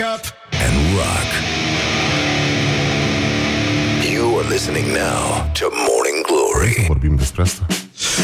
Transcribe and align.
wake 0.00 0.06
up 0.06 0.26
and 0.52 0.96
rock. 0.96 1.28
You 4.02 4.38
are 4.38 4.48
listening 4.48 4.92
now 4.92 5.52
to 5.54 5.70
Morning 5.70 6.24
Glory. 6.26 6.86
Vorbim 6.86 7.16
despre 7.16 7.42
asta. 7.42 7.66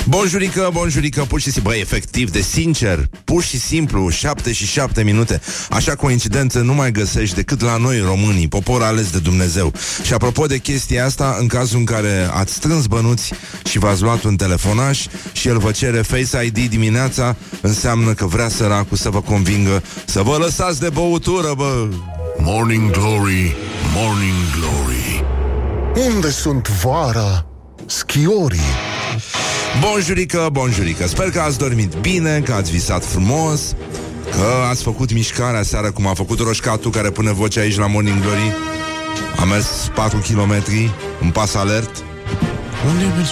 Bonjurică, 0.05 0.71
bonjurică, 0.73 1.25
pur 1.29 1.41
și 1.41 1.51
simplu, 1.51 1.71
băi, 1.71 1.81
efectiv, 1.81 2.31
de 2.31 2.41
sincer, 2.41 3.09
pur 3.25 3.43
și 3.43 3.59
simplu, 3.59 4.09
7 4.09 4.53
și 4.53 4.67
7 4.67 5.03
minute. 5.03 5.41
Așa 5.71 5.95
coincidență 5.95 6.61
nu 6.61 6.75
mai 6.75 6.93
găsești 6.93 7.35
decât 7.35 7.61
la 7.61 7.77
noi 7.77 8.01
românii, 8.01 8.49
popor 8.49 8.83
ales 8.83 9.11
de 9.11 9.19
Dumnezeu. 9.19 9.73
Și 10.03 10.13
apropo 10.13 10.47
de 10.47 10.59
chestia 10.59 11.05
asta, 11.05 11.37
în 11.41 11.47
cazul 11.47 11.79
în 11.79 11.85
care 11.85 12.29
ați 12.33 12.55
strâns 12.55 12.87
bănuți 12.87 13.33
și 13.65 13.79
v-ați 13.79 14.03
luat 14.03 14.23
un 14.23 14.37
telefonaș 14.37 15.07
și 15.33 15.49
el 15.49 15.59
vă 15.59 15.71
cere 15.71 16.03
Face 16.03 16.45
ID 16.45 16.69
dimineața, 16.69 17.37
înseamnă 17.61 18.13
că 18.13 18.27
vrea 18.27 18.49
săracul 18.49 18.97
să 18.97 19.11
vă 19.11 19.21
convingă 19.21 19.83
să 20.05 20.23
vă 20.23 20.37
lăsați 20.37 20.81
de 20.81 20.89
băutură, 20.89 21.53
bă. 21.57 21.89
Morning 22.39 22.91
Glory, 22.91 23.57
Morning 23.95 24.35
Glory. 24.59 25.25
Unde 26.15 26.31
sunt 26.31 26.69
vara? 26.69 27.47
Schiorii. 27.87 28.75
Bonjurică, 29.81 30.49
bonjurică 30.53 31.07
Sper 31.07 31.31
că 31.31 31.41
ați 31.41 31.59
dormit 31.59 31.95
bine, 31.95 32.41
că 32.45 32.53
ați 32.53 32.71
visat 32.71 33.05
frumos 33.05 33.75
Că 34.31 34.67
ați 34.71 34.83
făcut 34.83 35.13
mișcarea 35.13 35.63
seara 35.63 35.91
Cum 35.91 36.07
a 36.07 36.15
făcut 36.15 36.39
Roșcatu 36.39 36.91
Care 36.91 37.11
pune 37.11 37.33
voce 37.33 37.61
aici 37.61 37.77
la 37.77 37.87
Morning 37.87 38.21
Glory 38.21 38.53
A 39.41 39.45
mers 39.45 39.91
4 39.95 40.19
km 40.19 40.55
În 41.21 41.31
pas 41.31 41.55
alert 41.55 42.05
Unde 42.89 43.05
ai 43.05 43.13
mers? 43.17 43.31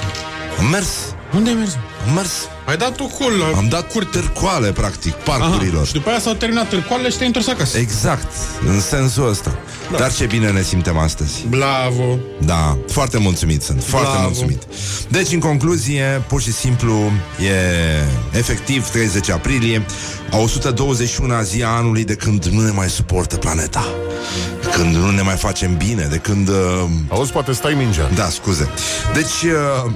Am 0.58 0.66
mers, 0.70 0.88
Unde 1.34 1.48
ai 1.48 1.56
mers? 1.56 1.76
Am 2.06 2.14
mers 2.14 2.32
Ai 2.66 2.76
dat 2.76 2.94
tu 2.94 3.04
cul 3.04 3.32
la... 3.32 3.56
Am 3.56 3.68
dat 3.68 3.92
cur 3.92 4.04
târcoale, 4.04 4.72
practic, 4.72 5.12
parcurilor 5.12 5.76
Aha, 5.76 5.84
și 5.84 5.92
după 5.92 6.08
aia 6.08 6.18
s-au 6.18 6.32
terminat 6.32 6.68
târcoalele 6.68 7.08
și 7.08 7.16
te-ai 7.16 7.26
întors 7.26 7.48
acasă. 7.48 7.78
Exact, 7.78 8.32
în 8.66 8.80
sensul 8.80 9.28
ăsta 9.28 9.58
da. 9.90 9.96
Dar 9.96 10.12
ce 10.12 10.26
bine 10.26 10.50
ne 10.50 10.62
simtem 10.62 10.98
astăzi 10.98 11.46
Bravo. 11.48 12.18
Da, 12.44 12.78
foarte 12.88 13.18
mulțumit 13.18 13.62
sunt, 13.62 13.84
foarte 13.84 14.08
Bravo. 14.10 14.24
mulțumit. 14.24 14.62
Deci, 15.08 15.32
în 15.32 15.38
concluzie, 15.38 16.22
pur 16.26 16.42
și 16.42 16.52
simplu, 16.52 17.10
e 17.40 18.38
efectiv 18.38 18.88
30 18.88 19.30
aprilie, 19.30 19.82
a 20.30 20.36
121-a 20.36 21.42
zi 21.42 21.62
a 21.62 21.68
anului 21.68 22.04
de 22.04 22.14
când 22.14 22.44
nu 22.44 22.60
ne 22.60 22.70
mai 22.70 22.88
suportă 22.88 23.36
planeta. 23.36 23.84
De 24.62 24.68
când 24.68 24.94
nu 24.94 25.10
ne 25.10 25.22
mai 25.22 25.36
facem 25.36 25.76
bine, 25.76 26.06
de 26.10 26.16
când... 26.16 26.48
Uh, 26.48 26.54
Auzi, 27.08 27.32
poate 27.32 27.52
stai 27.52 27.74
mingea. 27.74 28.10
da, 28.14 28.28
scuze. 28.28 28.68
Deci, 29.14 29.24
uh, 29.24 29.92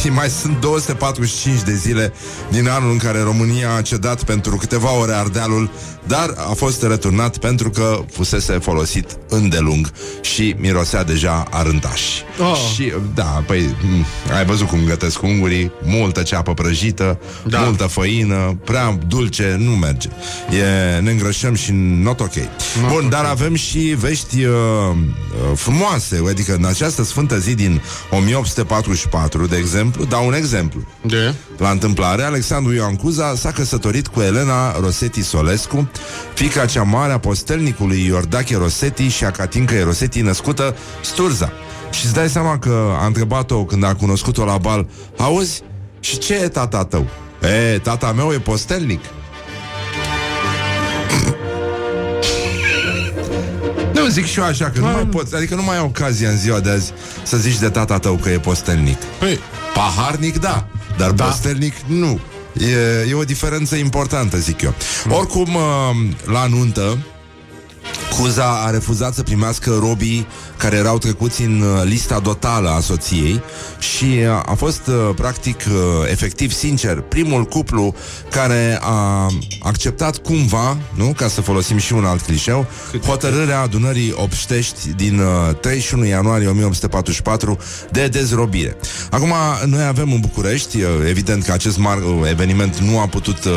și 0.00 0.08
mai 0.08 0.28
sunt 0.28 0.60
245 0.60 1.49
de 1.58 1.74
zile 1.74 2.12
din 2.50 2.68
anul 2.68 2.90
în 2.90 2.98
care 2.98 3.20
România 3.20 3.74
a 3.74 3.82
cedat 3.82 4.22
pentru 4.24 4.56
câteva 4.56 4.98
ore 4.98 5.12
Ardealul, 5.12 5.70
dar 6.06 6.34
a 6.36 6.52
fost 6.52 6.82
returnat 6.82 7.38
pentru 7.38 7.70
că 7.70 8.04
fusese 8.12 8.52
folosit 8.52 9.18
îndelung 9.28 9.90
și 10.20 10.54
mirosea 10.58 11.04
deja 11.04 11.46
arântaș. 11.50 12.02
Oh. 12.38 12.56
Și, 12.74 12.92
da, 13.14 13.44
păi, 13.46 13.76
m, 13.82 14.06
ai 14.36 14.44
văzut 14.44 14.68
cum 14.68 14.78
gătesc 14.86 15.22
ungurii, 15.22 15.72
multă 15.84 16.22
ceapă 16.22 16.54
prăjită, 16.54 17.18
da. 17.44 17.58
Da. 17.58 17.64
multă 17.64 17.86
făină, 17.86 18.58
prea 18.64 18.98
dulce, 19.06 19.56
nu 19.58 19.70
merge. 19.70 20.08
E, 20.50 21.00
ne 21.00 21.10
îngrășăm 21.10 21.54
și 21.54 21.70
not 22.02 22.20
ok. 22.20 22.34
Bun, 22.88 23.08
dar 23.08 23.24
avem 23.24 23.54
și 23.54 23.78
vești 23.78 24.44
uh, 24.44 24.54
uh, 24.54 25.56
frumoase, 25.56 26.22
adică 26.28 26.54
în 26.54 26.64
această 26.64 27.04
sfântă 27.04 27.38
zi 27.38 27.54
din 27.54 27.82
1844, 28.10 29.46
de 29.46 29.56
exemplu, 29.56 30.04
dau 30.04 30.26
un 30.26 30.34
exemplu. 30.34 30.80
De? 31.02 31.34
La 31.58 31.70
întâmplare, 31.70 32.22
Alexandru 32.22 32.72
Ioan 32.72 32.96
Cuza 32.96 33.34
s-a 33.34 33.50
căsătorit 33.50 34.06
cu 34.06 34.20
Elena 34.20 34.80
Rosetti 34.80 35.22
Solescu, 35.22 35.90
fica 36.34 36.66
cea 36.66 36.82
mare 36.82 37.12
a 37.12 37.18
postelnicului 37.18 38.04
Iordache 38.04 38.56
Rosetti 38.56 39.08
și 39.08 39.24
a 39.24 39.30
Catincăi 39.30 39.82
Rosetti, 39.82 40.20
născută 40.20 40.76
Sturza. 41.02 41.52
Și 41.90 42.04
îți 42.04 42.14
dai 42.14 42.28
seama 42.28 42.58
că 42.58 42.92
a 43.00 43.06
întrebat-o 43.06 43.64
când 43.64 43.84
a 43.84 43.94
cunoscut-o 43.94 44.44
la 44.44 44.58
bal, 44.58 44.86
auzi, 45.16 45.62
și 46.00 46.18
ce 46.18 46.34
e 46.34 46.48
tata 46.48 46.84
tău? 46.84 47.06
E, 47.74 47.78
tata 47.78 48.12
meu 48.12 48.32
e 48.32 48.38
postelnic. 48.38 49.00
Nu, 53.94 54.06
zic 54.06 54.26
și 54.26 54.38
eu 54.38 54.44
așa, 54.44 54.70
că 54.70 54.80
nu 54.80 54.86
mai 54.86 55.06
poți, 55.06 55.34
adică 55.34 55.54
nu 55.54 55.62
mai 55.62 55.76
ai 55.76 55.82
ocazia 55.82 56.28
în 56.28 56.36
ziua 56.36 56.60
de 56.60 56.70
azi 56.70 56.92
să 57.22 57.36
zici 57.36 57.58
de 57.58 57.68
tata 57.68 57.98
tău 57.98 58.14
că 58.14 58.28
e 58.28 58.38
postelnic. 58.38 58.98
Păi, 59.18 59.38
Paharnic, 59.74 60.38
da, 60.38 60.66
dar 60.96 61.10
da. 61.10 61.24
postelnic, 61.24 61.74
nu. 61.86 62.20
E, 62.58 63.08
e 63.08 63.14
o 63.14 63.24
diferență 63.24 63.76
importantă, 63.76 64.38
zic 64.38 64.62
eu. 64.62 64.74
Oricum, 65.08 65.54
uh, 65.54 66.10
la 66.24 66.46
nuntă, 66.46 66.98
Cuza 68.18 68.62
a 68.64 68.70
refuzat 68.70 69.14
să 69.14 69.22
primească 69.22 69.78
robii 69.80 70.26
care 70.56 70.76
erau 70.76 70.98
trecuți 70.98 71.42
în 71.42 71.60
uh, 71.60 71.82
lista 71.84 72.18
dotală 72.18 72.68
a 72.68 72.80
soției 72.80 73.42
și 73.78 74.04
uh, 74.04 74.42
a 74.46 74.54
fost, 74.56 74.86
uh, 74.86 75.14
practic, 75.14 75.60
uh, 75.68 76.10
efectiv, 76.10 76.52
sincer, 76.52 77.00
primul 77.00 77.44
cuplu 77.44 77.94
care 78.30 78.78
a 78.80 79.26
acceptat 79.60 80.16
cumva, 80.16 80.76
nu, 80.94 81.12
ca 81.16 81.28
să 81.28 81.40
folosim 81.40 81.76
și 81.78 81.92
un 81.92 82.04
alt 82.04 82.20
clișeu, 82.20 82.66
hotărârea 83.06 83.60
adunării 83.60 84.12
obștești 84.16 84.92
din 84.96 85.18
uh, 85.18 85.54
31 85.60 86.04
ianuarie 86.04 86.48
1844 86.48 87.58
de 87.90 88.08
dezrobire. 88.08 88.76
Acum, 89.10 89.32
noi 89.66 89.84
avem 89.84 90.12
în 90.12 90.20
București, 90.20 90.76
uh, 90.76 90.88
evident 91.08 91.44
că 91.44 91.52
acest 91.52 91.78
mar- 91.78 92.04
uh, 92.04 92.28
eveniment 92.30 92.78
nu 92.78 92.98
a 92.98 93.06
putut 93.06 93.44
uh, 93.44 93.52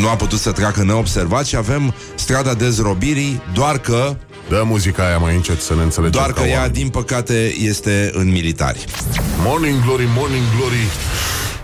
nu 0.00 0.08
a 0.08 0.16
putut 0.16 0.38
să 0.38 0.52
treacă 0.52 0.82
neobservat 0.84 1.46
și 1.46 1.56
avem 1.56 1.94
strada 2.14 2.54
dezrobirii, 2.54 3.42
doar 3.54 3.78
că 3.78 4.16
Dă 4.48 4.62
muzica 4.66 5.06
aia 5.06 5.18
mai 5.18 5.34
încet 5.34 5.60
să 5.60 5.74
ne 5.74 5.82
înțelegem 5.82 6.20
doar 6.20 6.32
că 6.32 6.40
ca 6.40 6.46
ea, 6.46 6.54
oameni. 6.56 6.72
din 6.72 6.88
păcate, 6.88 7.54
este 7.58 8.10
în 8.14 8.30
militari. 8.30 8.84
Morning 9.44 9.84
Glory, 9.84 10.08
Morning 10.16 10.44
Glory 10.56 10.86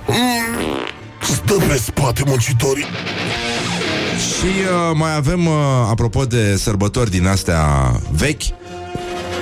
mm, 0.07 0.79
Stă 1.23 1.55
pe 1.69 1.77
spate 1.77 2.23
muncitorii 2.27 2.85
Și 4.19 4.45
uh, 4.45 4.95
mai 4.95 5.17
avem, 5.17 5.47
uh, 5.47 5.53
apropo 5.91 6.25
de 6.25 6.57
sărbători 6.57 7.11
din 7.11 7.27
astea 7.27 7.93
vechi, 8.11 8.43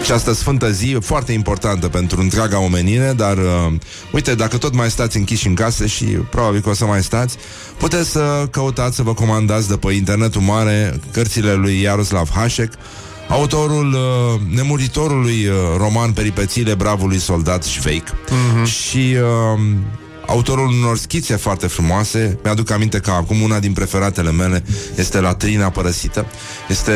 această 0.00 0.32
sfântă 0.32 0.70
zi 0.70 0.96
foarte 1.00 1.32
importantă 1.32 1.88
pentru 1.88 2.20
întreaga 2.20 2.60
omenire, 2.60 3.12
dar 3.16 3.36
uh, 3.36 3.72
uite, 4.12 4.34
dacă 4.34 4.56
tot 4.56 4.74
mai 4.74 4.90
stați 4.90 5.16
închiși 5.16 5.46
în 5.46 5.54
casă 5.54 5.86
și 5.86 6.04
probabil 6.04 6.60
că 6.60 6.68
o 6.68 6.74
să 6.74 6.84
mai 6.84 7.02
stați, 7.02 7.36
puteți 7.78 8.10
să 8.10 8.46
căutați, 8.50 8.96
să 8.96 9.02
vă 9.02 9.14
comandați 9.14 9.68
de 9.68 9.76
pe 9.76 9.92
internetul 9.92 10.40
mare 10.40 11.00
cărțile 11.12 11.52
lui 11.52 11.80
Iaroslav 11.80 12.30
Hașek, 12.34 12.72
autorul 13.28 13.92
uh, 13.92 14.40
nemuritorului 14.54 15.46
uh, 15.46 15.54
roman 15.76 16.12
Peripețiile 16.12 16.74
bravului 16.74 17.18
soldat 17.18 17.64
Șveic 17.64 18.04
uh-huh. 18.08 18.64
și 18.64 19.16
uh, 19.54 19.60
autorul 20.26 20.68
unor 20.68 20.98
schițe 20.98 21.36
foarte 21.36 21.66
frumoase. 21.66 22.38
Mi-aduc 22.42 22.70
aminte 22.70 22.98
că 22.98 23.10
acum 23.10 23.40
una 23.40 23.58
din 23.58 23.72
preferatele 23.72 24.32
mele 24.32 24.64
este 24.96 25.20
Latrina 25.20 25.70
părăsită. 25.70 26.26
Este 26.68 26.92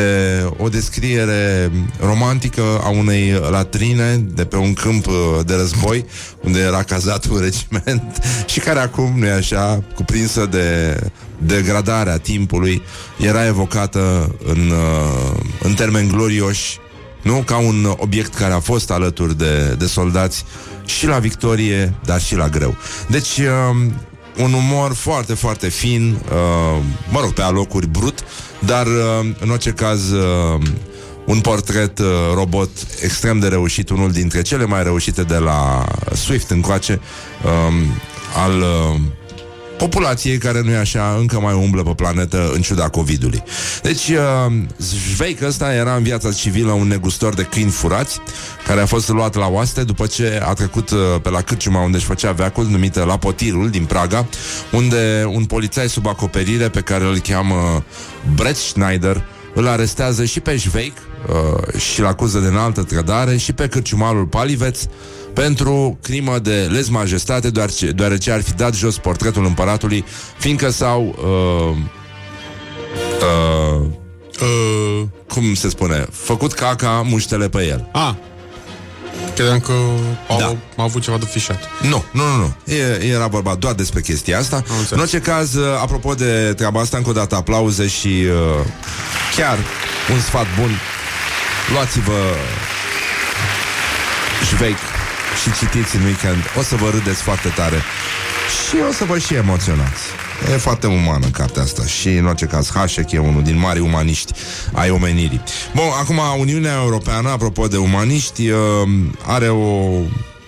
o 0.57 0.69
descriere 0.69 1.71
romantică 1.99 2.61
a 2.83 2.89
unei 2.89 3.41
latrine 3.49 4.17
de 4.17 4.45
pe 4.45 4.55
un 4.55 4.73
câmp 4.73 5.07
uh, 5.07 5.13
de 5.45 5.55
război 5.55 6.05
unde 6.41 6.59
era 6.59 6.83
cazat 6.83 7.25
un 7.25 7.39
regiment 7.39 8.21
și 8.45 8.59
care 8.59 8.79
acum, 8.79 9.13
nu 9.17 9.25
e 9.25 9.31
așa, 9.31 9.83
cuprinsă 9.95 10.45
de 10.45 10.97
degradarea 11.37 12.17
timpului, 12.17 12.81
era 13.17 13.45
evocată 13.47 14.35
în, 14.45 14.69
uh, 14.69 15.39
în 15.61 15.73
termeni 15.73 16.09
glorioși 16.09 16.79
nu? 17.21 17.43
Ca 17.45 17.57
un 17.57 17.93
obiect 17.97 18.33
care 18.33 18.53
a 18.53 18.59
fost 18.59 18.91
alături 18.91 19.37
de, 19.37 19.75
de 19.77 19.85
soldați 19.85 20.45
și 20.97 21.05
la 21.05 21.19
victorie, 21.19 21.93
dar 22.05 22.21
și 22.21 22.35
la 22.35 22.49
greu. 22.49 22.75
Deci, 23.07 23.37
uh, 23.37 23.91
un 24.37 24.53
umor 24.53 24.93
foarte, 24.93 25.33
foarte 25.33 25.69
fin, 25.69 26.17
uh, 26.31 26.83
mă 27.11 27.19
rog, 27.19 27.33
pe 27.33 27.41
alocuri 27.41 27.87
brut, 27.87 28.23
dar 28.59 28.85
uh, 28.85 29.29
în 29.39 29.49
orice 29.49 29.69
caz 29.71 30.11
uh, 30.11 30.61
un 31.25 31.39
portret 31.39 31.99
uh, 31.99 32.05
robot 32.33 32.69
extrem 33.01 33.39
de 33.39 33.47
reușit, 33.47 33.89
unul 33.89 34.11
dintre 34.11 34.41
cele 34.41 34.65
mai 34.65 34.83
reușite 34.83 35.23
de 35.23 35.37
la 35.37 35.85
Swift 36.13 36.49
încoace, 36.49 36.99
uh, 37.43 37.73
al 38.35 38.59
uh, 38.59 38.99
populației 39.81 40.37
care 40.37 40.61
nu 40.61 40.71
e 40.71 40.77
așa, 40.77 41.15
încă 41.19 41.39
mai 41.39 41.53
umblă 41.53 41.83
pe 41.83 41.93
planetă 41.95 42.51
în 42.53 42.61
ciuda 42.61 42.89
COVID-ului. 42.89 43.43
Deci, 43.81 44.07
uh, 44.07 44.53
Zveic 45.13 45.41
ăsta 45.41 45.73
era 45.73 45.95
în 45.95 46.03
viața 46.03 46.31
civilă 46.31 46.71
un 46.71 46.87
negustor 46.87 47.33
de 47.33 47.43
câini 47.43 47.69
furați, 47.69 48.19
care 48.67 48.81
a 48.81 48.85
fost 48.85 49.09
luat 49.09 49.35
la 49.35 49.47
oaste 49.47 49.83
după 49.83 50.05
ce 50.05 50.41
a 50.45 50.53
trecut 50.53 50.89
uh, 50.89 50.99
pe 51.21 51.29
la 51.29 51.41
cârciuma 51.41 51.83
unde 51.83 51.97
își 51.97 52.05
făcea 52.05 52.31
veacul, 52.31 52.65
numită 52.65 53.03
La 53.03 53.17
Potirul, 53.17 53.69
din 53.69 53.85
Praga, 53.85 54.25
unde 54.71 55.23
un 55.27 55.45
polițai 55.45 55.89
sub 55.89 56.07
acoperire, 56.07 56.69
pe 56.69 56.81
care 56.81 57.03
îl 57.03 57.19
cheamă 57.19 57.83
Brett 58.35 58.57
Schneider, 58.57 59.23
îl 59.53 59.67
arestează 59.67 60.25
și 60.25 60.39
pe 60.39 60.55
Zveic 60.55 60.97
uh, 60.97 61.79
și 61.79 61.99
îl 61.99 62.05
acuză 62.05 62.39
de 62.39 62.47
înaltă 62.47 62.83
trădare 62.83 63.37
și 63.37 63.53
pe 63.53 63.67
cârciumarul 63.67 64.25
Paliveț, 64.25 64.79
pentru 65.33 65.97
crimă 66.01 66.39
de 66.39 66.67
lez 66.71 66.89
majestate, 66.89 67.49
deoarece, 67.49 67.85
deoarece 67.91 68.31
ar 68.31 68.41
fi 68.41 68.53
dat 68.53 68.73
jos 68.75 68.97
portretul 68.97 69.45
împăratului, 69.45 70.05
fiindcă 70.37 70.69
s-au 70.69 71.15
uh, 71.17 71.77
uh, 73.21 73.85
uh, 74.41 75.07
cum 75.27 75.53
se 75.53 75.69
spune, 75.69 76.05
făcut 76.11 76.53
caca 76.53 77.01
muștele 77.05 77.49
pe 77.49 77.65
el. 77.65 77.89
A, 77.91 78.17
credeam 79.35 79.59
că 79.59 79.71
au, 80.27 80.37
Da. 80.39 80.45
au 80.75 80.85
avut 80.85 81.01
ceva 81.01 81.17
de 81.17 81.25
fișat. 81.25 81.69
Nu, 81.81 82.03
nu, 82.11 82.23
nu, 82.23 82.35
nu. 82.37 82.73
E, 82.73 83.03
era 83.05 83.27
vorba 83.27 83.55
doar 83.55 83.73
despre 83.73 84.01
chestia 84.01 84.39
asta. 84.39 84.55
înțeles. 84.55 84.89
În 84.89 84.99
orice 84.99 85.19
caz, 85.19 85.53
uh, 85.53 85.65
apropo 85.81 86.13
de 86.13 86.53
treaba 86.55 86.79
asta, 86.79 86.97
încă 86.97 87.09
o 87.09 87.13
dată 87.13 87.35
aplauze 87.35 87.87
și 87.87 88.07
uh, 88.07 88.65
chiar 89.35 89.57
un 90.13 90.19
sfat 90.19 90.45
bun. 90.59 90.71
Luați-vă 91.73 92.19
șveic 94.47 94.77
și 95.41 95.49
citiți 95.59 95.95
în 95.95 96.03
weekend. 96.03 96.43
O 96.59 96.61
să 96.61 96.75
vă 96.75 96.89
râdeți 96.89 97.21
foarte 97.21 97.49
tare 97.55 97.81
și 98.67 98.75
o 98.89 98.91
să 98.91 99.03
vă 99.05 99.17
și 99.17 99.33
emoționați. 99.33 100.01
E 100.53 100.57
foarte 100.57 100.87
umană 100.87 101.27
cartea 101.27 101.61
asta 101.61 101.85
și, 101.85 102.09
în 102.09 102.25
orice 102.25 102.45
caz, 102.45 102.71
Hașek 102.73 103.11
e 103.11 103.17
unul 103.17 103.43
din 103.43 103.59
mari 103.59 103.79
umaniști 103.79 104.33
ai 104.73 104.89
omenirii. 104.89 105.41
Bun, 105.75 105.85
acum, 105.99 106.19
Uniunea 106.39 106.73
Europeană, 106.73 107.29
apropo 107.29 107.67
de 107.67 107.77
umaniști, 107.77 108.49
uh, 108.49 108.57
are 109.25 109.49
o 109.49 109.99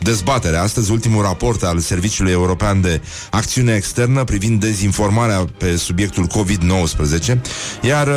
dezbatere. 0.03 0.57
Astăzi, 0.57 0.91
ultimul 0.91 1.21
raport 1.21 1.63
al 1.63 1.79
Serviciului 1.79 2.31
European 2.31 2.81
de 2.81 3.01
Acțiune 3.29 3.75
Externă 3.75 4.23
privind 4.23 4.59
dezinformarea 4.59 5.45
pe 5.57 5.75
subiectul 5.75 6.27
COVID-19, 6.27 7.37
iar 7.81 8.07
uh, 8.07 8.13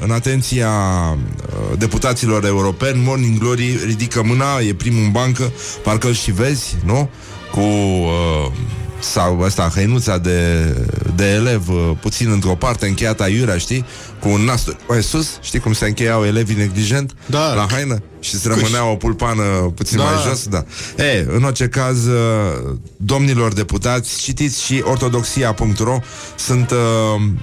în 0.00 0.10
atenția 0.10 0.70
uh, 0.70 1.78
deputaților 1.78 2.44
europeni, 2.44 3.02
Morning 3.04 3.38
Glory 3.38 3.78
ridică 3.86 4.22
mâna, 4.22 4.58
e 4.58 4.74
primul 4.74 5.02
în 5.02 5.10
bancă, 5.10 5.52
parcă 5.82 6.06
îl 6.06 6.14
și 6.14 6.32
vezi, 6.32 6.76
nu? 6.84 7.10
Cu... 7.52 7.60
Uh, 7.60 8.52
sau 8.98 9.42
asta, 9.42 9.70
hăinuța 9.74 10.18
de, 10.18 10.68
de 11.14 11.24
elev 11.24 11.68
uh, 11.68 11.90
puțin 12.00 12.30
într-o 12.30 12.54
parte, 12.54 12.86
încheiată 12.86 13.22
aiurea, 13.22 13.58
știi? 13.58 13.84
Cu 14.24 14.30
un 14.30 14.40
nas 14.40 14.64
mai 14.88 15.02
sus, 15.02 15.28
știi 15.40 15.58
cum 15.60 15.72
se 15.72 15.84
încheiau 15.86 16.24
elevii 16.24 16.56
neglijent? 16.56 17.12
Da. 17.26 17.54
La 17.54 17.66
haină? 17.70 18.02
Și 18.20 18.38
se 18.38 18.48
rămânea 18.48 18.84
o 18.90 18.94
pulpană 18.94 19.42
puțin 19.74 19.98
Da. 19.98 20.04
mai 20.04 20.12
jos, 20.28 20.46
da. 20.46 20.64
E, 20.96 21.26
în 21.28 21.42
orice 21.44 21.68
caz, 21.68 22.06
uh, 22.06 22.76
domnilor 22.96 23.52
deputați, 23.52 24.20
citiți 24.22 24.62
și 24.62 24.82
ortodoxia.ro 24.84 25.98
Sunt 26.36 26.70
uh, 26.70 26.76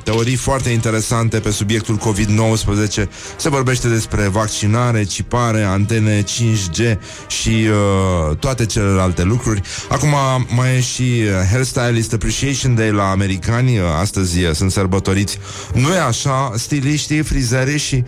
teorii 0.03 0.35
foarte 0.35 0.69
interesante 0.69 1.39
pe 1.39 1.51
subiectul 1.51 1.97
COVID-19. 1.97 3.07
Se 3.37 3.49
vorbește 3.49 3.87
despre 3.87 4.27
vaccinare, 4.27 5.03
cipare, 5.03 5.63
antene 5.63 6.23
5G 6.23 6.97
și 7.27 7.49
uh, 8.29 8.35
toate 8.37 8.65
celelalte 8.65 9.23
lucruri. 9.23 9.61
Acum 9.89 10.15
mai 10.55 10.75
e 10.75 10.81
și 10.81 11.01
uh, 11.01 11.47
Hairstylist 11.51 12.13
Appreciation 12.13 12.75
Day 12.75 12.91
la 12.91 13.09
americani. 13.09 13.77
Uh, 13.77 13.85
Astăzi 13.99 14.43
uh, 14.43 14.51
sunt 14.53 14.71
sărbătoriți. 14.71 15.39
Nu 15.73 15.93
e 15.93 15.99
așa? 15.99 16.51
Stiliștii, 16.75 17.21
frizerii 17.21 17.77
și 17.77 18.03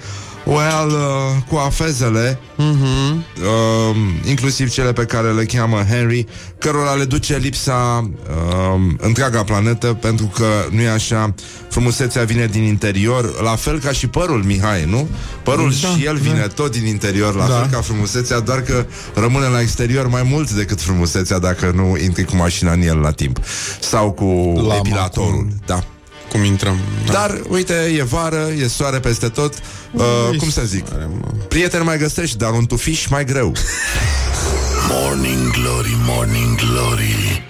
Well, 0.45 0.88
uh, 0.89 1.44
cu 1.50 1.56
afezele 1.56 2.39
uh, 2.57 3.95
Inclusiv 4.30 4.69
cele 4.69 4.94
pe 4.94 5.06
care 5.06 5.31
le 5.31 5.45
cheamă 5.45 5.77
Henry 5.89 6.25
Cărora 6.57 6.92
le 6.94 7.04
duce 7.04 7.38
lipsa 7.38 8.12
uh, 8.30 8.81
Întreaga 8.98 9.44
planetă 9.44 9.88
Pentru 9.88 10.25
că, 10.25 10.45
nu 10.71 10.81
e 10.81 10.89
așa 10.89 11.33
Frumusețea 11.69 12.24
vine 12.24 12.45
din 12.45 12.63
interior 12.63 13.42
La 13.42 13.56
fel 13.56 13.80
ca 13.80 13.92
și 13.92 14.07
părul, 14.07 14.44
Mihai, 14.44 14.86
nu? 14.86 15.07
Părul 15.44 15.74
Da, 15.81 15.88
și 15.88 16.06
el 16.06 16.15
vine 16.18 16.39
da. 16.39 16.48
tot 16.48 16.71
din 16.71 16.86
interior 16.86 17.36
La 17.36 17.48
Da. 17.48 17.54
fel 17.54 17.68
ca 17.71 17.81
frumusețea 17.81 18.39
Doar 18.39 18.62
că 18.62 18.86
rămâne 19.15 19.45
la 19.48 19.62
exterior 19.62 20.07
mai 20.07 20.24
mult 20.30 20.51
decât 20.51 20.81
frumusețea 20.81 21.39
Dacă 21.39 21.71
nu 21.75 21.98
intri 22.04 22.24
cu 22.24 22.36
mașina 22.36 22.71
în 22.71 22.81
el 22.81 22.98
la 22.98 23.12
timp 23.12 23.39
Sau 23.80 24.12
cu 24.12 24.54
Lama, 24.56 24.75
epilatorul 24.75 25.48
cu- 25.48 25.56
Da 25.65 25.83
Cum 26.33 26.44
intrăm? 26.44 26.80
Da. 27.06 27.12
dar, 27.13 27.41
uite, 27.50 27.74
e 27.97 28.03
vară, 28.03 28.47
e 28.63 28.68
soare 28.68 29.00
peste 29.00 29.27
tot 29.30 29.53
uh, 29.91 30.03
Cum 30.38 30.50
să 30.50 30.62
zic? 30.65 30.88
Soare, 30.88 31.09
mă. 31.19 31.27
Prieteni 31.47 31.83
mai 31.83 31.97
găsești, 31.97 32.38
dar 32.38 32.51
un 32.51 32.65
tufiș 32.65 33.07
mai 33.07 33.25
greu 33.25 33.53
Morning 34.89 35.51
Glory, 35.51 35.97
Morning 36.06 36.56
Glory 36.59 37.44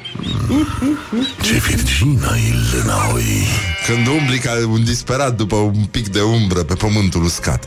Ce 1.41 1.53
virgină 1.53 2.35
il 2.47 2.83
noi 2.85 3.45
Când 3.87 4.07
umbli 4.07 4.37
ca 4.37 4.51
un 4.67 4.83
disperat 4.83 5.35
după 5.35 5.55
un 5.55 5.83
pic 5.91 6.07
de 6.09 6.21
umbră 6.21 6.63
pe 6.63 6.73
pământul 6.73 7.23
uscat 7.23 7.63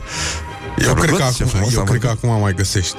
Eu, 0.85 0.93
cred 0.93 1.09
că, 1.09 1.15
ce 1.15 1.23
acum, 1.23 1.45
frumos 1.47 1.73
eu 1.73 1.79
am 1.79 1.85
cred 1.85 1.99
că 1.99 2.07
făcut. 2.07 2.23
acum 2.29 2.41
mai 2.41 2.53
găsești. 2.53 2.95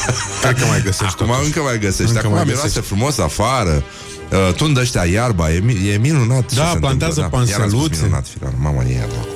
cred 0.42 0.58
că 0.58 0.64
mai 0.66 0.82
găsești 0.82 1.14
Acum 1.14 1.26
totuși. 1.26 1.46
încă 1.46 1.60
mai 1.60 1.78
găsești 1.78 2.02
Încă 2.12 2.18
Acum 2.18 2.32
mai 2.32 2.44
miroase 2.44 2.66
găsești. 2.66 2.88
frumos 2.88 3.18
afară 3.18 3.82
uh, 4.48 4.54
Tundă 4.54 4.80
ăștia 4.80 5.04
iarba 5.04 5.52
E, 5.52 5.58
mi- 5.58 5.88
e 5.92 5.98
minunat 5.98 6.48
ce 6.48 6.54
Da, 6.56 6.70
se 6.72 6.78
plantează 6.78 7.20
întâmplă, 7.22 7.44
da. 7.44 7.50
Iar 7.50 7.60
am 7.60 7.68
spus 7.68 7.80
panseluțe. 7.80 8.02
minunat, 8.04 8.26
firar. 8.28 8.52
Mamă, 8.60 8.82
e 8.88 8.92
iarba 8.94 9.14
acum. 9.20 9.30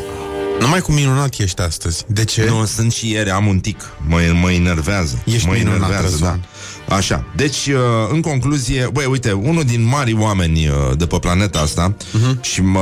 Numai 0.61 0.81
cu 0.81 0.93
minunat 0.93 1.35
ești 1.39 1.61
astăzi. 1.61 2.05
De 2.07 2.25
ce? 2.25 2.45
Nu, 2.49 2.65
sunt 2.65 2.93
și 2.93 3.11
ieri, 3.11 3.31
am 3.31 3.47
un 3.47 3.59
tic 3.59 3.81
Mă, 4.09 4.19
mă 4.41 4.51
enervează 4.53 5.23
Ești 5.25 5.47
mă 5.47 5.53
minunat, 5.53 5.77
enervează, 5.77 6.03
da. 6.03 6.11
Răzvan. 6.11 6.45
Așa, 6.89 7.25
deci, 7.37 7.67
uh, 7.67 7.75
în 8.13 8.21
concluzie 8.21 8.89
Băi, 8.93 9.05
uite, 9.05 9.33
unul 9.33 9.65
din 9.65 9.85
mari 9.85 10.15
oameni 10.19 10.69
uh, 10.69 10.97
De 10.97 11.07
pe 11.07 11.19
planeta 11.19 11.59
asta 11.59 11.95
Mhm. 12.13 12.43
Și 12.43 12.63
mă, 12.63 12.81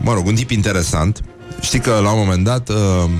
mă 0.00 0.12
rog, 0.14 0.26
un 0.26 0.34
tip 0.34 0.50
interesant 0.50 1.20
Știi 1.60 1.78
că 1.80 1.90
la 2.02 2.10
un 2.10 2.18
moment 2.18 2.44
dat 2.44 2.68
uh, 2.68 3.10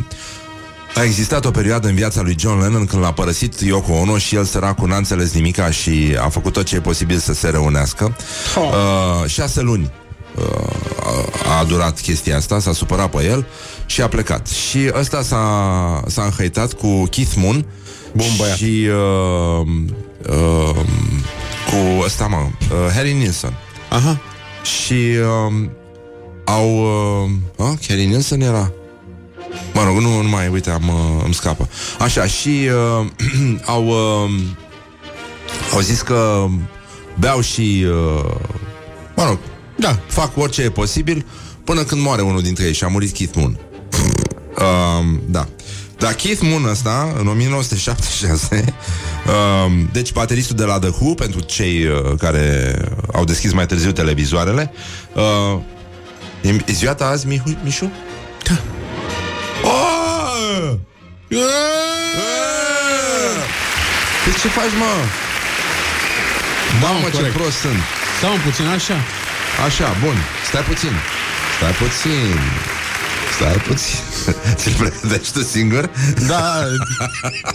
A 0.94 1.02
existat 1.02 1.44
o 1.44 1.50
perioadă 1.50 1.88
în 1.88 1.94
viața 1.94 2.20
lui 2.23 2.37
John 2.38 2.61
Lennon 2.61 2.87
Când 2.87 3.02
l-a 3.02 3.12
părăsit 3.12 3.61
Yoko 3.61 3.93
Ono 3.93 4.19
Și 4.19 4.35
el 4.35 4.44
săracul 4.44 4.88
n-a 4.88 4.96
înțeles 4.96 5.32
nimica 5.32 5.70
Și 5.70 6.17
a 6.20 6.29
făcut 6.29 6.52
tot 6.52 6.64
ce 6.64 6.76
e 6.76 6.81
posibil 6.81 7.19
să 7.19 7.32
se 7.32 7.49
reunească 7.49 8.17
uh, 8.56 9.29
Șase 9.31 9.61
luni 9.61 9.91
uh, 10.37 11.58
a 11.61 11.64
durat 11.64 12.00
chestia 12.00 12.37
asta, 12.37 12.58
s-a 12.58 12.73
supărat 12.73 13.11
pe 13.11 13.25
el 13.25 13.46
și 13.87 14.02
a 14.02 14.08
plecat. 14.08 14.46
Și 14.49 14.91
ăsta 14.99 15.23
s-a, 15.23 16.02
s-a 16.06 16.23
înhăitat 16.23 16.73
cu 16.73 17.05
Keith 17.05 17.32
Moon 17.37 17.67
Bun 18.12 18.26
băiat. 18.38 18.56
și 18.56 18.88
uh, 18.88 19.67
uh, 20.29 20.76
cu 21.70 22.02
ăsta, 22.05 22.26
mă, 22.26 22.37
uh, 22.37 22.93
Harry 22.94 23.12
Nilsson. 23.12 23.52
Aha. 23.88 24.20
Și 24.62 24.93
uh, 24.93 25.69
au... 26.44 26.69
Uh, 26.76 27.31
uh, 27.56 27.73
Harry 27.88 28.05
Nilsson 28.05 28.41
era... 28.41 28.73
Mă 29.74 29.84
rog, 29.84 29.96
nu, 29.96 30.22
nu 30.22 30.28
mai, 30.28 30.48
uite, 30.48 30.70
am, 30.70 30.88
uh, 30.88 31.22
îmi 31.24 31.34
scapă. 31.34 31.68
Așa, 31.98 32.26
și 32.26 32.68
uh, 33.00 33.06
au, 33.74 33.86
uh, 33.86 34.30
au 35.72 35.80
zis 35.80 36.00
că 36.00 36.46
beau 37.18 37.40
și... 37.40 37.84
Uh, 37.86 38.34
mă 39.16 39.24
rog, 39.24 39.38
Da. 39.76 39.98
fac 40.06 40.36
orice 40.36 40.62
e 40.62 40.70
posibil 40.70 41.26
până 41.64 41.82
când 41.82 42.00
moare 42.02 42.22
unul 42.22 42.42
dintre 42.42 42.64
ei 42.64 42.72
și 42.74 42.84
a 42.84 42.88
murit 42.88 43.12
Keith 43.16 43.32
Moon. 43.36 43.58
Um, 44.98 45.22
da. 45.26 45.48
Dar 45.98 46.12
Keith 46.12 46.40
Moon 46.43 46.64
ăsta, 46.64 47.14
în 47.19 47.26
1976, 47.26 48.64
um, 49.67 49.88
deci 49.93 50.12
bateristul 50.12 50.56
de 50.56 50.64
la 50.64 50.79
The 50.79 50.88
Who, 50.88 51.14
pentru 51.14 51.40
cei 51.40 51.86
uh, 51.86 52.19
care 52.19 52.76
au 53.12 53.24
deschis 53.24 53.52
mai 53.52 53.67
târziu 53.67 53.93
televizoarele, 53.93 54.72
uh, 55.14 55.60
e, 56.43 56.48
e 56.67 56.72
ziua 56.72 56.94
ta 56.94 57.06
azi, 57.06 57.26
Mihu, 57.26 57.56
Mișu? 57.64 57.90
Da. 58.48 58.58
Oh! 61.36 61.44
Păi 64.24 64.32
ce 64.41 64.48
faci, 64.48 64.74
mă? 64.79 64.93
Da, 66.81 66.86
Mamă, 66.86 67.05
ce 67.05 67.10
corect. 67.10 67.34
prost 67.36 67.56
sunt. 67.56 67.81
Stau 68.19 68.32
un 68.32 68.41
puțin 68.44 68.67
așa. 68.67 68.94
Așa, 69.67 69.96
bun, 70.05 70.17
stai 70.48 70.62
puțin 70.62 70.91
Stai 71.56 71.70
puțin 71.72 72.38
Stai 73.36 73.53
puțin 73.67 73.98
Ți-l 74.58 74.72
pregătești 74.79 75.32
tu 75.32 75.43
singur? 75.43 75.91
Da, 76.26 76.64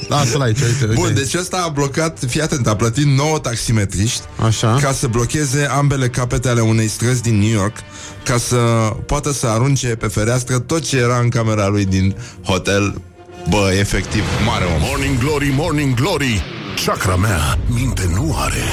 lasă-l 0.07 0.41
aici, 0.41 0.59
uite, 0.61 0.85
uite. 0.85 1.01
Bun, 1.01 1.13
deci 1.13 1.33
ăsta 1.33 1.63
a 1.65 1.69
blocat, 1.69 2.19
fii 2.27 2.41
atent, 2.41 2.67
a 2.67 2.75
plătit 2.75 3.05
9 3.05 3.39
taximetriști 3.39 4.21
Așa. 4.45 4.77
Ca 4.81 4.91
să 4.91 5.07
blocheze 5.07 5.65
ambele 5.65 6.09
capete 6.09 6.49
ale 6.49 6.61
unei 6.61 6.87
străzi 6.87 7.21
din 7.21 7.39
New 7.39 7.49
York 7.49 7.75
Ca 8.23 8.37
să 8.37 8.57
poată 9.05 9.31
să 9.31 9.47
arunce 9.47 9.87
pe 9.87 10.07
fereastră 10.07 10.59
tot 10.59 10.87
ce 10.87 10.97
era 10.97 11.17
în 11.17 11.29
camera 11.29 11.67
lui 11.67 11.85
din 11.85 12.15
hotel 12.43 13.01
Bă, 13.49 13.71
efectiv, 13.79 14.23
mare 14.45 14.65
om 14.65 14.81
Morning 14.81 15.17
Glory, 15.17 15.53
Morning 15.55 15.93
Glory 15.93 16.43
Chakra 16.85 17.15
mea 17.15 17.57
minte 17.67 18.09
nu 18.13 18.35
are 18.37 18.63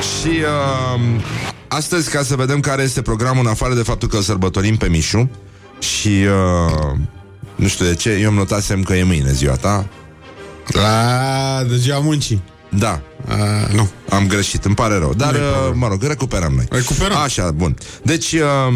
Și 0.00 0.28
uh, 0.28 1.00
astăzi, 1.68 2.10
ca 2.10 2.22
să 2.22 2.36
vedem 2.36 2.60
care 2.60 2.82
este 2.82 3.02
programul, 3.02 3.44
în 3.44 3.50
afară 3.50 3.74
de 3.74 3.82
faptul 3.82 4.08
că 4.08 4.16
îl 4.16 4.22
sărbătorim 4.22 4.76
pe 4.76 4.88
Mișu 4.88 5.30
și 5.78 6.08
uh, 6.08 6.98
nu 7.54 7.66
știu 7.66 7.84
de 7.84 7.94
ce, 7.94 8.10
eu 8.10 8.28
îmi 8.28 8.38
notasem 8.38 8.82
că 8.82 8.94
e 8.94 9.02
mâine 9.02 9.32
ziua 9.32 9.54
ta. 9.54 9.86
La, 10.66 11.62
de 11.68 11.76
ziua 11.76 11.98
muncii. 11.98 12.42
Da, 12.68 13.00
A, 13.28 13.34
nu. 13.74 13.88
am 14.08 14.26
greșit, 14.26 14.64
îmi 14.64 14.74
pare 14.74 14.98
rău. 14.98 15.14
Dar, 15.16 15.32
Nu-i 15.32 15.40
uh, 15.40 15.46
problemă. 15.52 15.76
mă 15.76 15.88
rog, 15.88 16.02
recuperăm 16.02 16.52
noi. 16.52 16.66
Recuperăm. 16.70 17.16
Așa, 17.16 17.50
bun. 17.50 17.76
Deci, 18.02 18.32
uh, 18.32 18.40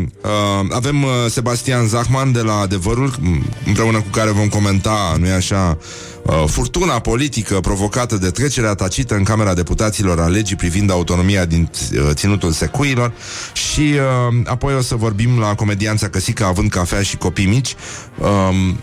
uh, 0.00 0.66
avem 0.70 1.02
uh, 1.02 1.10
Sebastian 1.28 1.86
Zachman 1.86 2.32
de 2.32 2.40
la 2.40 2.54
Adevărul, 2.54 3.14
m- 3.14 3.66
împreună 3.66 3.98
cu 3.98 4.08
care 4.10 4.30
vom 4.30 4.48
comenta, 4.48 5.16
nu-i 5.18 5.30
așa, 5.30 5.78
uh, 6.22 6.44
furtuna 6.46 6.98
politică 6.98 7.60
provocată 7.60 8.16
de 8.16 8.30
trecerea 8.30 8.74
tacită 8.74 9.14
în 9.14 9.22
Camera 9.22 9.54
Deputaților 9.54 10.20
a 10.20 10.26
legii 10.26 10.56
privind 10.56 10.90
autonomia 10.90 11.44
din 11.44 11.70
uh, 11.92 12.00
ținutul 12.12 12.50
secuilor 12.52 13.12
și 13.52 13.80
uh, 13.80 14.36
apoi 14.44 14.74
o 14.74 14.80
să 14.80 14.94
vorbim 14.94 15.38
la 15.38 15.54
comedianța 15.54 16.08
Căsica 16.08 16.46
având 16.46 16.70
cafea 16.70 17.02
și 17.02 17.16
copii 17.16 17.46
mici. 17.46 17.74
Um, 18.18 18.78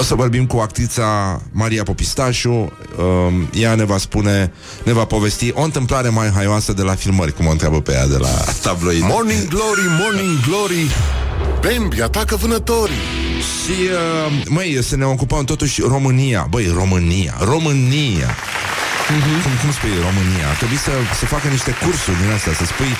O 0.00 0.02
să 0.02 0.14
vorbim 0.14 0.46
cu 0.46 0.58
actrița 0.58 1.40
Maria 1.52 1.82
Popistașu. 1.82 2.50
Uh, 2.50 3.32
Ea 3.52 3.74
ne 3.74 3.84
va 3.84 3.98
spune 3.98 4.52
Ne 4.82 4.92
va 4.92 5.04
povesti 5.04 5.50
o 5.54 5.62
întâmplare 5.62 6.08
mai 6.08 6.30
haioasă 6.30 6.72
De 6.72 6.82
la 6.82 6.94
filmări, 6.94 7.32
cum 7.34 7.46
o 7.46 7.50
întreabă 7.50 7.80
pe 7.80 7.92
ea 7.92 8.06
de 8.06 8.16
la 8.16 8.28
tabloid 8.62 9.02
Morning 9.02 9.48
Glory, 9.48 9.86
Morning 10.00 10.40
Glory. 10.46 10.90
Bambi 11.60 12.02
atacă 12.02 12.36
vânătorii. 12.36 12.94
Și, 13.62 13.76
uh, 13.92 14.42
măi, 14.48 14.78
să 14.82 14.96
ne 14.96 15.04
ocupăm 15.04 15.44
totuși 15.44 15.80
România. 15.80 16.46
Băi, 16.50 16.72
România, 16.74 17.34
România. 17.40 18.36
Mhm. 19.16 19.42
cum, 19.42 19.52
cum 19.62 19.70
spui 19.78 19.94
România? 20.08 20.46
Ar 20.52 20.56
trebui 20.62 20.80
să, 20.86 20.92
să 21.20 21.24
facă 21.34 21.46
niște 21.56 21.72
cursuri 21.82 22.18
din 22.22 22.30
astea 22.36 22.52
Să 22.60 22.64
spui 22.72 22.92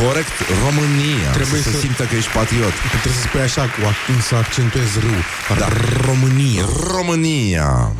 corect 0.00 0.36
România 0.64 1.30
Trebuie 1.38 1.60
să, 1.62 1.70
să 1.70 1.74
să- 1.76 1.82
simtă 1.84 2.02
că 2.02 2.14
ești 2.20 2.30
patriot 2.38 2.72
Trebuie 3.02 3.12
să 3.22 3.26
spui 3.28 3.40
așa, 3.40 3.62
cu 3.62 3.80
ac- 3.90 4.22
să 4.28 4.34
accentuezi 4.34 4.94
râu. 5.04 5.20
Da. 5.58 5.68
România. 6.06 6.64
România 6.96 7.92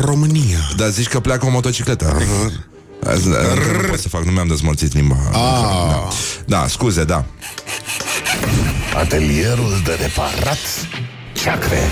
România. 0.00 0.58
Dar 0.76 0.88
zici 0.88 1.08
că 1.08 1.20
pleacă 1.20 1.46
o 1.46 1.50
motocicletă 1.50 2.16
Azi, 3.06 3.26
încă 3.26 3.78
Nu 3.82 3.88
pot 3.88 3.98
să 3.98 4.08
fac, 4.08 4.22
nu 4.24 4.30
mi-am 4.30 4.46
dezmorțit 4.46 4.94
limba 4.94 5.16
Ah. 5.32 5.38
da. 5.90 6.08
da, 6.44 6.66
scuze, 6.68 7.04
da 7.04 7.24
Atelierul 8.96 9.80
de 9.84 9.98
reparat 10.00 10.58
Ceacre 11.32 11.90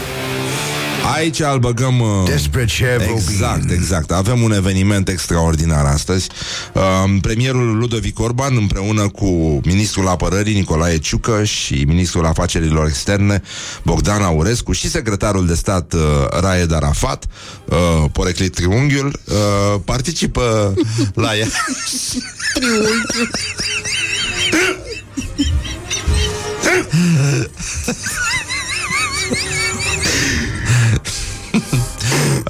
Aici 1.15 1.41
îl 1.41 1.59
băgăm 1.59 2.01
uh, 2.01 2.09
Despre 2.25 2.65
ce 2.65 2.97
vorbim? 2.99 3.17
Exact, 3.17 3.71
exact. 3.71 4.11
Avem 4.11 4.43
un 4.43 4.53
eveniment 4.53 5.09
extraordinar 5.09 5.85
astăzi. 5.85 6.29
Uh, 6.73 6.83
Premierul 7.21 7.79
Ludovic 7.79 8.21
Orban 8.21 8.57
Împreună 8.57 9.09
cu 9.09 9.61
ministrul 9.65 10.09
apărării 10.09 10.55
Nicolae 10.55 10.99
Ciucă 10.99 11.45
și 11.45 11.85
ministrul 11.87 12.27
afacerilor 12.27 12.87
externe 12.87 13.43
Bogdan 13.83 14.23
Aurescu 14.23 14.73
Și 14.73 14.91
secretarul 14.91 15.47
de 15.47 15.55
stat 15.55 15.93
uh, 15.93 16.01
Raed 16.41 16.73
Arafat 16.73 17.27
uh, 17.65 18.05
Poreclit 18.13 18.55
Triunghiul 18.55 19.21
uh, 19.25 19.81
Participă 19.85 20.75
la 21.15 21.37
ea 21.37 21.47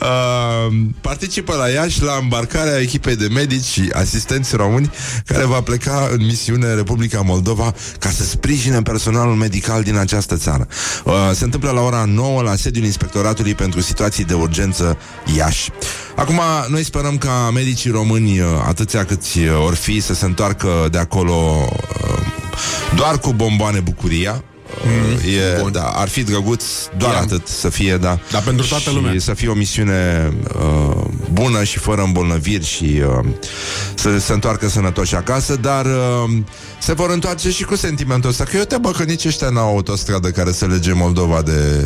Uh, 0.01 0.73
participă 1.01 1.55
la 1.55 1.69
Iași 1.69 2.03
la 2.03 2.19
îmbarcarea 2.21 2.81
echipei 2.81 3.17
de 3.17 3.29
medici 3.29 3.65
și 3.65 3.91
asistenți 3.93 4.57
români 4.57 4.91
care 5.25 5.45
va 5.45 5.61
pleca 5.61 6.09
în 6.13 6.25
misiune 6.25 6.67
în 6.67 6.77
Republica 6.77 7.21
Moldova 7.21 7.75
ca 7.99 8.09
să 8.09 8.25
sprijine 8.25 8.83
personalul 8.83 9.35
medical 9.35 9.83
din 9.83 9.97
această 9.97 10.37
țară. 10.37 10.67
Uh, 11.05 11.13
se 11.33 11.45
întâmplă 11.45 11.71
la 11.71 11.81
ora 11.81 12.05
9 12.05 12.43
la 12.43 12.57
sediul 12.57 12.85
Inspectoratului 12.85 13.55
pentru 13.55 13.81
Situații 13.81 14.25
de 14.25 14.35
Urgență 14.35 14.99
Iași. 15.37 15.71
Acum, 16.17 16.41
noi 16.69 16.85
sperăm 16.85 17.19
ca 17.19 17.51
medicii 17.55 17.91
români, 17.91 18.41
uh, 18.41 18.47
atâția 18.67 19.05
câți 19.05 19.39
uh, 19.39 19.65
or 19.65 19.75
fi, 19.75 20.01
să 20.01 20.15
se 20.15 20.25
întoarcă 20.25 20.89
de 20.91 20.99
acolo 20.99 21.69
uh, 22.05 22.19
doar 22.97 23.19
cu 23.19 23.33
bomboane 23.33 23.81
bucuria. 23.81 24.45
Mm, 24.85 25.13
e, 25.15 25.61
bun. 25.61 25.73
da, 25.73 25.83
ar 25.85 26.09
fi 26.09 26.23
drăguț 26.23 26.65
doar 26.97 27.13
Ia. 27.13 27.19
atât 27.21 27.47
să 27.47 27.69
fie, 27.69 27.97
da. 27.97 28.19
Dar 28.31 28.43
pentru 28.43 28.67
toată 28.67 28.89
și 28.91 28.95
lumea. 28.95 29.15
să 29.19 29.35
fie 29.35 29.49
o 29.49 29.55
misiune 29.55 30.33
uh, 30.55 31.05
bună 31.33 31.65
și 31.65 31.79
fără 31.79 32.03
îmbolnăviri 32.03 32.65
și 32.65 33.03
uh, 33.19 33.25
să 33.95 34.19
se 34.19 34.33
întoarcă 34.33 34.69
sănătoși 34.69 35.15
acasă, 35.15 35.57
dar 35.57 35.85
uh, 35.87 36.31
se 36.81 36.93
vor 36.93 37.11
întoarce 37.11 37.51
și 37.51 37.65
cu 37.65 37.77
sentimentul 37.77 38.31
ăsta, 38.31 38.45
că 38.45 38.57
eu 38.57 38.63
te 38.65 38.77
bă 38.79 38.91
că 38.91 39.03
nici 39.03 39.25
ăștia 39.25 39.49
n-au 39.49 39.69
autostradă 39.69 40.31
care 40.31 40.53
să 40.53 40.67
lege 40.67 40.93
Moldova 40.93 41.43
de 41.43 41.85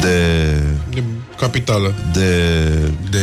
de 0.00 0.56
De 0.90 1.02
capitală. 1.38 1.94
de 2.12 2.48
De... 3.10 3.20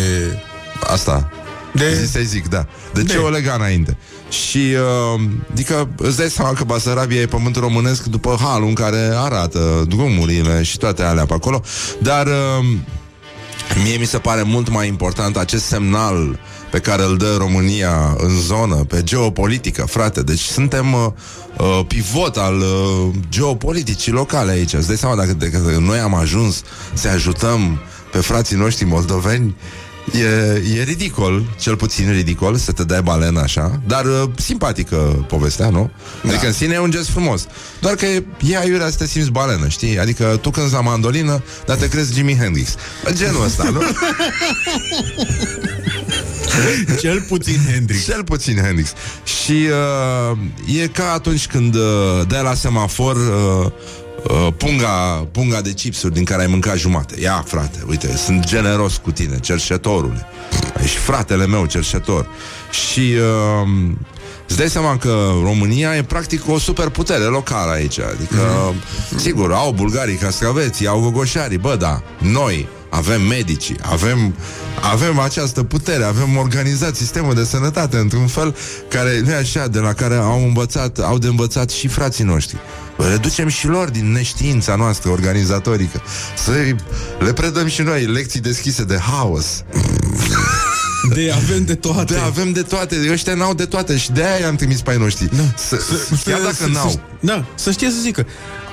asta. 0.79 1.31
De- 1.73 1.95
Zi 2.03 2.11
să 2.11 2.19
zic, 2.23 2.47
da. 2.47 2.65
De, 2.93 3.01
De. 3.01 3.11
ce 3.11 3.17
o 3.17 3.29
lega 3.29 3.53
înainte? 3.53 3.97
Și, 4.29 4.57
uh, 4.57 5.21
adică, 5.51 5.89
îți 5.97 6.17
dai 6.17 6.29
seama 6.29 6.53
că 6.53 6.63
Basarabia 6.63 7.21
e 7.21 7.25
pământul 7.25 7.61
românesc 7.61 8.03
după 8.03 8.37
halul 8.39 8.67
în 8.67 8.73
care 8.73 9.11
arată 9.15 9.85
drumurile 9.87 10.63
și 10.63 10.77
toate 10.77 11.03
alea 11.03 11.25
pe 11.25 11.33
acolo, 11.33 11.61
dar 11.99 12.27
uh, 12.27 12.65
mie 13.83 13.97
mi 13.97 14.05
se 14.05 14.17
pare 14.17 14.41
mult 14.41 14.69
mai 14.69 14.87
important 14.87 15.37
acest 15.37 15.65
semnal 15.65 16.39
pe 16.71 16.79
care 16.79 17.03
îl 17.03 17.17
dă 17.17 17.35
România 17.37 18.15
în 18.17 18.39
zonă, 18.39 18.75
pe 18.75 19.03
geopolitică, 19.03 19.85
frate. 19.85 20.21
Deci 20.21 20.39
suntem 20.39 20.93
uh, 20.93 21.07
uh, 21.57 21.85
pivot 21.87 22.37
al 22.37 22.59
uh, 22.59 23.13
geopoliticii 23.29 24.11
locale 24.11 24.51
aici. 24.51 24.73
Îți 24.73 24.87
dai 24.87 24.97
seama 24.97 25.15
dacă, 25.15 25.33
dacă 25.33 25.77
noi 25.79 25.99
am 25.99 26.13
ajuns 26.13 26.63
să 26.93 27.07
ajutăm 27.07 27.79
pe 28.11 28.17
frații 28.17 28.55
noștri 28.55 28.85
moldoveni, 28.85 29.55
E, 30.13 30.79
e 30.79 30.83
ridicol, 30.83 31.43
cel 31.59 31.75
puțin 31.75 32.11
ridicol 32.11 32.55
Să 32.55 32.71
te 32.71 32.83
dai 32.83 33.01
balenă 33.01 33.39
așa 33.39 33.81
Dar 33.87 34.05
uh, 34.05 34.23
simpatică 34.35 35.25
povestea, 35.27 35.69
nu? 35.69 35.91
Da. 36.23 36.29
Adică 36.29 36.45
în 36.45 36.53
sine 36.53 36.73
e 36.73 36.79
un 36.79 36.91
gest 36.91 37.09
frumos 37.09 37.47
Doar 37.81 37.95
că 37.95 38.05
e, 38.05 38.23
e 38.43 38.57
aiurea 38.57 38.89
să 38.89 38.97
te 38.97 39.07
simți 39.07 39.31
balenă, 39.31 39.67
știi? 39.67 39.99
Adică 39.99 40.39
tu 40.41 40.49
cânti 40.49 40.73
la 40.73 40.81
mandolină 40.81 41.43
Dar 41.65 41.77
te 41.77 41.87
crezi 41.87 42.13
Jimi 42.13 42.37
Hendrix 42.37 42.75
Genul 43.13 43.43
ăsta, 43.43 43.69
nu? 43.69 43.81
Cel 47.01 47.21
puțin 47.21 47.59
Hendrix. 47.71 48.03
Cel 48.03 48.23
puțin 48.23 48.57
Hendrix 48.63 48.93
Și 49.23 49.67
uh, 50.31 50.37
e 50.81 50.87
ca 50.87 51.11
atunci 51.11 51.47
când 51.47 51.75
uh, 51.75 51.81
dai 52.27 52.43
la 52.43 52.53
semafor 52.53 53.15
uh, 53.15 53.71
uh, 54.23 54.53
punga, 54.57 55.27
punga 55.31 55.61
de 55.61 55.71
chipsuri 55.71 56.13
din 56.13 56.23
care 56.23 56.41
ai 56.41 56.47
mâncat 56.47 56.77
jumate. 56.77 57.21
Ia, 57.21 57.43
frate, 57.47 57.79
uite, 57.87 58.17
sunt 58.17 58.45
generos 58.45 58.97
cu 58.97 59.11
tine, 59.11 59.39
cerșetorule. 59.39 60.25
Ești 60.83 60.97
fratele 60.97 61.47
meu, 61.47 61.65
cerșetor. 61.65 62.27
Și 62.71 62.99
uh, 62.99 63.69
îți 64.47 64.57
dai 64.57 64.69
seama 64.69 64.97
că 64.97 65.31
România 65.43 65.95
e 65.95 66.03
practic 66.03 66.47
o 66.47 66.59
superputere 66.59 67.23
locală 67.23 67.71
aici. 67.71 67.99
Adică, 67.99 68.73
mm-hmm. 68.73 69.15
sigur, 69.15 69.51
au 69.53 69.71
bulgarii 69.71 70.15
castraveții, 70.15 70.87
au 70.87 70.99
gogoșarii 70.99 71.57
Bă, 71.57 71.75
da, 71.75 72.01
noi 72.17 72.67
avem 72.89 73.21
medicii, 73.21 73.75
avem, 73.81 74.35
avem 74.81 75.19
această 75.19 75.63
putere, 75.63 76.03
avem 76.03 76.37
organizat 76.37 76.95
sistemul 76.95 77.33
de 77.33 77.43
sănătate 77.43 77.97
într-un 77.97 78.27
fel 78.27 78.55
care 78.87 79.19
nu 79.19 79.31
e 79.31 79.35
așa, 79.35 79.67
de 79.67 79.79
la 79.79 79.93
care 79.93 80.15
au 80.15 80.43
învățat, 80.43 80.97
au 80.99 81.17
de 81.17 81.27
învățat 81.27 81.69
și 81.69 81.87
frații 81.87 82.23
noștri. 82.23 82.57
Le 82.97 83.17
ducem 83.17 83.47
și 83.47 83.67
lor 83.67 83.89
din 83.89 84.11
neștiința 84.11 84.75
noastră 84.75 85.09
organizatorică. 85.09 86.01
Să 86.37 86.51
le 87.19 87.33
predăm 87.33 87.67
și 87.67 87.81
noi 87.81 88.05
lecții 88.05 88.39
deschise 88.39 88.83
de 88.83 88.97
haos. 88.97 89.63
De 91.13 91.31
avem 91.35 91.65
de 91.65 91.75
toate. 91.75 92.13
De 92.13 92.19
avem 92.19 92.51
de 92.51 92.61
toate, 92.61 93.07
ăștia 93.11 93.33
n-au 93.33 93.53
de 93.53 93.65
toate 93.65 93.97
și 93.97 94.11
de 94.11 94.23
aia 94.23 94.39
i-am 94.39 94.55
trimis 94.55 94.81
pe 94.81 94.91
ai 94.91 94.97
noștri. 94.97 95.29
Da. 95.35 95.43
Să, 95.57 95.81
chiar 96.25 96.39
dacă 96.39 96.53
să, 96.53 96.67
n-au. 96.67 96.89
Să, 96.89 96.97
da, 97.19 97.45
să 97.55 97.71
știe 97.71 97.89
să 97.89 97.97
zică. 98.01 98.25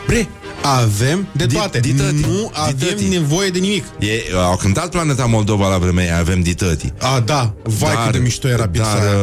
Bre, 0.07 0.29
avem 0.63 1.29
de 1.33 1.47
Di- 1.47 1.55
toate. 1.55 1.81
ditătii. 1.81 2.21
Nu 2.29 2.51
avem 2.55 2.75
Ditătii. 2.77 3.09
nevoie 3.09 3.51
de 3.51 3.59
nimic. 3.59 3.85
E, 3.99 4.23
au 4.37 4.57
cântat 4.57 4.91
Planeta 4.91 5.25
Moldova 5.27 5.69
la 5.69 5.79
vremea 5.79 6.05
aia, 6.05 6.19
avem 6.19 6.41
ditătii. 6.43 6.93
A, 7.01 7.21
da. 7.21 7.55
Vai 7.63 7.95
cât 8.05 8.13
de 8.13 8.19
mișto 8.19 8.49
era 8.49 8.69
piesa 8.69 8.95
dar, 8.99 9.07
aia. 9.07 9.17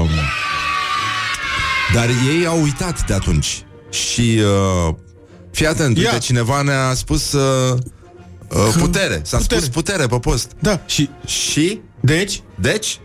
uh, 0.00 0.08
dar 1.94 2.08
ei 2.08 2.46
au 2.46 2.62
uitat 2.62 3.06
de 3.06 3.14
atunci. 3.14 3.62
Și 3.90 4.40
uh, 4.88 4.94
fii 5.52 5.66
atent, 5.66 5.96
Ia. 5.98 6.02
uite, 6.04 6.18
cineva 6.18 6.62
ne-a 6.62 6.94
spus 6.94 7.32
uh, 7.32 7.78
uh, 8.48 8.74
putere. 8.78 9.20
S-a 9.24 9.36
Putere. 9.36 9.60
spus 9.60 9.72
putere 9.72 10.06
pe 10.06 10.18
post. 10.18 10.50
Da, 10.58 10.80
și... 10.86 11.08
Și, 11.26 11.80
Deci? 12.00 12.42
deci, 12.54 12.98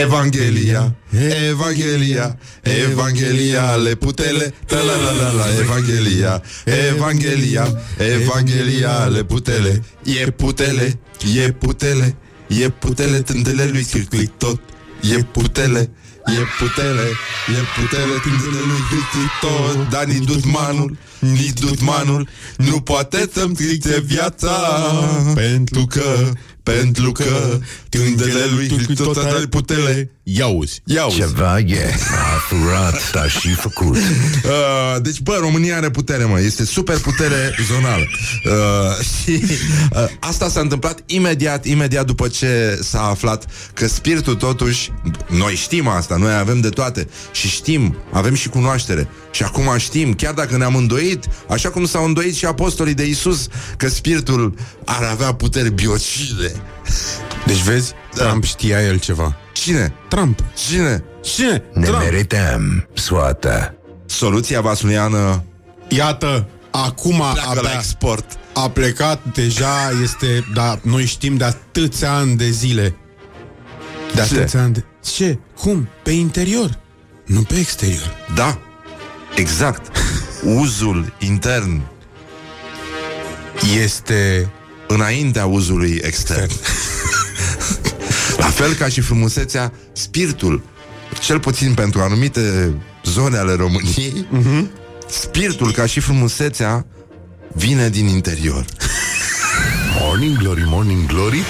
Evanghelia, 0.00 0.92
Evanghelia, 1.12 2.36
Evanghelia, 2.62 3.76
le 3.76 3.96
putele, 3.96 4.52
la 4.68 4.82
la 4.82 4.96
la 4.96 5.12
la 5.12 5.32
la, 5.32 5.46
Evanghelia, 5.60 6.42
Evanghelia, 6.64 7.64
Evanghelia, 7.98 9.08
le 9.08 9.24
putele, 9.24 9.82
e 10.04 10.32
putele, 10.32 10.98
e 11.36 11.52
putele, 11.52 12.16
e 12.48 12.70
putele, 12.70 13.22
tândele 13.22 13.66
lui 13.68 13.84
Chirclic 13.84 14.30
tot, 14.36 14.60
e 15.00 15.22
putele, 15.32 15.90
e 16.26 16.42
putele, 16.58 17.06
e 17.48 17.60
putele, 17.74 18.18
tândele 18.22 18.60
lui 18.66 18.82
Chirclic 18.88 19.30
tot, 19.40 19.88
dar 19.90 20.06
nici 20.06 20.24
dutmanul, 20.24 20.96
nici 21.18 21.60
dutmanul, 21.60 22.28
nu 22.56 22.80
poate 22.80 23.28
să-mi 23.32 23.54
strice 23.54 24.00
viața, 24.00 24.52
pentru 25.34 25.86
că 25.86 26.30
Pentru 26.64 27.12
că 27.12 27.58
Tândele 27.88 28.44
lui 28.54 28.94
tot 28.94 29.16
are 29.16 29.46
putele 29.46 30.14
Iauzi, 30.26 30.82
iauzi 30.84 31.16
Ceva 31.16 31.58
e. 31.58 31.94
A 32.34 32.38
furat, 32.48 33.12
dar 33.12 33.30
și 33.30 33.54
făcut. 33.54 33.96
Uh, 34.44 35.02
deci, 35.02 35.20
bă, 35.20 35.36
România 35.40 35.76
are 35.76 35.90
putere, 35.90 36.24
mă. 36.24 36.40
Este 36.40 36.64
super 36.64 36.98
putere 36.98 37.56
zonală. 37.72 38.04
Uh, 38.44 39.04
și 39.04 39.42
uh, 39.92 40.06
asta 40.20 40.48
s-a 40.48 40.60
întâmplat 40.60 41.02
imediat, 41.06 41.64
imediat 41.64 42.06
după 42.06 42.28
ce 42.28 42.78
s-a 42.82 43.02
aflat 43.02 43.46
că 43.74 43.86
spiritul 43.86 44.34
totuși, 44.34 44.92
noi 45.28 45.54
știm 45.54 45.88
asta, 45.88 46.16
noi 46.16 46.34
avem 46.34 46.60
de 46.60 46.68
toate 46.68 47.08
și 47.32 47.48
știm, 47.48 47.96
avem 48.12 48.34
și 48.34 48.48
cunoaștere. 48.48 49.08
Și 49.30 49.42
acum 49.42 49.76
știm, 49.78 50.14
chiar 50.14 50.34
dacă 50.34 50.56
ne-am 50.56 50.76
îndoit, 50.76 51.24
așa 51.48 51.70
cum 51.70 51.86
s-au 51.86 52.04
îndoit 52.04 52.34
și 52.34 52.44
apostolii 52.44 52.94
de 52.94 53.06
Isus, 53.06 53.46
că 53.76 53.88
spiritul 53.88 54.54
ar 54.84 55.02
avea 55.02 55.34
puteri 55.34 55.70
biocide. 55.70 56.53
Deci 57.46 57.62
vezi, 57.62 57.92
Da. 58.14 58.24
Trump 58.24 58.44
știa 58.44 58.82
el 58.82 58.98
ceva 58.98 59.36
Cine? 59.52 59.92
Trump 60.08 60.42
Cine? 60.68 61.04
Cine? 61.22 61.62
Ne 61.72 61.84
Trump 61.86 61.98
merităm 62.02 62.88
soată. 62.94 63.74
Soluția 64.06 64.60
vasuliană 64.60 65.44
Iată, 65.88 66.48
acum 66.70 67.16
pleacă 67.16 67.40
la 67.44 67.60
abia 67.60 67.70
export. 67.74 68.24
a 68.54 68.68
plecat 68.70 69.20
deja, 69.34 69.90
este, 70.02 70.44
da, 70.54 70.78
noi 70.82 71.04
știm 71.04 71.36
de 71.36 71.44
atâția 71.44 72.12
ani 72.14 72.36
de 72.36 72.50
zile. 72.50 72.96
De 74.14 74.22
Ce? 74.26 74.34
atâția 74.38 74.62
ani 74.62 74.72
de... 74.72 74.84
Ce? 75.14 75.38
Cum? 75.60 75.88
Pe 76.02 76.10
interior, 76.10 76.78
nu 77.26 77.40
pe 77.42 77.54
exterior. 77.58 78.14
Da, 78.34 78.58
exact. 79.36 79.96
Uzul 80.60 81.12
intern 81.18 81.80
Este... 83.82 84.50
înaintea 84.94 85.46
uzului 85.46 86.00
extern. 86.02 86.50
La 88.44 88.46
fel 88.46 88.74
ca 88.74 88.88
și 88.88 89.00
frumusețea, 89.00 89.72
spiritul, 89.92 90.62
cel 91.20 91.40
puțin 91.40 91.74
pentru 91.74 92.00
anumite 92.00 92.74
zone 93.04 93.36
ale 93.36 93.54
României, 93.54 94.26
spiritul 95.08 95.72
ca 95.72 95.86
și 95.86 96.00
frumusețea 96.00 96.86
vine 97.52 97.88
din 97.88 98.06
interior. 98.06 98.64
Morning 100.00 100.36
Glory, 100.38 100.62
Morning 100.66 101.06
Glory 101.06 101.42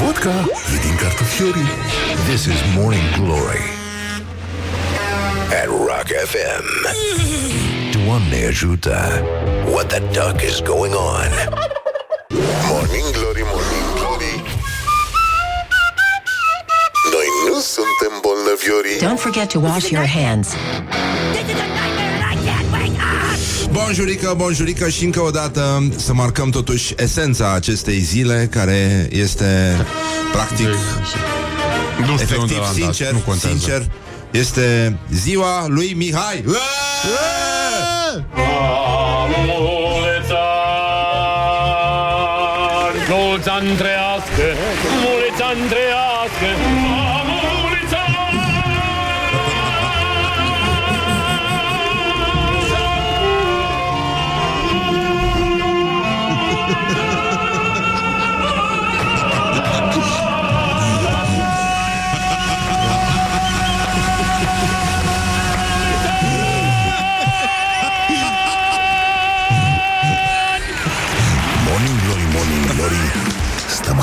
Vodka 0.00 0.48
e 0.74 0.86
din 0.86 0.96
cartofiorii 0.96 1.68
This 2.28 2.44
is 2.44 2.60
Morning 2.76 3.02
Glory 3.20 3.60
at 5.62 5.66
Rock 5.66 6.06
FM. 6.24 6.96
Doamne 8.04 8.46
ajută. 8.46 9.22
What 9.72 9.86
the 9.86 10.00
duck 10.00 10.42
is 10.42 10.60
going 10.62 10.94
on? 10.94 11.30
Morning 12.70 13.04
Glory, 13.12 13.42
Morning 13.52 13.86
Glory 13.94 14.42
Noi 17.12 17.26
nu 17.46 17.60
suntem 17.60 18.12
bolnăviorii 18.20 18.98
Don't 19.00 19.20
forget 19.20 19.48
to 19.48 19.58
wash 19.58 19.88
your 19.88 20.06
hands. 20.06 20.48
Bonjurică, 23.70 24.34
bonjurică 24.36 24.88
și 24.88 25.04
încă 25.04 25.20
o 25.20 25.30
dată 25.30 25.88
să 25.96 26.12
marcăm 26.14 26.50
totuși 26.50 26.94
esența 26.96 27.52
acestei 27.52 27.98
zile, 27.98 28.48
care 28.50 29.08
este 29.10 29.76
practic, 30.32 30.66
Nu 30.66 32.16
știu 32.18 32.40
unde 32.40 32.54
efectiv, 32.54 32.56
l-am 32.56 32.64
dat, 32.64 32.72
sincer, 32.72 33.12
nu 33.12 33.18
contează. 33.18 33.56
sincer, 33.56 33.90
este 34.30 34.98
ziua 35.12 35.66
lui 35.66 35.92
Mihai. 35.96 36.42
Mulți 36.44 36.58
ani 38.14 38.97
Andrea. 43.58 43.97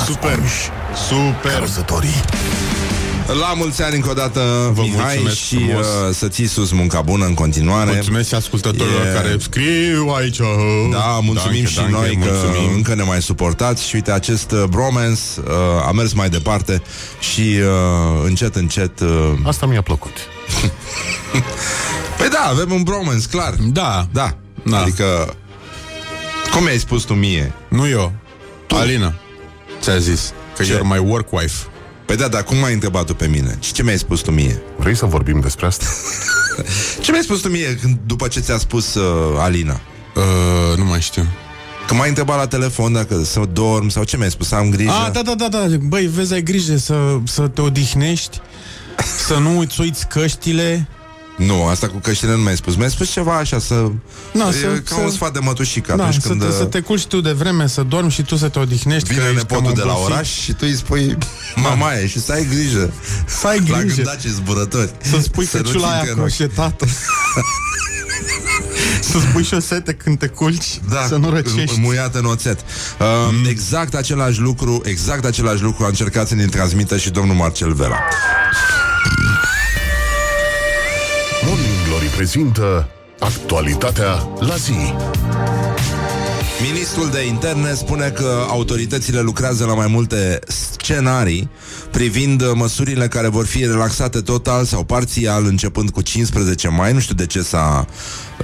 Super, 0.06 0.32
ascunși 0.32 0.54
super. 1.08 1.52
Călătorii 1.54 2.22
La 3.39 3.54
mulți 3.56 3.82
ani 3.84 3.96
încă 3.96 4.10
o 4.10 4.13
dată, 4.13 4.72
Vă 4.74 4.82
Mihai, 4.82 5.00
mulțumesc 5.04 5.36
și 5.36 5.56
frumos. 5.56 5.86
uh, 5.86 6.15
să 6.15 6.28
ții 6.28 6.48
sus 6.48 6.72
munca 6.72 7.02
bună 7.02 7.26
în 7.26 7.34
continuare. 7.34 7.91
Mulțumesc 7.91 8.28
și 8.28 8.36
ascultătorilor 8.36 9.06
E- 9.06 9.13
care 9.13 9.36
scriu 9.39 10.13
aici. 10.18 10.38
Da, 10.91 11.20
mulțumim 11.22 11.63
Danke, 11.63 11.70
și 11.70 11.76
danke, 11.76 11.91
noi 11.91 12.18
că 12.22 12.30
mulțumim. 12.34 12.74
încă 12.76 12.96
ne 12.96 13.04
mai 13.04 13.22
suportați 13.22 13.88
și 13.88 13.96
uite, 13.96 14.12
acest 14.12 14.52
uh, 14.52 14.63
bromance 14.70 15.22
uh, 15.44 15.88
a 15.88 15.91
mers 15.91 16.13
mai 16.13 16.30
departe 16.30 16.82
și 17.20 17.41
uh, 17.60 18.24
încet, 18.26 18.56
încet... 18.56 19.00
Uh... 19.00 19.32
Asta 19.46 19.65
mi-a 19.65 19.82
plăcut 19.82 20.13
Păi 22.18 22.30
da, 22.30 22.48
avem 22.50 22.72
un 22.72 22.84
bromance, 22.84 23.28
clar. 23.32 23.54
Da, 23.60 24.08
Da, 24.12 24.36
Da. 24.63 24.80
adică... 24.80 25.34
Cum 26.52 26.63
mi-ai 26.63 26.78
spus 26.78 27.04
tu 27.04 27.13
mie? 27.13 27.54
nu 27.68 27.88
eu. 27.88 28.12
Alina 28.70 29.13
ți-a 29.86 29.98
zis 29.98 30.34
că 30.56 30.63
Ce? 30.63 30.78
you're 30.78 30.84
my 30.84 30.98
work 30.98 31.32
wife. 31.32 31.65
Păi 32.06 32.15
da, 32.15 32.28
dar 32.28 32.43
cum 32.43 32.58
m-ai 32.58 32.74
întrebat 32.74 33.06
tu 33.06 33.13
pe 33.15 33.28
mine? 33.28 33.58
Și 33.60 33.74
ce 33.74 33.84
mi-ai 33.84 33.98
spus 33.98 34.21
tu 34.21 34.32
mie? 34.32 34.62
Vrei 34.78 34.95
să 34.95 35.06
vorbim 35.06 35.39
despre 35.39 35.65
asta? 35.65 35.86
Ce 37.04 37.12
mi-ai 37.12 37.24
spus 37.24 37.41
tu 37.41 37.50
mie 37.50 37.76
când, 37.82 37.98
după 38.06 38.28
ce 38.28 38.39
ți-a 38.39 38.58
spus 38.58 38.93
uh, 38.93 39.38
Alina? 39.38 39.80
Uh, 40.15 40.78
nu 40.78 40.86
mai 40.86 41.02
știu. 41.02 41.26
Că 41.88 41.93
m-ai 41.93 42.08
întrebat 42.08 42.38
la 42.38 42.48
telefon 42.48 42.93
dacă 42.93 43.24
să 43.24 43.41
dorm 43.54 43.88
sau 43.88 44.04
ce 44.04 44.17
mi-ai 44.17 44.32
spus, 44.32 44.48
să 44.48 44.56
am 44.56 44.69
grijă. 44.69 44.91
Ah, 44.91 45.12
da, 45.12 45.21
da, 45.21 45.34
da, 45.36 45.48
da. 45.48 45.65
Băi, 45.82 46.06
vezi, 46.06 46.34
ai 46.34 46.41
grijă 46.43 46.78
să, 46.78 47.17
să 47.24 47.48
te 47.48 47.62
odihnești, 47.62 48.39
să 49.28 49.34
nu 49.34 49.60
îți 49.60 49.82
uiți 49.82 50.08
căștile. 50.08 50.88
Nu, 51.38 51.65
asta 51.65 51.88
cu 51.88 51.98
căștile 51.98 52.32
nu 52.32 52.38
mi-ai 52.41 52.56
spus. 52.56 52.76
Mi-ai 52.76 52.89
spus 52.89 53.12
ceva 53.12 53.38
așa, 53.38 53.60
să... 53.60 53.74
Na, 54.34 54.48
e 54.48 54.52
să- 54.52 54.65
ca 54.67 54.95
să- 54.95 55.02
un 55.02 55.10
sfat 55.12 55.34
de 55.34 55.39
mătușică 55.39 55.93
Da, 55.95 56.04
atunci 56.06 56.21
să, 56.21 56.28
când 56.28 56.41
te, 56.41 56.48
uh, 56.48 56.54
să 56.58 56.63
te 56.65 56.80
culci 56.80 57.06
tu 57.06 57.21
de 57.21 57.32
vreme, 57.32 57.67
să 57.67 57.84
dormi 57.84 58.12
și 58.12 58.21
tu 58.21 58.36
să 58.36 58.48
te 58.50 58.60
odihnești. 58.60 59.08
vine 59.08 59.19
că 59.19 59.26
ești 59.26 59.38
nepotul 59.38 59.65
cam 59.65 59.74
de 59.74 59.82
la 59.82 59.91
obosit. 59.93 60.12
oraș 60.13 60.30
și 60.39 60.52
tu 60.52 60.60
îi 60.62 60.76
spui 60.76 61.17
mamaie 61.56 62.08
și 62.08 62.19
să 62.21 62.32
ai 62.32 62.48
grijă. 62.50 62.93
Să 63.26 63.48
ai 63.48 63.60
La 63.67 63.78
grijă. 63.80 63.95
gândaci 63.95 64.24
zburători. 64.26 64.91
Să 65.02 65.19
spui 65.21 65.45
Să 65.45 65.58
nu 65.58 65.63
căciula 65.63 65.88
ți 65.88 65.91
aia 65.93 65.98
intre 66.00 66.12
în 66.13 66.19
ochi. 66.19 66.26
croșetată. 66.36 66.86
să 69.02 69.19
spui 69.19 69.43
șosete 69.43 69.93
când 69.93 70.19
te 70.19 70.28
culci, 70.28 70.80
Da, 70.89 71.06
să 71.08 71.15
nu 71.15 71.30
răcești. 71.30 71.80
muiat 71.80 72.15
în 72.15 72.26
oțet. 72.26 72.60
Uh, 72.60 73.06
Mm. 73.32 73.45
Exact 73.50 73.95
același 73.95 74.39
lucru, 74.39 74.82
exact 74.86 75.26
același 75.26 75.62
lucru 75.62 75.84
a 75.84 75.88
încercat 75.88 76.28
să 76.28 76.36
ne 76.36 76.45
transmită 76.45 76.98
și 76.98 77.10
domnul 77.10 77.36
Marcel 77.36 77.74
Vela. 77.74 77.98
Prezintă 82.15 82.88
Actualitatea 83.19 84.28
la 84.39 84.56
zi 84.56 84.93
Ministrul 86.71 87.10
de 87.10 87.25
interne 87.25 87.73
spune 87.73 88.10
că 88.10 88.45
autoritățile 88.49 89.19
lucrează 89.19 89.65
la 89.65 89.73
mai 89.73 89.88
multe 89.88 90.39
scenarii 90.47 91.49
privind 91.91 92.41
uh, 92.41 92.51
măsurile 92.54 93.08
care 93.08 93.28
vor 93.28 93.45
fi 93.45 93.65
relaxate 93.65 94.21
total 94.21 94.65
sau 94.65 94.84
parțial 94.84 95.45
începând 95.45 95.89
cu 95.89 96.01
15 96.01 96.67
mai. 96.67 96.93
Nu 96.93 96.99
știu 96.99 97.15
de 97.15 97.25
ce 97.25 97.41
s-a 97.41 97.88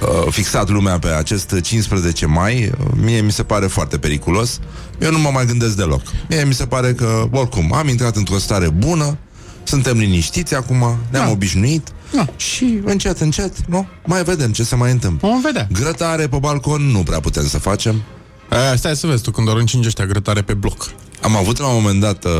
uh, 0.00 0.32
fixat 0.32 0.68
lumea 0.68 0.98
pe 0.98 1.08
acest 1.08 1.60
15 1.60 2.26
mai. 2.26 2.72
Uh, 2.80 2.86
Mie 3.02 3.20
mi 3.20 3.32
se 3.32 3.42
pare 3.42 3.66
foarte 3.66 3.98
periculos. 3.98 4.60
Eu 4.98 5.10
nu 5.10 5.18
mă 5.18 5.30
mai 5.32 5.46
gândesc 5.46 5.76
deloc. 5.76 6.02
Mie 6.28 6.44
mi 6.44 6.54
se 6.54 6.66
pare 6.66 6.92
că, 6.92 7.28
oricum, 7.30 7.72
am 7.72 7.88
intrat 7.88 8.16
într-o 8.16 8.38
stare 8.38 8.68
bună, 8.68 9.18
suntem 9.64 9.98
liniștiți 9.98 10.54
acum, 10.54 10.78
ne-am 11.10 11.24
Da. 11.24 11.30
obișnuit 11.30 11.88
Da. 12.14 12.26
și 12.36 12.80
încet, 12.84 13.20
încet, 13.20 13.66
nu? 13.66 13.86
Mai 14.06 14.22
vedem 14.22 14.52
ce 14.52 14.62
se 14.62 14.74
mai 14.76 14.90
întâmplă. 14.90 15.28
Vom 15.28 15.40
vedea. 15.40 15.68
Grătare 15.72 16.28
pe 16.28 16.36
balcon 16.40 16.82
nu 16.82 16.98
prea 16.98 17.20
putem 17.20 17.46
să 17.46 17.58
facem. 17.58 18.02
Aia, 18.48 18.76
stai 18.76 18.96
să 18.96 19.06
vezi 19.06 19.22
tu 19.22 19.30
când 19.30 19.48
o 19.48 19.52
încingi 19.54 19.86
ăștia 19.86 20.06
grătare 20.06 20.42
pe 20.42 20.54
bloc. 20.54 20.90
Am 21.22 21.36
avut 21.36 21.58
la 21.58 21.66
un 21.66 21.74
moment 21.82 22.00
dat 22.00 22.24
uh, 22.24 22.30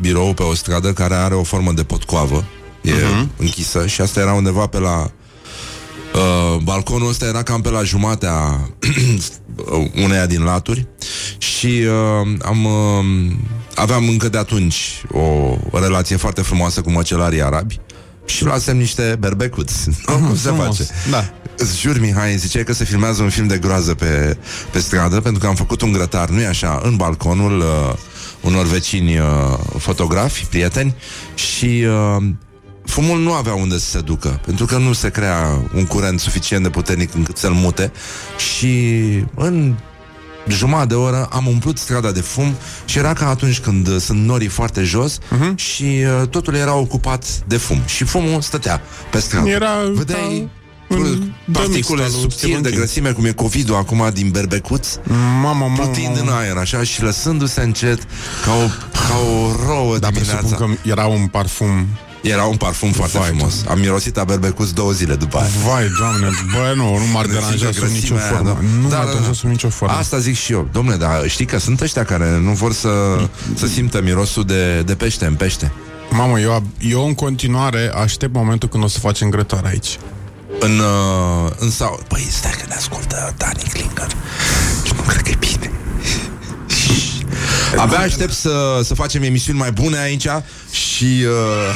birou 0.00 0.34
pe 0.34 0.42
o 0.42 0.54
stradă 0.54 0.92
care 0.92 1.14
are 1.14 1.34
o 1.34 1.42
formă 1.42 1.72
de 1.72 1.82
potcoavă, 1.82 2.44
e 2.82 2.90
uh-huh. 2.90 3.26
închisă 3.36 3.86
și 3.86 4.00
asta 4.00 4.20
era 4.20 4.32
undeva 4.32 4.66
pe 4.66 4.78
la 4.78 5.10
uh, 6.14 6.60
balconul 6.62 7.08
ăsta 7.08 7.26
era 7.26 7.42
cam 7.42 7.60
pe 7.60 7.70
la 7.70 7.82
jumatea 7.82 8.60
uneia 10.04 10.26
din 10.26 10.42
laturi 10.42 10.86
și 11.38 11.66
uh, 11.66 12.38
am 12.42 12.64
uh, 12.64 13.32
aveam 13.74 14.08
încă 14.08 14.28
de 14.28 14.38
atunci 14.38 15.02
o 15.72 15.78
relație 15.78 16.16
foarte 16.16 16.42
frumoasă 16.42 16.80
cu 16.80 16.90
măcelarii 16.90 17.42
arabi 17.42 17.80
și 18.24 18.44
luasem 18.44 18.76
niște 18.76 19.16
berbecuți. 19.18 19.88
Nu? 20.06 20.14
Cum 20.14 20.36
se 20.36 20.48
frumos. 20.48 20.76
face? 20.76 20.90
Da. 21.10 21.32
Îți 21.56 21.80
jur, 21.80 22.00
Mihai, 22.00 22.36
ziceai 22.36 22.64
că 22.64 22.72
se 22.72 22.84
filmează 22.84 23.22
un 23.22 23.28
film 23.28 23.46
de 23.46 23.58
groază 23.58 23.94
pe, 23.94 24.36
pe 24.72 24.78
stradă 24.78 25.20
Pentru 25.20 25.40
că 25.40 25.46
am 25.46 25.54
făcut 25.54 25.80
un 25.80 25.92
grătar, 25.92 26.28
nu-i 26.28 26.46
așa, 26.46 26.80
în 26.82 26.96
balconul 26.96 27.58
uh, 27.58 27.94
unor 28.40 28.66
vecini 28.66 29.18
uh, 29.18 29.26
fotografi, 29.78 30.46
prieteni 30.46 30.94
și 31.34 31.84
uh, 31.86 32.24
fumul 32.90 33.20
nu 33.20 33.32
avea 33.32 33.54
unde 33.54 33.78
să 33.78 33.90
se 33.90 34.00
ducă, 34.00 34.40
pentru 34.44 34.64
că 34.64 34.76
nu 34.76 34.92
se 34.92 35.10
crea 35.10 35.68
un 35.74 35.86
curent 35.86 36.20
suficient 36.20 36.62
de 36.62 36.70
puternic 36.70 37.14
încât 37.14 37.36
să-l 37.36 37.52
mute 37.52 37.92
și 38.36 38.78
în 39.34 39.74
jumătate 40.48 40.86
de 40.86 40.94
oră 40.94 41.28
am 41.32 41.46
umplut 41.46 41.78
strada 41.78 42.10
de 42.10 42.20
fum 42.20 42.54
și 42.84 42.98
era 42.98 43.12
ca 43.12 43.28
atunci 43.28 43.58
când 43.58 43.88
uh, 43.88 43.96
sunt 44.00 44.24
norii 44.24 44.48
foarte 44.48 44.82
jos 44.82 45.18
uh-huh. 45.18 45.54
și 45.54 45.84
uh, 46.20 46.28
totul 46.28 46.54
era 46.54 46.74
ocupat 46.74 47.24
de 47.46 47.56
fum 47.56 47.82
și 47.86 48.04
fumul 48.04 48.40
stătea 48.40 48.80
pe 49.10 49.18
stradă. 49.18 49.48
Era 49.48 49.72
Vedeai 49.94 50.48
ca 50.88 50.96
în 50.96 51.32
particule 51.52 51.72
Dămix, 51.72 51.90
al 51.90 51.96
lui 51.96 52.20
subțiri 52.20 52.38
Stephen 52.38 52.62
de 52.62 52.68
King. 52.68 52.80
grăsime, 52.80 53.10
cum 53.10 53.24
e 53.24 53.32
covid 53.32 53.74
acum 53.74 54.10
din 54.12 54.30
berbecuț, 54.30 54.88
Mama, 55.42 55.52
mama, 55.52 55.74
plutind 55.74 56.16
în 56.16 56.28
aer, 56.28 56.56
așa, 56.56 56.82
și 56.82 57.02
lăsându-se 57.02 57.60
încet 57.60 57.98
ca 58.44 58.52
o, 58.52 58.66
ca 58.92 59.16
o 59.18 59.66
rouă 59.66 59.98
Dar 59.98 60.10
dimineața. 60.10 60.40
presupun 60.40 60.78
că 60.82 60.88
era 60.88 61.06
un 61.06 61.26
parfum 61.26 61.86
Era 62.22 62.44
un 62.44 62.56
parfum 62.56 62.92
foarte 62.92 63.18
Vai, 63.18 63.26
frumos. 63.26 63.54
Am 63.68 63.78
mirosit 63.78 64.18
a 64.18 64.24
berbecuț 64.24 64.70
două 64.70 64.92
zile 64.92 65.14
după 65.14 65.38
aia. 65.38 65.48
Vai, 65.66 65.86
doamne, 65.98 66.28
bă, 66.52 66.72
nu, 66.76 66.98
nu 66.98 67.04
m-ar 67.12 67.24
Când 67.24 67.34
deranja 67.34 67.56
simte 67.56 67.72
sub 67.72 67.88
nicio 67.88 68.14
grăsimea 68.14 68.22
aia, 68.24 68.34
formă 68.36 68.48
da. 68.50 68.66
Nu 68.82 68.88
Da, 68.88 68.96
m-ar 68.96 69.04
da, 69.04 69.10
deranja 69.10 69.26
da. 69.28 69.32
sub 69.34 69.48
nicio 69.48 69.68
formă 69.68 69.94
Asta 69.96 70.18
zic 70.18 70.36
și 70.36 70.52
eu. 70.52 70.68
Domnule, 70.72 70.96
dar 70.96 71.28
știi 71.28 71.44
că 71.44 71.58
sunt 71.58 71.80
ăștia 71.80 72.04
care 72.04 72.38
nu 72.42 72.50
vor 72.52 72.72
să, 72.72 72.88
să 73.54 73.66
simtă 73.66 74.00
mirosul 74.02 74.44
de, 74.44 74.82
de 74.82 74.94
pește 74.94 75.26
în 75.26 75.34
pește. 75.34 75.72
Mamă, 76.10 76.40
eu, 76.40 76.52
ab- 76.54 76.80
eu 76.80 77.06
în 77.06 77.14
continuare 77.14 77.90
aștept 77.94 78.34
momentul 78.34 78.68
când 78.68 78.84
o 78.84 78.86
să 78.86 78.98
facem 78.98 79.28
grătar 79.28 79.64
aici 79.64 79.98
În, 80.60 80.78
uh, 80.78 81.50
în 81.58 81.70
sau... 81.70 82.00
Păi, 82.08 82.26
stai 82.30 82.50
că 82.58 82.64
ne 82.68 82.74
ascultă 82.74 83.34
Dani 83.36 83.62
Klinger. 83.72 84.08
Și 84.84 84.92
nu 84.96 85.02
cred 85.02 85.22
că 85.22 85.30
e 85.30 85.36
bine. 85.38 85.70
Abia 87.76 87.98
aștept 87.98 88.32
să, 88.32 88.80
să 88.82 88.94
facem 88.94 89.22
emisiuni 89.22 89.58
mai 89.58 89.72
bune 89.72 89.98
aici 89.98 90.26
și... 90.70 91.04
Uh, 91.04 91.74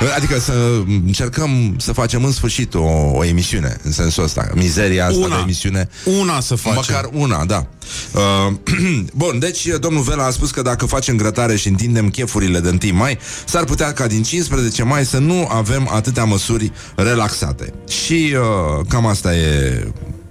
Adică 0.16 0.38
să 0.38 0.82
încercăm 0.86 1.74
să 1.78 1.92
facem 1.92 2.24
în 2.24 2.32
sfârșit 2.32 2.74
o, 2.74 2.82
o 3.12 3.24
emisiune 3.24 3.76
În 3.82 3.92
sensul 3.92 4.24
ăsta 4.24 4.48
Mizeria 4.54 5.06
asta 5.06 5.18
Una. 5.18 5.36
de 5.36 5.42
emisiune 5.42 5.88
Una 6.04 6.40
să 6.40 6.54
facem 6.54 6.82
Măcar 6.86 7.08
una, 7.12 7.44
da. 7.44 7.66
Uh, 8.14 8.52
bun, 9.14 9.38
deci 9.38 9.66
domnul 9.80 10.02
Vela 10.02 10.24
a 10.24 10.30
spus 10.30 10.50
că 10.50 10.62
dacă 10.62 10.86
facem 10.86 11.16
grătare 11.16 11.56
și 11.56 11.68
întindem 11.68 12.08
chefurile 12.08 12.60
de 12.60 12.78
1 12.84 12.96
mai, 12.96 13.18
s-ar 13.46 13.64
putea 13.64 13.92
ca 13.92 14.06
din 14.06 14.22
15 14.22 14.82
mai 14.82 15.04
să 15.04 15.18
nu 15.18 15.48
avem 15.50 15.88
atâtea 15.92 16.24
măsuri 16.24 16.72
relaxate. 16.96 17.72
Și 17.88 18.34
uh, 18.34 18.84
cam 18.88 19.06
asta 19.06 19.36
e 19.36 19.86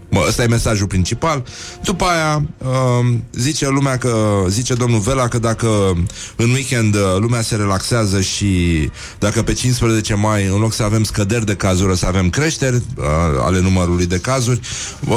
Bă, 0.10 0.26
ăsta 0.28 0.44
e 0.44 0.48
mesajul 0.48 0.88
principal. 0.88 1.44
După 1.84 2.06
aia 2.06 2.44
uh, 2.58 3.16
zice 3.34 3.70
lumea 3.70 3.98
că 3.98 4.44
zice 4.48 4.74
domnul 4.74 5.00
Vela 5.00 5.28
că 5.28 5.40
dacă 5.40 5.68
în 6.36 6.50
weekend 6.50 6.96
uh, 6.96 7.02
lumea 7.20 7.42
se 7.42 7.56
relaxează 7.56 8.22
și 8.22 8.90
dacă 9.20 9.42
pe 9.42 9.54
15 9.54 10.14
mai 10.14 10.46
în 10.46 10.60
loc 10.60 10.74
să 10.74 10.84
avem 10.84 11.04
scăderi 11.04 11.46
de 11.46 11.56
cazuri, 11.56 11.92
o 11.92 11.96
să 11.96 12.06
avem 12.06 12.30
creșteri 12.30 12.76
uh, 12.76 13.04
ale 13.42 13.60
numărului 13.60 14.06
de 14.06 14.20
cazuri, 14.20 14.60
uh, 15.08 15.16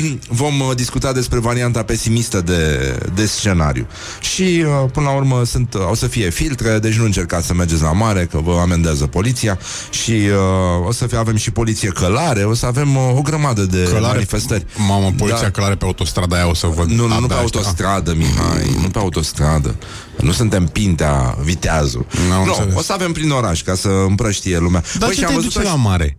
vom 0.42 0.60
uh, 0.60 0.74
discuta 0.74 1.12
despre 1.12 1.38
varianta 1.38 1.82
pesimistă 1.82 2.40
de, 2.40 2.92
de 3.14 3.26
scenariu. 3.26 3.86
Și 4.20 4.64
uh, 4.66 4.90
până 4.92 5.06
la 5.06 5.16
urmă 5.16 5.44
sunt, 5.44 5.74
uh, 5.74 5.90
o 5.90 5.94
să 5.94 6.06
fie 6.06 6.30
filtre, 6.30 6.78
deci 6.78 6.94
nu 6.94 7.04
încercați 7.04 7.46
să 7.46 7.54
mergeți 7.54 7.82
la 7.82 7.92
mare, 7.92 8.28
că 8.30 8.38
vă 8.38 8.58
amendează 8.60 9.06
poliția 9.06 9.58
și 9.90 10.10
uh, 10.10 10.86
o 10.86 10.92
să 10.92 11.06
fie, 11.06 11.18
avem 11.18 11.36
și 11.36 11.50
poliție 11.50 11.88
călare, 11.88 12.44
o 12.44 12.54
să 12.54 12.66
avem 12.66 12.96
uh, 12.96 13.12
o 13.16 13.20
grămadă 13.20 13.62
de 13.62 13.88
Călare, 13.92 14.15
manifestări. 14.16 14.66
Mamă, 14.88 15.12
poliția 15.16 15.42
Da. 15.42 15.50
călare 15.50 15.74
pe 15.74 15.84
autostrada 15.84 16.36
aia 16.36 16.48
o 16.48 16.54
să 16.54 16.66
văd 16.66 16.88
Nu, 16.88 16.94
nu, 16.94 17.06
nu 17.06 17.14
abia 17.14 17.26
pe 17.26 17.34
aștept. 17.34 17.54
autostradă, 17.54 18.14
Mihai, 18.14 18.76
nu 18.82 18.88
pe 18.88 18.98
autostradă. 18.98 19.76
Nu 20.20 20.32
suntem 20.32 20.66
Pintea, 20.66 21.36
Viteazul. 21.42 22.06
N-am 22.28 22.44
Nu, 22.44 22.52
înțeles. 22.52 22.74
o 22.74 22.82
să 22.82 22.92
avem 22.92 23.12
prin 23.12 23.30
oraș 23.30 23.62
ca 23.62 23.74
să 23.74 23.88
împrăștie 23.88 24.58
lumea. 24.58 24.80
Dar 24.98 25.08
Băi, 25.08 25.08
ce 25.08 25.14
și 25.14 25.20
te 25.20 25.26
am 25.26 25.32
duce 25.34 25.46
văzut 25.46 25.62
la 25.62 25.68
așa- 25.68 25.78
mare? 25.78 26.16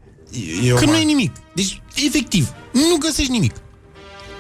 Eu 0.64 0.76
Că 0.76 0.86
mă- 0.86 0.92
nu 0.92 0.98
e 0.98 1.04
nimic 1.04 1.32
Deci, 1.56 1.82
efectiv, 2.08 2.48
nu 2.72 2.98
găsești 3.00 3.32
nimic 3.32 3.54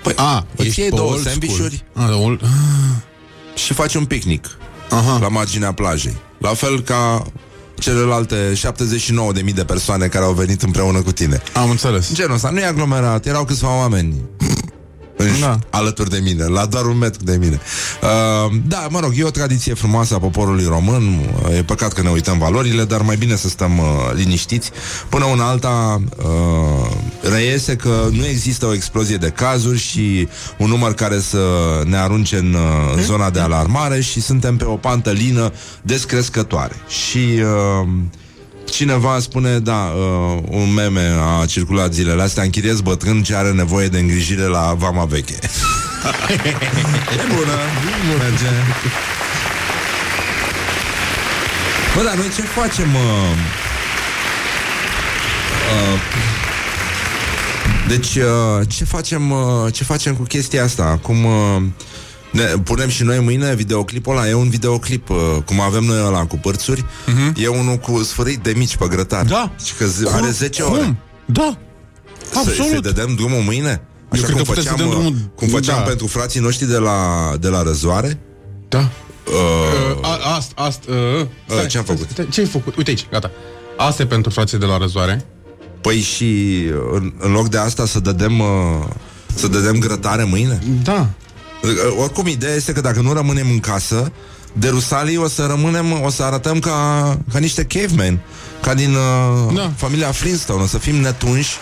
Păi, 0.03 0.13
A, 0.15 0.45
îți 0.55 0.67
ești 0.67 0.79
iei 0.79 0.89
pe 0.89 0.95
două 0.95 1.11
old 1.11 1.21
sandvișuri 1.23 1.85
school. 1.95 2.11
A, 2.13 2.17
old... 2.17 2.41
ah, 2.43 3.59
și 3.59 3.73
faci 3.73 3.95
un 3.95 4.05
picnic 4.05 4.57
Aha. 4.89 5.17
la 5.21 5.27
marginea 5.27 5.71
plajei. 5.71 6.15
La 6.37 6.53
fel 6.53 6.81
ca 6.81 7.23
celelalte 7.79 8.53
79.000 8.53 9.53
de 9.53 9.63
persoane 9.63 10.07
care 10.07 10.25
au 10.25 10.33
venit 10.33 10.61
împreună 10.61 11.01
cu 11.01 11.11
tine. 11.11 11.41
Am 11.53 11.69
înțeles 11.69 12.13
Genul 12.13 12.33
ăsta, 12.33 12.49
nu 12.49 12.59
e 12.59 12.65
aglomerat, 12.65 13.25
erau 13.25 13.45
câțiva 13.45 13.77
oameni 13.77 14.07
în, 14.07 14.13
Da. 15.39 15.59
alături 15.69 16.09
de 16.09 16.19
mine, 16.23 16.45
la 16.45 16.65
doar 16.65 16.85
un 16.85 16.97
metru 16.97 17.23
de 17.23 17.37
mine. 17.37 17.59
Uh, 18.01 18.55
da, 18.67 18.87
mă 18.89 18.99
rog, 18.99 19.11
e 19.15 19.23
o 19.23 19.29
tradiție 19.29 19.73
frumoasă 19.73 20.15
a 20.15 20.19
poporului 20.19 20.65
român, 20.65 21.19
e 21.57 21.63
păcat 21.63 21.93
că 21.93 22.01
ne 22.01 22.09
uităm 22.09 22.37
valorile, 22.37 22.83
dar 22.83 23.01
mai 23.01 23.15
bine 23.15 23.35
să 23.35 23.49
stăm 23.49 23.77
uh, 23.77 23.85
liniștiți. 24.13 24.71
Până 25.09 25.25
una 25.25 25.49
alta 25.49 26.01
uh, 26.17 26.91
reiese 27.21 27.75
că 27.75 28.07
nu 28.11 28.25
există 28.25 28.65
o 28.65 28.73
explozie 28.73 29.17
de 29.17 29.29
cazuri 29.29 29.77
și 29.77 30.27
un 30.57 30.69
număr 30.69 30.93
care 30.93 31.19
să 31.19 31.39
ne 31.85 31.97
arunce 31.97 32.37
în, 32.37 32.53
uh, 32.53 32.95
în 32.95 33.03
zona 33.03 33.29
de 33.29 33.39
alarmare 33.39 34.01
și 34.01 34.21
suntem 34.21 34.57
pe 34.57 34.65
o 34.65 34.75
pantă 34.75 35.11
lină 35.11 35.53
descrescătoare. 35.81 36.75
Și... 36.87 37.41
Uh, 37.81 37.87
Cineva 38.69 39.19
spune, 39.19 39.59
da, 39.59 39.93
uh, 39.95 40.43
un 40.49 40.73
meme 40.73 41.15
a 41.41 41.45
circulat 41.45 41.93
zilele 41.93 42.21
astea, 42.21 42.43
închiriez 42.43 42.81
bătrân 42.81 43.23
ce 43.23 43.35
are 43.35 43.51
nevoie 43.51 43.87
de 43.87 43.99
îngrijire 43.99 44.43
la 44.43 44.73
vama 44.77 45.05
veche. 45.05 45.39
e 47.17 47.33
bună, 47.35 47.57
merge. 48.17 48.51
Bă, 51.95 52.03
dar 52.03 52.15
noi 52.15 52.29
ce 52.35 52.41
facem? 52.41 52.95
Uh, 52.95 53.01
uh, 55.73 55.99
deci, 57.87 58.15
uh, 58.15 58.67
ce 58.67 58.83
facem, 58.83 59.31
uh, 59.31 59.73
ce 59.73 59.83
facem 59.83 60.15
cu 60.15 60.23
chestia 60.23 60.63
asta? 60.63 60.99
Cum... 61.01 61.25
Uh, 61.25 61.61
ne 62.31 62.43
punem 62.43 62.89
și 62.89 63.03
noi 63.03 63.19
mâine 63.19 63.55
videoclipul 63.55 64.17
ăla 64.17 64.27
E 64.29 64.33
un 64.33 64.49
videoclip, 64.49 65.09
uh, 65.09 65.17
cum 65.45 65.59
avem 65.59 65.83
noi 65.83 66.03
ăla 66.05 66.25
cu 66.25 66.37
părțuri 66.37 66.81
uh-huh. 66.83 67.35
E 67.43 67.47
unul 67.47 67.75
cu 67.75 68.03
sfârșit 68.03 68.39
de 68.39 68.53
mici 68.55 68.75
pe 68.77 68.87
grătar 68.89 69.25
Da. 69.25 69.51
Și 69.65 69.73
că 69.73 69.85
zi- 69.85 70.07
are 70.11 70.29
10 70.29 70.61
Cum? 70.61 70.71
ore 70.71 70.95
Da, 71.25 71.57
să, 72.31 72.37
absolut 72.37 72.85
să 72.85 72.91
dăm 72.91 73.15
drumul 73.15 73.41
mâine? 73.41 73.81
Așa 74.09 74.21
cred 74.23 74.35
cum 74.35 74.43
că 74.43 74.49
putem 74.49 74.63
să 74.63 74.69
făceam, 74.69 74.77
dăm 74.77 74.87
uh, 74.87 74.93
drumul- 75.03 75.31
cum 75.35 75.47
făceam 75.47 75.77
da. 75.77 75.83
pentru 75.83 76.07
frații 76.07 76.39
noștri 76.39 76.67
de 76.67 76.77
la, 76.77 77.31
de 77.39 77.47
la 77.47 77.63
răzoare 77.63 78.19
Da 78.67 78.89
uh, 79.27 79.97
A- 80.01 80.35
Asta, 80.35 80.61
asta, 80.61 80.91
uh, 80.91 81.27
stai, 81.47 81.65
ce-am 81.67 81.83
stai, 81.83 81.95
făcut? 81.95 82.09
stai, 82.11 82.27
Ce 82.31 82.39
ai 82.39 82.45
făcut? 82.47 82.75
Uite 82.75 82.89
aici, 82.89 83.07
gata. 83.11 83.31
Asta 83.77 84.01
e 84.01 84.05
pentru 84.05 84.31
frații 84.31 84.57
de 84.57 84.65
la 84.65 84.77
răzoare. 84.77 85.25
Păi 85.81 85.99
și 85.99 86.61
în, 86.91 87.13
în 87.19 87.31
loc 87.31 87.49
de 87.49 87.57
asta 87.57 87.85
să 87.85 87.99
dădem 87.99 88.39
uh, 88.39 88.45
Să 89.35 89.47
dădem 89.47 89.79
grătare 89.79 90.23
mâine? 90.23 90.59
Da. 90.83 91.09
Uh, 91.63 91.69
Oricum, 92.01 92.27
ideea 92.27 92.55
este 92.55 92.71
că 92.73 92.81
dacă 92.81 93.01
nu 93.01 93.13
rămânem 93.13 93.49
în 93.49 93.59
casă 93.59 94.11
De 94.53 94.69
Rusalii 94.69 95.17
o 95.17 95.27
să 95.27 95.45
rămânem 95.45 96.01
O 96.03 96.09
să 96.09 96.23
arătăm 96.23 96.59
ca, 96.59 97.17
ca 97.31 97.39
niște 97.39 97.63
cavemen 97.63 98.19
Ca 98.61 98.73
din 98.73 98.93
uh, 98.93 99.53
Da. 99.55 99.71
familia 99.75 100.11
Flintstone 100.11 100.63
O 100.63 100.67
să 100.67 100.77
fim 100.77 100.95
netunși 100.95 101.57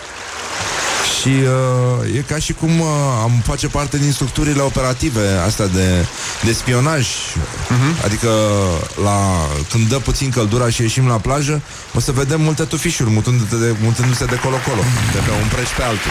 și 1.20 1.28
uh, 1.28 2.16
e 2.16 2.24
ca 2.28 2.38
și 2.38 2.52
cum 2.52 2.80
uh, 2.80 2.86
am 3.22 3.32
face 3.44 3.66
parte 3.66 3.98
din 3.98 4.12
structurile 4.12 4.60
operative 4.60 5.28
astea 5.46 5.66
de, 5.66 6.06
de 6.44 6.52
spionaj. 6.52 7.06
Uh-huh. 7.06 8.04
Adică 8.04 8.28
la, 9.02 9.18
când 9.70 9.88
dă 9.88 9.96
puțin 9.96 10.30
căldura 10.30 10.70
și 10.70 10.82
ieșim 10.82 11.06
la 11.06 11.14
plajă, 11.16 11.62
o 11.94 12.00
să 12.00 12.12
vedem 12.12 12.40
multe 12.40 12.62
tufișuri 12.62 13.10
mutându-se 13.10 13.56
de, 13.56 13.74
mutându-se 13.82 14.24
de 14.24 14.38
colo-colo, 14.38 14.82
de 15.12 15.18
pe 15.18 15.30
un 15.42 15.48
preș 15.48 15.68
pe 15.68 15.82
altul. 15.82 16.10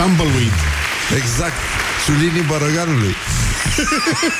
Tumbleweed. 0.00 0.52
Exact. 1.16 1.52
Ciulinii 2.04 2.42
bărăganului. 2.42 3.14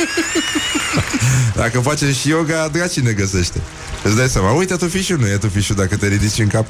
Dacă 1.61 1.81
facem 1.81 2.13
și 2.13 2.29
yoga, 2.29 2.69
dracii 2.73 3.03
ne 3.03 3.13
găsește. 3.13 3.61
Îți 4.03 4.17
dai 4.17 4.29
seama, 4.29 4.53
uite 4.53 4.77
tufișul, 4.77 5.19
nu 5.19 5.27
e 5.27 5.37
tufișul 5.37 5.77
dacă 5.77 5.97
te 5.97 6.07
ridici 6.07 6.39
în 6.39 6.47
cap. 6.47 6.67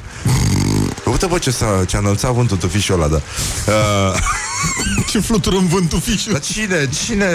Uite 1.04 1.26
bă 1.26 1.38
ce 1.38 1.50
s-a, 1.50 1.84
ce-a 1.86 1.98
înălțat 1.98 2.32
vântul 2.32 2.56
tufișul 2.56 2.94
ăla, 2.94 3.08
da. 3.08 3.20
Uh, 3.66 4.18
Ce 5.10 5.20
flutură 5.20 5.56
în 5.56 5.66
vântul 5.66 6.00
fișul. 6.00 6.32
dar 6.32 6.40
cine, 6.40 6.88
cine, 7.04 7.30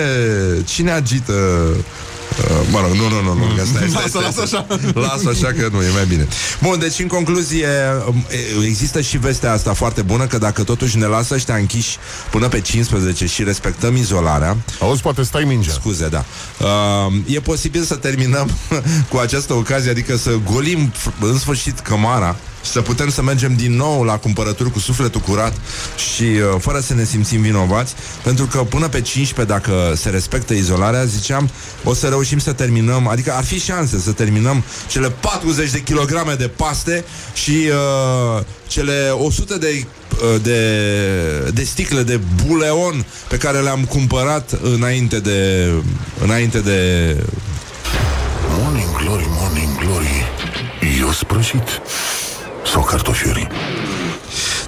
cine 0.66 0.92
agită 0.92 1.34
Uh, 1.34 1.84
mă 2.72 2.80
rog, 2.82 2.92
nu, 2.96 3.10
nu, 3.10 3.22
nu, 3.22 3.34
nu 3.34 3.56
că 3.56 3.64
stai, 3.66 3.90
stai, 3.90 4.02
Lasă, 4.04 4.08
stai, 4.10 4.22
lasă 4.24 4.46
stai. 4.46 4.66
așa. 4.70 5.00
Lasă 5.00 5.30
așa 5.30 5.48
că 5.60 5.68
nu, 5.72 5.82
e 5.82 5.90
mai 5.94 6.06
bine 6.08 6.28
Bun, 6.62 6.80
deci 6.80 7.00
în 7.00 7.08
concluzie 7.08 7.68
um, 8.08 8.26
e- 8.62 8.66
Există 8.66 9.02
și 9.02 9.18
vestea 9.18 9.52
asta 9.52 9.74
foarte 9.74 10.02
bună 10.02 10.26
Că 10.28 10.38
dacă 10.38 10.64
totuși 10.64 10.98
ne 10.98 11.06
lasă 11.06 11.34
ăștia 11.34 11.56
închiși 11.56 11.98
Până 12.32 12.48
pe 12.48 12.62
15 12.62 13.26
și 13.26 13.44
respectăm 13.44 13.96
izolarea 13.96 14.58
Auzi, 14.80 15.02
poate 15.02 15.24
stai 15.24 15.44
mingea. 15.44 15.72
Scuze, 15.72 16.08
da. 16.08 16.26
Uh, 16.60 17.14
e 17.26 17.40
posibil 17.40 17.84
să 17.84 17.96
terminăm 17.96 18.50
cu 19.10 19.18
această 19.18 19.54
ocazie, 19.54 19.90
adică 19.92 20.18
să 20.18 20.32
golim 20.52 20.92
f- 20.94 21.20
în 21.20 21.38
sfârșit 21.40 21.80
cămara 21.80 22.36
să 22.72 22.82
putem 22.82 23.10
să 23.10 23.22
mergem 23.22 23.56
din 23.56 23.76
nou 23.76 24.04
la 24.04 24.18
cumpărături 24.18 24.72
cu 24.72 24.80
sufletul 24.80 25.22
curat 25.22 25.54
și 26.14 26.24
uh, 26.24 26.56
fără 26.60 26.80
să 26.80 26.94
ne 26.94 27.04
simțim 27.04 27.42
vinovați, 27.42 27.94
pentru 28.24 28.46
că 28.46 28.58
până 28.58 28.88
pe 28.88 29.02
15, 29.02 29.54
dacă 29.54 29.94
se 29.96 30.10
respectă 30.10 30.54
izolarea, 30.54 31.04
ziceam, 31.04 31.50
o 31.84 31.94
să 31.94 32.08
reușim 32.08 32.40
să 32.40 32.54
terminăm, 32.54 33.08
adică 33.08 33.34
ar 33.34 33.44
fi 33.44 33.60
șanse 33.60 34.00
să 34.00 34.12
terminăm 34.12 34.64
cele 34.88 35.10
40 35.10 35.72
de 35.72 35.84
kilograme 35.84 36.34
de 36.34 36.48
paste 36.48 37.06
și 37.34 37.70
uh, 38.38 38.44
cele 38.68 39.10
100 39.10 39.58
de 39.58 39.86
uh, 40.34 40.42
de, 40.42 41.52
de 41.54 41.64
sticle 41.64 42.04
de 42.04 42.20
buleon 42.46 43.06
pe 43.28 43.38
care 43.38 43.60
le-am 43.60 43.86
cumpărat 43.86 44.60
înainte 44.62 45.20
de 45.20 45.72
înainte 46.24 46.60
de 46.60 46.80
Morning 48.60 48.96
glory, 48.98 49.26
morning 49.30 49.78
glory 49.80 50.32
Eu 51.00 51.12
sprășit 51.12 51.82
Sau 52.76 52.84
cartofiuri 52.84 53.48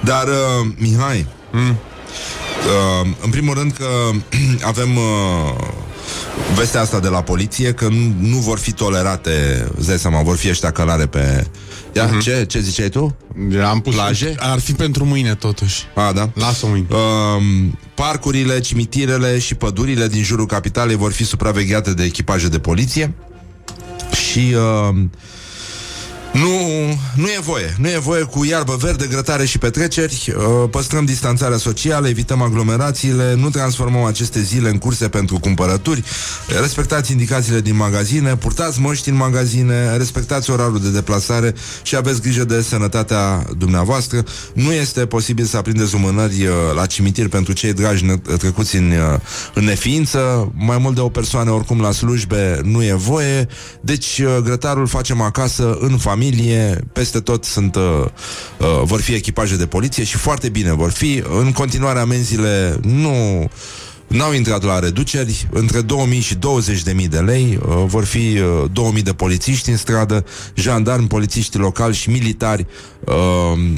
Dar, 0.02 0.28
uh, 0.28 0.68
Mihai, 0.76 1.26
mm. 1.52 1.68
uh, 1.68 3.06
în 3.22 3.30
primul 3.30 3.54
rând 3.54 3.72
că 3.72 3.86
avem 4.72 4.96
uh, 4.96 5.02
vestea 6.56 6.80
asta 6.80 7.00
de 7.00 7.08
la 7.08 7.22
poliție 7.22 7.72
că 7.72 7.88
nu, 7.88 8.14
nu 8.20 8.36
vor 8.36 8.58
fi 8.58 8.72
tolerate, 8.72 9.66
îți 9.76 9.86
dai 9.86 9.98
seama, 9.98 10.22
vor 10.22 10.36
fi 10.36 10.48
ăștia 10.48 10.70
călare 10.70 11.06
pe... 11.06 11.46
Ia, 11.92 12.08
mm-hmm. 12.08 12.20
ce? 12.22 12.44
Ce 12.48 12.60
ziceai 12.60 12.88
tu? 12.88 13.16
Am 13.68 13.80
pus 13.80 13.94
Plaje? 13.94 14.34
Ar 14.38 14.58
fi 14.58 14.72
pentru 14.72 15.04
mâine, 15.04 15.34
totuși. 15.34 15.84
A, 15.94 16.12
da? 16.12 16.30
Lasă-o 16.34 16.68
mâine. 16.68 16.86
Uh, 16.90 17.68
parcurile, 17.94 18.60
cimitirele 18.60 19.38
și 19.38 19.54
pădurile 19.54 20.06
din 20.06 20.22
jurul 20.22 20.46
capitalei 20.46 20.96
vor 20.96 21.12
fi 21.12 21.24
supravegheate 21.24 21.94
de 21.94 22.04
echipaje 22.04 22.48
de 22.48 22.58
poliție 22.58 23.14
și 24.12 24.54
uh, 24.54 24.96
nu, 26.32 26.67
nu 27.14 27.26
e 27.26 27.38
voie. 27.40 27.76
Nu 27.78 27.88
e 27.88 27.98
voie 27.98 28.22
cu 28.22 28.44
iarbă 28.44 28.76
verde, 28.80 29.06
grătare 29.06 29.44
și 29.44 29.58
petreceri. 29.58 30.34
Uh, 30.36 30.68
păstrăm 30.70 31.04
distanțarea 31.04 31.56
socială, 31.56 32.08
evităm 32.08 32.42
aglomerațiile, 32.42 33.34
nu 33.34 33.50
transformăm 33.50 34.04
aceste 34.04 34.42
zile 34.42 34.68
în 34.68 34.78
curse 34.78 35.08
pentru 35.08 35.38
cumpărături. 35.38 36.04
Respectați 36.60 37.12
indicațiile 37.12 37.60
din 37.60 37.76
magazine, 37.76 38.36
purtați 38.36 38.80
măști 38.80 39.08
în 39.08 39.16
magazine, 39.16 39.96
respectați 39.96 40.50
orarul 40.50 40.80
de 40.80 40.90
deplasare 40.90 41.54
și 41.82 41.96
aveți 41.96 42.20
grijă 42.20 42.44
de 42.44 42.62
sănătatea 42.62 43.46
dumneavoastră. 43.58 44.24
Nu 44.52 44.72
este 44.72 45.06
posibil 45.06 45.44
să 45.44 45.56
aprindeți 45.56 45.92
lumânări 45.92 46.46
uh, 46.46 46.52
la 46.74 46.86
cimitir 46.86 47.28
pentru 47.28 47.52
cei 47.52 47.72
dragi 47.72 48.04
ne- 48.04 48.36
trecuți 48.36 48.76
în, 48.76 48.90
uh, 48.90 49.20
în 49.54 49.64
neființă. 49.64 50.52
Mai 50.54 50.78
mult 50.78 50.94
de 50.94 51.00
o 51.00 51.08
persoană 51.08 51.50
oricum 51.50 51.80
la 51.80 51.92
slujbe 51.92 52.60
nu 52.64 52.82
e 52.82 52.92
voie. 52.92 53.48
Deci 53.80 54.18
uh, 54.18 54.36
grătarul 54.44 54.86
facem 54.86 55.20
acasă, 55.20 55.78
în 55.80 55.96
familie, 55.96 56.57
peste 56.92 57.20
tot 57.20 57.44
sunt 57.44 57.74
uh, 57.74 57.82
uh, 58.58 58.80
vor 58.82 59.00
fi 59.00 59.14
echipaje 59.14 59.56
de 59.56 59.66
poliție 59.66 60.04
și 60.04 60.16
foarte 60.16 60.48
bine 60.48 60.72
vor 60.72 60.90
fi. 60.90 61.22
În 61.38 61.52
continuare 61.52 61.98
amenziile 61.98 62.78
nu 62.82 63.48
N-au 64.08 64.32
intrat 64.32 64.62
la 64.62 64.78
reduceri, 64.78 65.48
între 65.50 65.80
2000 65.80 66.20
și 66.20 66.34
20.000 66.34 67.08
de 67.08 67.18
lei 67.18 67.58
uh, 67.62 67.84
vor 67.86 68.04
fi 68.04 68.38
uh, 68.38 68.70
2000 68.72 69.02
de 69.02 69.12
polițiști 69.12 69.70
în 69.70 69.76
stradă, 69.76 70.24
jandarmi, 70.54 71.06
polițiști 71.06 71.58
locali 71.58 71.94
și 71.94 72.10
militari, 72.10 72.66
uh, 73.04 73.14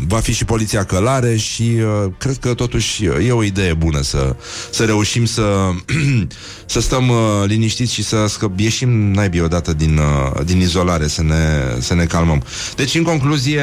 va 0.07 0.19
fi 0.19 0.33
și 0.33 0.45
poliția 0.45 0.85
călare 0.85 1.37
și 1.37 1.63
uh, 1.63 2.13
cred 2.19 2.37
că 2.37 2.55
totuși 2.55 3.05
e 3.05 3.33
o 3.33 3.43
idee 3.43 3.75
bună 3.75 4.01
să, 4.03 4.37
să 4.71 4.85
reușim 4.85 5.25
să, 5.25 5.71
să 6.67 6.81
stăm 6.81 7.09
uh, 7.09 7.17
liniștiți 7.47 7.93
și 7.93 8.03
să 8.03 8.27
scăp, 8.29 8.59
ieșim 8.59 9.13
naibii 9.13 9.41
odată 9.41 9.73
din, 9.73 9.99
uh, 9.99 10.45
din 10.45 10.61
izolare, 10.61 11.07
să 11.07 11.23
ne, 11.23 11.77
să 11.79 11.95
ne 11.95 12.05
calmăm. 12.05 12.43
Deci, 12.77 12.95
în 12.95 13.03
concluzie, 13.03 13.63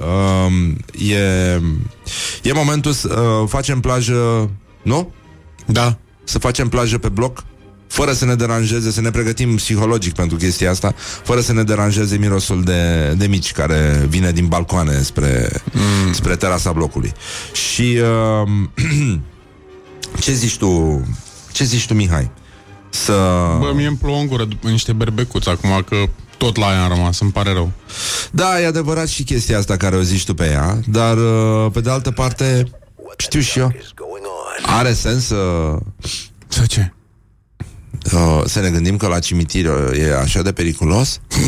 uh, 0.00 1.10
e, 1.10 1.60
e 2.42 2.52
momentul 2.52 2.92
să 2.92 3.08
uh, 3.08 3.48
facem 3.48 3.80
plajă, 3.80 4.50
nu? 4.82 5.12
Da. 5.66 5.98
Să 6.24 6.38
facem 6.38 6.68
plajă 6.68 6.98
pe 6.98 7.08
bloc, 7.08 7.44
fără 7.86 8.12
să 8.12 8.24
ne 8.24 8.34
deranjeze, 8.34 8.90
să 8.90 9.00
ne 9.00 9.10
pregătim 9.10 9.56
psihologic 9.56 10.14
pentru 10.14 10.36
chestia 10.36 10.70
asta, 10.70 10.94
fără 11.22 11.40
să 11.40 11.52
ne 11.52 11.62
deranjeze 11.62 12.16
mirosul 12.16 12.62
de, 12.62 13.12
de 13.16 13.26
mici 13.26 13.52
care 13.52 14.06
vine 14.08 14.32
din 14.32 14.46
balcoane 14.46 15.02
spre, 15.02 15.50
mm. 15.72 16.12
spre 16.12 16.36
terasa 16.36 16.72
blocului. 16.72 17.12
Și 17.52 17.98
uh, 18.42 19.18
ce 20.24 20.32
zici 20.32 20.56
tu, 20.56 21.02
ce 21.52 21.64
zici 21.64 21.86
tu, 21.86 21.94
Mihai? 21.94 22.30
Să... 22.90 23.12
Bă, 23.58 23.72
mie 23.74 23.86
îmi 23.86 23.96
plouă 23.96 24.18
în 24.18 24.26
gură 24.26 24.44
după 24.44 24.68
niște 24.68 24.92
berbecuți 24.92 25.48
acum 25.48 25.84
că 25.88 25.96
tot 26.38 26.56
la 26.56 26.66
ea 26.66 26.82
am 26.82 26.88
rămas, 26.88 27.20
îmi 27.20 27.32
pare 27.32 27.52
rău. 27.52 27.72
Da, 28.30 28.60
e 28.60 28.66
adevărat 28.66 29.08
și 29.08 29.22
chestia 29.22 29.58
asta 29.58 29.76
care 29.76 29.96
o 29.96 30.02
zici 30.02 30.24
tu 30.24 30.34
pe 30.34 30.50
ea, 30.50 30.80
dar 30.86 31.16
uh, 31.16 31.70
pe 31.72 31.80
de 31.80 31.90
altă 31.90 32.10
parte, 32.10 32.70
știu 33.16 33.40
și 33.40 33.58
eu, 33.58 33.72
are 34.62 34.92
sens 34.92 35.24
să, 35.24 35.76
Să 36.48 36.66
ce? 36.66 36.92
uh, 38.12 38.42
să 38.44 38.60
ne 38.60 38.70
gândim 38.70 38.96
că 38.96 39.06
la 39.06 39.18
cimitir 39.18 39.66
uh, 39.66 39.98
e 39.98 40.16
așa 40.16 40.42
de 40.42 40.52
periculos? 40.52 41.20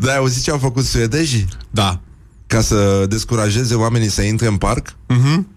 Da, 0.00 0.10
ai 0.10 0.16
auzit 0.16 0.42
ce 0.42 0.50
au 0.50 0.58
făcut 0.58 0.84
suedejii? 0.84 1.48
Da. 1.70 2.00
Ca 2.46 2.60
să 2.60 3.06
descurajeze 3.08 3.74
oamenii 3.74 4.08
să 4.08 4.22
intre 4.22 4.46
în 4.46 4.56
parc? 4.56 4.96
Mhm. 5.08 5.48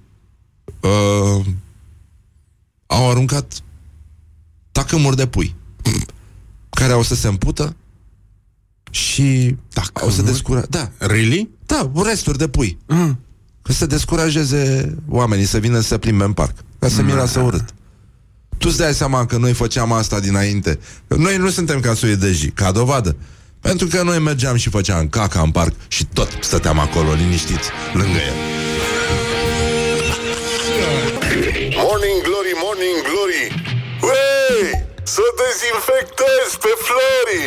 Uh, 0.80 1.46
au 2.86 3.10
aruncat 3.10 3.54
tacâmuri 4.72 5.16
de 5.16 5.28
pui 5.28 5.56
care 6.70 6.94
au 6.94 7.02
să 7.02 7.16
se 7.16 7.28
împută 7.28 7.76
și 8.94 9.56
au 9.94 10.10
să 10.10 10.22
descura... 10.22 10.64
Da, 10.70 10.92
Really? 10.98 11.50
da, 11.66 11.92
resturi 12.04 12.38
de 12.38 12.48
pui. 12.48 12.78
Mm. 12.88 13.20
Ca 13.62 13.74
să 13.74 13.86
descurajeze 13.86 14.96
oamenii 15.10 15.46
să 15.46 15.58
vină 15.58 15.80
să 15.80 15.88
se 15.88 15.98
plimbe 15.98 16.24
în 16.24 16.34
parc. 16.34 16.56
Ca 16.80 16.88
să 16.88 17.02
miroasă 17.02 17.40
urât. 17.40 17.66
Tu 18.58 18.68
îți 18.70 18.78
dai 18.78 18.94
seama 18.94 19.26
că 19.26 19.38
noi 19.38 19.54
făceam 19.54 19.92
asta 19.92 20.20
dinainte. 20.20 20.80
Că 21.08 21.16
Noi 21.16 21.38
nu 21.38 21.50
suntem 21.50 21.80
ca 21.80 21.94
suedejii, 21.94 22.50
ca 22.50 22.72
dovadă. 22.72 23.16
Pentru 23.60 23.88
că 23.88 24.04
noi 24.04 24.20
mergeam 24.20 24.56
și 24.56 24.70
făceam 24.70 25.08
caca 25.08 25.42
în 25.42 25.52
parc 25.52 25.74
și 25.88 26.06
tot 26.06 26.38
stăteam 26.42 26.80
acolo 26.80 27.14
liniștiți, 27.14 27.70
lângă 27.94 28.18
el. 28.30 28.36
Morning 31.86 32.20
glory, 32.28 32.54
morning 32.64 33.00
glory 33.10 33.44
Uei, 34.08 34.86
să 35.04 35.22
dezinfectez 35.42 36.48
pe 36.64 36.72
Flori 36.86 37.44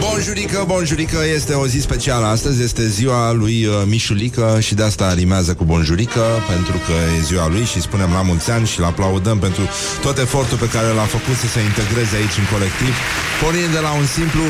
Bonjurică, 0.00 0.64
bonjurică, 0.66 1.18
este 1.34 1.54
o 1.54 1.66
zi 1.66 1.80
specială 1.80 2.26
astăzi, 2.26 2.62
este 2.62 2.88
ziua 2.88 3.32
lui 3.32 3.66
uh, 3.66 3.74
Mișulică 3.86 4.58
și 4.60 4.74
de 4.74 4.82
asta 4.82 5.14
rimează 5.14 5.54
cu 5.54 5.64
bonjurică, 5.64 6.24
pentru 6.48 6.76
că 6.86 6.92
e 7.18 7.20
ziua 7.22 7.48
lui 7.48 7.64
și 7.64 7.80
spunem 7.80 8.10
la 8.12 8.22
mulți 8.22 8.50
ani 8.50 8.66
și 8.66 8.78
îl 8.78 8.84
aplaudăm 8.84 9.38
pentru 9.38 9.62
tot 10.02 10.18
efortul 10.18 10.58
pe 10.58 10.68
care 10.68 10.86
l-a 10.86 11.08
făcut 11.16 11.36
să 11.42 11.46
se 11.46 11.60
integreze 11.60 12.16
aici 12.16 12.36
în 12.42 12.46
colectiv, 12.52 12.94
pornind 13.42 13.72
de 13.72 13.78
la 13.78 13.92
un 14.00 14.06
simplu... 14.06 14.42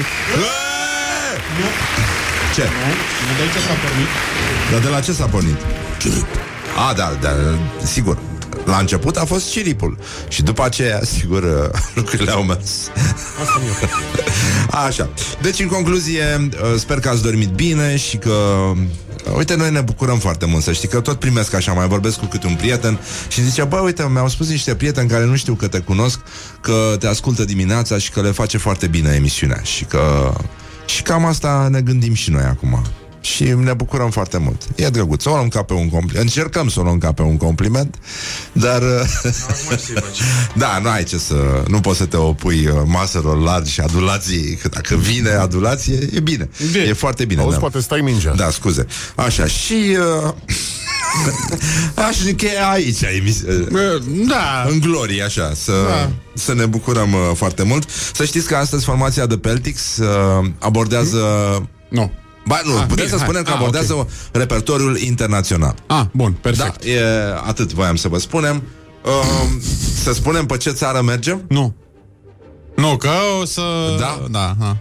Ce? 2.54 2.64
Nu 3.26 3.32
de 3.36 3.42
aici 3.42 3.58
s-a 3.66 3.76
pornit? 3.82 4.10
Dar 4.70 4.80
de 4.80 4.88
la 4.88 5.00
ce 5.00 5.12
s-a 5.12 5.26
pornit? 5.26 5.58
A, 6.88 6.92
da, 6.92 7.16
da, 7.20 7.30
sigur. 7.84 8.29
La 8.70 8.78
început 8.78 9.16
a 9.16 9.24
fost 9.24 9.50
ciripul 9.50 9.98
Și 10.28 10.42
după 10.42 10.64
aceea, 10.64 11.00
sigur, 11.18 11.42
uh, 11.42 11.80
lucrurile 11.94 12.30
au 12.30 12.42
mers. 12.42 12.90
Așa. 14.86 15.08
Deci, 15.42 15.60
în 15.60 15.66
concluzie, 15.66 16.48
uh, 16.52 16.78
sper 16.78 17.00
că 17.00 17.08
ați 17.08 17.22
dormit 17.22 17.48
bine 17.48 17.96
Și 17.96 18.16
că 18.16 18.30
uh, 18.30 18.78
Uite, 19.36 19.56
noi 19.56 19.70
ne 19.70 19.80
bucurăm 19.80 20.18
foarte 20.18 20.46
mult 20.46 20.62
Să 20.62 20.72
știi 20.72 20.88
că 20.88 21.00
tot 21.00 21.18
primesc 21.18 21.54
așa, 21.54 21.72
mai 21.72 21.88
vorbesc 21.88 22.18
cu 22.18 22.24
câte 22.24 22.46
un 22.46 22.54
prieten 22.54 22.98
Și 23.28 23.42
zice, 23.42 23.64
bă, 23.64 23.76
uite, 23.76 24.08
mi-au 24.12 24.28
spus 24.28 24.48
niște 24.48 24.74
prieteni 24.74 25.08
Care 25.08 25.24
nu 25.24 25.36
știu 25.36 25.54
că 25.54 25.68
te 25.68 25.78
cunosc 25.78 26.18
Că 26.60 26.96
te 26.98 27.06
ascultă 27.06 27.44
dimineața 27.44 27.98
și 27.98 28.10
că 28.10 28.20
le 28.20 28.30
face 28.30 28.58
foarte 28.58 28.86
bine 28.86 29.12
emisiunea. 29.14 29.60
Și 29.62 29.84
că... 29.84 30.32
Și 30.86 31.02
cam 31.02 31.24
asta 31.24 31.68
ne 31.70 31.80
gândim 31.80 32.14
și 32.14 32.30
noi 32.30 32.42
acum 32.42 32.82
și 33.20 33.42
ne 33.44 33.72
bucurăm 33.72 34.10
foarte 34.10 34.38
mult. 34.38 34.62
E 34.74 34.88
drăguț, 34.88 35.24
o 35.24 35.30
luăm 35.30 35.48
ca 35.48 35.62
pe 35.62 35.72
un 35.72 35.88
compliment. 35.88 36.24
Încercăm 36.24 36.68
să 36.68 36.80
o 36.80 36.82
luăm 36.82 36.98
ca 36.98 37.12
pe 37.12 37.22
un 37.22 37.36
compliment, 37.36 37.94
dar... 38.52 38.82
da, 40.54 40.78
nu 40.82 40.88
ai 40.88 41.04
ce 41.04 41.18
să... 41.18 41.62
Nu 41.68 41.80
poți 41.80 41.98
să 41.98 42.04
te 42.06 42.16
opui 42.16 42.66
uh, 42.66 42.72
maselor 42.84 43.38
largi 43.40 43.72
și 43.72 43.80
adulații, 43.80 44.58
că 44.62 44.68
dacă 44.68 44.96
vine 44.96 45.30
adulație, 45.30 46.08
e 46.14 46.20
bine. 46.20 46.48
Bine. 46.72 46.84
E 46.84 46.92
foarte 46.92 47.24
bine. 47.24 47.40
Auzi, 47.40 47.54
da. 47.54 47.60
poate 47.60 47.80
stai 47.80 48.00
mingea 48.00 48.32
Da, 48.34 48.50
scuze. 48.50 48.86
Așa, 49.14 49.46
și... 49.46 49.96
Uh... 50.24 50.32
Aș 52.08 52.16
încheia 52.26 52.68
aici 52.68 53.02
emisi- 53.04 53.70
Bă, 53.70 54.00
Da. 54.28 54.66
în 54.68 54.80
glorie, 54.80 55.22
așa, 55.22 55.52
să, 55.54 55.72
Da. 55.88 56.10
să 56.34 56.54
ne 56.54 56.66
bucurăm 56.66 57.12
uh, 57.12 57.18
foarte 57.34 57.62
mult. 57.62 57.88
Să 58.14 58.24
știți 58.24 58.46
că 58.46 58.56
astăzi 58.56 58.84
formația 58.84 59.26
de 59.26 59.36
Peltics 59.38 59.96
uh, 59.96 60.46
abordează... 60.58 61.18
Nu. 61.88 62.12
Ba, 62.46 62.60
nu, 62.64 62.72
Ah, 62.76 62.80
putem 62.88 62.94
bine, 62.94 63.08
să 63.08 63.14
hai. 63.16 63.24
spunem 63.24 63.42
că 63.42 63.50
Ah, 63.50 63.56
abordează 63.56 63.94
ok. 63.94 64.08
repertoriul 64.32 64.98
internațional. 64.98 65.74
Ah, 65.86 66.02
bun, 66.12 66.30
Da, 66.32 66.38
perfect. 66.40 66.84
e, 66.84 67.00
atât 67.46 67.72
voiam 67.72 67.96
să 67.96 68.08
vă 68.08 68.18
spunem. 68.18 68.62
Uh, 69.04 69.48
Să 70.02 70.12
spunem 70.12 70.46
pe 70.46 70.56
ce 70.56 70.70
țară 70.70 71.00
mergem? 71.02 71.44
Nu. 71.48 71.74
Nu, 72.76 72.96
că 72.96 73.10
o 73.40 73.44
să... 73.44 73.62
Da? 73.98 74.20
Da, 74.30 74.54
ha. 74.60 74.76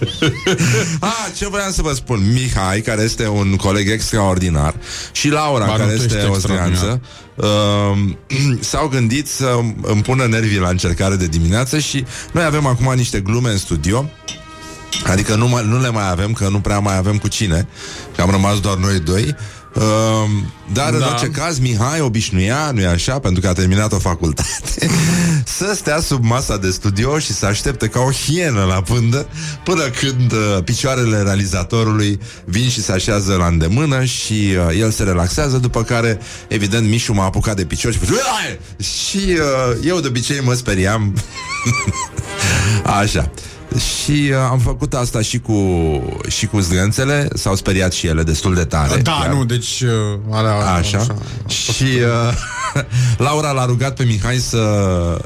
Ah, 1.00 1.26
ce 1.36 1.48
voiam 1.48 1.72
să 1.72 1.82
vă 1.82 1.92
spun. 1.92 2.32
Mihai, 2.32 2.80
care 2.80 3.02
este 3.02 3.28
un 3.28 3.56
coleg 3.56 3.90
extraordinar 3.90 4.74
Și 5.12 5.28
Laura, 5.28 5.64
Ba, 5.66 5.72
nu, 5.72 5.78
care 5.78 5.94
tu 5.96 6.02
ești 6.02 6.16
este 6.16 6.26
o 6.26 6.38
strianță 6.38 7.00
uh, 7.34 7.46
S-au 8.70 8.88
gândit 8.88 9.28
să 9.28 9.58
îmi 9.82 10.02
pună 10.02 10.26
nervii 10.26 10.58
la 10.58 10.68
încercare 10.68 11.16
de 11.16 11.26
dimineață 11.26 11.78
Și 11.78 12.04
noi 12.32 12.44
avem 12.44 12.66
acum 12.66 12.94
niște 12.94 13.20
glume 13.20 13.50
în 13.50 13.58
studio. 13.58 14.10
Adică 15.06 15.34
nu, 15.34 15.48
mai, 15.48 15.64
nu 15.66 15.80
le 15.80 15.90
mai 15.90 16.10
avem, 16.10 16.32
că 16.32 16.48
nu 16.48 16.60
prea 16.60 16.78
mai 16.78 16.96
avem 16.96 17.18
cu 17.18 17.28
cine 17.28 17.68
Că 18.16 18.22
am 18.22 18.30
rămas 18.30 18.60
doar 18.60 18.76
noi 18.76 18.98
doi 18.98 19.36
Uh, 19.74 19.82
dar 20.72 20.90
da. 20.90 20.96
în 20.96 21.02
orice 21.02 21.26
caz 21.26 21.58
Mihai 21.58 22.00
obișnuia, 22.00 22.70
nu-i 22.74 22.86
așa? 22.86 23.18
Pentru 23.18 23.40
că 23.40 23.48
a 23.48 23.52
terminat 23.52 23.92
o 23.92 23.98
facultate. 23.98 24.90
Să 25.58 25.72
stea 25.74 26.00
sub 26.00 26.24
masa 26.24 26.56
de 26.56 26.70
studio 26.70 27.18
Și 27.18 27.32
să 27.32 27.46
aștepte 27.46 27.88
ca 27.88 28.00
o 28.00 28.10
hienă 28.10 28.64
la 28.64 28.82
pândă 28.82 29.26
Până 29.64 29.82
când 29.82 30.32
uh, 30.32 30.62
picioarele 30.64 31.22
realizatorului 31.22 32.20
Vin 32.44 32.68
și 32.68 32.82
se 32.82 32.92
așează 32.92 33.34
la 33.34 33.46
îndemână 33.46 34.04
Și 34.04 34.32
uh, 34.32 34.78
el 34.78 34.90
se 34.90 35.02
relaxează 35.02 35.56
După 35.56 35.82
care, 35.82 36.18
evident, 36.48 36.88
Mișu 36.88 37.12
m-a 37.12 37.24
apucat 37.24 37.56
de 37.56 37.64
picior 37.64 37.92
Și, 37.92 38.00
și 38.84 39.18
uh, 39.18 39.78
eu 39.84 40.00
de 40.00 40.06
obicei 40.08 40.40
mă 40.40 40.54
speriam. 40.54 41.14
Așa 43.00 43.30
și 43.78 44.30
uh, 44.30 44.36
am 44.50 44.58
făcut 44.58 44.94
asta 44.94 45.20
și 45.20 45.38
cu 45.38 45.54
și 46.28 46.46
cu 46.46 46.60
zdrânțele, 46.60 47.28
s-au 47.34 47.54
speriat 47.54 47.92
și 47.92 48.06
ele 48.06 48.22
destul 48.22 48.54
de 48.54 48.64
tare. 48.64 49.00
Da, 49.00 49.18
chiar. 49.22 49.32
nu, 49.32 49.44
deci... 49.44 49.80
Uh, 49.80 50.18
alea, 50.30 50.54
Așa. 50.56 50.98
așa. 50.98 51.16
Și 51.46 51.82
uh, 51.82 52.34
Laura 53.26 53.50
l-a 53.50 53.64
rugat 53.64 53.94
pe 53.94 54.04
Mihai 54.04 54.36
să, 54.36 54.64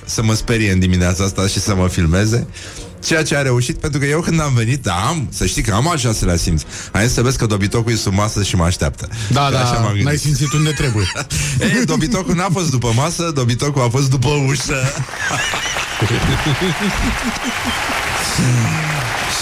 să 0.04 0.22
mă 0.22 0.34
sperie 0.34 0.72
în 0.72 0.78
dimineața 0.78 1.24
asta 1.24 1.46
și 1.46 1.60
să 1.60 1.74
mă 1.74 1.88
filmeze. 1.88 2.46
Ceea 3.04 3.22
ce 3.22 3.36
a 3.36 3.42
reușit, 3.42 3.76
pentru 3.76 4.00
că 4.00 4.06
eu 4.06 4.20
când 4.20 4.40
am 4.40 4.54
venit, 4.54 4.82
da, 4.82 4.92
am, 4.94 5.28
să 5.32 5.46
știi 5.46 5.62
că 5.62 5.74
am 5.74 5.88
al 5.88 5.98
șaselea 5.98 6.36
simț. 6.36 6.62
Hai 6.92 7.08
să 7.08 7.22
vezi 7.22 7.38
că 7.38 7.46
dobitocul 7.46 7.92
e 7.92 7.96
sub 7.96 8.12
masă 8.14 8.42
și 8.42 8.56
mă 8.56 8.64
așteaptă. 8.64 9.08
Da, 9.30 9.48
Că 9.50 9.56
așa 9.56 9.72
m-am 9.72 9.82
da, 9.82 9.86
gândit. 9.86 10.04
n-ai 10.04 10.16
simțit 10.16 10.52
unde 10.52 10.70
trebuie. 10.70 11.06
Ei, 11.76 11.84
dobitocul 11.84 12.34
n-a 12.34 12.48
fost 12.52 12.70
după 12.70 12.92
masă, 12.94 13.30
dobitocul 13.34 13.82
a 13.82 13.88
fost 13.88 14.10
după 14.10 14.28
ușă. 14.28 14.82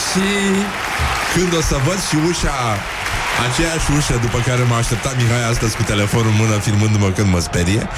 și 0.03 0.29
când 1.35 1.55
o 1.57 1.61
să 1.61 1.77
văd 1.87 1.98
și 2.09 2.16
ușa 2.29 2.79
aceeași 3.50 3.90
ușă 3.96 4.18
după 4.22 4.38
care 4.46 4.62
m-a 4.62 4.76
așteptat 4.76 5.16
Mihai 5.16 5.48
astăzi 5.50 5.76
cu 5.76 5.83
telefonul 5.83 6.26
în 6.26 6.37
mână 6.37 6.59
filmându-mă 6.59 7.11
când 7.11 7.28
mă 7.28 7.40
sperie 7.40 7.88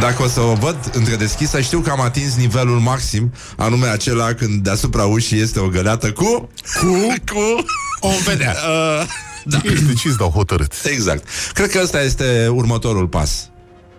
dacă 0.00 0.22
o 0.22 0.26
să 0.28 0.40
o 0.40 0.54
văd 0.54 0.76
întredeschisă 0.92 1.60
știu 1.60 1.80
că 1.80 1.90
am 1.90 2.00
atins 2.00 2.34
nivelul 2.36 2.78
maxim 2.78 3.32
anume 3.56 3.86
acela 3.86 4.32
când 4.34 4.62
deasupra 4.62 5.04
ușii 5.04 5.40
este 5.40 5.60
o 5.60 5.68
găleată 5.68 6.12
cu 6.12 6.48
cu 6.80 7.14
cu 7.32 7.64
O 8.00 8.10
vedea. 8.24 8.56
uh, 9.00 9.06
da. 9.52 9.58
Ești 9.62 9.84
decis, 9.84 10.16
dar 10.16 10.28
hotărât. 10.28 10.72
Exact. 10.84 11.28
Cred 11.52 11.70
că 11.70 11.80
ăsta 11.82 12.02
este 12.02 12.48
următorul 12.52 13.06
pas. 13.06 13.48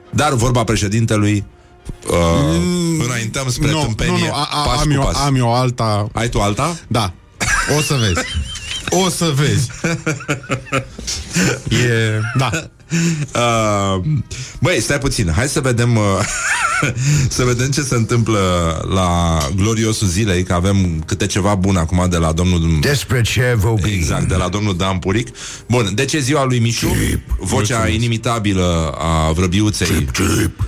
Dar 0.09 0.33
vorba 0.33 0.63
președintelui 0.63 1.45
uh, 2.07 3.05
înaintăm 3.05 3.49
spre 3.49 3.71
Nu, 3.71 3.77
nu, 3.77 3.83
tâmpenie 3.83 4.27
nu, 4.27 4.33
a, 4.33 4.49
a, 4.51 4.61
pas 4.61 4.79
am, 4.79 4.85
cu 4.87 4.93
eu, 4.93 5.01
pas. 5.01 5.15
am 5.15 5.35
eu 5.35 5.55
alta... 5.55 6.07
Ai 6.13 6.29
tu 6.29 6.39
alta? 6.39 6.75
Da. 6.87 7.13
O 7.77 7.81
să 7.81 7.95
vezi. 7.99 8.27
O 8.89 9.09
să 9.09 9.33
vezi. 9.35 9.69
E... 11.69 12.19
Da. 12.37 12.69
Uh, 13.33 14.03
băi, 14.59 14.81
stai 14.81 14.97
puțin, 14.97 15.31
hai 15.35 15.47
să 15.47 15.59
vedem 15.59 15.95
uh, 15.95 16.03
Să 17.35 17.43
vedem 17.43 17.69
ce 17.69 17.81
se 17.81 17.95
întâmplă 17.95 18.39
La 18.93 19.37
gloriosul 19.55 20.07
zilei 20.07 20.43
Că 20.43 20.53
avem 20.53 21.03
câte 21.05 21.25
ceva 21.25 21.55
bun 21.55 21.75
acum 21.75 22.07
de 22.09 22.17
la 22.17 22.31
domnul 22.31 22.77
Despre 22.81 23.21
ce 23.21 23.55
vorbim? 23.57 23.93
Exact, 23.93 24.27
de 24.27 24.35
la 24.35 24.47
domnul 24.47 24.77
Dan 24.77 24.97
Puric. 24.97 25.27
Bun, 25.67 25.91
deci 25.93 26.13
e 26.13 26.19
ziua 26.19 26.45
lui 26.45 26.59
Mișu? 26.59 26.95
Vocea 27.39 27.87
inimitabilă 27.87 28.95
a 28.97 29.31
vrăbiuței. 29.31 30.07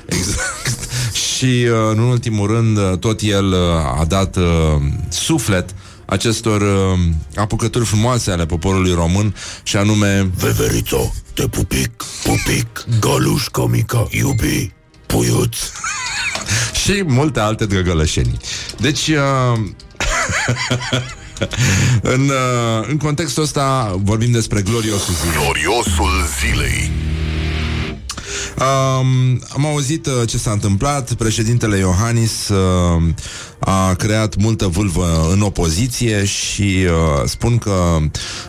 Exact. 0.05 0.89
Și 1.38 1.45
uh, 1.45 1.91
în 1.91 1.99
ultimul 1.99 2.47
rând 2.47 2.77
uh, 2.77 2.97
Tot 2.99 3.21
el 3.21 3.45
uh, 3.45 3.99
a 3.99 4.05
dat 4.07 4.36
uh, 4.36 4.43
suflet 5.10 5.75
acestor 6.12 6.62
uh, 6.62 7.00
apucături 7.36 7.86
frumoase 7.86 8.32
ale 8.32 8.45
poporului 8.45 8.93
român 8.93 9.36
și 9.63 9.78
anume 9.78 10.32
Veverito, 10.36 11.13
te 11.34 11.47
pupic, 11.47 12.04
pupic, 12.24 12.86
galușca 13.00 13.65
mica, 13.65 14.08
iubi, 14.10 14.71
puiuț. 15.06 15.58
și 16.84 17.04
multe 17.08 17.39
alte 17.39 17.65
drăgălășenii. 17.65 18.38
Deci, 18.80 19.08
uh, 19.08 19.60
în, 22.15 22.30
uh, 22.30 22.88
în 22.88 22.97
contextul 22.97 23.43
ăsta 23.43 23.95
vorbim 24.04 24.32
despre 24.32 24.62
gloriosul 24.62 25.13
zilei. 25.13 25.36
Gloriosul 25.43 26.12
zilei. 26.39 26.91
Um, 28.60 29.41
am 29.54 29.65
auzit 29.65 30.06
uh, 30.06 30.28
ce 30.28 30.38
s-a 30.38 30.52
întâmplat. 30.52 31.13
Președintele 31.13 31.78
Iohannis 31.78 32.50
uh, 32.50 33.02
a 33.63 33.93
creat 33.93 34.36
multă 34.36 34.67
vâlvă 34.67 35.28
în 35.32 35.41
opoziție 35.41 36.26
și 36.26 36.86
uh, 36.86 37.26
spun 37.26 37.58
că 37.58 37.97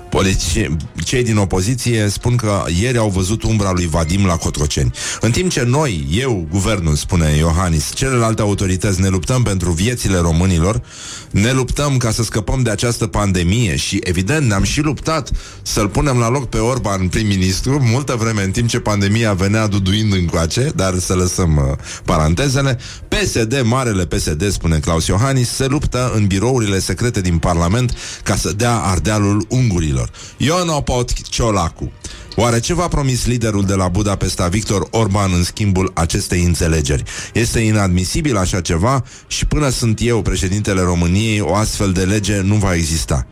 politici- 0.08 0.70
cei 1.04 1.22
din 1.22 1.36
opoziție 1.36 2.08
spun 2.08 2.36
că 2.36 2.64
ieri 2.80 2.98
au 2.98 3.08
văzut 3.08 3.42
umbra 3.42 3.72
lui 3.72 3.86
Vadim 3.86 4.26
la 4.26 4.36
Cotroceni. 4.36 4.90
În 5.20 5.30
timp 5.30 5.50
ce 5.50 5.62
noi, 5.62 6.06
eu, 6.10 6.46
guvernul, 6.50 6.94
spune 6.94 7.34
Iohannis, 7.38 7.90
celelalte 7.94 8.42
autorități 8.42 9.00
ne 9.00 9.08
luptăm 9.08 9.42
pentru 9.42 9.70
viețile 9.70 10.18
românilor, 10.18 10.82
ne 11.30 11.52
luptăm 11.52 11.96
ca 11.96 12.10
să 12.10 12.22
scăpăm 12.22 12.62
de 12.62 12.70
această 12.70 13.06
pandemie 13.06 13.76
și, 13.76 14.00
evident, 14.02 14.46
ne-am 14.46 14.62
și 14.62 14.80
luptat 14.80 15.30
să-l 15.62 15.88
punem 15.88 16.18
la 16.18 16.28
loc 16.28 16.48
pe 16.48 16.58
Orban 16.58 17.08
prim-ministru 17.08 17.82
multă 17.82 18.14
vreme 18.18 18.42
în 18.42 18.50
timp 18.50 18.68
ce 18.68 18.80
pandemia 18.80 19.32
venea 19.32 19.66
duduind 19.66 20.12
încoace, 20.12 20.72
dar 20.74 20.98
să 20.98 21.14
lăsăm 21.14 21.56
uh, 21.56 21.78
parantezele. 22.04 22.78
PSD, 23.08 23.62
marele 23.64 24.06
PSD, 24.06 24.50
spune 24.50 24.78
Claus 24.78 25.01
Iohannis, 25.06 25.48
se 25.50 25.66
luptă 25.66 26.12
în 26.14 26.26
birourile 26.26 26.78
secrete 26.78 27.20
din 27.20 27.38
Parlament 27.38 27.94
ca 28.22 28.36
să 28.36 28.52
dea 28.52 28.74
ardealul 28.76 29.46
ungurilor. 29.48 30.10
Iono 30.36 30.80
Pot 30.80 31.12
Ciolacu. 31.22 31.92
Oare 32.36 32.60
ce 32.60 32.74
v-a 32.74 32.88
promis 32.88 33.26
liderul 33.26 33.64
de 33.64 33.74
la 33.74 33.88
Budapesta, 33.88 34.48
Victor 34.48 34.86
Orban, 34.90 35.32
în 35.32 35.42
schimbul 35.44 35.90
acestei 35.94 36.42
înțelegeri? 36.44 37.02
Este 37.32 37.58
inadmisibil 37.60 38.36
așa 38.36 38.60
ceva 38.60 39.04
și 39.26 39.46
până 39.46 39.68
sunt 39.68 39.98
eu, 40.02 40.22
președintele 40.22 40.80
României, 40.80 41.40
o 41.40 41.54
astfel 41.54 41.92
de 41.92 42.02
lege 42.04 42.40
nu 42.40 42.54
va 42.54 42.74
exista. 42.74 43.26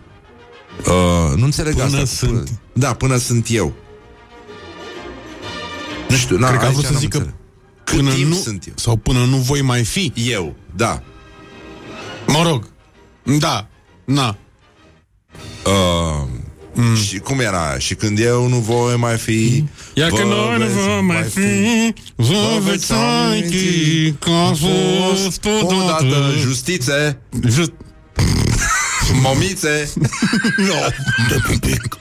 Uh, 0.86 1.36
nu 1.36 1.44
înțeleg 1.44 1.72
Până 1.74 1.84
asta. 1.84 2.04
sunt- 2.04 2.30
Până, 2.30 2.44
da, 2.72 2.92
până 2.94 3.16
sunt 3.16 3.46
eu. 3.50 3.72
Nu 6.08 6.16
știu, 6.16 6.38
na, 6.38 6.46
Cred 6.48 6.58
că 6.58 6.64
a 6.64 6.68
aici 6.68 6.76
vrut 6.76 6.86
să 6.86 6.92
n-am 6.92 7.00
zică 7.00 7.16
înțeles. 7.16 7.38
Cât 7.84 7.96
până 7.96 8.12
timp 8.12 8.28
nu, 8.28 8.34
sunt 8.34 8.66
eu? 8.66 8.72
Sau 8.76 8.96
până 8.96 9.24
nu 9.24 9.36
voi 9.36 9.62
mai 9.62 9.84
fi. 9.84 10.12
Eu, 10.14 10.54
da. 10.76 11.02
Mă 12.32 12.42
rog. 12.42 12.68
Da. 13.38 13.66
Na. 14.04 14.36
Uh, 15.64 16.28
mm. 16.72 16.96
Și 16.96 17.18
cum 17.18 17.40
era? 17.40 17.78
Și 17.78 17.94
când 17.94 18.18
eu 18.18 18.48
nu 18.48 18.56
voi 18.56 18.96
mai 18.96 19.16
fi 19.16 19.64
Iar 19.94 20.10
vă 20.10 20.16
că 20.16 20.24
noi 20.24 20.58
nu 20.58 20.64
veți 20.64 20.74
vom 20.74 21.04
mai 21.04 21.22
fi, 21.22 21.94
vă 22.16 22.60
veți 22.62 22.92
aminti 22.92 24.12
că 24.18 24.30
a 24.30 24.52
fost 24.52 25.44
Odată 25.44 25.74
odată. 25.74 26.34
justițe 26.38 27.18
Just... 27.48 27.72
Momițe 29.22 29.92
Te 31.28 31.34
pupic. 31.52 31.98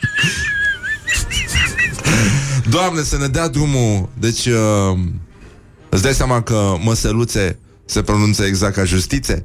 Doamne, 2.69 3.01
să 3.01 3.17
ne 3.17 3.27
dea 3.27 3.47
drumul 3.47 4.09
Deci 4.19 4.45
uh, 4.45 4.99
Îți 5.89 6.01
dai 6.01 6.13
seama 6.13 6.41
că 6.41 6.75
măsăluțe 6.83 7.59
Se 7.85 8.01
pronunță 8.01 8.43
exact 8.43 8.73
ca 8.73 8.83
justițe 8.83 9.43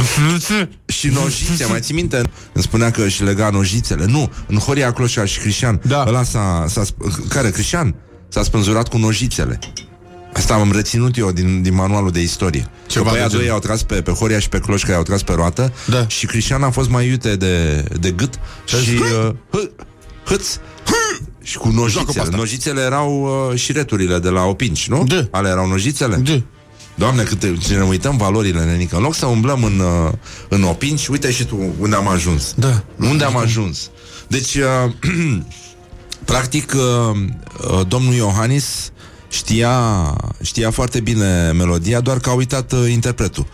Și 0.98 1.08
nojițe, 1.08 1.66
mai 1.66 1.80
ții 1.80 1.94
minte? 1.94 2.16
Îmi 2.52 2.62
spunea 2.64 2.90
că 2.90 3.02
își 3.02 3.22
lega 3.22 3.50
nojițele 3.50 4.04
Nu, 4.06 4.30
în 4.46 4.58
Horia 4.58 4.92
Cloșca 4.92 5.24
și 5.24 5.38
Crișan 5.38 5.80
Da. 5.86 6.04
Ăla 6.08 6.22
s-a, 6.22 6.64
s-a, 6.68 6.82
sp- 6.84 7.28
care, 7.28 7.50
Crișan? 7.50 7.94
S-a 8.28 8.42
spânzurat 8.42 8.88
cu 8.88 8.96
nojițele 8.98 9.58
Asta 10.32 10.54
am 10.54 10.72
reținut 10.72 11.16
eu 11.16 11.32
din, 11.32 11.62
din 11.62 11.74
manualul 11.74 12.10
de 12.10 12.20
istorie 12.20 12.68
Ceva 12.86 13.04
Că 13.04 13.10
pe 13.10 13.14
de 13.16 13.20
aia 13.20 13.28
genul. 13.28 13.44
doi 13.44 13.52
au 13.54 13.58
tras 13.60 13.82
pe, 13.82 14.02
pe 14.02 14.10
Horia 14.10 14.38
și 14.38 14.48
pe 14.48 14.58
Cloșca 14.58 14.92
I-au 14.92 15.02
tras 15.02 15.22
pe 15.22 15.32
roată 15.32 15.72
Da. 15.86 16.06
Și 16.06 16.26
Crișan 16.26 16.62
a 16.62 16.70
fost 16.70 16.88
mai 16.88 17.06
iute 17.08 17.36
de, 17.36 17.84
de 18.00 18.10
gât 18.10 18.34
Și 18.66 18.90
uh, 19.26 19.30
hă, 19.50 19.70
hâț 20.24 20.56
și 21.42 21.56
cu 21.56 21.70
Joacă 21.70 21.80
pe 21.80 21.80
nojițele. 21.80 22.20
asta. 22.22 22.36
Nojițele 22.36 22.80
erau 22.80 23.22
uh, 23.50 23.58
șireturile 23.58 24.18
de 24.18 24.28
la 24.28 24.42
opinci, 24.44 24.88
nu? 24.88 25.04
Da. 25.04 25.26
Ale 25.30 25.48
erau 25.48 25.66
nojițele? 25.66 26.16
Da. 26.16 26.42
Doamne, 26.94 27.22
câte, 27.22 27.56
ce 27.60 27.74
ne 27.74 27.82
uităm 27.82 28.16
valorile, 28.16 28.64
nenică. 28.64 28.96
În 28.96 29.02
loc 29.02 29.14
să 29.14 29.26
umblăm 29.26 29.64
în, 29.64 29.78
uh, 29.78 30.12
în 30.48 30.62
opinci, 30.62 31.06
uite 31.06 31.30
și 31.30 31.44
tu 31.44 31.74
unde 31.78 31.96
am 31.96 32.08
ajuns. 32.08 32.54
Da. 32.56 32.84
Unde 32.98 33.24
am 33.24 33.36
ajuns. 33.36 33.90
Deci, 34.28 34.54
uh, 34.54 34.92
Practic, 36.24 36.72
uh, 36.74 37.16
uh, 37.70 37.86
domnul 37.88 38.14
Iohannis 38.14 38.92
știa, 39.28 39.76
știa 40.42 40.70
foarte 40.70 41.00
bine 41.00 41.52
melodia, 41.52 42.00
doar 42.00 42.18
că 42.18 42.30
a 42.30 42.32
uitat 42.32 42.72
uh, 42.72 42.90
interpretul. 42.90 43.46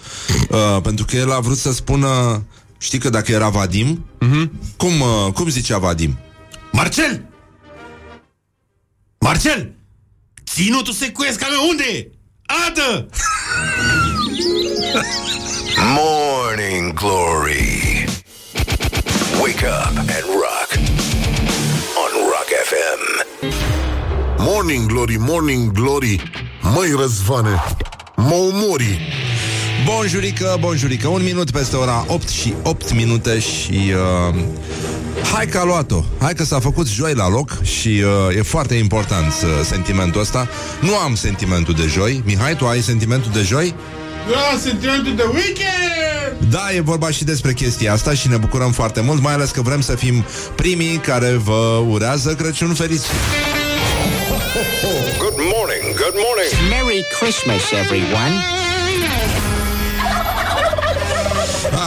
Uh, 0.49 0.81
pentru 0.83 1.05
că 1.05 1.17
el 1.17 1.33
a 1.33 1.41
vrut 1.41 1.59
să 1.59 1.73
spună, 1.73 2.43
știi 2.79 2.99
că 2.99 3.11
dacă 3.11 3.33
era 3.33 3.49
Vadim, 3.49 4.05
uh-huh. 4.21 4.49
cum, 4.77 5.01
uh, 5.01 5.33
cum 5.33 5.49
zicea 5.49 5.79
Vadim? 5.79 6.19
Marcel! 6.73 7.25
Marcel! 9.19 9.73
Ținutul 10.47 10.93
secuiesc 10.93 11.43
al 11.45 11.51
meu, 11.51 11.69
unde 11.69 11.85
e? 11.85 12.11
Adă! 12.49 13.07
Morning 15.97 16.93
Glory. 16.95 18.05
Wake 19.43 19.65
up 19.65 19.99
and 19.99 20.25
rock. 20.45 20.69
On 22.03 22.11
Rock 22.33 22.49
FM. 22.71 23.01
Morning 24.39 24.87
Glory, 24.87 25.17
Morning 25.19 25.73
Glory 25.73 26.23
Măi 26.75 26.95
răzvane 27.01 27.63
Mă 28.17 28.35
umori 28.35 29.01
Bonjurică, 29.85 30.57
bonjurică, 30.61 31.09
un 31.09 31.23
minut 31.23 31.51
peste 31.51 31.77
ora 31.77 32.05
8 32.09 32.29
și 32.29 32.55
8 32.63 32.93
minute 32.95 33.39
și 33.39 33.93
uh, 34.29 34.35
hai 35.33 35.47
că 35.47 35.59
a 35.59 35.65
luat-o, 35.65 36.05
hai 36.21 36.35
că 36.35 36.45
s-a 36.45 36.61
făcut 36.61 36.89
joi 36.89 37.15
la 37.15 37.29
loc 37.29 37.63
și 37.63 37.89
uh, 38.29 38.37
e 38.37 38.43
foarte 38.43 38.75
important 38.75 39.27
uh, 39.43 39.49
sentimentul 39.65 40.21
ăsta. 40.21 40.49
Nu 40.81 40.97
am 40.97 41.15
sentimentul 41.15 41.75
de 41.75 41.87
joi. 41.87 42.23
Mihai, 42.25 42.57
tu 42.57 42.67
ai 42.67 42.81
sentimentul 42.81 43.31
de 43.33 43.43
joi? 43.43 43.75
Da, 44.31 44.59
sentimentul 44.61 45.15
de 45.17 45.23
weekend! 45.23 46.51
Da, 46.51 46.73
e 46.75 46.81
vorba 46.81 47.11
și 47.11 47.25
despre 47.25 47.53
chestia 47.53 47.93
asta 47.93 48.15
și 48.15 48.29
ne 48.29 48.37
bucurăm 48.37 48.73
foarte 48.73 49.01
mult, 49.01 49.23
mai 49.23 49.33
ales 49.33 49.51
că 49.51 49.63
vrem 49.63 49.81
să 49.81 49.95
fim 49.95 50.25
primii 50.55 50.97
care 50.97 51.31
vă 51.31 51.83
urează 51.89 52.35
Crăciun 52.35 52.75
fericit. 52.75 53.11
Good 55.19 55.37
morning, 55.37 55.85
good 56.03 56.17
morning. 56.27 56.53
Merry 56.71 57.05
Christmas, 57.21 57.63
everyone. 57.83 58.68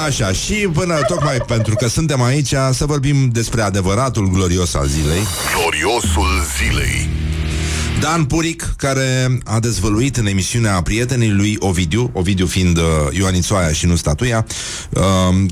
Așa, 0.05 0.31
și 0.31 0.53
până 0.53 0.99
tocmai 1.07 1.37
pentru 1.37 1.75
că 1.75 1.87
suntem 1.87 2.21
aici 2.21 2.53
să 2.71 2.85
vorbim 2.85 3.29
despre 3.31 3.61
adevăratul 3.61 4.29
glorios 4.29 4.73
al 4.73 4.87
zilei. 4.87 5.21
Gloriosul 5.55 6.45
zilei 6.57 7.09
Dan 8.01 8.25
Puric, 8.25 8.73
care 8.77 9.37
a 9.45 9.59
dezvăluit 9.59 10.17
în 10.17 10.25
emisiunea 10.25 10.81
prietenii 10.81 11.29
lui 11.29 11.55
Ovidiu, 11.59 12.09
Ovidiu 12.13 12.45
fiind 12.45 12.77
uh, 12.77 12.83
Ioanițoaia 13.11 13.71
și 13.71 13.85
nu 13.85 13.95
statuia, 13.95 14.45
uh, 14.89 15.01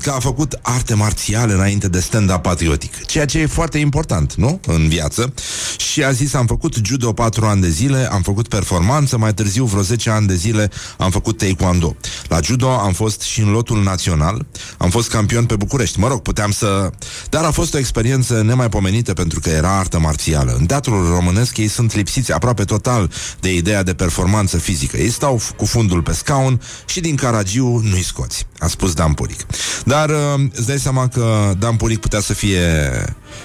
că 0.02 0.10
a 0.10 0.18
făcut 0.18 0.58
arte 0.62 0.94
marțiale 0.94 1.52
înainte 1.52 1.88
de 1.88 2.00
stand-up 2.00 2.42
patriotic, 2.42 3.04
ceea 3.06 3.24
ce 3.24 3.38
e 3.38 3.46
foarte 3.46 3.78
important, 3.78 4.34
nu? 4.34 4.60
În 4.66 4.88
viață. 4.88 5.34
Și 5.76 6.02
a 6.02 6.10
zis, 6.10 6.34
am 6.34 6.46
făcut 6.46 6.74
judo 6.82 7.12
4 7.12 7.44
ani 7.44 7.60
de 7.60 7.68
zile, 7.68 8.08
am 8.12 8.22
făcut 8.22 8.48
performanță, 8.48 9.18
mai 9.18 9.34
târziu 9.34 9.64
vreo 9.64 9.82
10 9.82 10.10
ani 10.10 10.26
de 10.26 10.34
zile 10.34 10.70
am 10.98 11.10
făcut 11.10 11.38
taekwondo. 11.38 11.96
La 12.28 12.40
judo 12.42 12.68
am 12.68 12.92
fost 12.92 13.20
și 13.20 13.40
în 13.40 13.50
lotul 13.50 13.82
național, 13.82 14.46
am 14.78 14.90
fost 14.90 15.10
campion 15.10 15.44
pe 15.44 15.56
București. 15.56 15.98
Mă 15.98 16.08
rog, 16.08 16.20
puteam 16.20 16.50
să... 16.50 16.90
Dar 17.28 17.44
a 17.44 17.50
fost 17.50 17.74
o 17.74 17.78
experiență 17.78 18.42
nemaipomenită 18.42 19.12
pentru 19.12 19.40
că 19.40 19.48
era 19.48 19.78
artă 19.78 19.98
marțială. 19.98 20.56
În 20.58 20.66
teatrul 20.66 21.08
românesc 21.08 21.56
ei 21.56 21.68
sunt 21.68 21.94
lipsiți 21.94 22.32
aproape 22.40 22.64
total 22.64 23.10
de 23.40 23.54
ideea 23.54 23.82
de 23.82 23.94
performanță 23.94 24.58
fizică. 24.58 24.96
Ei 24.96 25.10
stau 25.10 25.40
f- 25.40 25.56
cu 25.56 25.64
fundul 25.64 26.02
pe 26.02 26.12
scaun 26.12 26.60
și 26.86 27.00
din 27.00 27.16
caragiu 27.16 27.80
nu-i 27.84 28.02
scoți, 28.02 28.46
a 28.58 28.66
spus 28.66 28.92
Dan 28.94 29.12
Puric. 29.12 29.40
Dar 29.84 30.10
uh, 30.10 30.16
îți 30.52 30.66
dai 30.66 30.78
seama 30.78 31.08
că 31.08 31.52
Dan 31.58 31.76
Puric 31.76 32.00
putea 32.00 32.20
să 32.20 32.34
fie 32.34 32.64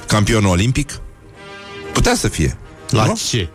campion 0.07 0.45
olimpic? 0.45 0.99
Putea 1.93 2.15
să 2.15 2.27
fie. 2.27 2.57
La 2.89 3.05
nu? 3.05 3.19
ce? 3.29 3.49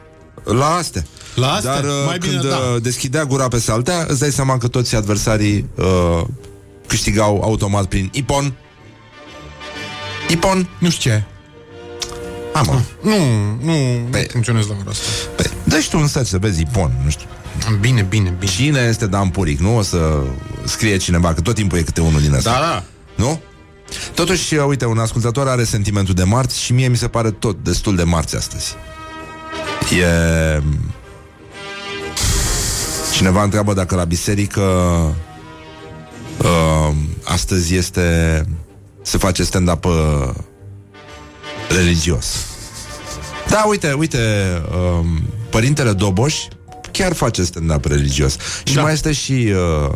La 0.45 0.66
astea. 0.74 1.05
La 1.34 1.53
astea? 1.53 1.74
Dar 1.74 1.84
uh, 1.84 1.91
Mai 2.07 2.18
bine, 2.18 2.32
când 2.38 2.51
da. 2.51 2.57
uh, 2.57 2.82
deschidea 2.82 3.24
gura 3.24 3.49
pe 3.49 3.59
saltea, 3.59 4.05
îți 4.09 4.20
dai 4.20 4.30
seama 4.30 4.59
că 4.59 4.68
toți 4.68 4.95
adversarii 4.97 5.68
uh, 5.74 6.22
câștigau 6.86 7.41
automat 7.43 7.84
prin 7.84 8.11
Ipon. 8.12 8.55
Ipon? 10.28 10.68
Nu 10.78 10.91
știu 10.91 11.11
ce. 11.11 11.24
A, 12.53 12.63
mă. 12.63 12.81
Nu, 13.03 13.17
nu, 13.63 13.73
Pe- 14.11 14.21
nu 14.21 14.27
funcționez 14.31 14.67
la 14.67 14.75
ora 14.81 14.91
asta. 14.91 15.05
Păi, 15.37 15.47
dă 15.65 15.87
tu 15.91 15.99
un 15.99 16.07
search 16.07 16.29
să 16.29 16.39
vezi 16.39 16.61
Ipon, 16.61 16.93
nu 17.05 17.11
știu. 17.11 17.27
Bine, 17.81 18.03
bine, 18.03 18.35
bine. 18.39 18.51
Cine 18.51 18.81
este 18.89 19.07
Dan 19.07 19.29
Puric? 19.29 19.59
Nu 19.59 19.77
o 19.77 19.83
să 19.83 20.21
scrie 20.65 20.97
cineva, 20.97 21.35
că 21.35 21.41
tot 21.41 21.55
timpul 21.55 21.79
e 21.79 21.83
câte 21.83 22.01
unul 22.01 22.21
din 22.21 22.33
ăsta. 22.33 22.51
Da, 22.51 22.59
da. 22.59 22.83
Nu? 23.15 23.41
Totuși, 24.15 24.55
uh, 24.55 24.65
uite, 24.67 24.87
un 24.87 24.99
ascultător 24.99 25.49
are 25.49 25.65
sentimentul 25.65 26.15
de 26.15 26.23
marți 26.23 26.61
și 26.61 26.73
mie 26.73 26.89
mi 26.89 26.97
se 26.97 27.09
pare 27.09 27.31
tot 27.31 27.65
destul 27.65 27.97
de 27.97 28.03
marți 28.03 28.37
astăzi. 28.37 28.75
E... 30.01 30.63
Cineva 33.13 33.43
întreabă 33.43 33.73
dacă 33.75 33.95
la 33.95 34.05
biserică 34.05 34.61
uh, 36.39 36.95
astăzi 37.25 37.75
este 37.75 38.45
se 39.03 39.19
face 39.19 39.45
stand-up 39.45 39.85
uh, 39.85 40.29
religios. 41.77 42.27
Da, 43.49 43.64
uite, 43.68 43.93
uite, 43.93 44.18
um, 44.99 45.23
părintele 45.51 45.93
Doboș 45.93 46.35
chiar 46.93 47.12
face 47.12 47.43
stand-up 47.45 47.85
religios. 47.85 48.37
Și 48.64 48.75
Da. 48.75 48.83
mai 48.83 48.93
este 48.93 49.12
și 49.12 49.33
uh, 49.33 49.95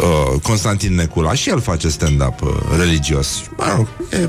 uh, 0.00 0.40
Constantin 0.42 0.94
Necula 0.94 1.34
și 1.34 1.48
el 1.48 1.60
face 1.60 1.88
stand-up 1.88 2.42
uh, 2.42 2.50
religios. 2.78 3.42
Mă 3.56 3.74
rog, 3.76 3.88
e, 4.10 4.28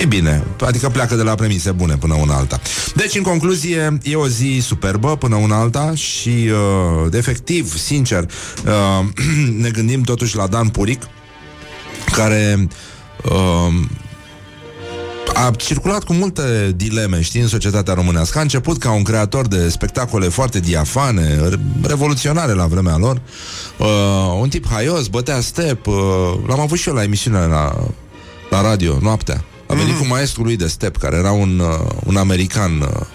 e 0.00 0.04
bine. 0.04 0.44
Adică 0.60 0.88
pleacă 0.88 1.14
de 1.14 1.22
la 1.22 1.34
premise 1.34 1.70
bune 1.72 1.96
până 1.96 2.14
una 2.14 2.34
alta. 2.34 2.60
Deci, 2.94 3.14
în 3.14 3.22
concluzie, 3.22 3.98
e 4.02 4.16
o 4.16 4.28
zi 4.28 4.60
superbă 4.62 5.16
până 5.16 5.36
una 5.36 5.56
alta 5.60 5.94
și, 5.94 6.28
uh, 6.28 7.10
de 7.10 7.18
efectiv, 7.18 7.76
sincer, 7.76 8.30
uh, 8.66 9.06
ne 9.62 9.70
gândim 9.70 10.02
totuși 10.02 10.36
la 10.36 10.46
Dan 10.46 10.68
Puric, 10.68 11.02
care 12.12 12.68
uh, 13.24 13.74
a 15.34 15.50
circulat 15.56 16.04
cu 16.04 16.12
multe 16.12 16.72
dileme, 16.76 17.20
știi, 17.20 17.40
în 17.40 17.48
societatea 17.48 17.94
românească. 17.94 18.38
A 18.38 18.42
început 18.42 18.78
ca 18.78 18.92
un 18.92 19.02
creator 19.02 19.46
de 19.46 19.68
spectacole 19.68 20.28
foarte 20.28 20.60
diafane, 20.60 21.48
re- 21.48 21.60
revoluționare 21.82 22.52
la 22.52 22.66
vremea 22.66 22.96
lor. 22.96 23.20
Uh, 23.78 23.86
un 24.40 24.48
tip 24.48 24.66
haios, 24.68 25.06
bătea 25.06 25.40
step. 25.40 25.86
Uh, 25.86 25.94
l-am 26.46 26.60
avut 26.60 26.78
și 26.78 26.88
eu 26.88 26.94
la 26.94 27.02
emisiune 27.02 27.38
la, 27.38 27.86
la 28.50 28.62
radio, 28.62 28.98
noaptea. 29.00 29.44
A 29.66 29.74
venit 29.74 29.98
cu 29.98 30.06
maestrul 30.06 30.44
lui 30.44 30.56
de 30.56 30.66
step, 30.66 30.96
care 30.96 31.16
era 31.16 31.30
un, 31.30 31.58
uh, 31.58 31.90
un 32.06 32.16
american 32.16 32.80
uh, 32.80 33.06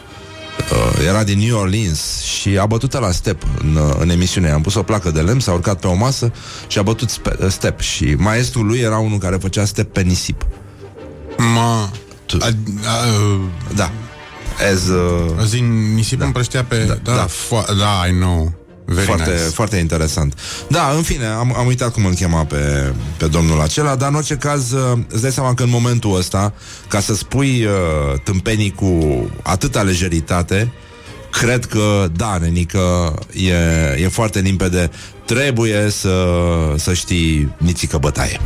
Uh, 0.72 1.06
era 1.08 1.24
din 1.24 1.40
New 1.40 1.58
Orleans 1.60 2.22
și 2.22 2.58
a 2.58 2.66
bătut 2.66 3.00
la 3.00 3.12
step 3.12 3.44
în, 3.62 3.76
uh, 3.76 3.96
în 4.00 4.10
emisiune. 4.10 4.50
Am 4.50 4.62
pus 4.62 4.76
o 4.76 4.84
placă 4.84 5.12
de 5.12 5.22
lemn, 5.22 5.40
s-a 5.40 5.52
urcat 5.52 5.80
pe 5.80 5.88
o 5.88 5.94
masă 5.94 6.32
și 6.68 6.78
a 6.78 6.82
bătut 6.82 7.10
spe- 7.10 7.50
step. 7.50 7.80
Și 7.80 8.16
maestrul 8.18 8.66
lui 8.66 8.80
era 8.80 8.98
unul 8.98 9.18
care 9.18 9.36
făcea 9.36 9.66
step 9.66 9.94
pe 9.94 10.02
nisip. 10.02 10.46
Ma... 11.38 11.92
Tu- 12.26 12.38
A, 12.42 12.46
a, 12.46 12.52
Da. 13.76 13.92
As, 14.74 14.88
uh, 14.88 15.40
a 15.40 15.44
zi 15.46 15.60
nisip 15.96 16.20
da. 16.20 16.26
împrăștea 16.26 16.64
pe... 16.64 16.78
Da, 16.78 16.94
Da, 16.94 17.12
da. 17.12 17.16
da, 17.16 17.26
fo- 17.28 17.78
da 17.78 18.08
I 18.08 18.12
know. 18.12 18.52
Very 18.86 19.06
foarte, 19.06 19.30
nice. 19.30 19.42
foarte 19.44 19.76
interesant. 19.78 20.40
Da, 20.70 20.92
în 20.96 21.02
fine, 21.02 21.26
am, 21.26 21.54
am 21.58 21.66
uitat 21.68 21.92
cum 21.92 22.06
îl 22.06 22.14
chema 22.14 22.46
pe, 22.46 22.94
pe 23.18 23.28
domnul 23.28 23.62
acela, 23.62 23.96
dar 23.96 24.10
în 24.10 24.16
orice 24.16 24.36
caz 24.36 24.72
uh, 24.72 24.98
îți 25.10 25.22
dai 25.22 25.32
seama 25.32 25.54
că 25.54 25.64
în 25.64 25.70
momentul 25.70 26.16
ăsta, 26.18 26.54
ca 26.88 27.00
să 27.00 27.16
spui 27.16 27.66
uh, 27.66 28.20
tâmpenii 28.24 28.72
cu 28.72 29.00
atâta 29.44 29.82
lejeritate, 29.82 30.72
cred 31.32 31.66
că, 31.66 32.08
da, 32.16 32.38
nenică, 32.42 33.14
e, 33.34 33.54
e 34.04 34.08
foarte 34.08 34.40
limpede. 34.40 34.90
Trebuie 35.26 35.90
să, 35.90 36.26
să 36.78 36.94
știi 36.94 37.54
nițică 37.58 37.98
bătaie. 37.98 38.40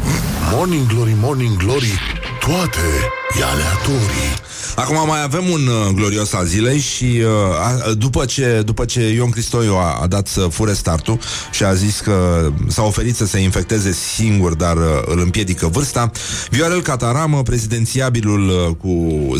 Morning 0.51 0.87
Glory, 0.87 1.15
Morning 1.19 1.57
Glory 1.57 1.99
Toate 2.41 3.09
e 3.39 3.43
aleatorii 3.43 4.33
Acum 4.76 5.07
mai 5.07 5.24
avem 5.24 5.49
un 5.49 5.67
uh, 5.67 5.93
glorios 5.93 6.34
al 6.34 6.45
zilei 6.45 6.80
și 6.80 7.22
uh, 7.24 7.88
a, 7.88 7.91
după, 7.91 8.26
ce, 8.26 8.61
după 8.65 8.86
ce 8.86 9.09
Ion 9.09 9.30
Cristoiu 9.30 9.74
a, 9.74 9.99
a 10.01 10.07
dat 10.07 10.28
să 10.28 10.39
fure 10.39 10.74
startul 10.74 11.19
și 11.51 11.63
a 11.63 11.74
zis 11.74 11.99
că 11.99 12.47
s-a 12.67 12.84
oferit 12.84 13.15
să 13.15 13.26
se 13.26 13.39
infecteze 13.39 13.91
singur, 13.91 14.53
dar 14.53 14.78
uh, 14.78 14.84
îl 15.05 15.19
împiedică 15.19 15.67
vârsta, 15.67 16.11
Viorel 16.49 16.82
Cataramă, 16.82 17.43
prezidențiabilul 17.43 18.49
uh, 18.49 18.76
cu 18.78 19.36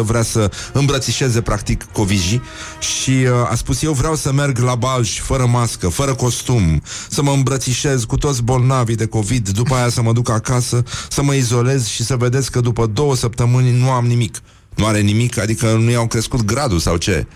0,53%, 0.00 0.02
vrea 0.04 0.22
să 0.22 0.50
îmbrățișeze 0.72 1.40
practic 1.40 1.86
Covigi 1.92 2.40
și 2.78 3.10
uh, 3.10 3.50
a 3.50 3.54
spus 3.54 3.82
eu 3.82 3.92
vreau 3.92 4.14
să 4.14 4.32
merg 4.32 4.58
la 4.58 4.74
Balj 4.74 5.20
fără 5.20 5.46
mască, 5.46 5.88
fără 5.88 6.14
costum, 6.14 6.82
să 7.08 7.22
mă 7.22 7.30
îmbrățișez 7.30 8.04
cu 8.04 8.16
toți 8.16 8.42
bolnavii 8.42 8.96
de 8.96 9.06
COVID, 9.06 9.48
după 9.48 9.74
aia 9.74 9.88
să 9.88 10.02
mă 10.02 10.12
duc 10.12 10.30
acasă, 10.30 10.82
să 11.08 11.22
mă 11.22 11.34
izolez 11.34 11.86
și 11.86 12.04
să 12.04 12.16
vedeți 12.16 12.50
că 12.50 12.60
după 12.60 12.86
două 12.86 13.16
săptămâni 13.16 13.63
nu 13.70 13.90
am 13.90 14.06
nimic. 14.06 14.36
Nu 14.74 14.86
are 14.86 15.00
nimic, 15.00 15.38
adică 15.38 15.66
nu 15.72 15.90
i-au 15.90 16.06
crescut 16.06 16.42
gradul 16.44 16.78
sau 16.78 16.96
ce? 16.96 17.26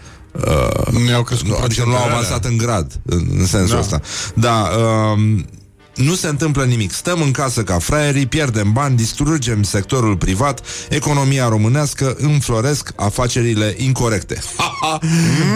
Uh, 0.47 0.87
Nu 0.93 1.09
i-au 1.11 1.23
crescut 1.23 1.49
nu, 1.49 1.57
adică 1.63 1.83
nu 1.85 1.91
l-au 1.91 2.01
procentele 2.01 2.27
avansat 2.27 2.45
în 2.45 2.57
grad, 2.57 3.01
în, 3.07 3.27
în 3.39 3.47
sensul 3.47 3.75
Da. 3.75 3.81
ăsta. 3.81 4.01
Da, 4.35 4.71
um, 5.13 5.47
nu 5.95 6.15
se 6.15 6.29
întâmplă 6.29 6.65
nimic. 6.65 6.93
Stăm 6.93 7.21
în 7.23 7.31
casă 7.31 7.63
ca 7.63 7.79
fraierii, 7.79 8.27
pierdem 8.27 8.73
bani, 8.73 8.97
distrugem 8.97 9.63
sectorul 9.63 10.17
privat, 10.17 10.61
economia 10.89 11.49
românească, 11.49 12.17
înfloresc 12.19 12.93
afacerile 12.97 13.75
incorrecte. 13.79 14.39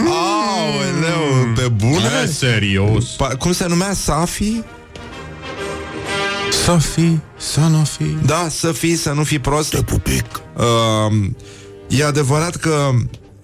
Aoleu, 0.07 1.53
pe 1.55 1.67
bune? 1.67 2.25
serios. 2.31 3.05
Pa- 3.17 3.37
cum 3.37 3.51
se 3.51 3.67
numea? 3.67 3.93
Safi? 3.93 4.61
Să 6.63 6.77
fi, 6.77 7.19
să 7.37 7.59
nu 7.59 7.83
fi. 7.83 8.17
Da, 8.25 8.47
să 8.49 8.71
fii, 8.71 8.95
să 8.95 9.11
nu 9.11 9.23
fii 9.23 9.39
prost. 9.39 9.69
Te 9.69 9.81
pupic. 9.81 10.25
Uh, 10.57 11.29
e 11.87 12.05
adevărat 12.05 12.55
că 12.55 12.89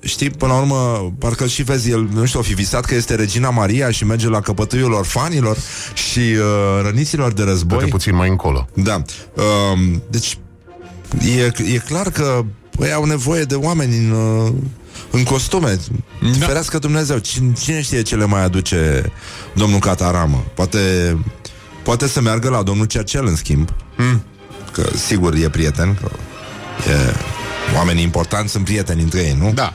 Știi, 0.01 0.29
până 0.29 0.53
la 0.53 0.59
urmă, 0.59 1.13
parcă 1.17 1.47
și 1.47 1.63
vezi, 1.63 1.89
el, 1.89 2.07
nu 2.13 2.25
știu, 2.25 2.39
o 2.39 2.43
fi 2.43 2.53
visat 2.53 2.85
că 2.85 2.95
este 2.95 3.15
Regina 3.15 3.49
Maria 3.49 3.91
și 3.91 4.05
merge 4.05 4.29
la 4.29 4.41
căpătâiul 4.41 4.91
orfanilor 4.91 5.57
și 5.93 6.19
uh, 6.19 6.81
răniților 6.81 7.33
de 7.33 7.43
război. 7.43 7.77
Dă-te 7.79 7.89
puțin 7.89 8.15
mai 8.15 8.29
încolo. 8.29 8.67
Da. 8.73 9.01
Uh, 9.33 9.95
deci, 10.09 10.37
e, 11.37 11.73
e 11.73 11.77
clar 11.77 12.09
că 12.09 12.45
ei 12.81 12.93
au 12.93 13.05
nevoie 13.05 13.43
de 13.43 13.55
oameni 13.55 13.97
în, 13.97 14.11
uh, 14.11 14.51
în 15.11 15.23
costume. 15.23 15.77
Da. 16.39 16.45
Ferească 16.45 16.79
Dumnezeu. 16.79 17.17
Cine, 17.17 17.53
cine 17.59 17.81
știe 17.81 18.01
ce 18.01 18.15
le 18.15 18.25
mai 18.25 18.43
aduce 18.43 19.11
domnul 19.53 19.79
Cataramă? 19.79 20.45
Poate, 20.53 20.79
poate 21.83 22.07
să 22.07 22.21
meargă 22.21 22.49
la 22.49 22.63
domnul 22.63 22.85
Cercel, 22.85 23.25
în 23.25 23.35
schimb. 23.35 23.69
Mm. 23.97 24.23
Că, 24.71 24.89
sigur, 25.07 25.33
e 25.33 25.49
prieten. 25.49 25.97
Că 26.01 26.09
e, 26.89 27.15
oamenii 27.75 28.03
importanți 28.03 28.51
sunt 28.51 28.63
prieteni 28.63 29.01
între 29.01 29.19
ei, 29.19 29.35
nu? 29.39 29.51
Da. 29.53 29.73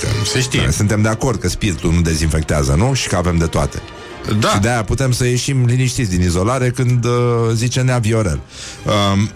Că, 0.00 0.06
Se 0.24 0.40
știe. 0.40 0.62
Da, 0.64 0.70
suntem 0.70 1.02
de 1.02 1.08
acord 1.08 1.40
că 1.40 1.48
spiritul 1.48 1.92
nu 1.92 2.00
dezinfectează, 2.00 2.74
nu? 2.74 2.94
Și 2.94 3.08
că 3.08 3.16
avem 3.16 3.36
de 3.36 3.46
toate. 3.46 3.82
Da. 4.38 4.48
Și 4.48 4.58
de-aia 4.58 4.84
putem 4.84 5.12
să 5.12 5.24
ieșim 5.26 5.64
liniștiți 5.64 6.10
din 6.10 6.20
izolare 6.20 6.70
când 6.70 7.04
uh, 7.04 7.12
zice 7.52 7.80
Nea 7.80 7.98
Viorel. 7.98 8.40
Um, 8.84 9.30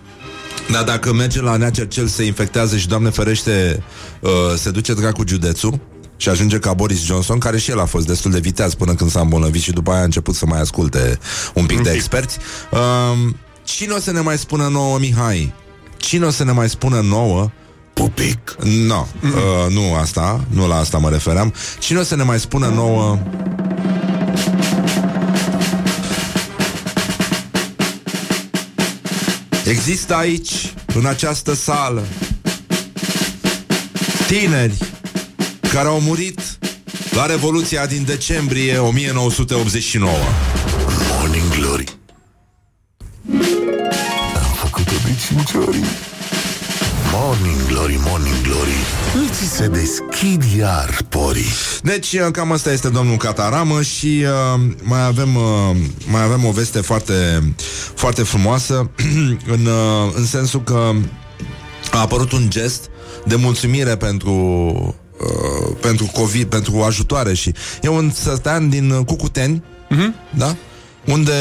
dar 0.74 0.84
dacă 0.84 1.12
merge 1.12 1.42
la 1.42 1.56
Nea 1.56 1.70
Cercel, 1.70 2.06
se 2.06 2.24
infectează 2.24 2.76
și, 2.76 2.88
Doamne 2.88 3.10
ferește, 3.10 3.82
uh, 4.20 4.30
se 4.56 4.70
duce 4.70 4.94
dracu 4.94 5.22
județul, 5.26 5.80
și 6.20 6.28
ajunge 6.28 6.58
ca 6.58 6.72
Boris 6.72 7.04
Johnson, 7.04 7.38
care 7.38 7.58
și 7.58 7.70
el 7.70 7.80
a 7.80 7.84
fost 7.84 8.06
destul 8.06 8.30
de 8.30 8.38
viteaz 8.38 8.74
până 8.74 8.94
când 8.94 9.10
s-a 9.10 9.20
îmbolnăvit 9.20 9.62
și 9.62 9.72
după 9.72 9.90
aia 9.90 10.00
a 10.00 10.04
început 10.04 10.34
să 10.34 10.46
mai 10.46 10.60
asculte 10.60 11.18
un 11.54 11.66
pic 11.66 11.82
de 11.82 11.90
experți. 11.90 12.38
Um, 12.70 13.36
cine 13.64 13.92
o 13.92 13.98
să 13.98 14.12
ne 14.12 14.20
mai 14.20 14.38
spună 14.38 14.68
nouă, 14.68 14.98
Mihai? 14.98 15.54
Cine 15.96 16.26
o 16.26 16.30
să 16.30 16.44
ne 16.44 16.52
mai 16.52 16.68
spună 16.68 17.00
nouă 17.00 17.50
Pupic. 17.92 18.56
No, 18.86 19.06
uh, 19.22 19.72
nu 19.72 19.94
asta, 19.94 20.44
nu 20.48 20.68
la 20.68 20.76
asta 20.76 20.98
mă 20.98 21.10
refeream. 21.10 21.54
Cine 21.78 21.98
o 21.98 22.02
să 22.02 22.16
ne 22.16 22.22
mai 22.22 22.40
spună 22.40 22.66
nouă 22.66 23.18
Există 29.64 30.14
aici, 30.14 30.74
în 30.94 31.06
această 31.06 31.54
sală, 31.54 32.04
tineri 34.26 34.74
care 35.72 35.88
au 35.88 36.00
murit 36.00 36.40
la 37.10 37.26
Revoluția 37.26 37.86
din 37.86 38.04
decembrie 38.04 38.78
1989. 38.78 40.12
Morning 41.18 41.42
Glory. 41.58 41.84
Am 44.34 44.52
făcut-o 44.54 44.92
de 45.04 45.14
cinci 45.26 45.66
ori. 45.68 45.78
Morning 47.12 47.66
Glory, 47.66 47.98
Morning 48.06 48.40
Glory. 48.42 48.76
Îți 49.28 49.56
se 49.56 49.66
deschid 49.66 50.42
iar 50.58 50.98
porii. 51.08 51.52
Deci, 51.82 52.12
uh, 52.12 52.28
cam 52.32 52.52
asta 52.52 52.72
este 52.72 52.88
domnul 52.88 53.16
Cataramă 53.16 53.82
și 53.82 54.24
uh, 54.24 54.60
mai 54.82 55.04
avem 55.04 55.34
uh, 55.34 55.76
mai 56.10 56.22
avem 56.22 56.44
o 56.44 56.50
veste 56.50 56.80
foarte 56.80 57.54
foarte 57.94 58.22
frumoasă 58.22 58.90
în, 59.54 59.66
uh, 59.66 60.12
în 60.14 60.26
sensul 60.26 60.62
că 60.62 60.92
a 61.90 62.00
apărut 62.00 62.32
un 62.32 62.50
gest 62.50 62.90
de 63.26 63.36
mulțumire 63.36 63.96
pentru 63.96 64.94
uh, 65.20 65.76
pentru 65.80 66.10
COVID, 66.12 66.44
pentru 66.44 66.82
ajutoare 66.82 67.34
și 67.34 67.54
e 67.82 67.88
un 67.88 68.10
sătean 68.10 68.68
din 68.68 68.90
uh, 68.90 69.04
Cucuteni, 69.04 69.62
uh-huh. 69.90 70.36
da? 70.38 70.56
unde 71.06 71.32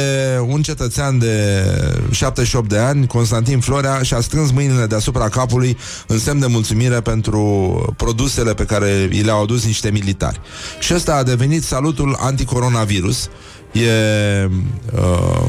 un 0.47 0.61
cetățean 0.61 1.19
de 1.19 1.63
78 2.11 2.69
de 2.69 2.77
ani, 2.77 3.07
Constantin 3.07 3.59
Florea, 3.59 4.01
și-a 4.01 4.21
strâns 4.21 4.51
mâinile 4.51 4.85
deasupra 4.85 5.29
capului 5.29 5.77
în 6.07 6.19
semn 6.19 6.39
de 6.39 6.45
mulțumire 6.45 7.01
pentru 7.01 7.93
produsele 7.97 8.53
pe 8.53 8.65
care 8.65 9.09
i 9.11 9.21
le-au 9.21 9.41
adus 9.41 9.65
niște 9.65 9.89
militari. 9.91 10.41
Și 10.79 10.93
ăsta 10.93 11.15
a 11.15 11.23
devenit 11.23 11.63
salutul 11.63 12.17
anticoronavirus. 12.19 13.29
E 13.71 14.49
uh, 14.93 15.47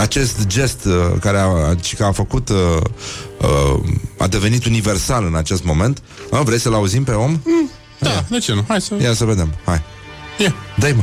acest 0.00 0.46
gest 0.46 0.84
uh, 0.84 0.92
care 1.20 1.38
a, 1.38 1.74
că 1.96 2.04
a 2.04 2.12
făcut 2.12 2.48
uh, 2.48 2.56
uh, 3.40 3.80
a 4.18 4.26
devenit 4.26 4.64
universal 4.64 5.24
în 5.24 5.34
acest 5.34 5.64
moment. 5.64 6.02
Uh, 6.30 6.40
vrei 6.44 6.58
să-l 6.58 6.74
auzim 6.74 7.04
pe 7.04 7.12
om? 7.12 7.40
Da, 7.98 8.24
de 8.30 8.38
ce 8.38 8.54
nu? 8.54 8.64
Hai 8.68 8.80
să... 8.80 8.94
Ia 9.02 9.12
să 9.12 9.24
vedem. 9.24 9.54
Hai. 9.64 9.82
Ia. 10.38 10.54
Dai, 10.76 10.92
mă. 10.92 11.02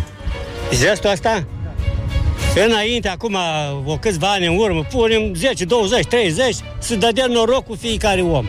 Gestul 0.79 1.09
ăsta? 1.11 1.45
Înainte, 2.65 3.07
acum, 3.07 3.37
o 3.85 3.97
câțiva 3.97 4.27
ani 4.27 4.45
în 4.45 4.57
urmă, 4.57 4.83
punem 4.91 5.33
10, 5.33 5.65
20, 5.65 6.05
30, 6.05 6.55
să 6.79 6.95
dădea 6.95 7.25
noroc 7.25 7.65
cu 7.65 7.75
fiecare 7.75 8.21
om. 8.21 8.45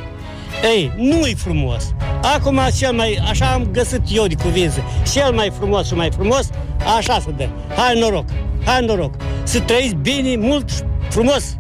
Ei, 0.63 0.93
nu-i 0.97 1.35
frumos. 1.35 1.85
Acum, 2.23 2.61
cel 2.77 2.93
mai, 2.93 3.19
așa 3.29 3.47
am 3.47 3.69
găsit 3.73 4.01
eu 4.09 4.27
de 4.27 4.35
cuvință, 4.35 4.83
cel 5.13 5.33
mai 5.33 5.53
frumos 5.59 5.87
și 5.87 5.95
mai 5.95 6.11
frumos, 6.17 6.49
așa 6.97 7.21
să 7.21 7.29
dă. 7.37 7.49
Hai 7.77 7.99
noroc, 7.99 8.25
hai 8.65 8.85
noroc. 8.85 9.15
Să 9.43 9.61
trăiți 9.61 9.95
bine, 9.95 10.37
mult, 10.37 10.71
frumos. 11.11 11.57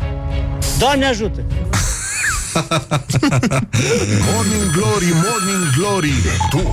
Doamne 0.79 1.07
ajută! 1.07 1.45
Morning 4.33 4.71
Glory, 4.73 5.13
Morning 5.13 5.65
Glory. 5.77 6.13
Tu 6.51 6.73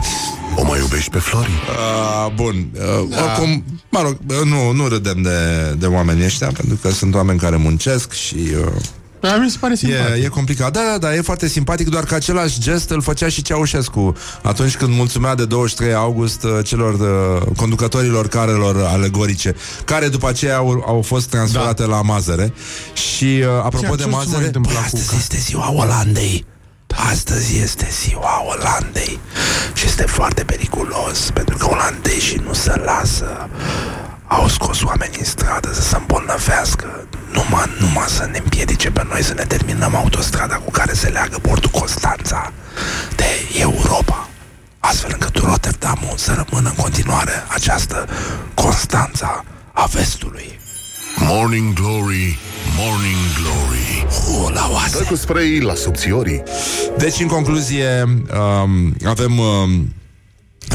o 0.56 0.64
mai 0.66 0.80
iubești 0.80 1.10
pe 1.10 1.18
Flori? 1.18 1.52
Uh, 1.70 2.34
bun. 2.36 2.68
Uh, 2.74 3.10
da. 3.10 3.24
Oricum, 3.24 3.64
mă 3.90 4.02
rog, 4.02 4.18
uh, 4.28 4.46
nu, 4.46 4.72
nu 4.72 4.88
râdem 4.88 5.22
de, 5.22 5.40
de 5.78 5.86
oamenii 5.86 6.26
ăștia, 6.26 6.48
pentru 6.48 6.80
că 6.82 6.90
sunt 6.90 7.16
oameni 7.16 7.40
care 7.40 7.56
muncesc 7.56 8.12
și... 8.12 8.36
Uh, 8.36 8.82
Da, 9.30 9.36
mi 9.38 9.50
se 9.50 9.58
pare 9.60 9.76
simpatic. 9.76 10.16
E, 10.16 10.26
e 10.26 10.28
complicat. 10.28 10.72
Da, 10.72 10.80
da, 10.92 10.98
da, 10.98 11.16
e 11.16 11.22
foarte 11.22 11.48
simpatic, 11.48 11.90
doar 11.90 12.04
că 12.04 12.16
același 12.16 12.60
gest 12.60 12.90
îl 12.90 13.02
făcea 13.02 13.30
și 13.30 13.42
Ceaușescu 13.42 14.16
atunci 14.42 14.76
când 14.78 14.94
mulțumea 14.96 15.36
de 15.36 15.46
23 15.46 15.94
august 15.94 16.44
uh, 16.44 16.52
celor 16.64 16.94
uh, 16.94 17.48
conducătorilor 17.58 18.28
carelor 18.28 18.84
alegorice, 18.88 19.56
care 19.86 20.08
după 20.08 20.28
aceea 20.28 20.58
au, 20.58 20.84
au 20.88 21.02
fost 21.02 21.28
transferate 21.30 21.82
da. 21.84 21.88
la 21.90 22.02
Mazăre. 22.02 22.54
Și 22.94 23.26
uh, 23.40 23.48
apropo 23.64 23.86
Ce- 23.86 23.96
de 23.96 23.96
ce 23.96 24.04
se 24.04 24.10
mai 24.10 24.24
Mazăre, 24.26 24.46
întâmplă 24.46 24.72
băi, 24.74 24.80
cu 24.82 24.86
astăzi 24.86 25.10
ca- 25.10 25.16
este 25.18 25.38
ziua 25.38 25.72
Olandei. 25.74 26.46
Astăzi 27.12 27.58
este 27.64 27.88
ziua 28.06 28.44
Olandei 28.58 29.20
și 29.74 29.86
este 29.86 30.04
foarte 30.04 30.44
periculos 30.44 31.30
pentru 31.34 31.58
că 31.58 31.68
olandeșii 31.70 32.42
nu 32.46 32.54
se 32.54 32.82
lasă. 32.86 33.50
Au 34.40 34.48
scos 34.48 34.84
oamenii 34.84 35.20
în 35.20 35.26
stradă 35.26 35.74
să 35.74 35.82
se 35.82 35.96
îmbolnăvească 35.96 37.08
numai, 37.32 37.66
numai 37.80 38.08
să 38.08 38.28
ne 38.32 38.38
împiedice 38.44 38.92
pe 38.92 39.06
noi 39.10 39.24
să 39.24 39.34
ne 39.34 39.44
terminăm 39.44 39.96
autostrada 39.96 40.56
cu 40.56 40.72
care 40.72 40.94
se 40.94 41.08
leagă 41.08 41.38
portul 41.42 41.70
Constanța 41.70 42.54
de 43.16 43.26
Europa. 43.60 44.30
Astfel 44.80 45.10
încât 45.14 45.38
Rotterdamul 45.38 46.14
să 46.16 46.46
rămână 46.46 46.70
în 46.70 46.84
continuare 46.84 47.32
această 47.48 48.08
Constanța 48.54 49.46
a 49.74 49.86
vestului. 49.86 50.60
Morning 51.16 51.74
Glory, 51.74 52.40
Morning 52.78 53.24
Glory. 53.40 54.08
O, 54.44 54.50
la 54.50 54.68
Dă 54.68 54.74
oase. 54.74 55.04
cu 55.04 55.16
spray 55.16 55.60
la 55.60 55.74
subțiorii. 55.74 56.44
Deci, 56.98 57.20
în 57.20 57.28
concluzie, 57.28 58.04
um, 58.04 58.96
avem... 59.06 59.38
Um, 59.38 59.94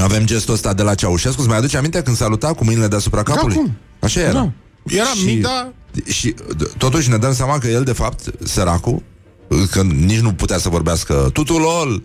avem 0.03 0.25
gestul 0.27 0.55
ăsta 0.55 0.73
de 0.75 0.83
la 0.83 0.95
Ceaușescu 0.95 1.41
Îți 1.41 1.49
mai 1.49 1.59
aduce 1.59 1.77
aminte 1.77 2.03
când 2.03 2.17
saluta 2.17 2.53
cu 2.53 2.65
mâinile 2.65 2.87
deasupra 2.87 3.23
capului? 3.23 3.55
cum? 3.57 3.77
Așa 4.01 4.21
era 4.21 4.33
Da. 4.33 4.51
Era 4.87 5.09
mic, 5.25 5.43
dar- 5.43 5.73
Și 6.07 6.35
d- 6.35 6.77
totuși 6.77 7.09
ne 7.11 7.17
dăm 7.17 7.35
seama 7.35 7.59
că 7.59 7.67
el 7.69 7.85
de 7.85 7.93
fapt 7.93 8.21
Săracul 8.45 9.03
Că 9.71 9.83
nici 9.83 10.19
nu 10.19 10.33
putea 10.33 10.59
să 10.59 10.69
vorbească 10.69 11.31
Tutulol 11.33 12.03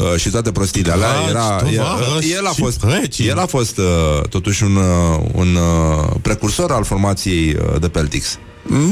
uh, 0.00 0.16
și 0.16 0.30
toate 0.30 0.52
prostiile 0.52 0.92
alea 0.92 1.08
Dragi, 1.12 1.30
era, 1.30 1.56
tu 1.56 1.66
el, 1.66 1.84
vași 2.14 2.32
el 2.32 2.46
a 2.46 2.50
și 2.50 2.60
fost 2.60 2.78
pleci. 2.80 3.18
El 3.18 3.38
a 3.38 3.46
fost 3.46 3.78
uh, 3.78 4.28
totuși 4.28 4.62
un, 4.64 4.76
uh, 4.76 5.20
un 5.32 5.54
uh, 5.54 6.14
precursor 6.22 6.70
al 6.70 6.84
formației 6.84 7.54
uh, 7.72 7.80
de 7.80 7.88
Peltix 7.88 8.38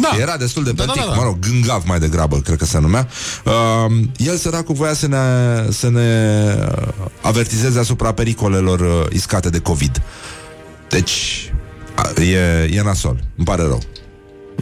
Da. 0.00 0.16
era 0.20 0.36
destul 0.36 0.64
de 0.64 0.72
Da, 0.72 0.84
peltic, 0.84 1.02
da, 1.02 1.08
da, 1.08 1.14
da. 1.14 1.20
mă 1.20 1.26
rog, 1.26 1.38
gângav 1.38 1.82
mai 1.86 1.98
degrabă, 1.98 2.36
cred 2.36 2.58
că 2.58 2.64
se 2.64 2.78
numea. 2.78 3.08
Uh, 3.44 3.52
el, 4.16 4.36
săracul, 4.36 4.74
voia 4.74 4.94
să 4.94 5.06
ne, 5.06 5.18
să 5.70 5.88
ne 5.90 6.44
uh, 6.58 6.88
avertizeze 7.20 7.78
asupra 7.78 8.12
pericolelor 8.12 8.80
uh, 8.80 9.06
iscate 9.12 9.50
de 9.50 9.58
COVID. 9.58 10.02
Deci, 10.88 11.52
a, 11.94 12.20
e, 12.20 12.68
e 12.72 12.82
nasol. 12.82 13.24
Îmi 13.36 13.46
pare 13.46 13.62
rău. 13.62 13.82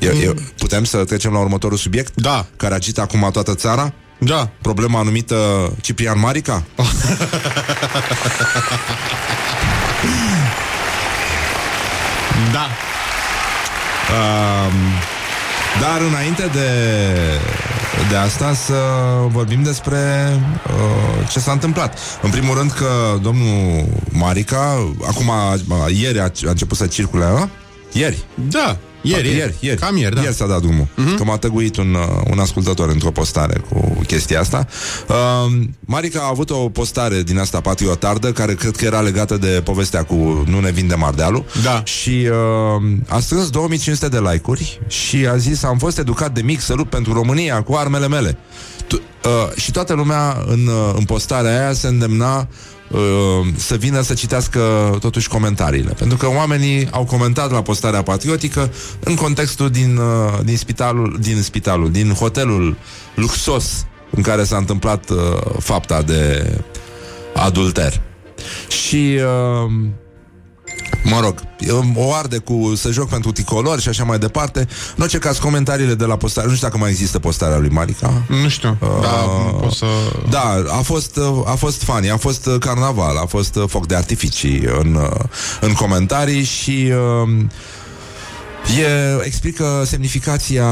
E, 0.00 0.06
e, 0.06 0.34
putem 0.58 0.84
să 0.84 1.04
trecem 1.04 1.32
la 1.32 1.38
următorul 1.38 1.76
subiect? 1.76 2.12
Da. 2.14 2.46
Care 2.56 2.74
agită 2.74 3.00
acum 3.00 3.28
toată 3.32 3.54
țara? 3.54 3.92
Da. 4.18 4.50
Problema 4.60 5.02
numită 5.02 5.36
Ciprian 5.80 6.18
Marica? 6.18 6.62
Da. 12.52 12.66
Um, 14.12 14.76
dar 15.80 16.00
înainte 16.00 16.42
de, 16.52 16.68
de 18.10 18.16
asta 18.16 18.54
să 18.54 18.74
vorbim 19.26 19.62
despre 19.62 19.98
uh, 20.66 21.28
ce 21.30 21.38
s-a 21.38 21.52
întâmplat. 21.52 21.98
În 22.22 22.30
primul 22.30 22.56
rând 22.56 22.70
că 22.70 23.18
domnul 23.22 23.84
Marica, 24.10 24.92
acum, 25.06 25.30
ieri 25.88 26.18
a, 26.18 26.22
a 26.22 26.50
început 26.50 26.76
să 26.76 26.86
circule, 26.86 27.24
a? 27.24 27.48
Ieri. 27.92 28.24
Da, 28.34 28.76
ieri, 29.03 29.26
ieri, 29.26 29.38
ieri, 29.38 29.57
ieri. 29.61 29.80
Cam 29.80 29.96
ieri, 29.96 30.14
da. 30.14 30.20
Ieri 30.20 30.34
s-a 30.34 30.46
dat 30.46 30.61
drumul. 30.61 30.84
Uh-huh. 30.84 31.16
Că 31.16 31.24
m-a 31.24 31.36
tăguit 31.36 31.76
un, 31.76 31.94
uh, 31.94 32.22
un 32.30 32.38
ascultător 32.38 32.88
într-o 32.88 33.11
postare 33.11 33.61
cu 33.68 34.00
chestia 34.07 34.40
asta. 34.40 34.66
Uh, 35.09 35.53
Marica 35.80 36.20
a 36.20 36.28
avut 36.28 36.50
o 36.50 36.68
postare 36.68 37.22
din 37.22 37.38
asta 37.38 37.61
patriotardă, 37.61 38.32
care 38.32 38.55
cred 38.55 38.76
că 38.76 38.84
era 38.84 39.00
legată 39.00 39.36
de 39.36 39.61
povestea 39.64 40.03
cu 40.03 40.44
Nu 40.46 40.61
ne 40.61 40.70
vinde 40.70 40.94
Mardealul. 40.94 41.44
Da. 41.62 41.82
Și 41.84 42.28
uh, 42.78 42.82
a 43.09 43.20
strâns 43.20 43.50
2500 43.50 44.09
de 44.09 44.18
like-uri 44.18 44.80
și 44.86 45.26
a 45.26 45.36
zis 45.36 45.62
Am 45.62 45.78
fost 45.78 45.98
educat 45.98 46.32
de 46.32 46.42
mic 46.42 46.61
să 46.61 46.74
lupt 46.74 46.90
pentru 46.90 47.12
România 47.12 47.62
cu 47.62 47.74
armele 47.74 48.09
mele. 48.09 48.38
Tu, 48.86 49.00
uh, 49.24 49.57
și 49.57 49.70
toată 49.70 49.92
lumea 49.92 50.44
în, 50.46 50.66
uh, 50.66 50.94
în 50.96 51.05
postarea 51.05 51.61
aia 51.61 51.72
se 51.72 51.86
îndemna 51.86 52.48
uh, 52.93 53.47
să 53.57 53.76
vină 53.76 54.01
să 54.01 54.14
citească 54.14 54.61
totuși 55.01 55.28
comentariile. 55.28 55.93
Pentru 55.93 56.16
că 56.16 56.28
oamenii 56.28 56.88
au 56.90 57.05
comentat 57.05 57.51
la 57.51 57.62
postarea 57.62 58.03
patriotică 58.03 58.72
în 59.01 59.14
contextul 59.14 59.70
din, 59.70 59.97
uh, 59.97 60.38
din 60.45 60.57
spitalul, 60.57 61.18
din 61.20 61.43
spitalul, 61.43 61.90
din 61.90 62.11
hotelul 62.12 62.76
luxos 63.14 63.86
în 64.11 64.22
care 64.22 64.45
s-a 64.45 64.57
întâmplat 64.57 65.11
uh, 65.11 65.16
fapta 65.59 66.03
de 66.03 66.53
adulter. 67.34 68.01
Și 68.68 69.18
uh, 69.18 69.72
Mă 71.05 71.20
rog, 71.20 71.34
eu 71.59 71.93
o 71.97 72.14
arde 72.14 72.38
cu 72.38 72.72
să 72.76 72.90
joc 72.90 73.09
pentru 73.09 73.32
tricolor 73.32 73.80
și 73.80 73.88
așa 73.88 74.05
mai 74.05 74.18
departe. 74.18 74.59
În 74.97 75.03
orice 75.03 75.18
caz, 75.18 75.38
comentariile 75.38 75.95
de 75.95 76.05
la 76.05 76.16
postare, 76.16 76.47
nu 76.47 76.55
știu 76.55 76.66
dacă 76.66 76.78
mai 76.80 76.90
există 76.90 77.18
postarea 77.18 77.59
lui 77.59 77.68
Marica. 77.68 78.22
Nu 78.43 78.49
știu, 78.49 78.76
uh, 78.80 78.88
da, 79.01 79.09
pot 79.61 79.72
să... 79.72 79.86
Da, 80.30 80.62
a 80.68 80.80
fost, 80.82 81.16
uh, 81.16 81.43
a 81.45 81.55
fost 81.55 81.82
funny, 81.82 82.11
a 82.11 82.16
fost 82.16 82.47
uh, 82.47 82.55
carnaval, 82.59 83.16
a 83.16 83.26
fost 83.26 83.57
uh, 83.57 83.64
foc 83.68 83.86
de 83.86 83.95
artificii 83.95 84.68
în, 84.80 84.95
uh, 84.95 85.20
în 85.61 85.72
comentarii 85.72 86.43
și 86.43 86.93
uh, 87.22 87.45
E, 88.78 89.24
explică 89.24 89.82
semnificația 89.84 90.66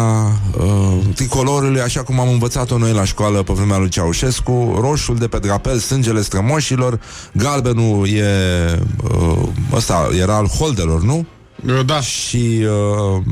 uh, 0.59 0.99
tricolorului 1.15 1.81
așa 1.81 2.03
cum 2.03 2.21
am 2.21 2.29
învățat-o 2.29 2.79
noi 2.79 2.93
la 2.93 3.05
școală 3.05 3.43
pe 3.43 3.53
vremea 3.53 3.79
lui 3.79 3.89
Ceaușescu 3.89 4.79
roșul 4.81 5.17
de 5.17 5.29
pe 5.29 5.39
drapel, 5.39 5.79
sângele 5.79 6.23
strămoșilor 6.23 7.01
galbenul 7.33 8.09
e 8.09 8.25
uh, 9.03 9.49
ăsta, 9.73 10.09
era 10.21 10.37
al 10.37 10.47
holdelor, 10.47 11.03
nu? 11.03 11.27
Da. 11.87 12.01
Și 12.01 12.67
uh, 13.17 13.23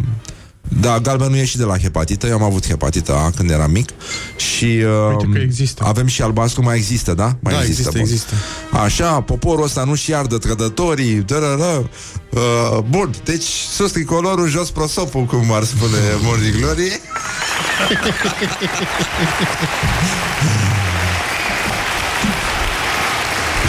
da, 0.80 0.98
galbenul 0.98 1.36
e 1.36 1.44
și 1.44 1.56
de 1.56 1.64
la 1.64 1.78
hepatită 1.78 2.26
Eu 2.26 2.34
am 2.34 2.42
avut 2.42 2.66
hepatită 2.66 3.14
A 3.14 3.30
când 3.36 3.50
eram 3.50 3.70
mic 3.70 3.88
Și 4.36 4.64
uh, 4.64 5.08
Uite 5.10 5.28
că 5.32 5.38
există. 5.38 5.84
avem 5.86 6.06
și 6.06 6.22
albastru 6.22 6.62
Mai 6.62 6.76
există, 6.76 7.14
da? 7.14 7.36
Mai 7.40 7.52
Da, 7.52 7.62
există, 7.64 7.88
bun. 7.92 8.00
există. 8.00 8.34
Așa, 8.70 9.20
poporul 9.20 9.64
ăsta 9.64 9.84
nu-și 9.84 10.10
iardă 10.10 10.38
trădătorii 10.38 11.14
dărără. 11.14 11.88
uh, 12.30 12.78
Bun, 12.88 13.14
deci 13.24 13.44
sus 13.72 13.90
tricolorul, 13.92 14.48
jos 14.48 14.70
prosopul 14.70 15.24
Cum 15.24 15.52
ar 15.52 15.64
spune 15.64 15.96
Morning 16.22 16.56
Glory 16.56 17.00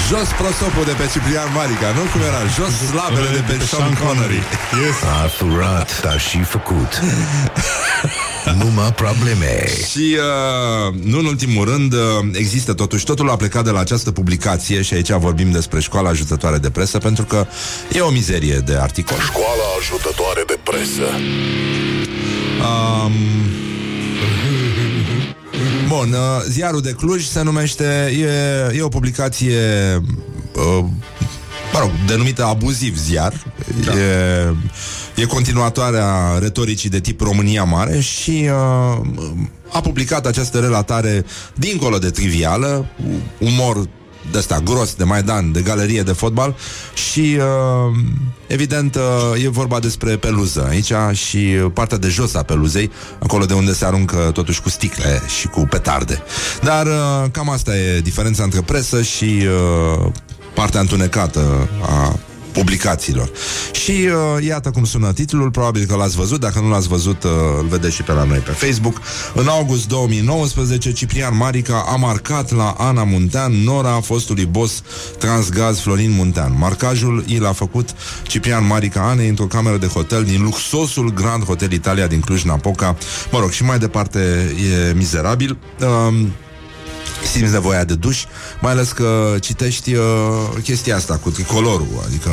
Jos 0.10 0.28
prosopul 0.38 0.86
de 0.86 0.92
pe 0.92 1.10
Ciprian 1.12 1.52
Marica 1.54 1.92
Nu 1.92 2.02
cum 2.12 2.22
era, 2.22 2.42
jos 2.58 2.74
slavele 2.90 3.30
de 3.38 3.44
pe 3.48 3.66
Sean 3.66 3.94
Connery 3.94 4.42
A 5.24 5.28
furat, 5.28 6.02
dar 6.02 6.20
și 6.20 6.44
făcut. 6.44 7.02
Numai 8.64 8.94
probleme. 8.94 9.68
Și 9.92 10.18
uh, 10.18 10.94
nu 11.04 11.20
în 11.20 11.26
ultimul 11.26 11.66
rând 11.66 11.94
uh, 11.94 12.00
Există 12.34 12.74
totuși, 12.74 13.06
totul 13.06 13.30
a 13.30 13.36
plecat 13.36 13.64
de 13.64 13.70
la 13.70 13.80
această 13.80 14.12
publicație 14.12 14.82
Și 14.82 14.94
aici 14.94 15.12
vorbim 15.12 15.52
despre 15.52 15.80
școala 15.80 16.10
ajutătoare 16.10 16.58
de 16.58 16.70
presă 16.70 16.98
Pentru 16.98 17.24
că 17.24 17.48
e 17.94 18.00
o 18.00 18.10
mizerie 18.10 18.58
de 18.58 18.76
articol 18.82 19.18
Școala 19.18 19.64
ajutătoare 19.80 20.44
de 20.48 20.60
presă. 20.64 21.08
um, 22.62 23.12
Bun, 25.90 26.14
uh, 26.14 26.44
ziarul 26.48 26.82
de 26.82 26.92
Cluj 26.92 27.26
se 27.26 27.42
numește 27.42 28.12
E, 28.20 28.78
e 28.78 28.82
o 28.82 28.88
publicație 28.88 29.58
uh, 30.56 30.86
Mă 31.74 31.80
rog, 31.80 31.92
denumită 32.08 32.46
abuziv 32.46 32.98
ziar 32.98 33.34
da. 33.86 33.92
e, 33.94 34.56
e 35.16 35.26
continuatoarea 35.26 36.38
retoricii 36.40 36.90
de 36.90 37.00
tip 37.00 37.22
România 37.22 37.64
Mare 37.64 38.00
Și 38.00 38.50
uh, 38.50 39.08
a 39.72 39.82
publicat 39.82 40.26
această 40.26 40.60
relatare 40.60 41.26
Dincolo 41.56 41.98
de 41.98 42.10
trivială 42.10 42.90
Umor 43.40 43.90
de 44.32 44.38
ăsta 44.38 44.60
gros, 44.60 44.94
de 44.94 45.04
Maidan, 45.04 45.52
de 45.52 45.62
galerie 45.62 46.02
de 46.02 46.12
fotbal 46.12 46.56
și 46.94 47.38
uh, 47.38 47.98
evident 48.48 48.96
uh, 48.96 49.44
e 49.44 49.50
vorba 49.50 49.80
despre 49.80 50.16
peluză 50.18 50.68
aici 50.70 51.18
și 51.18 51.40
partea 51.74 51.98
de 51.98 52.08
jos 52.08 52.34
a 52.36 52.44
peluzei, 52.44 52.92
acolo 53.20 53.46
de 53.46 53.54
unde 53.54 53.74
se 53.74 53.86
aruncă 53.86 54.30
totuși 54.34 54.62
cu 54.62 54.70
sticle 54.70 55.22
și 55.40 55.48
cu 55.48 55.68
petarde. 55.70 56.22
Dar 56.62 56.86
uh, 56.86 57.26
cam 57.32 57.50
asta 57.50 57.78
e 57.78 58.00
diferența 58.00 58.44
între 58.44 58.62
presă 58.62 59.02
și 59.02 59.44
uh, 60.04 60.12
partea 60.54 60.80
întunecată 60.80 61.70
a 61.82 62.20
publicațiilor. 62.52 63.32
Și 63.72 63.92
uh, 63.92 64.46
iată 64.46 64.70
cum 64.70 64.84
sună 64.84 65.14
titlul, 65.14 65.52
probabil 65.52 65.86
că 65.86 65.96
l-ați 65.96 66.16
văzut, 66.16 66.40
dacă 66.40 66.60
nu 66.60 66.70
l-ați 66.70 66.88
văzut, 66.88 67.24
uh, 67.24 67.32
îl 67.60 67.68
vedeți 67.68 67.96
și 67.96 68.04
pe 68.04 68.12
la 68.12 68.24
noi 68.24 68.38
pe 68.38 68.52
Facebook. 68.52 69.02
În 69.34 69.48
august 69.48 69.88
2019, 69.88 70.92
Ciprian 70.92 71.38
Marica 71.38 71.86
a 71.88 71.96
marcat 71.96 72.52
la 72.52 72.76
Ana 72.78 73.04
Muntean, 73.04 73.52
nora 73.52 74.00
fostului 74.02 74.46
boss 74.46 74.84
Transgaz 75.18 75.80
Florin 75.80 76.12
Muntean. 76.12 76.56
Marcajul 76.58 77.24
i 77.28 77.38
l-a 77.38 77.52
făcut 77.52 77.90
Ciprian 78.24 78.66
Marica 78.66 79.02
Anei 79.10 79.28
într-o 79.28 79.46
cameră 79.46 79.78
de 79.78 79.88
hotel 79.88 80.24
din 80.24 80.44
luxosul 80.44 81.14
Grand 81.14 81.44
Hotel 81.44 81.72
Italia 81.72 82.08
din 82.08 82.20
Cluj-Napoca. 82.20 82.98
Mă 83.32 83.40
rog, 83.40 83.52
și 83.52 83.64
mai 83.64 83.80
departe 83.80 84.20
e 84.90 84.94
mizerabil. 84.94 85.58
Uh, 85.80 86.28
simți 87.32 87.52
nevoia 87.52 87.84
de 87.84 87.96
duș, 87.96 88.24
mai 88.60 88.72
ales 88.72 88.92
că 88.92 89.36
citești 89.42 89.94
uh, 89.94 90.04
chestia 90.64 90.96
asta 90.96 91.18
cu 91.18 91.30
tricolorul, 91.30 92.04
adică 92.06 92.30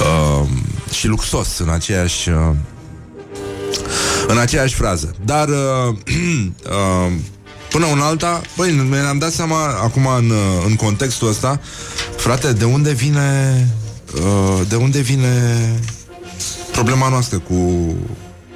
uh, 0.00 0.48
și 0.92 1.06
luxos 1.06 1.58
în 1.58 1.68
aceeași 1.68 2.28
uh, 2.28 2.54
în 4.26 4.38
aceeași 4.38 4.74
frază. 4.74 5.14
Dar 5.24 5.48
uh, 5.48 5.56
uh, 6.06 7.12
până 7.70 7.86
un 7.86 8.00
alta, 8.00 8.40
băi, 8.56 8.86
ne-am 8.90 9.18
dat 9.18 9.32
seama 9.32 9.66
acum 9.66 10.06
în, 10.06 10.30
uh, 10.30 10.64
în 10.66 10.76
contextul 10.76 11.28
ăsta, 11.28 11.60
frate, 12.16 12.52
de 12.52 12.64
unde 12.64 12.92
vine 12.92 13.68
uh, 14.14 14.60
de 14.68 14.76
unde 14.76 15.00
vine 15.00 15.58
problema 16.72 17.08
noastră 17.08 17.38
cu 17.38 17.94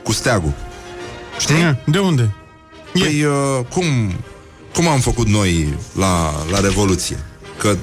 cu 0.03 0.13
steagul. 0.13 0.53
Știi? 1.39 1.81
De 1.87 1.99
unde? 1.99 2.35
Păi, 2.93 3.25
uh, 3.25 3.65
cum, 3.71 3.85
cum 4.77 4.89
am 4.89 5.01
făcut 5.01 5.27
noi 5.29 5.79
la, 5.99 6.33
la 6.51 6.61
Revoluție? 6.61 7.19
Că 7.59 7.77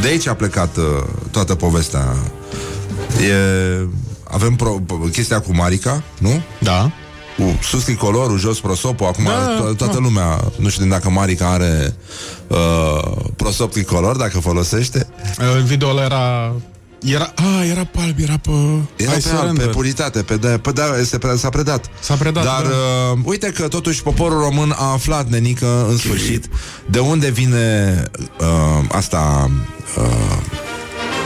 de 0.00 0.06
aici 0.08 0.26
a 0.26 0.34
plecat 0.34 0.76
uh, 0.76 0.84
toată 1.30 1.54
povestea. 1.54 2.16
E, 3.28 3.34
avem 4.24 4.54
pro, 4.54 4.80
chestia 5.12 5.40
cu 5.40 5.54
Marica, 5.54 6.02
nu? 6.18 6.42
Da. 6.58 6.90
Cu 7.36 7.58
sus 7.62 7.84
tricolorul, 7.84 8.38
jos 8.38 8.60
prosopul 8.60 9.06
Acum 9.06 9.24
Da, 9.24 9.56
to- 9.56 9.76
toată 9.76 9.92
da. 9.92 9.98
lumea 9.98 10.44
Nu 10.56 10.68
știu 10.68 10.86
dacă 10.86 11.10
Marica 11.10 11.50
are 11.52 11.96
uh, 12.46 13.10
Prosop 13.36 13.72
tricolor, 13.72 14.16
dacă 14.16 14.38
folosește 14.40 15.06
Uh, 15.38 15.62
Video 15.64 15.88
ăla 15.88 16.04
era... 16.04 16.52
Era, 17.04 17.32
a, 17.34 17.64
era 17.64 17.84
pe 17.84 17.98
alb, 18.00 18.18
era 18.18 18.36
pe... 18.42 18.50
Era 18.96 19.10
Hai 19.10 19.14
pe, 19.14 19.20
să 19.20 19.28
alt, 19.28 19.40
pe 19.40 19.46
rândă. 19.46 19.66
puritate 19.66 20.22
pe 20.22 20.36
de, 20.36 20.48
pe 20.62 20.72
de, 20.72 20.82
este, 21.00 21.18
pre- 21.18 21.36
S-a 21.36 21.48
predat 21.48 21.84
S-a 22.00 22.14
predat, 22.14 22.44
Dar 22.44 22.62
da. 22.62 22.68
uh, 23.12 23.18
uite 23.24 23.46
că 23.52 23.68
totuși 23.68 24.02
poporul 24.02 24.38
român 24.40 24.74
A 24.76 24.92
aflat, 24.92 25.28
nenică, 25.28 25.86
în 25.88 25.96
sfârșit 25.96 26.48
De 26.86 26.98
unde 26.98 27.28
vine 27.30 28.02
uh, 28.40 28.84
Asta 28.92 29.50
uh, 29.96 30.36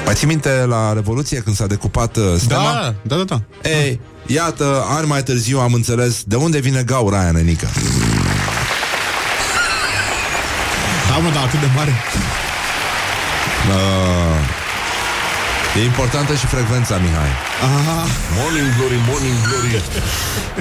Mai 0.04 0.14
ții 0.14 0.26
minte 0.26 0.64
la 0.68 0.92
Revoluție 0.92 1.38
Când 1.38 1.56
s-a 1.56 1.66
decupat 1.66 2.16
uh, 2.16 2.24
stema? 2.38 2.62
Da, 2.72 2.94
da, 3.02 3.16
da, 3.16 3.22
da. 3.24 3.40
Ei, 3.68 4.00
iată, 4.26 4.84
ani 4.88 5.06
mai 5.06 5.22
târziu 5.22 5.58
am 5.60 5.72
înțeles 5.72 6.22
De 6.26 6.36
unde 6.36 6.58
vine 6.58 6.82
gaura 6.82 7.20
aia, 7.20 7.30
nenică 7.30 7.68
Da, 11.08 11.16
mă, 11.18 11.30
da, 11.34 11.40
atât 11.40 11.60
de 11.60 11.66
mare. 11.76 11.90
uh, 13.68 14.60
E 15.78 15.84
importantă 15.84 16.34
și 16.34 16.46
frecvența, 16.46 16.94
Mihai 17.04 17.32
Morning 18.38 18.68
glory, 18.76 18.98
morning 19.08 19.38
glory. 19.48 19.82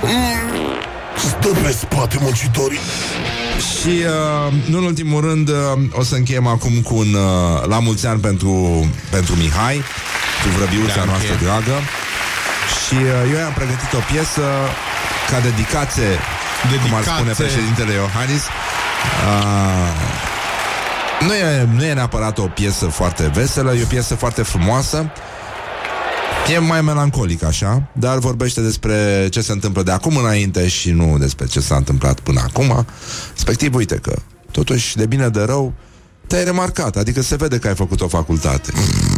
Mm, 0.02 0.60
Stă 1.28 1.48
pe 1.64 1.72
spate 1.72 2.18
muncitorii. 2.22 2.80
Și 3.76 3.94
uh, 4.16 4.54
nu 4.72 4.78
în 4.78 4.84
ultimul 4.84 5.22
rând 5.30 5.48
uh, 5.50 5.56
O 5.92 6.04
să 6.04 6.16
încheiem 6.16 6.48
acum 6.48 6.74
cu 6.88 6.96
un 6.96 7.14
uh, 7.14 7.66
La 7.68 7.80
mulți 7.80 8.06
ani 8.08 8.20
pentru, 8.20 8.54
pentru 9.10 9.34
Mihai 9.36 9.78
Cu 10.42 10.48
vrăbiuța 10.58 10.96
Danke. 10.96 11.10
noastră 11.12 11.34
dragă 11.46 11.76
Și 12.84 12.96
uh, 12.96 13.32
eu 13.34 13.40
am 13.50 13.54
pregătit 13.60 13.92
o 14.00 14.02
piesă 14.12 14.46
ca 15.32 15.38
dedicație, 15.50 16.12
dedicație. 16.74 16.90
cum 16.90 16.94
ar 17.00 17.04
spune 17.04 17.34
președintele 17.44 17.92
Iohannis. 18.02 18.44
Uh, 18.44 20.11
nu 21.26 21.34
e, 21.34 21.68
nu 21.76 21.84
e 21.84 21.94
neapărat 21.94 22.38
o 22.38 22.48
piesă 22.48 22.86
foarte 22.86 23.32
veselă, 23.34 23.74
e 23.74 23.84
o 23.84 23.88
piesă 23.88 24.16
foarte 24.16 24.42
frumoasă. 24.42 25.12
E 26.54 26.58
mai 26.58 26.82
melancolic 26.82 27.44
așa, 27.44 27.90
dar 27.94 28.18
vorbește 28.18 28.62
despre 28.62 29.28
ce 29.32 29.42
se 29.42 29.52
întâmplă 29.52 29.84
de 29.84 29.92
acum 29.92 30.18
înainte 30.18 30.68
și 30.68 30.92
nu 30.92 31.18
despre 31.18 31.46
ce 31.46 31.60
s-a 31.60 31.76
întâmplat 31.76 32.20
până 32.20 32.40
acum. 32.40 32.86
Respectiv, 33.34 33.76
uite 33.76 33.96
că, 33.96 34.16
totuși, 34.52 34.96
de 34.98 35.06
bine 35.06 35.30
de 35.30 35.42
rău, 35.42 35.74
te-ai 36.28 36.44
remarcat, 36.44 36.96
adică 36.96 37.22
se 37.22 37.36
vede 37.36 37.58
că 37.58 37.68
ai 37.68 37.76
făcut 37.76 38.02
o 38.02 38.08
facultate. 38.08 38.72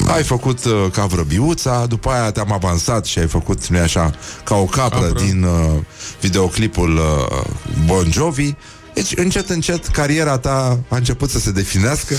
Ai 0.08 0.24
făcut 0.24 0.66
uh, 0.66 0.86
ca 0.92 1.06
vrăbiuța, 1.06 1.86
după 1.86 2.10
aia 2.10 2.32
te-am 2.32 2.52
avansat 2.52 3.06
și 3.06 3.20
ai 3.20 3.28
făcut, 3.28 3.68
nu 3.68 3.80
așa, 3.80 4.12
ca 4.44 4.56
o 4.56 4.66
capră, 4.66 5.00
capră. 5.00 5.24
din 5.24 5.44
uh, 5.44 5.80
videoclipul 6.22 6.96
uh, 6.96 7.42
Bon 7.86 8.12
Jovi. 8.12 8.54
Deci, 8.94 9.14
încet, 9.16 9.50
încet, 9.50 9.88
cariera 9.88 10.38
ta 10.38 10.80
a 10.88 10.96
început 10.96 11.30
să 11.30 11.40
se 11.40 11.52
definească 11.52 12.16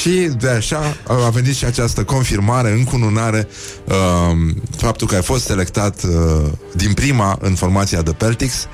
și 0.00 0.30
de 0.38 0.48
așa 0.48 0.96
a 1.06 1.30
venit 1.30 1.54
și 1.54 1.64
această 1.64 2.04
confirmare, 2.04 2.70
încununare, 2.70 3.48
uh, 3.84 3.94
faptul 4.76 5.06
că 5.06 5.14
ai 5.14 5.22
fost 5.22 5.44
selectat 5.44 6.02
uh, 6.02 6.10
din 6.74 6.92
prima 6.92 7.38
în 7.40 7.54
formația 7.54 8.02
de 8.02 8.12
Peltix 8.12 8.66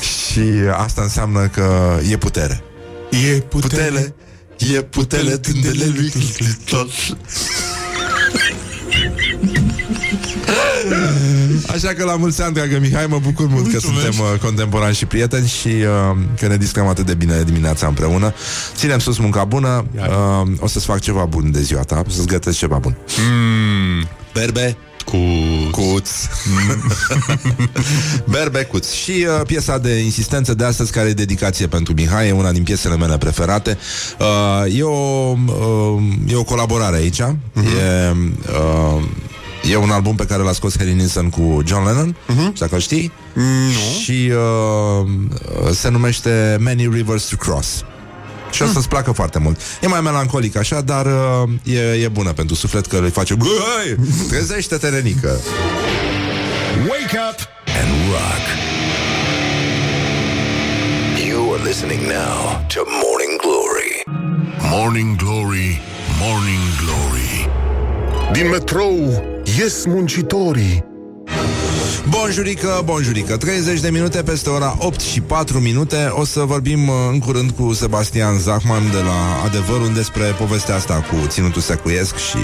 și 0.00 0.40
asta 0.76 1.02
înseamnă 1.02 1.46
că 1.46 1.98
e 2.10 2.16
putere. 2.16 2.62
E 3.10 3.40
putere. 3.40 3.82
Putele, 3.82 4.14
e 4.76 4.82
putele 4.82 5.36
tândele 5.36 5.92
lui 5.94 6.12
Cliton. 6.36 6.88
Așa 11.68 11.88
că 11.88 12.04
la 12.04 12.16
mulți 12.16 12.42
ani, 12.42 12.54
dragă 12.54 12.78
Mihai, 12.78 13.06
mă 13.06 13.18
bucur 13.18 13.46
mult 13.46 13.62
Mulțumesc. 13.62 13.86
că 13.86 13.92
suntem 13.92 14.20
uh, 14.32 14.38
contemporani 14.40 14.94
și 14.94 15.06
prieteni 15.06 15.48
și 15.48 15.68
uh, 15.68 16.16
că 16.38 16.46
ne 16.46 16.56
discutăm 16.56 16.86
atât 16.86 17.06
de 17.06 17.14
bine 17.14 17.42
dimineața 17.42 17.86
împreună. 17.86 18.34
Ținem 18.74 18.98
sus 18.98 19.18
munca 19.18 19.44
bună, 19.44 19.86
uh, 19.94 20.48
o 20.58 20.66
să-ți 20.66 20.84
fac 20.84 21.00
ceva 21.00 21.24
bun 21.24 21.50
de 21.50 21.62
ziua 21.62 21.82
ta, 21.82 22.02
o 22.06 22.10
să-ți 22.10 22.26
gătesc 22.26 22.58
ceva 22.58 22.76
bun. 22.76 22.96
Mm. 23.18 24.08
Berbe, 24.32 24.76
cuț 25.04 25.70
Cuț. 25.70 26.10
Berbecuț. 28.32 28.90
Și 28.92 29.10
uh, 29.10 29.46
piesa 29.46 29.78
de 29.78 29.94
insistență 29.94 30.54
de 30.54 30.64
astăzi, 30.64 30.92
care 30.92 31.08
e 31.08 31.12
dedicație 31.12 31.66
pentru 31.66 31.92
Mihai, 31.92 32.28
e 32.28 32.32
una 32.32 32.52
din 32.52 32.62
piesele 32.62 32.96
mele 32.96 33.18
preferate. 33.18 33.78
Uh, 34.18 34.78
e, 34.78 34.82
o, 34.82 34.90
uh, 34.90 36.02
e 36.28 36.36
o 36.36 36.44
colaborare 36.44 36.96
aici. 36.96 37.22
Uh-huh. 37.22 37.64
E, 37.64 38.16
uh, 38.48 39.02
E 39.70 39.76
un 39.76 39.90
album 39.90 40.14
pe 40.14 40.24
care 40.26 40.42
l-a 40.42 40.52
scos 40.52 40.76
Harry 40.78 40.92
Nilsson 40.92 41.30
cu 41.30 41.62
John 41.64 41.84
Lennon, 41.84 42.16
uh-huh. 42.16 42.58
dacă 42.58 42.78
știi. 42.78 43.12
Nu. 43.32 43.98
Și 44.02 44.32
uh, 44.32 45.08
se 45.72 45.88
numește 45.88 46.56
Many 46.60 46.88
Rivers 46.92 47.24
to 47.24 47.36
Cross. 47.36 47.84
Și 48.50 48.62
o 48.62 48.66
să-ți 48.66 48.88
placă 48.88 49.12
foarte 49.12 49.38
mult. 49.38 49.60
E 49.80 49.86
mai 49.86 50.00
melancolic 50.00 50.56
așa, 50.56 50.80
dar 50.80 51.06
uh, 51.06 51.74
e, 51.74 52.02
e 52.02 52.08
bună 52.08 52.32
pentru 52.32 52.54
suflet 52.54 52.86
că 52.86 53.00
îi 53.02 53.10
face 53.10 53.34
Băi, 53.34 53.96
trezește-te, 54.28 54.88
Renică! 54.88 55.40
Wake 56.88 57.18
up 57.30 57.38
and 57.80 57.90
rock! 58.10 58.44
You 61.28 61.52
are 61.52 61.62
listening 61.62 62.00
now 62.00 62.64
to 62.74 62.80
Morning 63.02 63.40
Glory. 63.40 64.02
Morning 64.70 65.16
Glory, 65.16 65.80
Morning 66.20 66.62
Glory. 66.82 67.48
Din 68.32 68.48
metrou 68.48 69.24
ies 69.58 69.84
muncitorii. 69.84 70.84
Bonjurică, 72.08 72.82
bonjurică. 72.84 73.36
30 73.36 73.80
de 73.80 73.90
minute 73.90 74.22
peste 74.22 74.48
ora 74.48 74.76
8 74.78 75.00
și 75.00 75.20
4 75.20 75.58
minute. 75.58 76.08
O 76.10 76.24
să 76.24 76.40
vorbim 76.40 76.88
uh, 76.88 76.94
în 77.12 77.18
curând 77.18 77.50
cu 77.50 77.72
Sebastian 77.72 78.38
Zachman 78.38 78.90
De 78.90 78.98
la 78.98 79.44
Adevărul 79.44 79.94
despre 79.94 80.24
povestea 80.24 80.74
asta 80.74 80.94
Cu 80.94 81.26
ținutul 81.26 81.60
secuiesc 81.60 82.16
și 82.16 82.38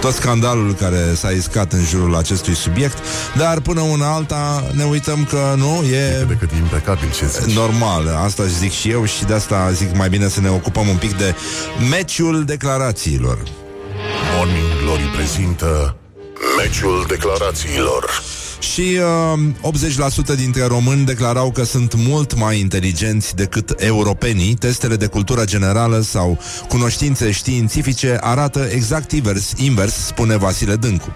Tot 0.00 0.12
scandalul 0.12 0.74
care 0.74 1.14
s-a 1.14 1.30
iscat 1.30 1.72
în 1.72 1.84
jurul 1.84 2.16
acestui 2.16 2.54
subiect. 2.54 2.98
Dar 3.36 3.60
până 3.60 3.80
una 3.80 4.14
alta 4.14 4.70
ne 4.72 4.84
uităm 4.84 5.24
că 5.24 5.54
nu 5.56 5.84
e 5.86 6.24
Decât 6.28 6.50
impecabil 6.52 7.10
ce 7.10 7.26
zici. 7.26 7.54
Normal, 7.54 8.08
asta 8.24 8.44
zic 8.44 8.72
și 8.72 8.90
eu 8.90 9.04
Și 9.04 9.24
de 9.24 9.34
asta 9.34 9.70
zic 9.72 9.96
mai 9.96 10.08
bine 10.08 10.28
să 10.28 10.40
ne 10.40 10.48
ocupăm 10.48 10.88
un 10.88 10.96
pic 10.96 11.16
de 11.16 11.34
Meciul 11.90 12.44
declarațiilor. 12.44 13.38
Morning 14.36 14.82
Glory 14.84 15.10
prezintă 15.16 15.96
Meciul 16.56 17.04
declarațiilor 17.08 18.22
și 18.58 18.98
uh, 19.62 19.74
80% 20.32 20.36
dintre 20.36 20.66
români 20.66 21.04
declarau 21.04 21.50
că 21.50 21.64
sunt 21.64 21.94
mult 21.94 22.36
mai 22.36 22.60
inteligenți 22.60 23.36
decât 23.36 23.74
europenii. 23.76 24.54
Testele 24.54 24.96
de 24.96 25.06
cultură 25.06 25.44
generală 25.44 26.00
sau 26.00 26.38
cunoștințe 26.68 27.30
științifice 27.30 28.18
arată 28.20 28.68
exact 28.70 29.12
invers, 29.12 29.52
invers 29.56 29.94
spune 29.94 30.36
Vasile 30.36 30.76
Dâncu. 30.76 31.14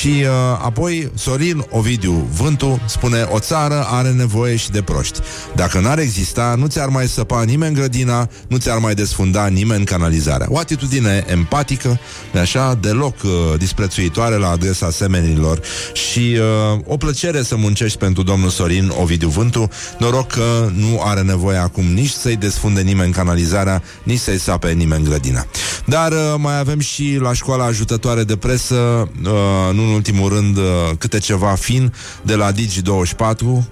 Și 0.00 0.08
uh, 0.08 0.26
apoi 0.62 1.10
Sorin 1.14 1.64
Ovidiu 1.70 2.28
Vântu 2.36 2.80
spune 2.86 3.22
o 3.22 3.38
țară 3.38 3.86
are 3.90 4.10
nevoie 4.10 4.56
și 4.56 4.70
de 4.70 4.82
proști. 4.82 5.20
Dacă 5.54 5.80
n-ar 5.80 5.98
exista, 5.98 6.54
nu 6.58 6.66
ți-ar 6.66 6.88
mai 6.88 7.06
săpa 7.06 7.42
nimeni 7.42 7.74
grădina, 7.74 8.28
nu 8.48 8.56
ți-ar 8.56 8.78
mai 8.78 8.94
desfunda 8.94 9.46
nimeni 9.46 9.84
canalizarea. 9.84 10.46
O 10.50 10.58
atitudine 10.58 11.24
empatică, 11.26 11.98
așa, 12.40 12.78
deloc 12.80 13.14
uh, 13.22 13.30
disprețuitoare 13.58 14.36
la 14.36 14.48
adresa 14.50 14.90
semenilor 14.90 15.60
și 15.92 16.38
uh, 16.74 16.79
o 16.86 16.96
plăcere 16.96 17.42
să 17.42 17.56
muncești 17.56 17.98
pentru 17.98 18.22
domnul 18.22 18.48
Sorin 18.48 18.92
Ovidiu 19.00 19.28
Vântu. 19.28 19.68
Noroc 19.98 20.26
că 20.26 20.68
nu 20.74 21.00
are 21.04 21.20
nevoie 21.20 21.56
acum 21.56 21.84
nici 21.84 22.10
să-i 22.10 22.36
desfunde 22.36 22.80
nimeni 22.80 23.12
canalizarea, 23.12 23.82
nici 24.02 24.18
să-i 24.18 24.38
sape 24.38 24.72
nimeni 24.72 25.04
grădina. 25.04 25.46
Dar 25.84 26.12
uh, 26.12 26.34
mai 26.36 26.58
avem 26.58 26.78
și 26.78 27.18
la 27.20 27.32
școala 27.32 27.64
ajutătoare 27.64 28.24
de 28.24 28.36
presă, 28.36 29.08
uh, 29.22 29.74
nu 29.74 29.82
în 29.82 29.92
ultimul 29.94 30.28
rând, 30.28 30.56
uh, 30.56 30.64
câte 30.98 31.18
ceva 31.18 31.54
fin 31.54 31.92
de 32.22 32.34
la 32.34 32.52
Digi24. 32.52 33.40
Uh, 33.42 33.64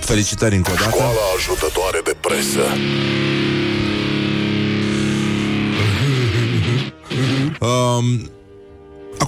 felicitări 0.00 0.56
încă 0.56 0.70
o 0.70 0.74
dată. 0.74 0.90
Școala 0.90 1.12
ajutătoare 1.36 2.00
de 2.04 2.16
presă. 2.20 2.64
Um, 7.60 8.30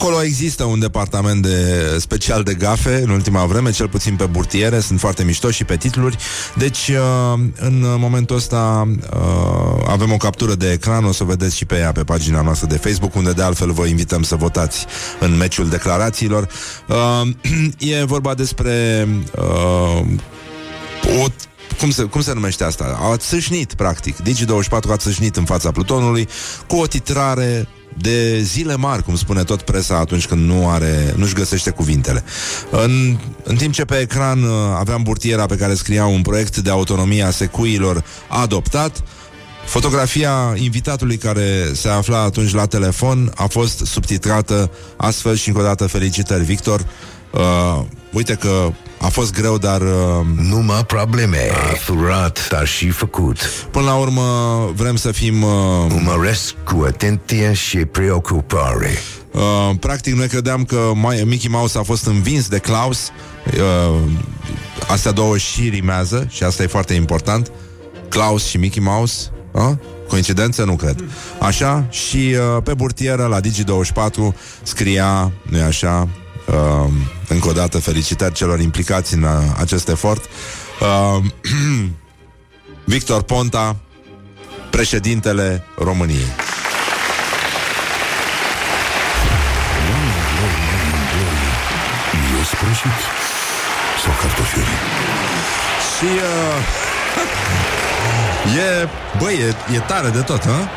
Acolo 0.08 0.24
există 0.24 0.64
un 0.64 0.78
departament 0.78 1.42
de 1.42 1.96
special 1.98 2.42
de 2.42 2.54
gafe 2.54 3.02
în 3.02 3.10
ultima 3.10 3.44
vreme, 3.44 3.70
cel 3.70 3.88
puțin 3.88 4.16
pe 4.16 4.24
burtiere, 4.24 4.80
sunt 4.80 5.00
foarte 5.00 5.24
mișto 5.24 5.50
și 5.50 5.64
pe 5.64 5.76
titluri. 5.76 6.16
Deci, 6.56 6.88
uh, 6.88 7.40
în 7.58 7.84
momentul 7.98 8.36
ăsta 8.36 8.88
uh, 9.12 9.84
avem 9.86 10.12
o 10.12 10.16
captură 10.16 10.54
de 10.54 10.72
ecran, 10.72 11.04
o 11.04 11.12
să 11.12 11.24
vedeți 11.24 11.56
și 11.56 11.64
pe 11.64 11.76
ea 11.76 11.92
pe 11.92 12.04
pagina 12.04 12.42
noastră 12.42 12.66
de 12.66 12.76
Facebook, 12.76 13.14
unde 13.14 13.32
de 13.32 13.42
altfel 13.42 13.72
vă 13.72 13.86
invităm 13.86 14.22
să 14.22 14.36
votați 14.36 14.86
în 15.20 15.36
meciul 15.36 15.68
declarațiilor. 15.68 16.48
Uh, 16.88 17.28
e 17.98 18.04
vorba 18.04 18.34
despre 18.34 19.08
o 21.22 21.26
cum 21.78 21.90
se, 21.90 22.02
cum 22.02 22.20
se 22.20 22.32
numește 22.34 22.64
asta? 22.64 22.98
A 23.00 23.16
țâșnit, 23.16 23.74
practic. 23.74 24.16
Digi24 24.16 24.90
a 24.90 24.96
țâșnit 24.96 25.36
în 25.36 25.44
fața 25.44 25.70
Plutonului 25.70 26.28
cu 26.66 26.76
o 26.76 26.86
titrare 26.86 27.68
de 28.00 28.40
zile 28.42 28.76
mari, 28.76 29.02
cum 29.02 29.16
spune 29.16 29.42
tot 29.44 29.62
presa 29.62 29.96
atunci 29.96 30.26
când 30.26 30.46
nu 30.46 30.68
are, 30.68 31.14
nu-și 31.16 31.34
găsește 31.34 31.70
cuvintele. 31.70 32.24
În, 32.70 33.18
în 33.42 33.56
timp 33.56 33.72
ce 33.72 33.84
pe 33.84 33.98
ecran 33.98 34.42
uh, 34.42 34.50
aveam 34.78 35.02
burtiera 35.02 35.46
pe 35.46 35.56
care 35.56 35.74
scria 35.74 36.06
un 36.06 36.22
proiect 36.22 36.56
de 36.56 36.70
autonomie 36.70 37.22
a 37.22 37.30
secuilor 37.30 38.04
adoptat, 38.28 39.02
Fotografia 39.68 40.54
invitatului 40.54 41.16
care 41.16 41.70
se 41.72 41.88
afla 41.88 42.18
atunci 42.18 42.52
la 42.54 42.66
telefon 42.66 43.32
a 43.34 43.46
fost 43.46 43.86
subtitrată 43.86 44.70
astfel 44.96 45.36
și 45.36 45.48
încă 45.48 45.60
o 45.60 45.64
dată 45.64 45.86
felicitări, 45.86 46.44
Victor. 46.44 46.86
Uh, 47.30 47.84
uite 48.12 48.34
că 48.34 48.72
a 49.00 49.06
fost 49.06 49.32
greu, 49.32 49.58
dar... 49.58 49.80
Uh, 49.80 50.26
Numai 50.48 50.84
probleme. 50.84 51.48
A 51.50 51.74
furat, 51.74 52.48
dar 52.48 52.66
și 52.66 52.90
făcut. 52.90 53.38
Până 53.70 53.84
la 53.84 53.94
urmă, 53.94 54.22
vrem 54.74 54.96
să 54.96 55.12
fim... 55.12 55.42
Uh, 55.42 55.50
Umăresc 55.94 56.54
cu 56.64 56.84
atenție 56.86 57.52
și 57.52 57.76
preocupare. 57.76 58.90
Uh, 59.32 59.70
practic, 59.80 60.14
noi 60.14 60.26
credeam 60.26 60.64
că 60.64 60.92
Mickey 61.24 61.50
Mouse 61.50 61.78
a 61.78 61.82
fost 61.82 62.06
învins 62.06 62.48
de 62.48 62.58
Klaus. 62.58 63.10
Uh, 63.46 63.98
astea 64.88 65.12
două 65.12 65.36
și 65.36 65.68
rimează 65.68 66.26
și 66.30 66.42
asta 66.42 66.62
e 66.62 66.66
foarte 66.66 66.94
important. 66.94 67.50
Klaus 68.08 68.46
și 68.46 68.56
Mickey 68.56 68.82
Mouse. 68.82 69.30
Uh? 69.52 69.70
Coincidență? 70.08 70.64
Nu 70.64 70.76
cred. 70.76 71.04
Așa, 71.38 71.86
și 71.90 72.36
uh, 72.56 72.62
pe 72.62 72.74
burtieră 72.74 73.26
la 73.26 73.40
Digi24 73.40 74.34
scria, 74.62 75.32
nu 75.42 75.62
așa, 75.62 76.08
Uh, 76.52 76.90
încă 77.28 77.48
o 77.48 77.52
dată 77.52 77.78
felicitări 77.78 78.34
celor 78.34 78.60
implicați 78.60 79.14
în 79.14 79.22
uh, 79.22 79.30
acest 79.58 79.88
efort. 79.88 80.24
Uh, 80.80 81.24
Victor 82.94 83.22
Ponta, 83.22 83.76
președintele 84.70 85.64
României. 85.76 86.28
Eu 92.36 92.44
sau 94.02 94.12
cartofiuri. 94.20 94.68
Și 95.96 96.04
uh, 96.04 96.58
e, 98.82 98.88
băi, 99.18 99.34
e, 99.34 99.74
e 99.74 99.78
tare 99.78 100.08
de 100.08 100.20
tot, 100.20 100.44
hă? 100.44 100.68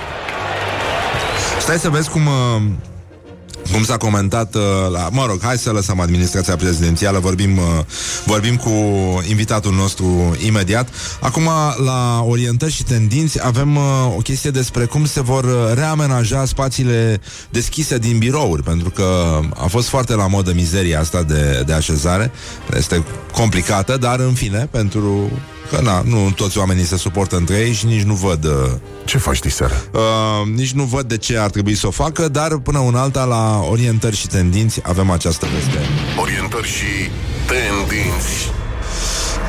Stai 1.59 1.77
să 1.77 1.89
vezi 1.89 2.09
cum 2.09 2.27
uh, 2.27 2.61
cum 3.71 3.83
s-a 3.83 3.97
comentat 3.97 4.55
uh, 4.55 4.61
la, 4.91 5.09
mă 5.11 5.25
rog, 5.25 5.41
hai 5.43 5.57
să 5.57 5.71
lăsăm 5.71 5.99
administrația 5.99 6.55
prezidențială, 6.55 7.19
vorbim, 7.19 7.57
uh, 7.57 7.63
vorbim 8.25 8.55
cu 8.55 8.71
invitatul 9.29 9.73
nostru 9.73 10.35
imediat. 10.45 10.89
Acum, 11.19 11.49
la 11.85 12.23
orientări 12.23 12.71
și 12.71 12.83
tendinți, 12.83 13.45
avem 13.45 13.75
uh, 13.75 13.83
o 14.17 14.21
chestie 14.21 14.49
despre 14.49 14.85
cum 14.85 15.05
se 15.05 15.21
vor 15.21 15.43
uh, 15.43 15.51
reamenaja 15.73 16.45
spațiile 16.45 17.21
deschise 17.49 17.97
din 17.97 18.17
birouri, 18.17 18.63
pentru 18.63 18.89
că 18.89 19.39
a 19.55 19.67
fost 19.67 19.87
foarte 19.87 20.15
la 20.15 20.27
modă 20.27 20.53
mizeria 20.53 20.99
asta 20.99 21.23
de, 21.23 21.63
de 21.65 21.73
așezare. 21.73 22.31
Este 22.77 23.03
complicată, 23.31 23.97
dar 23.97 24.19
în 24.19 24.33
fine, 24.33 24.67
pentru 24.71 25.31
că 25.71 25.81
na, 25.81 26.01
nu 26.05 26.31
toți 26.31 26.57
oamenii 26.57 26.85
se 26.85 26.97
suportă 26.97 27.35
între 27.35 27.55
ei 27.55 27.73
și 27.73 27.85
nici 27.85 28.01
nu 28.01 28.13
văd 28.13 28.45
uh, 28.45 28.51
Ce 29.05 29.17
faci 29.17 29.39
diseară? 29.39 29.73
Uh, 29.93 30.53
nici 30.55 30.71
nu 30.71 30.83
văd 30.83 31.07
de 31.07 31.17
ce 31.17 31.37
ar 31.37 31.49
trebui 31.49 31.75
să 31.75 31.87
o 31.87 31.91
facă, 31.91 32.27
dar 32.27 32.57
până 32.57 32.79
un 32.79 32.95
alta 32.95 33.23
la 33.23 33.59
orientări 33.69 34.15
și 34.15 34.27
tendinți 34.27 34.79
avem 34.83 35.09
această 35.09 35.47
veste. 35.53 35.79
Orientări 36.19 36.67
și 36.67 37.09
tendinți. 37.47 38.51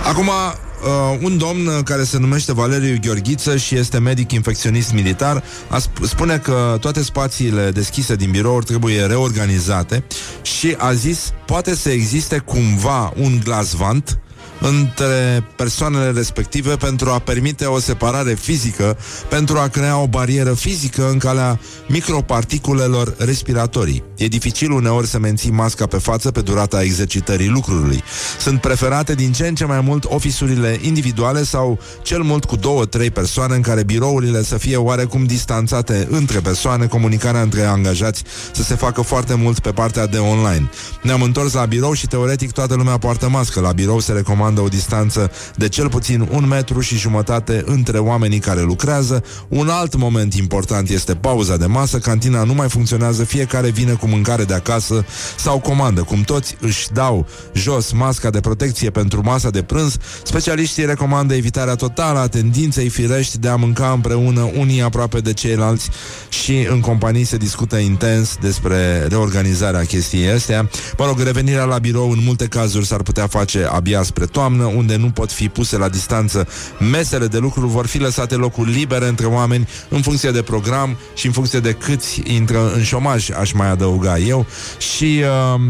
Acum, 0.09 0.27
uh, 0.27 1.19
un 1.23 1.39
domn 1.39 1.83
care 1.85 2.05
se 2.05 2.19
numește 2.19 2.53
Valeriu 2.53 2.99
Gheorghiță 3.01 3.57
și 3.57 3.77
este 3.77 3.99
medic 3.99 4.33
infecționist 4.33 4.93
militar 4.93 5.43
a 5.69 5.81
sp- 5.81 6.03
spune 6.03 6.39
că 6.39 6.77
toate 6.81 7.03
spațiile 7.03 7.71
deschise 7.71 8.15
din 8.15 8.31
birouri 8.31 8.65
trebuie 8.65 9.05
reorganizate 9.05 10.05
și 10.43 10.75
a 10.79 10.93
zis 10.93 11.33
poate 11.47 11.75
să 11.75 11.91
existe 11.91 12.39
cumva 12.39 13.13
un 13.17 13.41
glasvant 13.45 14.22
între 14.63 15.45
persoanele 15.57 16.11
respective 16.11 16.77
pentru 16.77 17.11
a 17.11 17.19
permite 17.19 17.65
o 17.65 17.79
separare 17.79 18.35
fizică, 18.35 18.97
pentru 19.29 19.59
a 19.59 19.69
crea 19.69 19.99
o 19.99 20.07
barieră 20.07 20.53
fizică 20.55 21.09
în 21.11 21.19
calea 21.19 21.61
microparticulelor 21.89 23.15
respiratorii. 23.19 24.05
E 24.17 24.27
dificil 24.27 24.71
uneori 24.71 25.07
să 25.07 25.19
menții 25.19 25.51
masca 25.51 25.87
pe 25.87 25.97
față 25.97 26.31
pe 26.31 26.41
durata 26.41 26.83
exercitării 26.83 27.49
lucrului. 27.49 28.03
Sunt 28.41 28.61
preferate 28.61 29.15
din 29.15 29.33
ce 29.33 29.47
în 29.47 29.55
ce 29.55 29.65
mai 29.65 29.81
mult 29.81 30.05
ofisurile 30.05 30.79
individuale 30.83 31.43
sau 31.45 31.79
cel 32.03 32.23
mult 32.23 32.45
cu 32.45 32.57
două, 32.57 32.85
trei 32.85 33.11
persoane 33.11 33.55
în 33.55 33.63
care 33.63 33.83
birourile 33.83 34.43
să 34.43 34.59
fie 34.59 34.77
oarecum 34.77 35.25
distanțate 35.25 36.07
între 36.11 36.41
persoane, 36.41 36.87
comunicarea 36.87 37.41
între 37.41 37.65
angajați 37.65 38.23
să 38.53 38.63
se 38.63 38.75
facă 38.75 39.03
foarte 39.03 39.35
mult 39.35 39.59
pe 39.59 39.71
partea 39.71 40.07
de 40.07 40.19
online. 40.19 40.71
Ne-am 41.03 41.23
întors 41.23 41.53
la 41.53 41.65
birou 41.65 41.93
și 41.93 42.07
teoretic 42.07 42.53
toată 42.53 42.75
lumea 42.75 42.99
poartă 42.99 43.29
mască. 43.29 43.61
La 43.61 43.73
birou 43.73 44.01
se 44.01 44.13
recomandă 44.13 44.52
o 44.61 44.69
distanță 44.69 45.31
de 45.57 45.69
cel 45.69 45.89
puțin 45.89 46.29
un 46.31 46.49
metru 46.49 46.81
și 46.81 46.97
jumătate 46.97 47.63
între 47.67 47.99
oamenii 47.99 48.39
care 48.39 48.61
lucrează. 48.61 49.25
Un 49.49 49.69
alt 49.69 49.97
moment 49.97 50.35
important 50.35 50.89
este 50.89 51.15
pauza 51.15 51.57
de 51.57 51.67
masă. 51.67 51.99
Cantina 51.99 52.45
nu 52.45 52.55
mai 52.55 52.69
funcționează, 52.69 53.25
fiecare 53.25 53.71
vine 53.71 53.93
cu 53.93 54.07
mâncare 54.07 54.45
de 54.45 54.55
acasă 54.55 55.05
sau 55.37 55.59
comandă. 55.59 56.03
Cum 56.03 56.21
toți 56.21 56.57
își 56.61 56.93
dau 56.93 57.27
jos 57.53 57.93
masca 57.93 58.31
de 58.31 58.41
protecție 58.41 58.91
pentru 58.91 59.21
masa 59.25 59.51
de 59.51 59.63
prânz, 59.63 59.97
specialiștii 60.25 60.85
recomandă 60.85 61.35
evitarea 61.35 61.75
totală 61.75 62.19
a 62.19 62.27
tendinței 62.27 62.89
firești 62.89 63.39
de 63.39 63.49
a 63.49 63.57
mânca 63.57 63.91
împreună 63.91 64.51
unii 64.57 64.83
aproape 64.83 65.21
de 65.21 65.33
ceilalți 65.33 65.91
și 66.29 66.67
în 66.71 66.81
companii 66.81 67.25
se 67.25 67.37
discută 67.37 67.77
intens 67.77 68.37
despre 68.41 69.07
reorganizarea 69.09 69.85
chestiei 69.85 70.31
astea. 70.31 70.69
Mă 70.99 71.07
rog, 71.07 71.21
revenirea 71.21 71.65
la 71.65 71.79
birou 71.79 72.11
în 72.11 72.19
multe 72.25 72.47
cazuri 72.47 72.87
s-ar 72.87 73.03
putea 73.03 73.27
face 73.27 73.69
abia 73.71 74.03
spre 74.03 74.25
toamnă, 74.25 74.42
unde 74.51 74.97
nu 74.97 75.11
pot 75.11 75.33
fi 75.33 75.49
puse 75.49 75.77
la 75.77 75.89
distanță 75.89 76.49
mesele 76.91 77.27
de 77.27 77.39
lucru, 77.39 77.67
vor 77.67 77.87
fi 77.87 77.99
lăsate 77.99 78.35
locuri 78.35 78.71
libere 78.71 79.09
între 79.09 79.27
oameni 79.27 79.69
în 79.89 80.03
funcție 80.03 80.31
de 80.31 80.43
program 80.43 80.97
și 81.15 81.27
în 81.27 81.33
funcție 81.33 81.61
de 81.61 81.73
câți 81.73 82.23
intră 82.25 82.73
în 82.75 82.83
șomaj, 82.83 83.31
aș 83.31 83.53
mai 83.53 83.71
adăuga 83.71 84.19
eu. 84.19 84.47
Și 84.79 85.23
uh, 85.55 85.61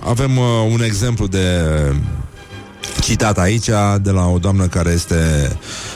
avem 0.00 0.36
uh, 0.36 0.44
un 0.72 0.82
exemplu 0.82 1.26
de 1.26 1.46
citat 3.00 3.38
aici 3.38 3.68
de 4.00 4.10
la 4.10 4.26
o 4.26 4.38
doamnă 4.38 4.66
care 4.66 4.90
este 4.90 5.16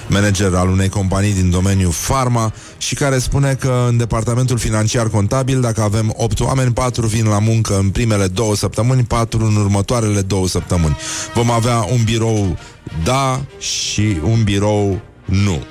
manager 0.07 0.55
al 0.55 0.68
unei 0.68 0.89
companii 0.89 1.32
din 1.32 1.51
domeniul 1.51 1.93
farma 1.93 2.53
și 2.78 2.95
care 2.95 3.18
spune 3.18 3.55
că 3.55 3.87
în 3.89 3.97
departamentul 3.97 4.59
financiar 4.59 5.09
contabil, 5.09 5.61
dacă 5.61 5.82
avem 5.82 6.14
8 6.16 6.41
oameni, 6.41 6.72
4 6.72 7.07
vin 7.07 7.26
la 7.26 7.39
muncă 7.39 7.78
în 7.78 7.91
primele 7.91 8.26
două 8.26 8.55
săptămâni, 8.57 9.05
4 9.05 9.45
în 9.45 9.57
următoarele 9.57 10.20
două 10.20 10.49
săptămâni. 10.49 10.97
Vom 11.34 11.51
avea 11.51 11.87
un 11.93 12.05
birou 12.05 12.57
da 13.05 13.41
și 13.59 14.16
un 14.22 14.43
birou 14.45 15.01
nu. 15.24 15.62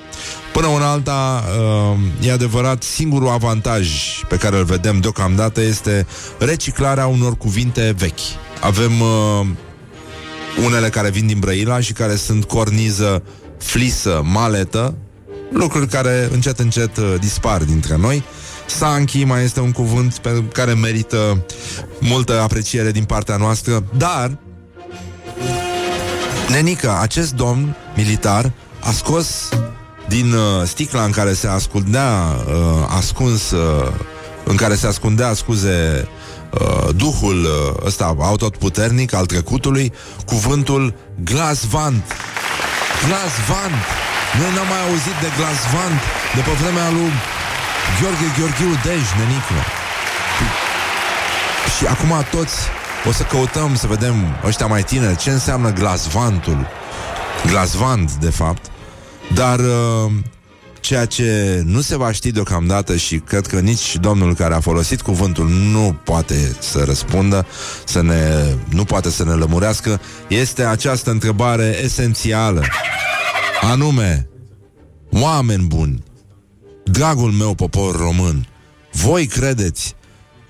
Până 0.54 0.68
una 0.68 0.92
alta, 0.92 1.44
uh, 1.92 2.28
e 2.28 2.32
adevărat, 2.32 2.84
singurul 2.84 3.30
avantaj 3.30 3.88
pe 4.28 4.36
care 4.36 4.58
îl 4.58 4.64
vedem 4.64 5.00
deocamdată 5.00 5.62
este 5.62 6.08
reciclarea 6.40 7.08
unor 7.08 7.38
cuvinte 7.38 7.94
vechi. 7.98 8.20
Avem 8.62 9.02
uh, 9.02 9.48
unele 10.64 10.90
care 10.90 11.10
vin 11.10 11.28
din 11.28 11.40
Brăila 11.40 11.80
și 11.80 11.94
care 11.94 12.16
sunt 12.16 12.46
corniză, 12.46 13.24
flisă, 13.58 14.22
maletă, 14.24 14.96
lucruri 15.52 15.88
care 15.88 16.30
încet, 16.32 16.60
încet 16.60 16.98
uh, 16.98 17.16
dispar 17.20 17.64
dintre 17.64 17.98
noi. 17.98 18.24
Sanchi 18.66 19.24
mai 19.24 19.44
este 19.44 19.60
un 19.60 19.72
cuvânt 19.72 20.18
pe 20.18 20.44
care 20.54 20.74
merită 20.74 21.46
multă 22.00 22.42
apreciere 22.42 22.92
din 22.92 23.04
partea 23.04 23.36
noastră, 23.36 23.84
dar 23.98 24.38
Nenica, 26.50 27.00
acest 27.02 27.34
domn 27.34 27.76
militar 27.96 28.52
a 28.80 28.92
scos 28.92 29.50
din 30.08 30.34
uh, 30.34 30.40
sticla 30.66 31.04
în 31.04 31.12
care 31.12 31.34
se 31.34 31.48
ascundea 31.48 32.36
uh, 32.48 32.86
ascuns 32.88 33.52
uh, 33.52 33.92
în 34.44 34.56
care 34.56 34.76
se 34.76 34.88
ascundea, 34.88 35.34
scuze, 35.34 36.08
uh, 36.60 36.90
duhul 36.96 37.40
uh, 37.44 37.86
ăsta 37.86 38.16
autoputernic 38.20 39.14
al 39.14 39.26
trecutului, 39.26 39.94
cuvântul 40.26 40.94
glasvant. 41.24 42.04
Glasvant! 43.08 43.82
Noi 44.40 44.52
n-am 44.56 44.68
mai 44.68 44.82
auzit 44.88 45.18
de 45.24 45.30
glasvant 45.38 46.00
de 46.36 46.42
pe 46.42 46.54
vremea 46.62 46.90
lui 46.90 47.12
Gheorghe 48.00 48.30
Gheorghiu 48.38 48.72
Dej, 48.84 49.06
nenică. 49.20 49.58
Și 51.78 51.86
acum 51.86 52.26
toți 52.32 52.58
o 53.08 53.12
să 53.12 53.24
căutăm 53.24 53.76
să 53.76 53.88
vedem 53.88 54.16
ăștia 54.46 54.66
mai 54.66 54.84
tineri 54.84 55.18
ce 55.18 55.30
înseamnă 55.30 55.74
glasvantul. 55.74 56.68
Glasvant, 57.46 58.12
de 58.12 58.30
fapt. 58.30 58.66
Dar 59.34 59.60
uh, 59.60 60.12
ceea 60.86 61.06
ce 61.06 61.62
nu 61.66 61.82
se 61.82 61.98
va 61.98 62.12
ști 62.12 62.32
deocamdată 62.32 62.96
și 62.96 63.18
cred 63.18 63.48
că 63.48 63.60
nici 63.60 63.96
domnul 63.96 64.36
care 64.36 64.54
a 64.54 64.60
folosit 64.60 65.02
cuvântul 65.02 65.50
nu 65.50 66.00
poate 66.04 66.56
să 66.60 66.84
răspundă, 66.84 67.46
să 67.86 68.02
ne, 68.02 68.56
nu 68.70 68.84
poate 68.84 69.10
să 69.10 69.24
ne 69.24 69.32
lămurească, 69.32 70.02
este 70.28 70.64
această 70.64 71.12
întrebare 71.12 71.80
esențială. 71.84 72.64
Anume, 73.62 74.30
oameni 75.12 75.64
buni, 75.64 76.04
dragul 76.84 77.32
meu 77.32 77.54
popor 77.54 77.96
român, 77.96 78.48
voi 78.92 79.26
credeți 79.26 79.96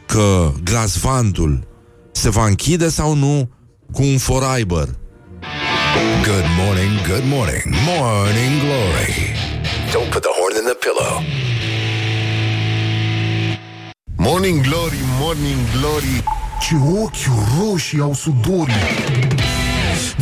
că 0.06 0.52
glasvantul 0.64 1.68
se 2.12 2.30
va 2.30 2.46
închide 2.46 2.90
sau 2.90 3.14
nu 3.14 3.50
cu 3.92 4.02
un 4.02 4.18
foraibăr? 4.18 4.88
Good 6.24 6.46
morning, 6.66 7.08
good 7.08 7.24
morning, 7.26 7.64
morning 7.86 8.60
glory. 8.62 9.35
Don't 9.96 10.12
put 10.12 10.24
the 10.24 10.34
horn 10.40 10.54
in 10.58 10.66
the 10.66 10.76
pillow. 10.86 11.14
Morning 14.18 14.62
Glory, 14.62 15.00
Morning 15.20 15.60
Glory 15.78 16.24
Ce 16.62 16.76
ochi 17.02 17.26
roșii 17.60 18.00
au 18.00 18.14
sudorii 18.14 18.74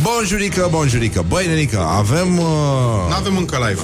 Bonjurică, 0.02 0.68
bonjurică 0.70 1.24
Băi, 1.28 1.46
nenică, 1.46 1.78
avem... 1.78 2.38
Uh, 2.38 2.44
N-avem 3.08 3.36
încă 3.36 3.56
live. 3.68 3.80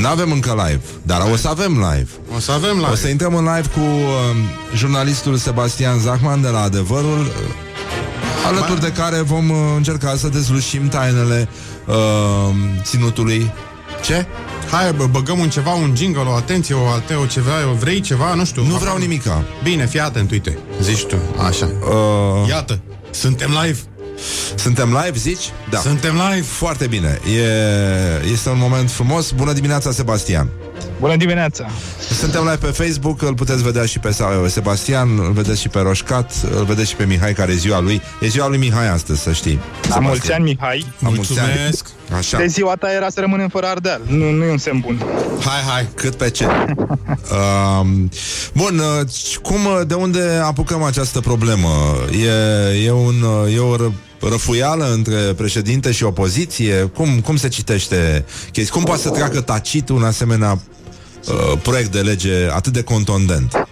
n-avem 0.00 0.32
încă 0.32 0.64
live 0.66 0.80
Dar 1.02 1.20
o 1.32 1.36
să 1.36 1.48
avem 1.48 1.72
live 1.72 2.10
O 2.36 2.38
să 2.38 2.52
avem 2.52 2.76
live. 2.76 2.90
O 2.90 2.94
să 2.94 3.08
intrăm 3.08 3.34
în 3.34 3.44
live 3.44 3.68
cu 3.68 3.80
uh, 3.80 4.36
jurnalistul 4.74 5.36
Sebastian 5.36 5.98
Zachman 5.98 6.42
de 6.42 6.48
la 6.48 6.62
Adevărul 6.62 7.20
uh, 7.20 8.46
Alături 8.46 8.80
de 8.80 8.92
care 8.92 9.20
vom 9.20 9.50
uh, 9.50 9.56
încerca 9.76 10.16
să 10.16 10.28
dezlușim 10.28 10.88
tainele 10.88 11.48
uh, 11.86 11.94
ținutului 12.82 13.52
Ce? 14.02 14.26
Hai, 14.70 14.92
bă, 14.92 15.06
băgăm 15.06 15.38
un 15.38 15.50
ceva, 15.50 15.72
un 15.72 15.92
jingle, 15.96 16.22
o 16.22 16.32
atenție, 16.32 16.74
o, 16.74 16.86
alte, 16.86 17.14
o 17.14 17.26
ceva, 17.26 17.52
o 17.70 17.74
vrei 17.74 18.00
ceva, 18.00 18.34
nu 18.34 18.44
știu. 18.44 18.62
Nu 18.66 18.74
vreau 18.74 18.96
nimica 18.96 19.44
Bine, 19.62 19.86
fii 19.86 20.00
atent, 20.00 20.30
uite. 20.30 20.58
Zici 20.80 21.04
tu, 21.04 21.16
așa. 21.46 21.70
uh, 21.80 22.48
Iată, 22.48 22.80
suntem 23.10 23.50
live. 23.62 23.78
Suntem 24.54 24.88
live, 24.88 25.18
zici? 25.18 25.52
Da 25.70 25.78
Suntem 25.78 26.14
live. 26.14 26.46
Foarte 26.46 26.86
bine 26.86 27.20
e, 27.36 28.26
Este 28.32 28.48
un 28.48 28.58
moment 28.58 28.90
frumos 28.90 29.30
Bună 29.30 29.52
dimineața, 29.52 29.90
Sebastian 29.90 30.48
Bună 31.00 31.16
dimineața! 31.16 31.66
Suntem 32.18 32.42
live 32.42 32.56
pe 32.56 32.66
Facebook, 32.66 33.22
îl 33.22 33.34
puteți 33.34 33.62
vedea 33.62 33.84
și 33.86 33.98
pe 33.98 34.16
Sebastian, 34.46 35.18
îl 35.18 35.32
vedeți 35.32 35.60
și 35.60 35.68
pe 35.68 35.80
Roșcat, 35.80 36.32
îl 36.56 36.64
vedeți 36.64 36.88
și 36.88 36.96
pe 36.96 37.04
Mihai, 37.04 37.32
care 37.32 37.52
e 37.52 37.54
ziua 37.54 37.80
lui. 37.80 38.02
E 38.20 38.26
ziua 38.28 38.48
lui 38.48 38.58
Mihai 38.58 38.88
astăzi, 38.88 39.20
să 39.20 39.32
știi. 39.32 39.60
La 39.88 39.98
mulți 39.98 40.32
ani, 40.32 40.44
Mihai! 40.44 40.86
La 40.98 41.08
mulți 41.08 41.38
ani. 41.38 41.70
Mulțumesc! 42.10 42.34
Așa. 42.34 42.38
De 42.38 42.46
ziua 42.46 42.74
ta 42.74 42.92
era 42.92 43.08
să 43.08 43.20
rămânem 43.20 43.48
fără 43.48 43.66
Ardeal. 43.66 44.00
Nu, 44.06 44.30
nu 44.30 44.44
e 44.44 44.50
un 44.50 44.58
semn 44.58 44.80
bun. 44.80 45.02
Hai, 45.44 45.60
hai, 45.72 45.88
cât 45.94 46.14
pe 46.14 46.30
ce. 46.30 46.46
uh, 46.46 47.86
bun, 48.60 48.78
uh, 48.78 49.06
cum, 49.42 49.64
uh, 49.64 49.80
de 49.86 49.94
unde 49.94 50.40
apucăm 50.44 50.82
această 50.82 51.20
problemă? 51.20 51.68
E, 52.22 52.84
e, 52.84 52.90
un, 52.92 53.22
uh, 53.22 53.54
e 53.54 53.58
o 53.58 53.76
ră, 53.76 53.92
răfuială 54.20 54.92
între 54.92 55.16
președinte 55.16 55.92
și 55.92 56.04
opoziție? 56.04 56.74
Cum, 56.74 57.20
cum 57.20 57.36
se 57.36 57.48
citește 57.48 58.24
chestia? 58.52 58.74
Cum 58.74 58.84
poate 58.84 59.00
să 59.00 59.10
treacă 59.10 59.40
tacit 59.40 59.88
un 59.88 60.02
asemenea 60.02 60.50
uh, 61.28 61.58
proiect 61.62 61.92
de 61.92 62.00
lege 62.00 62.50
atât 62.52 62.72
de 62.72 62.82
contondent? 62.82 63.66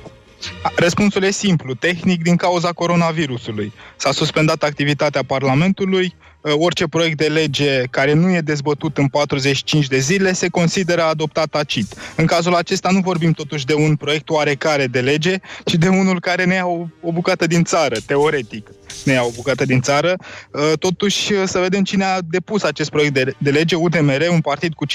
Răspunsul 0.77 1.23
e 1.23 1.31
simplu, 1.31 1.75
tehnic 1.75 2.23
din 2.23 2.37
cauza 2.37 2.73
coronavirusului. 2.73 3.73
S-a 3.97 4.13
suspendat 4.13 4.63
activitatea 4.63 5.23
Parlamentului, 5.27 6.15
uh, 6.41 6.53
orice 6.57 6.87
proiect 6.87 7.17
de 7.17 7.27
lege 7.27 7.83
care 7.91 8.13
nu 8.13 8.31
e 8.31 8.41
dezbătut 8.41 8.99
în 8.99 9.09
45 9.09 9.87
de 9.87 9.99
zile 9.99 10.33
se 10.33 10.49
consideră 10.49 11.03
adoptat 11.03 11.47
tacit. 11.47 11.95
În 12.17 12.27
cazul 12.27 12.55
acesta 12.55 12.91
nu 12.91 13.01
vorbim 13.01 13.33
totuși 13.33 13.65
de 13.65 13.75
un 13.75 13.97
proiect 13.97 14.31
oarecare 14.31 14.87
de 14.87 15.01
lege, 15.01 15.37
ci 15.65 15.75
de 15.75 15.89
unul 15.89 16.21
care 16.21 16.45
ne 16.45 16.55
ia 16.55 16.67
o, 16.67 16.87
o 17.01 17.13
bucată 17.13 17.47
din 17.47 17.65
țară, 17.65 17.97
teoretic 18.07 18.69
ne 19.05 19.13
ia 19.13 19.23
o 19.23 19.31
bucată 19.35 19.65
din 19.65 19.81
țară. 19.81 20.17
Uh, 20.53 20.73
Totuși, 20.79 21.33
uh, 21.33 21.43
să 21.47 21.59
vedem 21.59 21.83
cine 21.83 22.05
a 22.05 22.19
depus 22.31 22.63
acest 22.63 22.91
proiect 22.91 23.15
de, 23.15 23.35
de 23.39 23.51
lege, 23.51 23.75
UDMR, 23.75 24.29
un 24.31 24.41
partid 24.41 24.75
cu 24.75 24.87
5% 24.87 24.91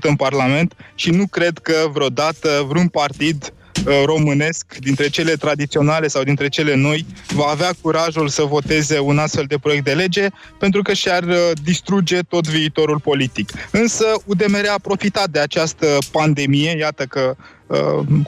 în 0.00 0.16
Parlament 0.16 0.74
și 0.94 1.10
nu 1.10 1.26
cred 1.26 1.58
că 1.58 1.74
vreodată 1.92 2.64
vreun 2.68 2.88
partid 2.88 3.52
uh, 3.52 3.57
românesc, 4.04 4.76
dintre 4.80 5.08
cele 5.08 5.32
tradiționale 5.32 6.08
sau 6.08 6.22
dintre 6.22 6.48
cele 6.48 6.74
noi, 6.74 7.06
va 7.34 7.44
avea 7.44 7.70
curajul 7.80 8.28
să 8.28 8.42
voteze 8.42 8.98
un 8.98 9.18
astfel 9.18 9.44
de 9.48 9.58
proiect 9.58 9.84
de 9.84 9.92
lege, 9.92 10.26
pentru 10.58 10.82
că 10.82 10.92
și-ar 10.92 11.22
uh, 11.22 11.50
distruge 11.62 12.18
tot 12.20 12.48
viitorul 12.48 13.00
politic. 13.00 13.50
Însă 13.70 14.04
UDMR 14.24 14.66
a 14.72 14.78
profitat 14.82 15.28
de 15.28 15.38
această 15.38 15.98
pandemie, 16.12 16.76
iată 16.78 17.04
că 17.04 17.36
uh, 17.66 17.78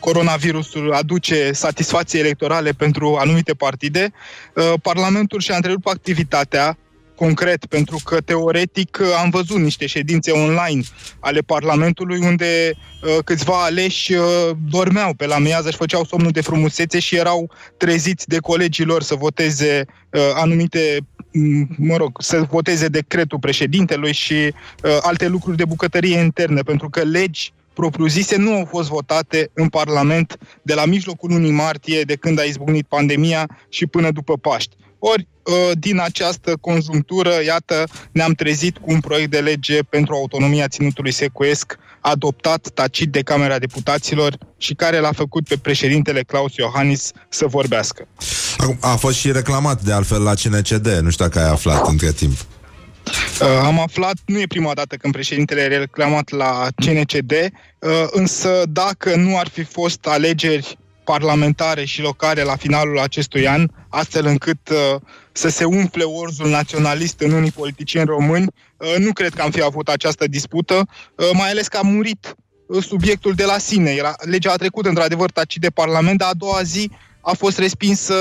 coronavirusul 0.00 0.92
aduce 0.92 1.52
satisfacții 1.52 2.18
electorale 2.18 2.70
pentru 2.70 3.16
anumite 3.20 3.52
partide, 3.52 4.12
uh, 4.54 4.72
Parlamentul 4.82 5.40
și-a 5.40 5.56
întrerupt 5.56 5.86
activitatea 5.86 6.78
concret, 7.24 7.66
pentru 7.66 7.98
că 8.04 8.20
teoretic 8.20 8.98
uh, 9.00 9.06
am 9.22 9.30
văzut 9.30 9.58
niște 9.58 9.86
ședințe 9.86 10.30
online 10.30 10.82
ale 11.18 11.40
Parlamentului 11.40 12.18
unde 12.18 12.72
uh, 12.72 13.18
câțiva 13.24 13.64
aleși 13.64 14.12
uh, 14.12 14.22
dormeau 14.70 15.14
pe 15.14 15.26
la 15.26 15.38
miază, 15.38 15.68
își 15.68 15.76
făceau 15.76 16.04
somnul 16.04 16.30
de 16.30 16.40
frumusețe 16.40 16.98
și 16.98 17.16
erau 17.16 17.50
treziți 17.76 18.28
de 18.28 18.38
colegii 18.38 18.84
lor 18.84 19.02
să 19.02 19.14
voteze 19.14 19.84
uh, 20.10 20.20
anumite 20.34 20.98
m, 21.32 21.66
mă 21.76 21.96
rog, 21.96 22.22
să 22.22 22.46
voteze 22.50 22.88
decretul 22.88 23.38
președintelui 23.38 24.12
și 24.12 24.34
uh, 24.34 24.98
alte 25.00 25.28
lucruri 25.28 25.56
de 25.56 25.64
bucătărie 25.64 26.18
interne, 26.18 26.60
pentru 26.62 26.88
că 26.88 27.00
legi 27.00 27.52
propriu-zise 27.74 28.36
nu 28.36 28.54
au 28.54 28.64
fost 28.64 28.88
votate 28.88 29.50
în 29.54 29.68
Parlament 29.68 30.38
de 30.62 30.74
la 30.74 30.84
mijlocul 30.84 31.30
lunii 31.30 31.50
martie, 31.50 32.02
de 32.02 32.16
când 32.16 32.40
a 32.40 32.42
izbucnit 32.42 32.86
pandemia 32.86 33.48
și 33.68 33.86
până 33.86 34.10
după 34.10 34.36
Paști. 34.36 34.76
Ori, 34.98 35.22
uh, 35.22 35.39
din 35.72 36.00
această 36.00 36.56
conjunctură, 36.60 37.32
iată, 37.44 37.84
ne-am 38.12 38.32
trezit 38.32 38.78
cu 38.78 38.92
un 38.92 39.00
proiect 39.00 39.30
de 39.30 39.38
lege 39.38 39.82
pentru 39.82 40.14
autonomia 40.14 40.68
ținutului 40.68 41.12
secuiesc, 41.12 41.78
adoptat 42.00 42.68
tacit 42.74 43.10
de 43.10 43.22
Camera 43.22 43.58
Deputaților 43.58 44.38
și 44.58 44.74
care 44.74 44.98
l-a 44.98 45.12
făcut 45.12 45.48
pe 45.48 45.56
președintele 45.56 46.22
Claus 46.22 46.54
Iohannis 46.54 47.10
să 47.28 47.46
vorbească. 47.46 48.08
Acum, 48.58 48.76
a 48.80 48.96
fost 48.96 49.16
și 49.16 49.32
reclamat 49.32 49.82
de 49.82 49.92
altfel 49.92 50.22
la 50.22 50.34
CNCD, 50.34 50.86
nu 50.86 51.10
știu 51.10 51.24
dacă 51.24 51.38
ai 51.38 51.50
aflat 51.50 51.88
între 51.88 52.12
timp. 52.12 52.36
Uh, 53.40 53.46
am 53.64 53.80
aflat, 53.80 54.14
nu 54.24 54.40
e 54.40 54.46
prima 54.46 54.74
dată 54.74 54.96
când 54.96 55.12
președintele 55.12 55.60
e 55.60 55.66
reclamat 55.66 56.30
la 56.30 56.66
CNCD, 56.74 57.32
uh, 57.32 57.90
însă 58.10 58.62
dacă 58.68 59.16
nu 59.16 59.38
ar 59.38 59.48
fi 59.48 59.64
fost 59.64 60.06
alegeri 60.06 60.78
parlamentare 61.04 61.84
și 61.84 62.00
locale 62.00 62.42
la 62.42 62.56
finalul 62.56 62.98
acestui 62.98 63.48
an, 63.48 63.68
astfel 63.88 64.26
încât 64.26 64.68
uh, 64.68 65.00
să 65.32 65.48
se 65.48 65.64
umfle 65.64 66.04
orzul 66.04 66.48
naționalist 66.48 67.20
în 67.20 67.32
unii 67.32 67.50
politicieni 67.50 68.06
români, 68.06 68.46
uh, 68.76 68.94
nu 68.98 69.12
cred 69.12 69.34
că 69.34 69.42
am 69.42 69.50
fi 69.50 69.62
avut 69.62 69.88
această 69.88 70.26
dispută, 70.26 70.74
uh, 71.14 71.30
mai 71.32 71.50
ales 71.50 71.68
că 71.68 71.76
a 71.76 71.82
murit 71.82 72.36
uh, 72.66 72.82
subiectul 72.82 73.32
de 73.32 73.44
la 73.44 73.58
sine. 73.58 73.90
Era, 73.90 74.14
legea 74.18 74.52
a 74.52 74.56
trecut 74.56 74.86
într-adevăr 74.86 75.30
tacit 75.30 75.60
de 75.60 75.70
Parlament, 75.70 76.18
dar 76.18 76.28
a 76.28 76.34
doua 76.34 76.62
zi 76.62 76.90
a 77.20 77.32
fost 77.32 77.58
respinsă 77.58 78.14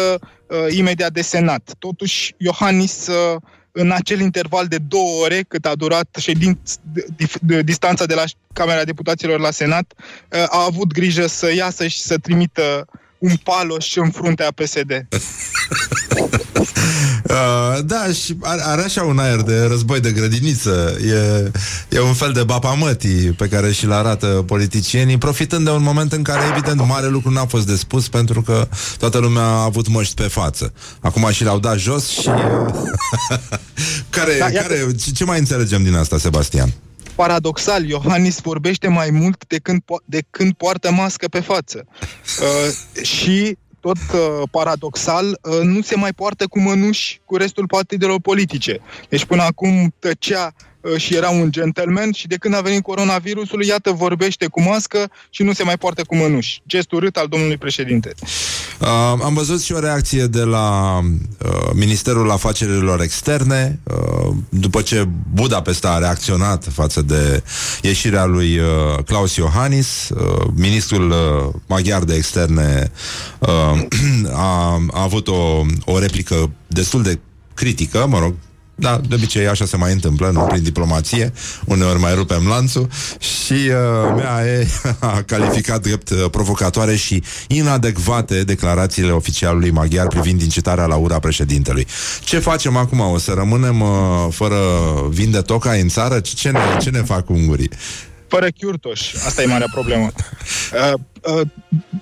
uh, 0.47 0.75
imediat 0.77 1.11
de 1.11 1.21
Senat. 1.21 1.71
Totuși, 1.79 2.33
Iohannis 2.37 3.07
uh, 3.07 3.41
în 3.71 3.91
acel 3.91 4.19
interval 4.19 4.67
de 4.67 4.77
două 4.77 5.23
ore 5.23 5.41
cât 5.47 5.65
a 5.65 5.75
durat 5.75 6.17
ședin, 6.19 6.59
de, 6.93 7.05
de, 7.17 7.25
de, 7.41 7.61
distanța 7.61 8.05
de 8.05 8.13
la 8.13 8.23
Camera 8.53 8.83
Deputaților 8.83 9.39
la 9.39 9.51
Senat, 9.51 9.93
uh, 9.97 10.43
a 10.49 10.65
avut 10.65 10.91
grijă 10.93 11.27
să 11.27 11.53
iasă 11.53 11.87
și 11.87 11.99
să 11.99 12.17
trimită 12.17 12.85
un 13.19 13.35
paloș 13.43 13.95
în 13.95 14.11
fruntea 14.11 14.51
PSD. 14.55 14.91
Uh, 17.29 17.79
da, 17.85 18.05
și 18.23 18.37
are, 18.41 18.61
are 18.63 18.81
așa 18.83 19.03
un 19.03 19.19
aer 19.19 19.41
de 19.41 19.65
război 19.67 19.99
de 19.99 20.11
grădiniță. 20.11 20.97
E, 21.05 21.51
e 21.89 21.99
un 21.99 22.13
fel 22.13 22.31
de 22.31 22.43
bapamătii 22.43 23.31
pe 23.31 23.47
care 23.47 23.71
și-l 23.71 23.91
arată 23.91 24.27
politicienii, 24.27 25.17
profitând 25.17 25.65
de 25.65 25.71
un 25.71 25.83
moment 25.83 26.11
în 26.13 26.21
care, 26.23 26.41
evident, 26.51 26.85
mare 26.87 27.07
lucru 27.07 27.29
n-a 27.31 27.45
fost 27.45 27.67
de 27.67 27.75
spus 27.75 28.07
pentru 28.07 28.41
că 28.41 28.67
toată 28.97 29.17
lumea 29.17 29.43
a 29.43 29.63
avut 29.63 29.87
măști 29.87 30.13
pe 30.13 30.27
față. 30.27 30.73
Acum 30.99 31.29
și 31.31 31.43
l-au 31.43 31.59
dat 31.59 31.77
jos 31.77 32.07
și... 32.07 32.29
care, 34.09 34.37
Da, 34.39 34.45
da, 34.45 34.51
iată- 34.51 34.67
care, 34.67 34.95
ce, 35.03 35.11
ce 35.11 35.23
mai 35.23 35.39
înțelegem 35.39 35.83
din 35.83 35.95
asta, 35.95 36.17
Sebastian? 36.17 36.73
Paradoxal, 37.19 37.85
Iohannis 37.85 38.39
vorbește 38.41 38.87
mai 38.87 39.09
mult 39.09 39.47
de 39.47 39.57
când, 39.57 39.81
po- 39.81 40.05
de 40.05 40.21
când 40.29 40.53
poartă 40.53 40.91
mască 40.91 41.27
pe 41.27 41.39
față. 41.39 41.87
Uh, 42.41 43.03
și 43.03 43.57
tot 43.79 43.97
uh, 43.97 44.49
paradoxal, 44.51 45.39
uh, 45.41 45.59
nu 45.63 45.81
se 45.81 45.95
mai 45.95 46.13
poartă 46.13 46.47
cu 46.47 46.59
mănuși 46.59 47.21
cu 47.25 47.35
restul 47.35 47.67
partidelor 47.67 48.19
politice. 48.21 48.79
Deci 49.09 49.25
până 49.25 49.41
acum 49.41 49.93
tăcea 49.99 50.53
uh, 50.55 50.68
și 50.97 51.15
era 51.15 51.29
un 51.29 51.51
gentleman 51.51 52.11
și 52.11 52.27
de 52.27 52.35
când 52.35 52.55
a 52.55 52.61
venit 52.61 52.83
coronavirusul, 52.83 53.63
iată, 53.63 53.91
vorbește 53.91 54.47
cu 54.47 54.61
mască 54.61 55.11
și 55.29 55.43
nu 55.43 55.53
se 55.53 55.63
mai 55.63 55.77
poartă 55.77 56.03
cu 56.03 56.15
mănuși. 56.15 56.61
Gest 56.67 56.91
urât 56.91 57.17
al 57.17 57.27
domnului 57.27 57.57
președinte. 57.57 58.13
Uh, 58.79 58.87
am 59.23 59.33
văzut 59.33 59.61
și 59.61 59.73
o 59.73 59.79
reacție 59.79 60.25
de 60.25 60.43
la 60.43 60.99
uh, 60.99 61.69
Ministerul 61.73 62.31
Afacerilor 62.31 63.01
Externe, 63.01 63.79
uh, 63.83 64.35
după 64.49 64.81
ce 64.81 65.07
Budapesta 65.33 65.89
a 65.89 65.97
reacționat 65.97 66.67
față 66.73 67.01
de 67.01 67.43
ieșirea 67.81 68.25
lui 68.25 68.57
uh, 68.57 69.03
Klaus 69.05 69.35
Iohannis, 69.35 70.09
uh, 70.09 70.47
ministrul 70.55 71.09
uh, 71.09 71.53
maghiar 71.67 72.03
de 72.03 72.15
externe 72.15 72.91
uh, 73.39 73.81
a, 74.33 74.81
a 74.91 75.01
avut 75.01 75.27
o, 75.27 75.65
o 75.85 75.99
replică 75.99 76.51
destul 76.67 77.03
de 77.03 77.19
critică, 77.53 78.05
mă 78.07 78.19
rog, 78.19 78.33
da, 78.79 79.01
de 79.07 79.15
obicei 79.15 79.47
așa 79.47 79.65
se 79.65 79.77
mai 79.77 79.91
întâmplă, 79.91 80.29
nu 80.29 80.39
prin 80.39 80.63
diplomație, 80.63 81.33
uneori 81.65 81.99
mai 81.99 82.15
rupem 82.15 82.47
lanțul 82.47 82.87
și 83.19 83.53
uh, 83.53 84.13
mea 84.15 84.45
e, 84.45 84.67
a 84.99 85.21
calificat 85.31 85.81
drept 85.81 86.09
uh, 86.09 86.25
provocatoare 86.31 86.95
și 86.95 87.23
inadecvate 87.47 88.43
declarațiile 88.43 89.11
oficialului 89.11 89.71
maghiar 89.71 90.07
privind 90.07 90.41
incitarea 90.41 90.85
la 90.85 90.95
ura 90.95 91.19
președintelui. 91.19 91.87
Ce 92.23 92.39
facem 92.39 92.75
acum? 92.75 92.99
O 92.99 93.17
să 93.17 93.31
rămânem 93.31 93.81
uh, 93.81 93.89
fără 94.29 94.57
vin 95.09 95.31
de 95.31 95.41
toca 95.41 95.71
în 95.71 95.87
țară? 95.87 96.19
Ce, 96.19 96.33
ce, 96.35 96.49
ne, 96.49 96.59
ce 96.81 96.89
ne 96.89 97.01
fac 97.01 97.29
ungurii? 97.29 97.69
Fără 98.27 98.47
chiurtoș. 98.47 99.13
Asta 99.13 99.41
e 99.41 99.45
marea 99.45 99.67
problemă. 99.71 100.11
Uh, 100.73 100.99
uh, 101.33 101.47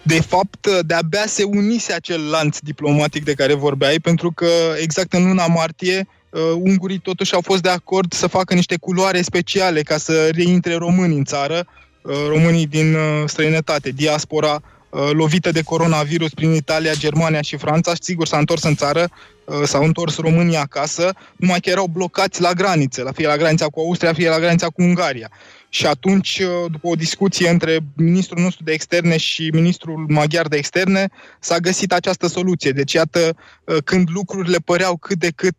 De 0.04 0.22
fapt, 0.22 0.66
uh, 0.66 0.80
de-abia 0.86 1.24
se 1.28 1.44
unise 1.44 1.94
acel 1.94 2.30
lanț 2.30 2.58
diplomatic 2.60 3.24
de 3.24 3.34
care 3.34 3.54
vorbeai, 3.54 3.96
pentru 4.00 4.32
că 4.32 4.48
exact 4.82 5.14
în 5.14 5.28
luna 5.28 5.48
martie 5.48 6.08
uh, 6.08 6.17
ungurii 6.54 7.00
totuși 7.00 7.34
au 7.34 7.42
fost 7.42 7.62
de 7.62 7.70
acord 7.70 8.14
să 8.14 8.28
facă 8.28 8.54
niște 8.54 8.78
culoare 8.80 9.22
speciale 9.22 9.82
ca 9.82 9.98
să 9.98 10.30
reintre 10.34 10.76
românii 10.76 11.18
în 11.18 11.24
țară, 11.24 11.68
uh, 12.02 12.14
românii 12.28 12.68
din 12.68 12.94
uh, 12.94 13.24
străinătate, 13.26 13.90
diaspora 13.90 14.62
uh, 14.90 15.10
lovită 15.12 15.52
de 15.52 15.62
coronavirus 15.62 16.34
prin 16.34 16.54
Italia, 16.54 16.94
Germania 16.94 17.42
și 17.42 17.58
Franța, 17.58 17.94
și 17.94 18.04
sigur 18.04 18.28
s-a 18.28 18.38
întors 18.38 18.64
în 18.64 18.76
țară, 18.76 19.10
uh, 19.46 19.62
s-au 19.64 19.84
întors 19.84 20.18
România 20.18 20.62
acasă, 20.62 21.14
numai 21.36 21.60
că 21.60 21.70
erau 21.70 21.88
blocați 21.88 22.42
la 22.42 22.52
granițe, 22.52 23.02
la 23.02 23.12
fie 23.12 23.28
la 23.28 23.38
granița 23.38 23.66
cu 23.66 23.80
Austria, 23.80 24.14
fie 24.14 24.30
la 24.30 24.40
granița 24.40 24.68
cu 24.68 24.82
Ungaria. 24.82 25.32
Și 25.70 25.86
atunci, 25.86 26.40
uh, 26.40 26.72
după 26.72 26.88
o 26.88 26.96
discuție 26.96 27.50
între 27.50 27.80
ministrul 27.96 28.42
nostru 28.44 28.64
de 28.64 28.72
externe 28.72 29.18
și 29.18 29.50
ministrul 29.54 30.06
maghiar 30.08 30.48
de 30.48 30.58
externe, 30.58 31.10
s-a 31.40 31.58
găsit 31.58 31.94
această 31.94 32.28
soluție. 32.28 32.72
Deci, 32.72 32.94
iată, 32.94 33.36
uh, 33.64 33.78
când 33.84 34.10
lucrurile 34.12 34.58
păreau 34.66 34.98
cât 34.98 35.20
de 35.20 35.32
cât 35.36 35.56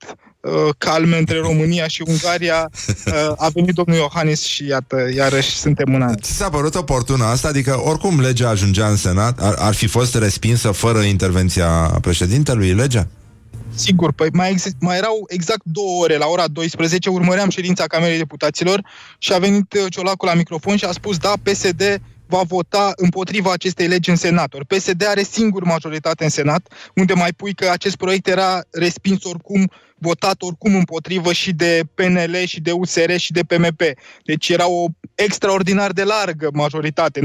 uh, 0.50 0.74
calme 0.78 1.18
între 1.18 1.38
România 1.38 1.86
și 1.86 2.02
Ungaria, 2.06 2.70
uh, 2.86 3.32
a 3.36 3.48
venit 3.52 3.74
domnul 3.74 3.96
Iohannis 3.96 4.42
și 4.42 4.66
iată, 4.66 4.96
iarăși 5.14 5.56
suntem 5.56 5.94
în 5.94 6.02
an. 6.02 6.16
Ți 6.16 6.32
s-a 6.32 6.48
părut 6.48 6.74
oportună 6.74 7.24
asta? 7.24 7.48
Adică 7.48 7.80
oricum 7.84 8.20
legea 8.20 8.48
ajungea 8.48 8.88
în 8.88 8.96
Senat, 8.96 9.40
ar, 9.40 9.54
ar 9.58 9.74
fi 9.74 9.86
fost 9.86 10.14
respinsă 10.14 10.70
fără 10.70 10.98
intervenția 10.98 11.68
președintelui 12.00 12.74
legea? 12.74 13.06
Sigur, 13.74 14.12
păi 14.12 14.28
mai, 14.32 14.50
ex- 14.50 14.76
mai 14.80 14.96
erau 14.96 15.24
exact 15.28 15.60
două 15.62 16.02
ore 16.02 16.16
la 16.16 16.26
ora 16.26 16.48
12, 16.48 17.08
urmăream 17.08 17.48
ședința 17.48 17.84
Camerei 17.84 18.18
Deputaților 18.18 18.86
și 19.18 19.32
a 19.32 19.38
venit 19.38 19.72
uh, 19.72 19.84
Ciolacul 19.88 20.28
la 20.28 20.34
microfon 20.34 20.76
și 20.76 20.84
a 20.84 20.92
spus, 20.92 21.16
da, 21.16 21.32
PSD 21.42 22.00
va 22.28 22.42
vota 22.42 22.92
împotriva 22.96 23.52
acestei 23.52 23.86
legi 23.86 24.10
în 24.10 24.16
Senat. 24.16 24.54
Or, 24.54 24.64
PSD 24.64 25.06
are 25.06 25.22
singur 25.22 25.62
majoritate 25.62 26.24
în 26.24 26.30
Senat, 26.30 26.72
unde 26.94 27.14
mai 27.14 27.32
pui 27.32 27.54
că 27.54 27.68
acest 27.70 27.96
proiect 27.96 28.26
era 28.28 28.60
respins 28.70 29.24
oricum, 29.24 29.70
votat 29.98 30.42
oricum 30.42 30.74
împotrivă 30.74 31.32
și 31.32 31.52
de 31.52 31.82
PNL 31.94 32.34
și 32.44 32.60
de 32.60 32.72
USR 32.72 33.16
și 33.16 33.32
de 33.32 33.42
PMP. 33.42 33.82
Deci 34.24 34.48
era 34.48 34.68
o 34.68 34.86
extraordinar 35.14 35.90
de 35.90 36.02
largă 36.02 36.48
majoritate, 36.52 37.20
90%, 37.20 37.24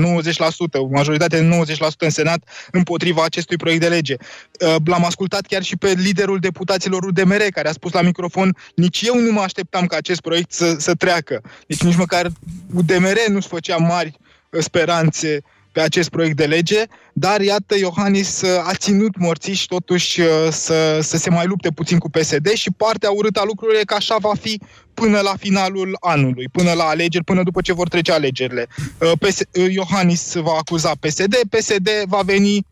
o 0.72 0.88
majoritate 0.88 1.42
de 1.42 1.74
90% 1.74 1.76
în 1.98 2.10
Senat 2.10 2.50
împotriva 2.72 3.24
acestui 3.24 3.58
proiect 3.58 3.82
de 3.82 3.88
lege. 3.88 4.16
Uh, 4.20 4.76
L-am 4.86 5.06
ascultat 5.06 5.46
chiar 5.46 5.64
și 5.64 5.76
pe 5.76 5.94
liderul 5.98 6.40
deputaților 6.40 7.04
UDMR, 7.04 7.42
care 7.50 7.68
a 7.68 7.72
spus 7.72 7.92
la 7.92 8.02
microfon, 8.02 8.56
nici 8.76 9.02
eu 9.02 9.20
nu 9.20 9.32
mă 9.32 9.42
așteptam 9.42 9.86
ca 9.86 9.96
acest 9.96 10.22
proiect 10.22 10.52
să, 10.52 10.76
să 10.78 10.94
treacă. 10.94 11.42
Deci 11.68 11.82
nici 11.82 11.96
măcar 11.96 12.32
UDMR 12.74 13.18
nu-și 13.28 13.48
făcea 13.48 13.78
mari 13.78 14.22
speranțe 14.60 15.44
pe 15.74 15.82
acest 15.82 16.10
proiect 16.10 16.36
de 16.36 16.46
lege, 16.46 16.84
dar 17.14 17.42
iată, 17.42 17.78
Iohannis 17.78 18.42
uh, 18.42 18.50
a 18.64 18.74
ținut 18.74 19.18
morțiși 19.18 19.68
totuși 19.68 20.22
uh, 20.22 20.28
să, 20.52 21.00
să 21.02 21.18
se 21.18 21.30
mai 21.30 21.46
lupte 21.46 21.70
puțin 21.70 21.98
cu 21.98 22.10
PSD 22.10 22.48
și 22.54 22.72
partea 22.78 23.12
urâtă 23.12 23.40
a 23.40 23.44
lucrurilor 23.46 23.82
e 23.82 23.86
că 23.86 23.94
așa 23.94 24.18
va 24.20 24.32
fi 24.42 24.60
până 24.94 25.20
la 25.20 25.34
finalul 25.40 25.98
anului, 26.00 26.50
până 26.52 26.72
la 26.72 26.84
alegeri, 26.84 27.24
până 27.24 27.44
după 27.44 27.62
ce 27.62 27.74
vor 27.74 27.88
trece 27.88 28.12
alegerile. 28.12 28.68
Uh, 28.98 29.12
PS, 29.20 29.40
Iohannis 29.72 30.34
va 30.34 30.56
acuza 30.58 30.92
PSD, 31.00 31.36
PSD 31.50 31.90
va 32.08 32.22
veni 32.26 32.66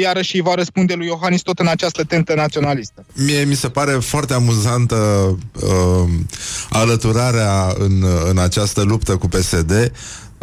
iarăși 0.00 0.34
îi 0.36 0.42
va 0.42 0.54
răspunde 0.54 0.94
lui 0.94 1.06
Iohannis 1.06 1.42
tot 1.42 1.58
în 1.58 1.66
această 1.66 2.04
tentă 2.04 2.34
naționalistă. 2.34 3.06
Mie 3.12 3.44
mi 3.44 3.54
se 3.54 3.68
pare 3.68 3.92
foarte 3.92 4.34
amuzantă 4.34 4.96
uh, 5.62 6.08
alăturarea 6.70 7.74
în, 7.78 8.04
în 8.28 8.38
această 8.38 8.82
luptă 8.82 9.16
cu 9.16 9.28
PSD 9.28 9.92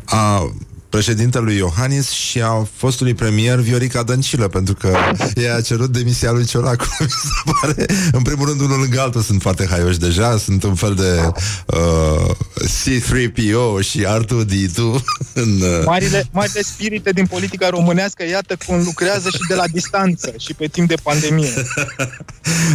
a 0.05 0.51
președintelui 0.89 1.55
Iohannis 1.55 2.09
și 2.09 2.41
a 2.41 2.67
fostului 2.73 3.13
premier 3.13 3.59
Viorica 3.59 4.03
Dăncilă, 4.03 4.47
pentru 4.47 4.73
că 4.73 4.97
ea 5.35 5.55
a 5.55 5.61
cerut 5.61 5.91
demisia 5.91 6.31
lui 6.31 6.45
Ciolacu. 6.45 6.85
Mi 6.99 7.07
se 7.09 7.51
pare, 7.61 7.85
în 8.11 8.21
primul 8.21 8.47
rând, 8.47 8.61
unul 8.61 8.79
lângă 8.79 9.01
altul 9.01 9.21
sunt 9.21 9.41
foarte 9.41 9.67
haioși 9.69 9.99
deja, 9.99 10.37
sunt 10.37 10.63
un 10.63 10.75
fel 10.75 10.93
de 10.95 11.31
uh, 11.65 12.35
C3PO 12.55 13.85
și 13.89 14.05
R2D2 14.05 14.77
în... 15.43 15.61
Uh... 15.61 15.83
Marile, 15.85 16.27
marile 16.31 16.61
spirite 16.61 17.11
din 17.11 17.25
politica 17.25 17.69
românească, 17.69 18.27
iată 18.27 18.57
cum 18.65 18.83
lucrează 18.83 19.29
și 19.29 19.41
de 19.47 19.55
la 19.55 19.67
distanță 19.71 20.33
și 20.37 20.53
pe 20.53 20.67
timp 20.67 20.87
de 20.87 20.95
pandemie. 21.03 21.53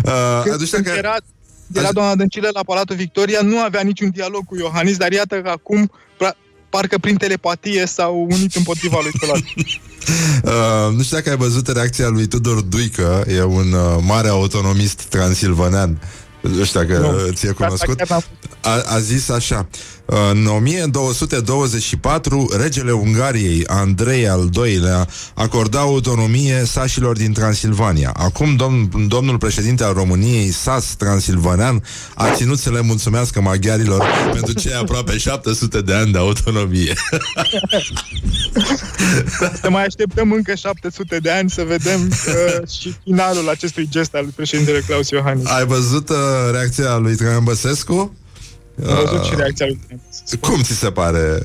uh, 0.05 0.43
Când, 0.45 0.69
când 0.71 0.85
că... 0.85 0.93
era, 0.97 1.17
era 1.75 1.93
doamna 1.93 2.15
Dăncilă 2.15 2.49
la 2.53 2.63
Palatul 2.63 2.97
Victoria, 2.97 3.41
nu 3.43 3.59
avea 3.59 3.81
niciun 3.81 4.11
dialog 4.11 4.45
cu 4.45 4.57
Iohannis, 4.57 4.97
dar 4.97 5.13
iată 5.13 5.41
că 5.41 5.49
acum 5.49 5.91
parcă 6.75 6.99
prin 6.99 7.17
telepatie 7.17 7.87
s-au 7.87 8.27
unit 8.31 8.55
împotriva 8.55 8.99
lui 9.03 9.13
Ciolacu. 9.19 9.53
uh, 10.45 10.97
nu 10.97 11.03
știu 11.03 11.17
dacă 11.17 11.31
ai 11.31 11.37
văzut 11.37 11.69
reacția 11.69 12.09
lui 12.09 12.27
Tudor 12.27 12.61
Duică, 12.61 13.25
e 13.29 13.43
un 13.43 13.73
uh, 13.73 13.97
mare 14.01 14.29
autonomist 14.29 15.03
transilvanean. 15.03 16.01
Nu 16.41 16.65
știu 16.65 16.81
dacă 16.81 16.99
nu. 16.99 17.33
ți-e 17.33 17.51
cunoscut. 17.51 18.01
A, 18.61 18.83
a 18.87 18.99
zis 18.99 19.29
așa. 19.29 19.69
În 20.31 20.47
1224, 20.47 22.51
regele 22.59 22.93
Ungariei, 22.93 23.67
Andrei 23.67 24.29
al 24.29 24.51
II-lea, 24.67 25.09
acorda 25.35 25.79
autonomie 25.79 26.63
sașilor 26.65 27.17
din 27.17 27.33
Transilvania. 27.33 28.13
Acum, 28.17 28.57
domn, 28.57 29.09
domnul 29.09 29.39
președinte 29.39 29.85
al 29.85 29.93
României, 29.93 30.51
sas 30.51 30.85
transilvanean, 30.85 31.83
a 32.15 32.31
ținut 32.31 32.59
să 32.59 32.71
le 32.71 32.81
mulțumească 32.81 33.41
maghiarilor 33.41 34.05
pentru 34.33 34.53
cei 34.53 34.73
aproape 34.73 35.19
700 35.19 35.81
de 35.81 35.95
ani 35.95 36.13
de 36.13 36.19
autonomie. 36.19 36.95
Să 39.61 39.71
mai 39.71 39.85
așteptăm 39.85 40.33
încă 40.33 40.55
700 40.55 41.19
de 41.19 41.31
ani 41.31 41.51
să 41.51 41.63
vedem 41.63 42.11
uh, 42.11 42.69
și 42.69 42.95
finalul 43.05 43.49
acestui 43.49 43.89
gest 43.91 44.15
al 44.15 44.27
președintelui 44.35 44.81
Claus 44.81 45.09
Iohannis. 45.09 45.47
Ai 45.47 45.67
văzut 45.67 46.09
uh, 46.09 46.17
reacția 46.53 46.97
lui 46.97 47.15
Traian 47.15 47.45
Băsescu? 47.45 48.17
Am 48.89 48.95
văzut 49.05 49.25
și 49.25 49.35
reacția 49.37 49.67
lui 49.67 50.01
Cum 50.41 50.63
ți 50.63 50.73
se 50.73 50.91
pare? 50.91 51.39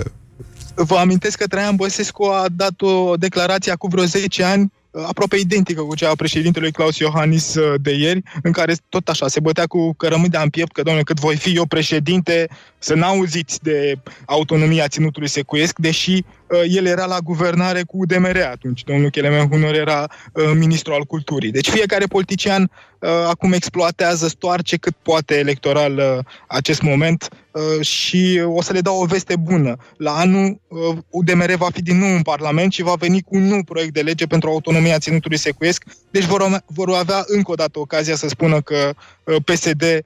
Vă 0.76 0.96
amintesc 0.96 1.38
că 1.38 1.48
Traian 1.48 1.76
Băsescu 1.76 2.24
a 2.24 2.46
dat 2.52 2.82
o 2.82 3.16
declarație 3.16 3.72
acum 3.72 3.90
vreo 3.90 4.04
10 4.04 4.44
ani 4.44 4.72
aproape 5.06 5.36
identică 5.38 5.82
cu 5.82 5.96
cea 5.96 6.10
a 6.10 6.16
președintelui 6.16 6.72
Claus 6.72 6.98
Iohannis 6.98 7.56
uh, 7.56 7.74
de 7.82 7.92
ieri, 7.92 8.22
în 8.44 8.52
care 8.52 8.76
tot 8.90 9.08
așa 9.08 9.28
se 9.28 9.40
bătea 9.40 9.66
cu 9.66 9.94
cărămâdea 9.94 10.42
în 10.42 10.50
piept 10.50 10.72
că, 10.72 10.82
domnule, 10.82 11.04
cât 11.04 11.20
voi 11.20 11.36
fi 11.36 11.56
eu 11.56 11.66
președinte, 11.66 12.50
să 12.80 12.94
n-auziți 12.94 13.60
de 13.62 14.00
autonomia 14.26 14.88
ținutului 14.88 15.28
secuiesc, 15.28 15.78
deși 15.78 16.12
uh, 16.12 16.24
el 16.50 16.86
era 16.86 17.06
la 17.06 17.20
guvernare 17.20 17.84
cu 17.84 17.98
UDMR 17.98 18.38
atunci. 18.52 18.84
Domnul 18.84 19.10
Chelemen 19.10 19.48
Hunor 19.48 19.76
era 19.76 20.10
uh, 20.34 20.44
ministru 20.56 20.94
al 20.94 21.04
culturii. 21.04 21.52
Deci 21.52 21.70
fiecare 21.70 22.06
politician 22.06 22.72
uh, 23.00 23.10
acum 23.28 23.54
exploatează, 23.54 24.28
stoarce 24.28 24.78
cât 24.78 24.96
poate 25.02 25.38
electoral 25.38 25.98
uh, 25.98 26.26
acest 26.48 26.82
moment 26.82 27.30
uh, 27.52 27.86
și 27.86 28.42
o 28.46 28.62
să 28.62 28.74
le 28.74 28.82
dau 28.82 29.02
o 29.02 29.06
veste 29.06 29.36
bună. 29.36 29.76
La 29.98 30.12
anul 30.12 30.62
uh, 30.68 30.98
UDMR 31.10 31.56
va 31.56 31.70
fi 31.74 31.82
din 31.82 31.98
nou 31.98 32.16
în 32.16 32.22
Parlament 32.22 32.72
și 32.72 32.82
va 32.82 32.94
veni 32.94 33.22
cu 33.22 33.36
un 33.36 33.48
nou 33.48 33.64
proiect 33.64 33.94
de 33.94 34.02
lege 34.02 34.26
pentru 34.26 34.50
autonomia 34.50 34.98
ținutului 34.98 35.38
secuiesc. 35.38 35.84
Deci 36.12 36.26
vor, 36.26 36.62
vor 36.66 36.90
avea 36.90 37.24
încă 37.28 37.52
o 37.52 37.56
dată 37.56 37.80
ocazia 37.80 38.16
să 38.16 38.28
spună 38.28 38.62
că 38.62 38.94
uh, 39.24 39.36
PSD 39.46 39.82
uh, 39.84 40.00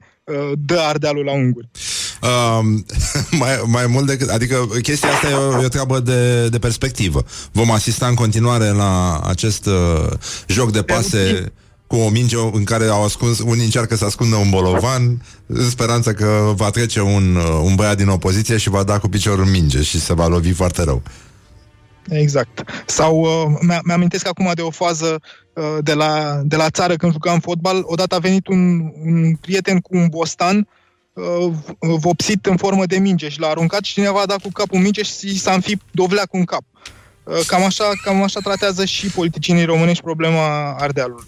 dă 0.58 0.78
Ardealul 0.78 1.24
la 1.24 1.32
unguri. 1.32 1.68
Uh, 2.22 2.60
mai, 3.40 3.62
mai 3.66 3.86
mult 3.86 4.06
decât... 4.06 4.28
Adică 4.28 4.68
chestia 4.82 5.08
asta 5.08 5.28
e 5.28 5.34
o, 5.34 5.62
e 5.62 5.64
o 5.64 5.68
treabă 5.68 6.00
de, 6.00 6.48
de 6.48 6.58
perspectivă. 6.58 7.24
Vom 7.52 7.70
asista 7.70 8.06
în 8.06 8.14
continuare 8.14 8.68
la 8.68 9.20
acest 9.20 9.66
uh, 9.66 10.12
joc 10.46 10.72
de 10.72 10.82
pase 10.82 11.52
cu 11.86 11.96
o 11.96 12.08
minge 12.08 12.36
în 12.52 12.64
care 12.64 12.86
au 12.86 13.04
ascuns, 13.04 13.38
unii 13.38 13.64
încearcă 13.64 13.96
să 13.96 14.04
ascundă 14.04 14.36
un 14.36 14.50
bolovan 14.50 15.22
în 15.46 15.70
speranța 15.70 16.12
că 16.12 16.52
va 16.56 16.70
trece 16.70 17.00
un, 17.00 17.36
uh, 17.36 17.60
un 17.62 17.74
băiat 17.74 17.96
din 17.96 18.08
opoziție 18.08 18.56
și 18.56 18.70
va 18.70 18.82
da 18.82 18.98
cu 18.98 19.08
piciorul 19.08 19.44
în 19.44 19.50
minge 19.50 19.82
și 19.82 20.00
se 20.00 20.14
va 20.14 20.26
lovi 20.26 20.52
foarte 20.52 20.82
rău. 20.82 21.02
Exact. 22.08 22.82
Sau 22.86 23.20
uh, 23.20 23.78
mi-amintesc 23.84 24.26
acum 24.26 24.50
de 24.54 24.62
o 24.62 24.70
fază 24.70 25.20
uh, 25.54 25.78
de, 25.80 25.94
la, 25.94 26.40
de 26.44 26.56
la 26.56 26.70
țară 26.70 26.96
când 26.96 27.12
jucam 27.12 27.40
fotbal. 27.40 27.82
Odată 27.84 28.14
a 28.14 28.18
venit 28.18 28.46
un, 28.46 28.80
un 29.04 29.34
prieten 29.34 29.78
cu 29.78 29.96
un 29.96 30.08
bostan 30.08 30.68
uh, 31.12 31.52
vopsit 31.78 32.46
în 32.46 32.56
formă 32.56 32.86
de 32.86 32.98
minge 32.98 33.28
și 33.28 33.40
l-a 33.40 33.48
aruncat 33.48 33.84
și 33.84 33.92
cineva 33.92 34.20
a 34.20 34.26
dat 34.26 34.40
cu 34.40 34.48
capul 34.52 34.78
minge 34.78 35.02
și 35.02 35.38
s-a 35.38 35.52
înfipt 35.52 35.84
dovlea 35.90 36.24
cu 36.24 36.36
un 36.36 36.44
cap. 36.44 36.62
Uh, 37.24 37.40
cam 37.46 37.62
așa, 37.62 37.84
cam 38.02 38.22
așa 38.22 38.40
tratează 38.40 38.84
și 38.84 39.06
politicienii 39.06 39.64
românești 39.64 40.02
problema 40.02 40.76
Ardealului. 40.78 41.24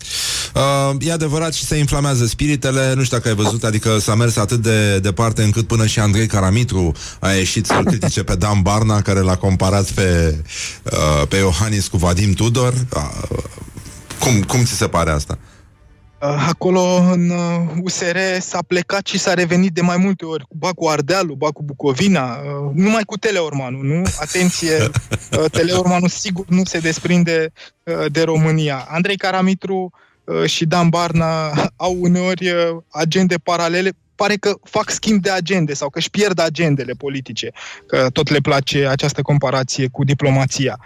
Uh, 0.55 0.97
e 1.01 1.13
adevărat 1.13 1.53
și 1.53 1.65
se 1.65 1.77
inflamează 1.77 2.27
spiritele, 2.27 2.93
nu 2.95 3.03
știu 3.03 3.17
dacă 3.17 3.29
ai 3.29 3.35
văzut, 3.35 3.65
adică 3.65 3.99
s-a 3.99 4.15
mers 4.15 4.37
atât 4.37 4.63
de 4.63 4.99
departe 4.99 5.43
încât 5.43 5.67
până 5.67 5.87
și 5.87 6.01
Andrei 6.01 6.27
Caramitru 6.27 6.93
a 7.19 7.31
ieșit 7.31 7.67
să-l 7.67 7.85
critique 7.85 8.23
pe 8.23 8.35
Dan 8.35 8.63
Barna, 8.63 9.01
care 9.01 9.21
l-a 9.21 9.37
comparat 9.37 9.91
pe, 9.91 10.39
uh, 10.83 11.27
pe 11.29 11.37
Iohannis 11.37 11.89
cu 11.89 11.97
Vadim 11.97 12.33
Tudor. 12.33 12.73
Uh, 12.73 13.39
cum, 14.19 14.43
cum 14.43 14.65
ți 14.65 14.73
se 14.73 14.89
pare 14.89 15.11
asta? 15.11 15.39
Uh, 16.23 16.47
acolo 16.49 16.81
în 17.13 17.33
USR 17.83 18.17
uh, 18.17 18.37
s-a 18.41 18.59
plecat 18.67 19.07
și 19.07 19.19
s-a 19.19 19.35
revenit 19.35 19.73
de 19.73 19.81
mai 19.81 19.97
multe 19.97 20.25
ori, 20.25 20.45
ba 20.51 20.71
cu 20.73 20.89
Ardealul, 20.89 21.35
ba 21.35 21.51
cu 21.51 21.63
Bucovina, 21.63 22.25
uh, 22.25 22.71
numai 22.75 23.03
cu 23.07 23.17
Teleormanul, 23.17 23.85
nu? 23.85 24.03
Atenție, 24.21 24.91
Teleormanul 25.59 26.09
sigur 26.09 26.45
nu 26.49 26.65
se 26.65 26.79
desprinde 26.79 27.53
de 28.09 28.23
România. 28.23 28.87
Andrei 28.89 29.17
Caramitru 29.17 29.93
și 30.45 30.65
Dan 30.65 30.89
Barna 30.89 31.51
au 31.77 31.97
uneori 32.01 32.53
agende 32.91 33.35
paralele, 33.43 33.93
pare 34.15 34.35
că 34.35 34.55
fac 34.63 34.91
schimb 34.91 35.23
de 35.23 35.31
agende 35.31 35.75
sau 35.75 35.89
că 35.89 35.99
își 35.99 36.11
pierd 36.11 36.39
agendele 36.39 36.93
politice, 36.93 37.53
că 37.87 38.09
tot 38.13 38.29
le 38.29 38.39
place 38.39 38.87
această 38.87 39.23
comparație 39.23 39.89
cu 39.89 40.05
diplomația. 40.05 40.79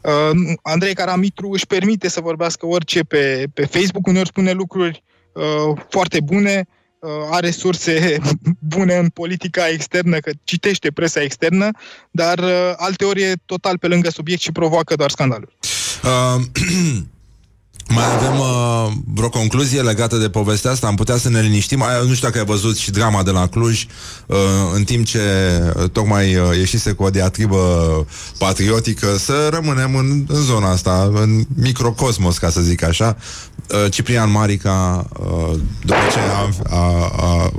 Uh, 0.00 0.54
Andrei 0.62 0.94
Caramitru 0.94 1.50
își 1.50 1.66
permite 1.66 2.08
să 2.08 2.20
vorbească 2.20 2.66
orice 2.66 3.02
pe, 3.02 3.46
pe 3.54 3.64
Facebook, 3.64 4.06
uneori 4.06 4.28
spune 4.28 4.52
lucruri 4.52 5.02
uh, 5.32 5.78
foarte 5.88 6.20
bune, 6.20 6.66
uh, 6.98 7.10
are 7.30 7.50
surse 7.50 8.16
bune 8.76 8.96
în 8.96 9.08
politica 9.08 9.68
externă, 9.68 10.18
că 10.18 10.30
citește 10.44 10.90
presa 10.90 11.22
externă, 11.22 11.70
dar 12.10 12.38
uh, 12.38 12.72
alteori 12.76 13.22
e 13.22 13.34
total 13.44 13.78
pe 13.78 13.86
lângă 13.88 14.10
subiect 14.10 14.40
și 14.40 14.52
provoacă 14.52 14.94
doar 14.94 15.10
scandaluri. 15.10 15.56
Uh, 16.04 16.44
Mai 17.88 18.14
avem 18.14 18.38
uh, 18.38 18.92
vreo 19.14 19.28
concluzie 19.28 19.80
legată 19.80 20.16
de 20.16 20.28
povestea 20.28 20.70
asta? 20.70 20.86
Am 20.86 20.94
putea 20.94 21.16
să 21.16 21.28
ne 21.28 21.40
liniștim? 21.40 21.82
Ai, 21.82 22.06
nu 22.06 22.14
știu 22.14 22.26
dacă 22.26 22.38
ai 22.38 22.44
văzut 22.44 22.76
și 22.76 22.90
drama 22.90 23.22
de 23.22 23.30
la 23.30 23.46
Cluj, 23.46 23.86
uh, 24.26 24.36
în 24.74 24.84
timp 24.84 25.06
ce 25.06 25.20
uh, 25.76 25.90
tocmai 25.90 26.36
uh, 26.36 26.56
ieșise 26.56 26.92
cu 26.92 27.02
o 27.02 27.10
diatribă 27.10 27.58
patriotică, 28.38 29.16
să 29.18 29.48
rămânem 29.52 29.96
în, 29.96 30.24
în 30.28 30.42
zona 30.42 30.70
asta, 30.70 31.10
în 31.14 31.44
microcosmos, 31.54 32.38
ca 32.38 32.50
să 32.50 32.60
zic 32.60 32.82
așa. 32.82 33.16
Uh, 33.70 33.90
Ciprian 33.90 34.30
Marica, 34.30 35.06
uh, 35.20 35.58
după 35.84 36.00
ce 36.12 36.18
a, 36.18 36.48
a, 36.76 37.12
a, 37.16 37.52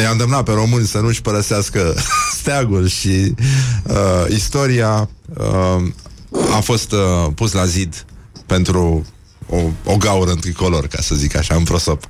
i-a 0.00 0.10
îndemnat 0.10 0.42
pe 0.42 0.52
români 0.52 0.86
să 0.86 0.98
nu-și 0.98 1.22
părăsească 1.22 1.94
steagul 2.40 2.86
și 2.86 3.34
uh, 3.82 4.24
istoria, 4.28 5.10
uh, 5.36 5.82
a 6.56 6.60
fost 6.60 6.92
uh, 6.92 7.32
pus 7.34 7.52
la 7.52 7.66
zid 7.66 8.04
pentru 8.46 9.06
o, 9.48 9.56
o 9.84 9.96
gaură 9.96 10.30
în 10.30 10.38
tricolor, 10.38 10.86
ca 10.86 11.02
să 11.02 11.14
zic 11.14 11.36
așa, 11.36 11.54
în 11.54 11.64
prosop. 11.64 12.08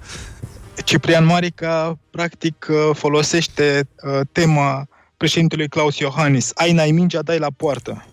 Ciprian 0.85 1.25
Marica, 1.25 1.99
practic, 2.11 2.67
uh, 2.71 2.97
folosește 2.97 3.89
uh, 4.03 4.21
tema 4.33 4.89
președintelui 5.17 5.69
Claus 5.69 5.99
Iohannis. 5.99 6.51
Ai 6.55 6.73
n-ai 6.73 6.91
mingea, 6.91 7.23
dai 7.23 7.39
la 7.39 7.49
poartă. 7.57 8.05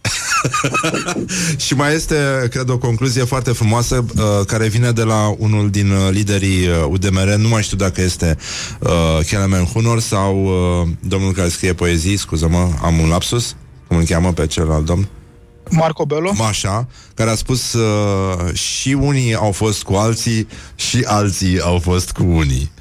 și 1.66 1.74
mai 1.74 1.94
este, 1.94 2.48
cred, 2.50 2.70
o 2.70 2.78
concluzie 2.78 3.24
foarte 3.24 3.52
frumoasă 3.52 4.06
uh, 4.16 4.46
care 4.48 4.68
vine 4.68 4.92
de 4.92 5.04
la 5.04 5.36
unul 5.38 5.70
din 5.70 5.92
uh, 5.92 6.08
liderii 6.12 6.68
uh, 6.68 6.86
UDMR, 6.90 7.36
nu 7.36 7.48
mai 7.48 7.64
știu 7.64 7.78
dacă 7.78 8.02
este 8.02 8.38
uh, 8.80 9.26
Kelemen 9.28 9.64
Hunor 9.64 10.00
sau 10.00 10.44
uh, 10.46 10.88
domnul 11.00 11.34
care 11.34 11.48
scrie 11.48 11.74
poezii, 11.74 12.18
scuză-mă, 12.18 12.70
am 12.82 13.00
un 13.00 13.10
lapsus, 13.10 13.56
cum 13.88 13.98
îl 13.98 14.04
cheamă 14.04 14.34
pe 14.34 14.48
celălalt 14.48 14.86
domn? 14.86 15.08
Marco 15.70 16.06
Bello? 16.06 16.32
Mașa, 16.36 16.88
care 17.14 17.30
a 17.30 17.36
spus 17.36 17.74
uh, 17.74 18.54
și 18.54 18.94
unii 18.94 19.36
au 19.36 19.52
fost 19.52 19.84
cu 19.84 19.94
alții 19.94 20.48
și 20.76 21.04
alții 21.06 21.60
au 21.60 21.80
fost 21.80 22.12
cu 22.12 22.24
unii. 22.24 22.72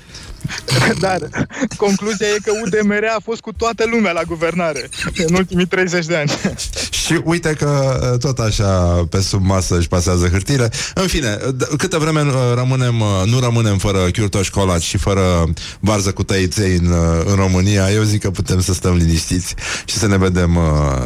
Dar 1.01 1.29
concluzia 1.77 2.27
e 2.27 2.39
că 2.43 2.53
UDMR 2.65 3.05
a 3.17 3.21
fost 3.23 3.41
cu 3.41 3.53
toată 3.53 3.85
lumea 3.91 4.13
la 4.13 4.23
guvernare 4.23 4.89
în 5.17 5.35
ultimii 5.35 5.67
30 5.67 6.07
de 6.07 6.17
ani. 6.17 6.31
Și 7.05 7.21
uite 7.25 7.53
că 7.53 7.99
uh, 8.13 8.19
tot 8.19 8.39
așa 8.39 9.05
pe 9.11 9.21
sub 9.21 9.45
masă 9.45 9.77
își 9.77 9.89
pasează 9.89 10.29
hârtile. 10.29 10.71
În 10.95 11.07
fine, 11.07 11.37
d- 11.37 11.77
câtă 11.77 11.99
vreme 11.99 12.21
uh, 12.21 12.35
rămânem, 12.55 13.01
uh, 13.01 13.23
nu 13.25 13.39
rămânem 13.39 13.79
fără 13.79 13.99
Chiurtoș 13.99 14.49
Colaci 14.49 14.83
și 14.83 14.97
fără 14.97 15.53
varză 15.81 16.13
cu 16.13 16.23
tăiței 16.23 16.77
în, 16.77 16.93
în 17.25 17.35
România, 17.35 17.91
eu 17.91 18.03
zic 18.03 18.21
că 18.21 18.31
putem 18.31 18.61
să 18.61 18.73
stăm 18.73 18.95
liniștiți 18.95 19.55
și 19.85 19.97
să 19.97 20.07
ne 20.07 20.17
vedem 20.17 20.59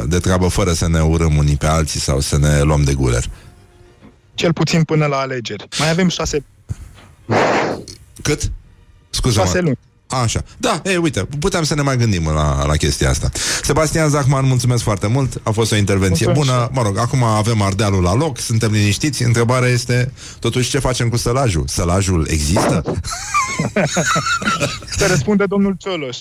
de 0.07 0.19
treabă 0.19 0.49
fără 0.49 0.73
să 0.73 0.89
ne 0.89 1.01
urăm 1.01 1.37
unii 1.37 1.57
pe 1.57 1.67
alții 1.67 2.01
sau 2.01 2.21
să 2.21 2.39
ne 2.39 2.61
luăm 2.61 2.83
de 2.83 2.95
guler. 2.95 3.25
Cel 4.35 4.53
puțin 4.53 4.83
până 4.83 5.07
la 5.07 5.17
alegeri. 5.17 5.69
Mai 5.79 5.91
avem 5.91 6.09
șase... 6.09 6.45
Cât? 8.23 8.51
Scuze-mă. 9.19 9.45
Șase 9.45 9.61
luni. 9.61 9.79
Așa. 10.09 10.43
Da, 10.57 10.81
ei, 10.85 10.97
uite, 10.97 11.29
puteam 11.39 11.65
să 11.65 11.75
ne 11.75 11.83
mai 11.83 11.97
gândim 11.97 12.29
la, 12.35 12.67
la 12.67 12.77
chestia 12.77 13.11
asta. 13.11 13.31
Sebastian 13.63 14.09
Zachman, 14.09 14.47
mulțumesc 14.47 14.83
foarte 14.83 15.07
mult. 15.07 15.41
A 15.43 15.51
fost 15.51 15.73
o 15.73 15.77
intervenție 15.77 16.27
Mulțumesc. 16.27 16.57
bună. 16.57 16.71
Mă 16.73 16.83
rog, 16.83 16.99
acum 16.99 17.23
avem 17.23 17.63
Ardealul 17.63 18.03
la 18.03 18.15
loc, 18.15 18.39
suntem 18.39 18.73
liniștiți. 18.73 19.23
Întrebarea 19.23 19.69
este, 19.69 20.13
totuși, 20.39 20.71
ce 20.71 20.79
facem 20.79 21.09
cu 21.09 21.17
sălajul? 21.17 21.65
Sălajul 21.67 22.27
există? 22.31 22.83
Să 24.99 25.07
răspunde 25.07 25.45
domnul 25.49 25.77
Cioloș. 25.79 26.17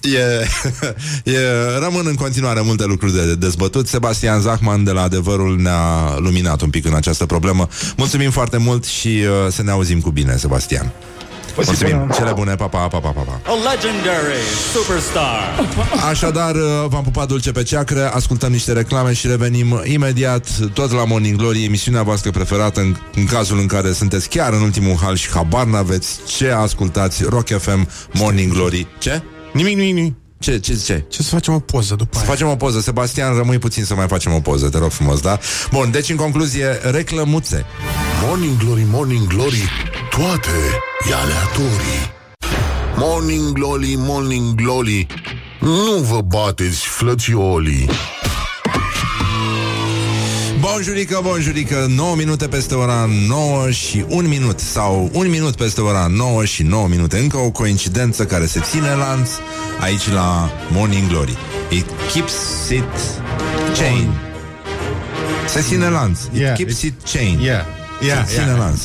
E, 0.00 0.46
e, 1.32 1.38
rămân 1.78 2.06
în 2.06 2.14
continuare 2.14 2.60
multe 2.60 2.84
lucruri 2.84 3.12
de 3.12 3.34
dezbătut. 3.34 3.88
Sebastian 3.88 4.40
Zachman 4.40 4.84
de 4.84 4.90
la 4.90 5.02
Adevărul 5.02 5.60
ne-a 5.60 6.16
luminat 6.18 6.60
un 6.60 6.70
pic 6.70 6.84
în 6.84 6.94
această 6.94 7.26
problemă. 7.26 7.68
Mulțumim 7.96 8.30
foarte 8.30 8.56
mult 8.56 8.84
și 8.84 9.08
uh, 9.08 9.52
să 9.52 9.62
ne 9.62 9.70
auzim 9.70 10.00
cu 10.00 10.10
bine, 10.10 10.36
Sebastian. 10.36 10.92
O 11.56 11.62
zi 11.62 11.68
Mulțumim. 11.68 11.98
bună. 11.98 12.12
Cele 12.14 12.32
bune, 12.32 12.54
pa, 12.54 12.66
pa, 12.66 12.78
pa, 12.78 12.98
pa, 12.98 13.08
pa, 13.08 13.20
pa. 13.20 13.40
A 13.44 13.52
legendary 13.72 14.40
superstar. 14.72 15.68
Așadar, 16.10 16.54
uh, 16.54 16.62
v-am 16.88 17.02
pupat 17.02 17.28
dulce 17.28 17.52
pe 17.52 17.62
ceacră, 17.62 18.10
ascultăm 18.14 18.52
niște 18.52 18.72
reclame 18.72 19.12
și 19.12 19.26
revenim 19.26 19.80
imediat, 19.84 20.46
tot 20.74 20.90
la 20.92 21.04
Morning 21.04 21.36
Glory, 21.36 21.64
emisiunea 21.64 22.02
voastră 22.02 22.30
preferată 22.30 22.80
în, 22.80 22.96
în 23.14 23.26
cazul 23.26 23.58
în 23.58 23.66
care 23.66 23.92
sunteți 23.92 24.28
chiar 24.28 24.52
în 24.52 24.60
ultimul 24.62 24.96
hal 25.02 25.16
și 25.16 25.30
habar 25.30 25.64
n-aveți 25.66 26.18
ce 26.36 26.50
ascultați 26.50 27.24
Rock 27.28 27.48
FM 27.58 27.88
Morning 28.12 28.52
Glory. 28.52 28.86
Ce? 28.98 29.22
Nimic, 29.52 29.76
nimic, 29.76 29.94
nimic. 29.94 30.14
Ce, 30.42 30.58
ce 30.58 30.74
zice? 30.74 31.04
Ce 31.08 31.22
să 31.22 31.28
facem 31.28 31.54
o 31.54 31.58
poză 31.58 31.94
după 31.94 32.10
Să 32.12 32.18
aia? 32.18 32.28
facem 32.30 32.48
o 32.48 32.56
poză. 32.56 32.80
Sebastian, 32.80 33.36
rămâi 33.36 33.58
puțin 33.58 33.84
să 33.84 33.94
mai 33.94 34.06
facem 34.08 34.32
o 34.32 34.40
poză, 34.40 34.68
te 34.68 34.78
rog 34.78 34.90
frumos, 34.90 35.20
da? 35.20 35.38
Bun, 35.70 35.90
deci 35.90 36.08
în 36.08 36.16
concluzie, 36.16 36.66
reclămuțe. 36.82 37.64
Morning 38.26 38.56
Glory, 38.56 38.86
Morning 38.90 39.26
Glory 39.26 39.70
Toate 40.10 40.50
e 41.10 41.14
aleatorii 41.14 42.12
Morning 42.96 43.52
Glory, 43.52 43.94
Morning 43.98 44.54
Glory 44.54 45.06
Nu 45.60 45.96
vă 46.10 46.20
bateți, 46.20 46.86
flățiolii 46.86 47.88
Bonjurică, 50.62 51.20
bonjurică, 51.22 51.86
9 51.88 52.14
minute 52.16 52.48
peste 52.48 52.74
ora 52.74 53.08
9 53.28 53.70
și 53.70 54.04
1 54.08 54.28
minut 54.28 54.58
sau 54.60 55.08
1 55.12 55.28
minut 55.28 55.56
peste 55.56 55.80
ora 55.80 56.06
9 56.10 56.44
și 56.44 56.62
9 56.62 56.88
minute. 56.88 57.18
Încă 57.18 57.36
o 57.36 57.50
coincidență 57.50 58.24
care 58.24 58.46
se 58.46 58.60
ține 58.60 58.94
lanț 58.94 59.28
aici 59.80 60.08
la 60.12 60.50
Morning 60.70 61.08
Glory. 61.08 61.36
It 61.68 61.86
keeps 62.12 62.32
it 62.70 62.84
chain. 63.78 64.10
Se 65.48 65.60
ține 65.60 65.88
lanț. 65.88 66.18
It 66.32 66.40
Yeah, 66.40 66.56
keeps 66.56 66.78
it- 66.80 66.82
it 66.84 66.94
chain. 67.12 67.38
Yeah. 67.40 67.64
Yeah, 68.00 68.22
Se 68.26 68.32
ține 68.32 68.44
yeah. 68.44 68.58
lanț. 68.58 68.80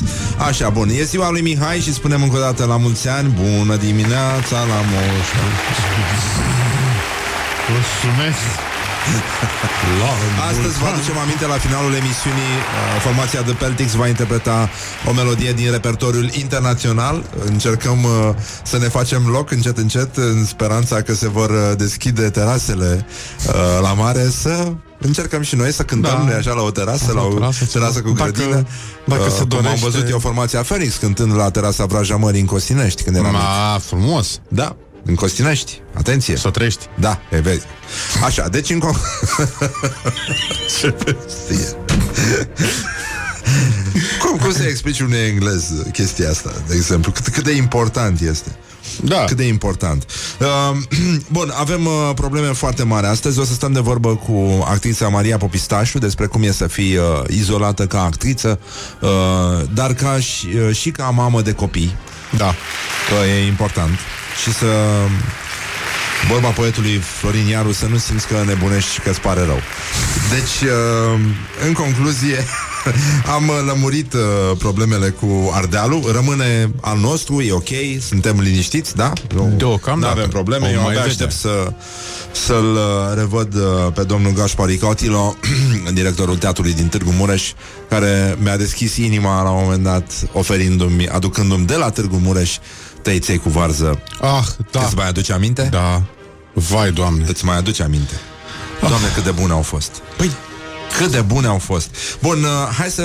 Așa, 0.48 0.70
bun. 0.70 0.90
E 0.90 1.04
ziua 1.04 1.30
lui 1.30 1.42
Mihai 1.42 1.80
și 1.80 1.94
spunem 1.94 2.24
încă 2.24 2.38
o 2.38 2.40
dată 2.40 2.66
la 2.66 2.78
mulți 2.78 3.08
ani. 3.08 3.34
Bună 3.58 3.76
dimineața 3.76 4.58
la 4.60 4.80
moș. 4.92 5.28
Mulțumesc. 7.70 8.67
Astăzi 10.50 10.78
vă 10.80 10.86
aducem 10.88 11.18
aminte 11.18 11.46
la 11.46 11.54
finalul 11.54 11.94
emisiunii 11.94 12.54
uh, 12.96 13.02
Formația 13.02 13.42
The 13.42 13.54
Peltics 13.54 13.94
va 13.94 14.08
interpreta 14.08 14.70
o 15.10 15.14
melodie 15.14 15.52
din 15.54 15.72
repertoriul 15.72 16.30
internațional 16.34 17.24
Încercăm 17.46 18.04
uh, 18.04 18.30
să 18.64 18.78
ne 18.78 18.88
facem 18.88 19.28
loc 19.28 19.52
încet 19.52 19.78
încet 19.78 20.16
În 20.18 20.46
speranța 20.46 21.02
că 21.02 21.14
se 21.14 21.30
vor 21.30 21.50
uh, 21.50 21.58
deschide 21.78 22.30
terasele 22.30 23.06
uh, 23.48 23.54
la 23.82 23.94
mare 23.94 24.30
Să 24.30 24.72
încercăm 25.00 25.42
și 25.42 25.56
noi 25.56 25.72
să 25.72 25.84
cântăm 25.84 26.24
Da. 26.26 26.32
da. 26.32 26.38
așa 26.38 26.54
la 26.54 26.62
o 26.62 26.72
terasă, 26.72 27.06
la 27.08 27.14
La 27.14 27.22
o 27.22 27.28
o 27.28 27.34
terasă, 27.34 27.66
terasă 27.66 28.02
cu 28.02 28.10
dacă- 28.12 28.32
grădină 28.32 28.66
dacă 29.06 29.30
se 29.30 29.30
Cum 29.30 29.42
am 29.42 29.48
dorește- 29.48 29.80
văzut 29.90 30.10
eu 30.10 30.20
formația 30.20 30.62
Phoenix 30.62 30.96
cântând 30.96 31.36
la 31.36 31.50
terasa 31.50 31.86
Vraja 31.86 32.16
Mării 32.16 32.40
în 32.40 32.46
Costinești 32.46 33.04
când 33.04 33.16
eram 33.16 33.32
mic. 33.32 33.40
Ma, 33.40 33.80
frumos. 33.86 34.40
Da, 34.48 34.76
în 35.08 35.16
Costinești, 35.16 35.82
atenție 35.94 36.36
Să 36.38 36.50
trăiești. 36.50 36.86
da, 37.00 37.20
e 37.32 37.40
vezi. 37.40 37.66
Așa, 38.24 38.48
deci 38.48 38.70
în 38.70 38.80
con- 38.80 39.02
Ce 40.80 40.90
prostie. 40.92 41.76
cum, 44.20 44.38
cum 44.38 44.52
să 44.52 44.64
explici 44.64 45.00
unui 45.00 45.18
englez 45.18 45.72
chestia 45.92 46.30
asta, 46.30 46.52
de 46.68 46.76
exemplu? 46.76 47.12
Cât, 47.12 47.28
cât 47.28 47.44
de 47.44 47.52
important 47.52 48.22
este? 48.22 48.56
Da. 49.04 49.24
Cât 49.24 49.38
de 49.38 49.44
important. 49.48 50.06
Uh, 50.40 50.78
bun, 51.32 51.54
avem 51.56 51.86
uh, 51.86 52.12
probleme 52.16 52.48
foarte 52.48 52.84
mari 52.84 53.06
astăzi. 53.08 53.40
O 53.40 53.44
să 53.44 53.54
stăm 53.54 53.72
de 53.72 53.80
vorbă 53.80 54.16
cu 54.16 54.64
actrița 54.68 55.08
Maria 55.08 55.38
Popistașu 55.38 55.98
despre 55.98 56.26
cum 56.26 56.44
e 56.44 56.52
să 56.52 56.68
fii 56.68 56.96
uh, 56.98 57.04
izolată 57.28 57.86
ca 57.88 58.04
actriță, 58.04 58.60
uh, 59.02 59.10
dar 59.74 59.94
ca 59.94 60.20
și, 60.20 60.48
uh, 60.68 60.76
și 60.76 60.92
ca 60.92 61.04
mamă 61.10 61.42
de 61.42 61.52
copii. 61.52 61.96
Da. 62.38 62.54
Că 63.10 63.26
e 63.28 63.46
important. 63.48 64.00
Și 64.44 64.54
să 64.54 64.66
Vorba 66.30 66.50
poetului 66.50 66.98
Florin 66.98 67.48
Iaru 67.48 67.72
Să 67.72 67.86
nu 67.86 67.98
simți 67.98 68.28
că 68.28 68.44
nebunești 68.46 68.92
și 68.92 69.00
că 69.00 69.10
îți 69.10 69.22
pare 69.22 69.42
rău 69.46 69.60
Deci, 70.30 70.70
uh, 70.70 71.20
în 71.68 71.74
concluzie 71.74 72.46
Am 73.36 73.48
uh, 73.48 73.56
lămurit 73.66 74.14
uh, 74.14 74.20
problemele 74.58 75.10
cu 75.10 75.52
Ardealul 75.54 76.12
Rămâne 76.14 76.72
al 76.82 76.98
nostru, 76.98 77.42
e 77.42 77.52
ok 77.52 77.70
Suntem 78.00 78.40
liniștiți, 78.40 78.96
da? 78.96 79.14
Nu, 79.36 79.54
Deocamdată. 79.58 80.14
Nu 80.14 80.20
avem 80.20 80.30
probleme 80.30 80.68
O 80.68 80.70
Eu 80.70 80.82
mai 80.82 80.88
abia 80.88 81.00
vede. 81.00 81.10
aștept 81.10 81.32
să 81.32 81.72
să-l 82.32 82.74
uh, 82.74 83.16
revăd 83.16 83.56
uh, 83.56 83.94
pe 83.94 84.04
domnul 84.04 84.32
Gașpar 84.32 84.70
Icotilo, 84.70 85.36
directorul 85.94 86.38
teatrului 86.38 86.74
din 86.74 86.88
Târgu 86.88 87.12
Mureș, 87.18 87.52
care 87.90 88.38
mi-a 88.40 88.58
deschis 88.58 88.98
inima 88.98 89.44
la 89.44 89.50
un 89.50 89.64
moment 89.64 89.84
dat, 89.84 90.12
oferindu-mi, 90.32 91.08
aducându-mi 91.08 91.66
de 91.66 91.76
la 91.76 91.90
Târgu 91.90 92.20
Mureș 92.24 92.58
tăiței 93.02 93.38
cu 93.38 93.50
varză. 93.50 94.02
Ah, 94.22 94.46
da. 94.72 94.84
Îți 94.86 94.96
mai 94.96 95.08
aduce 95.08 95.34
aminte? 95.34 95.68
Da. 95.72 96.04
Vai, 96.54 96.92
doamne. 96.92 97.26
Îți 97.28 97.46
mai 97.46 97.58
aduce 97.58 97.84
aminte. 97.84 98.14
Doamne, 98.80 99.08
cât 99.14 99.24
de 99.24 99.32
bune 99.32 99.54
au 99.54 99.62
fost. 99.62 99.92
Păi, 100.18 100.32
Cât 100.98 101.12
de 101.12 101.22
bune 101.22 101.48
au 101.48 101.58
fost. 101.58 101.96
Bun, 102.22 102.44
uh, 102.44 102.74
hai 102.78 102.90
să 102.90 103.04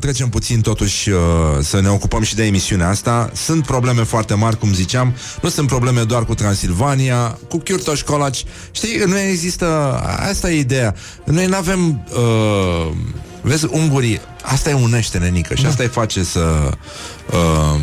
trecem 0.00 0.28
puțin 0.28 0.60
totuși 0.60 1.10
uh, 1.10 1.18
să 1.62 1.80
ne 1.80 1.88
ocupăm 1.88 2.22
și 2.22 2.34
de 2.34 2.44
emisiunea 2.44 2.88
asta. 2.88 3.30
Sunt 3.34 3.66
probleme 3.66 4.02
foarte 4.02 4.34
mari, 4.34 4.58
cum 4.58 4.74
ziceam. 4.74 5.14
Nu 5.42 5.48
sunt 5.48 5.66
probleme 5.66 6.02
doar 6.02 6.24
cu 6.24 6.34
Transilvania, 6.34 7.38
cu 7.48 7.58
Chiurtoș 7.58 7.98
Școlaci. 7.98 8.44
Știi, 8.70 9.02
nu 9.06 9.18
există... 9.18 9.98
Asta 10.28 10.50
e 10.50 10.58
ideea. 10.58 10.94
Noi 11.24 11.46
nu 11.46 11.56
avem... 11.56 12.06
Uh, 12.14 12.92
Vezi, 13.40 13.66
ungurii, 13.70 14.20
asta 14.42 14.70
îi 14.70 14.82
unește, 14.82 15.18
nenică, 15.18 15.54
și 15.54 15.62
Da. 15.62 15.68
asta 15.68 15.82
îi 15.82 15.88
face 15.88 16.22
să... 16.24 16.70
Uh, 17.32 17.80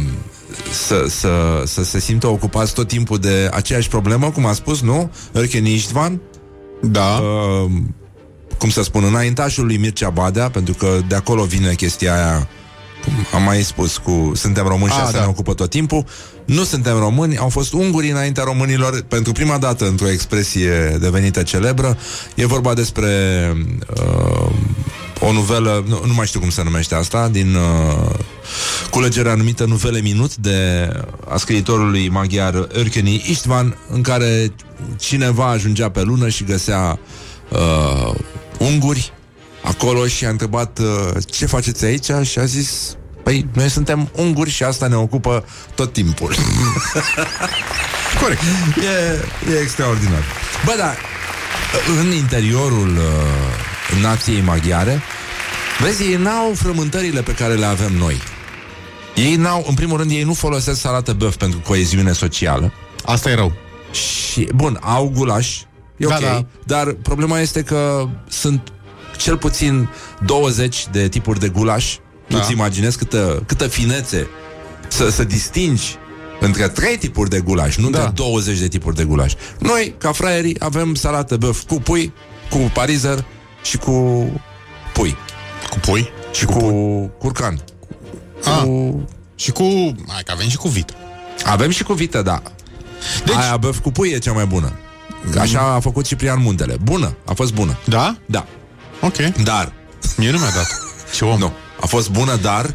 să, 0.71 1.05
să, 1.07 1.63
să 1.65 1.83
se 1.83 1.99
simtă 1.99 2.27
ocupați 2.27 2.73
tot 2.73 2.87
timpul 2.87 3.17
de 3.17 3.49
aceeași 3.53 3.87
problemă, 3.87 4.29
cum 4.31 4.45
a 4.45 4.53
spus, 4.53 4.81
nu? 4.81 5.11
Erken 5.31 5.65
Istvan, 5.65 6.21
Da. 6.81 7.21
uh, 7.21 7.71
cum 8.57 8.69
să 8.69 8.83
spun, 8.83 9.03
înaintașul 9.03 9.65
lui 9.65 9.77
Mircea 9.77 10.09
Badea, 10.09 10.49
pentru 10.49 10.73
că 10.73 10.97
de 11.07 11.15
acolo 11.15 11.43
vine 11.43 11.73
chestia 11.73 12.13
aia, 12.13 12.47
cum 13.03 13.13
am 13.33 13.43
mai 13.43 13.61
spus, 13.61 13.97
cu 13.97 14.31
suntem 14.35 14.67
români 14.67 14.91
și 14.91 14.97
A, 14.99 15.01
asta 15.01 15.17
da. 15.17 15.23
ne 15.23 15.29
ocupă 15.29 15.53
tot 15.53 15.69
timpul. 15.69 16.05
Nu 16.45 16.63
suntem 16.63 16.97
români, 16.99 17.37
au 17.37 17.49
fost 17.49 17.73
unguri 17.73 18.11
înaintea 18.11 18.43
românilor 18.43 19.01
pentru 19.07 19.31
prima 19.31 19.57
dată 19.57 19.87
într-o 19.87 20.09
expresie 20.09 20.97
devenită 20.99 21.43
celebră. 21.43 21.97
E 22.35 22.45
vorba 22.45 22.73
despre 22.73 23.09
uh, 23.97 24.51
o 25.21 25.31
nuvelă, 25.31 25.83
nu, 25.87 26.01
nu 26.05 26.13
mai 26.13 26.25
știu 26.25 26.39
cum 26.39 26.49
se 26.49 26.63
numește 26.63 26.95
asta, 26.95 27.27
din 27.27 27.55
uh, 27.55 28.15
culegerea 28.89 29.35
numită 29.35 29.65
Nuvele 29.65 30.01
Minut 30.01 30.35
de 30.35 30.89
a 31.29 31.37
scriitorului 31.37 32.09
maghiar 32.09 32.67
Erkeni 32.73 33.25
Istvan, 33.27 33.77
în 33.89 34.01
care 34.01 34.53
cineva 34.99 35.49
ajungea 35.49 35.89
pe 35.89 36.01
lună 36.01 36.29
și 36.29 36.43
găsea 36.43 36.99
uh, 37.49 38.13
unguri 38.57 39.13
acolo 39.63 40.07
și 40.07 40.25
a 40.25 40.29
întrebat 40.29 40.79
uh, 40.79 41.23
ce 41.25 41.45
faceți 41.45 41.85
aici 41.85 42.09
și 42.23 42.39
a 42.39 42.45
zis 42.45 42.95
Păi, 43.23 43.47
noi 43.53 43.69
suntem 43.69 44.09
unguri 44.15 44.49
și 44.49 44.63
asta 44.63 44.87
ne 44.87 44.95
ocupă 44.95 45.45
tot 45.75 45.93
timpul. 45.93 46.35
Corect. 48.21 48.41
e, 49.47 49.51
e 49.53 49.59
extraordinar. 49.61 50.23
Bă, 50.65 50.73
da, 50.77 50.93
în 51.99 52.11
interiorul 52.11 52.89
uh, 52.89 54.01
nației 54.01 54.41
maghiare, 54.41 55.01
vezi, 55.79 56.03
ei 56.03 56.15
n-au 56.15 56.51
frământările 56.55 57.21
pe 57.21 57.33
care 57.33 57.53
le 57.53 57.65
avem 57.65 57.93
noi. 57.93 58.17
Ei 59.15 59.35
n-au, 59.35 59.65
în 59.67 59.73
primul 59.73 59.97
rând, 59.97 60.11
ei 60.11 60.23
nu 60.23 60.33
folosesc 60.33 60.79
salată 60.79 61.13
băf 61.13 61.35
pentru 61.35 61.59
coeziune 61.59 62.11
socială. 62.11 62.71
Asta 63.05 63.29
e 63.29 63.33
rău. 63.35 63.51
Și, 63.91 64.47
bun, 64.55 64.77
au 64.81 65.11
gulaș, 65.15 65.59
e 65.97 66.05
Da, 66.07 66.15
ok, 66.15 66.21
da. 66.21 66.45
dar 66.65 66.91
problema 66.91 67.39
este 67.39 67.61
că 67.63 68.07
sunt 68.29 68.71
cel 69.17 69.37
puțin 69.37 69.89
20 70.25 70.87
de 70.91 71.07
tipuri 71.07 71.39
de 71.39 71.47
gulaș. 71.49 71.95
Da. 72.27 72.37
Nu-ți 72.37 72.51
imaginezi 72.51 72.97
câtă, 72.97 73.43
câtă 73.45 73.67
finețe 73.67 74.27
să, 74.87 75.09
să 75.09 75.23
distingi 75.23 75.95
între 76.39 76.67
trei 76.67 76.97
tipuri 76.97 77.29
de 77.29 77.39
gulaș, 77.39 77.75
nu 77.75 77.89
Da. 77.89 77.97
între 77.97 78.13
20 78.15 78.57
de 78.59 78.67
tipuri 78.67 78.95
de 78.95 79.03
gulaș. 79.03 79.33
Noi, 79.59 79.95
ca 79.97 80.11
fraierii, 80.11 80.55
avem 80.59 80.93
salată 80.95 81.37
băf 81.37 81.63
cu 81.67 81.75
pui, 81.75 82.13
cu 82.49 82.57
parizer 82.73 83.25
și 83.63 83.77
cu 83.77 84.25
pui. 84.93 85.15
Cu 85.69 85.79
pui? 85.79 86.09
Și 86.33 86.45
cu, 86.45 86.61
curcan. 87.17 87.63
Ah. 88.43 88.61
Cu... 88.63 89.05
Și 89.35 89.51
cu... 89.51 89.63
Hai 90.07 90.21
că 90.25 90.31
avem 90.31 90.47
și 90.49 90.57
cu 90.57 90.67
vită. 90.67 90.93
Avem 91.45 91.69
și 91.69 91.83
cu 91.83 91.93
vită, 91.93 92.21
da. 92.21 92.41
Deci- 92.43 93.25
Deci... 93.25 93.35
Aia 93.35 93.57
băf 93.57 93.79
cu 93.79 93.91
pui 93.91 94.09
e 94.09 94.17
cea 94.17 94.31
mai 94.31 94.45
bună. 94.45 94.71
Așa 95.39 95.59
a 95.61 95.79
făcut 95.79 96.05
Ciprian 96.05 96.41
Muntele. 96.41 96.75
Bună, 96.83 97.15
a 97.25 97.33
fost 97.33 97.53
bună. 97.53 97.77
Da? 97.85 98.15
Da. 98.25 98.45
Ok. 99.01 99.15
Dar. 99.43 99.73
Mie 100.17 100.31
nu 100.31 100.37
mi-a 100.37 100.49
dat. 100.55 100.67
Ce 101.15 101.25
om. 101.25 101.39
Nu. 101.39 101.51
A 101.81 101.85
fost 101.85 102.09
bună, 102.09 102.35
dar... 102.35 102.73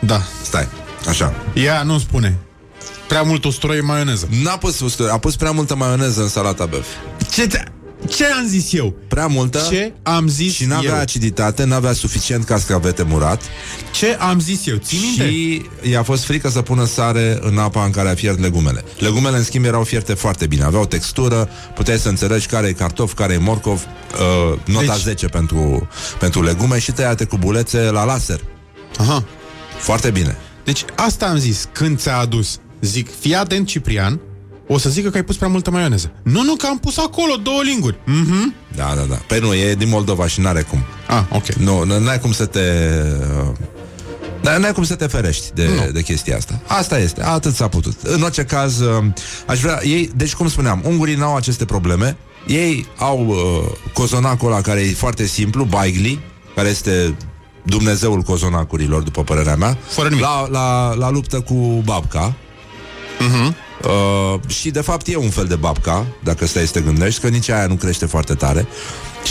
Da. 0.00 0.20
Stai, 0.42 0.68
așa. 1.08 1.34
Ea 1.54 1.82
nu 1.82 1.98
spune. 1.98 2.38
Prea 3.08 3.22
mult 3.22 3.44
usturoi 3.44 3.80
maioneză. 3.80 4.28
N-a 4.42 4.56
pus 4.56 4.80
usturoi, 4.80 5.12
a 5.12 5.18
pus 5.18 5.36
prea 5.36 5.50
multă 5.50 5.74
maioneză 5.76 6.22
în 6.22 6.28
salata 6.28 6.66
băf. 6.66 6.86
Ce, 7.32 7.46
te- 7.46 7.64
ce 8.08 8.24
am 8.24 8.46
zis 8.46 8.72
eu? 8.72 8.94
Prea 9.08 9.26
multă 9.26 9.66
Ce 9.70 9.92
am 10.02 10.28
zis 10.28 10.52
și 10.54 10.64
n-avea 10.64 10.94
eu? 10.94 11.00
aciditate, 11.00 11.64
n-avea 11.64 11.92
suficient 11.92 12.44
cascavete 12.44 13.02
murat 13.02 13.42
Ce 13.92 14.16
am 14.20 14.40
zis 14.40 14.66
eu? 14.66 14.76
Ții 14.76 14.98
minte? 14.98 15.30
și 15.30 15.62
i-a 15.90 16.02
fost 16.02 16.24
frică 16.24 16.48
să 16.48 16.62
pună 16.62 16.84
sare 16.84 17.38
în 17.40 17.58
apa 17.58 17.84
în 17.84 17.90
care 17.90 18.08
a 18.08 18.14
fiert 18.14 18.40
legumele. 18.40 18.84
Legumele, 18.98 19.36
în 19.36 19.42
schimb, 19.44 19.64
erau 19.64 19.84
fierte 19.84 20.14
foarte 20.14 20.46
bine, 20.46 20.62
aveau 20.64 20.86
textură, 20.86 21.48
puteai 21.74 21.98
să 21.98 22.08
înțelegi 22.08 22.46
care 22.46 22.66
e 22.66 22.72
cartof, 22.72 23.14
care 23.14 23.32
e 23.32 23.38
morcov, 23.38 23.82
uh, 24.52 24.58
nota 24.64 24.84
Deci- 24.92 25.02
10 25.02 25.26
pentru, 25.26 25.88
pentru 26.18 26.42
legume 26.42 26.78
și 26.78 26.92
tăiate 26.92 27.24
cu 27.24 27.36
bulețe 27.36 27.78
la 27.80 28.04
laser. 28.04 28.40
Aha. 28.98 29.24
Foarte 29.78 30.10
bine. 30.10 30.36
Deci 30.64 30.84
asta 30.96 31.26
am 31.26 31.36
zis 31.38 31.68
când 31.72 31.98
ți-a 31.98 32.16
adus. 32.16 32.58
Zic, 32.80 33.08
fii 33.20 33.34
atent, 33.34 33.66
Ciprian, 33.66 34.20
o 34.68 34.78
să 34.78 34.88
zică 34.90 35.08
că 35.10 35.16
ai 35.16 35.22
pus 35.24 35.36
prea 35.36 35.48
multă 35.48 35.70
maioneză. 35.70 36.10
Nu, 36.22 36.42
nu, 36.42 36.54
că 36.54 36.66
am 36.66 36.78
pus 36.78 36.98
acolo 36.98 37.34
două 37.42 37.60
linguri. 37.62 37.98
Mhm. 38.04 38.54
Da, 38.76 38.92
da, 38.96 39.02
da. 39.08 39.14
Păi 39.14 39.38
nu, 39.38 39.54
e 39.54 39.74
din 39.74 39.88
Moldova 39.88 40.26
și 40.26 40.40
n-are 40.40 40.62
cum. 40.62 40.78
Ah, 41.08 41.22
ok. 41.30 41.46
Nu, 41.52 41.84
n- 41.84 41.98
n-ai 42.02 42.18
cum 42.20 42.32
să 42.32 42.46
te... 42.46 42.60
uh, 43.42 43.48
N-ai 44.42 44.60
n-ai 44.60 44.72
cum 44.72 44.82
să 44.84 44.94
te 44.94 45.06
ferești 45.06 45.46
de, 45.54 45.90
de 45.92 46.02
chestia 46.02 46.36
asta. 46.36 46.60
Asta 46.66 46.98
este, 46.98 47.22
atât 47.24 47.54
s-a 47.54 47.68
putut. 47.68 47.94
În 48.02 48.22
orice 48.22 48.44
caz, 48.44 48.80
uh, 48.80 49.04
aș 49.46 49.60
vrea... 49.60 49.80
Ei, 49.84 50.10
deci, 50.16 50.34
cum 50.34 50.48
spuneam, 50.48 50.82
ungurii 50.84 51.14
n-au 51.14 51.36
aceste 51.36 51.64
probleme. 51.64 52.16
Ei 52.46 52.86
au 52.98 53.26
uh, 53.28 53.72
cozonacul 53.92 54.52
ăla 54.52 54.60
care 54.60 54.80
e 54.80 54.92
foarte 54.92 55.26
simplu, 55.26 55.64
Baigli, 55.64 56.20
care 56.54 56.68
este 56.68 57.16
Dumnezeul 57.62 58.20
cozonacurilor, 58.22 59.02
după 59.02 59.22
părerea 59.22 59.56
mea. 59.56 59.76
Fără 59.88 60.08
nimic. 60.08 60.24
La, 60.24 60.46
la, 60.50 60.94
la 60.94 61.10
luptă 61.10 61.40
cu 61.40 61.54
babca. 61.84 62.34
Mhm. 63.18 63.54
Uh, 63.84 64.40
și 64.46 64.70
de 64.70 64.80
fapt 64.80 65.06
e 65.06 65.16
un 65.16 65.30
fel 65.30 65.44
de 65.44 65.54
babca, 65.54 66.06
dacă 66.24 66.46
stai 66.46 66.66
să 66.66 66.72
te 66.72 66.80
gândești, 66.80 67.20
că 67.20 67.28
nici 67.28 67.48
aia 67.48 67.66
nu 67.66 67.74
crește 67.74 68.06
foarte 68.06 68.34
tare. 68.34 68.66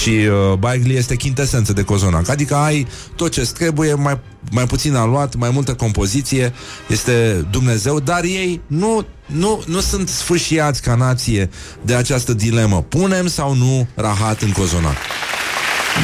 Și 0.01 0.09
uh, 0.09 0.57
Baigli 0.57 0.95
este 0.95 1.15
chintesență 1.15 1.73
de 1.73 1.83
cozonac, 1.83 2.29
adică 2.29 2.55
ai 2.55 2.87
tot 3.15 3.31
ce 3.31 3.41
trebuie, 3.41 3.93
mai, 3.93 4.19
mai 4.51 4.65
puțin 4.65 4.95
aluat, 4.95 5.35
mai 5.35 5.49
multă 5.49 5.73
compoziție, 5.73 6.53
este 6.87 7.45
Dumnezeu, 7.51 7.99
dar 7.99 8.23
ei 8.23 8.61
nu, 8.67 9.05
nu, 9.25 9.63
nu 9.67 9.79
sunt 9.79 10.09
sfâșiați 10.09 10.81
ca 10.81 10.95
nație 10.95 11.49
de 11.81 11.95
această 11.95 12.33
dilemă. 12.33 12.81
Punem 12.81 13.27
sau 13.27 13.53
nu 13.55 13.87
rahat 13.95 14.41
în 14.41 14.51
cozonac? 14.51 14.95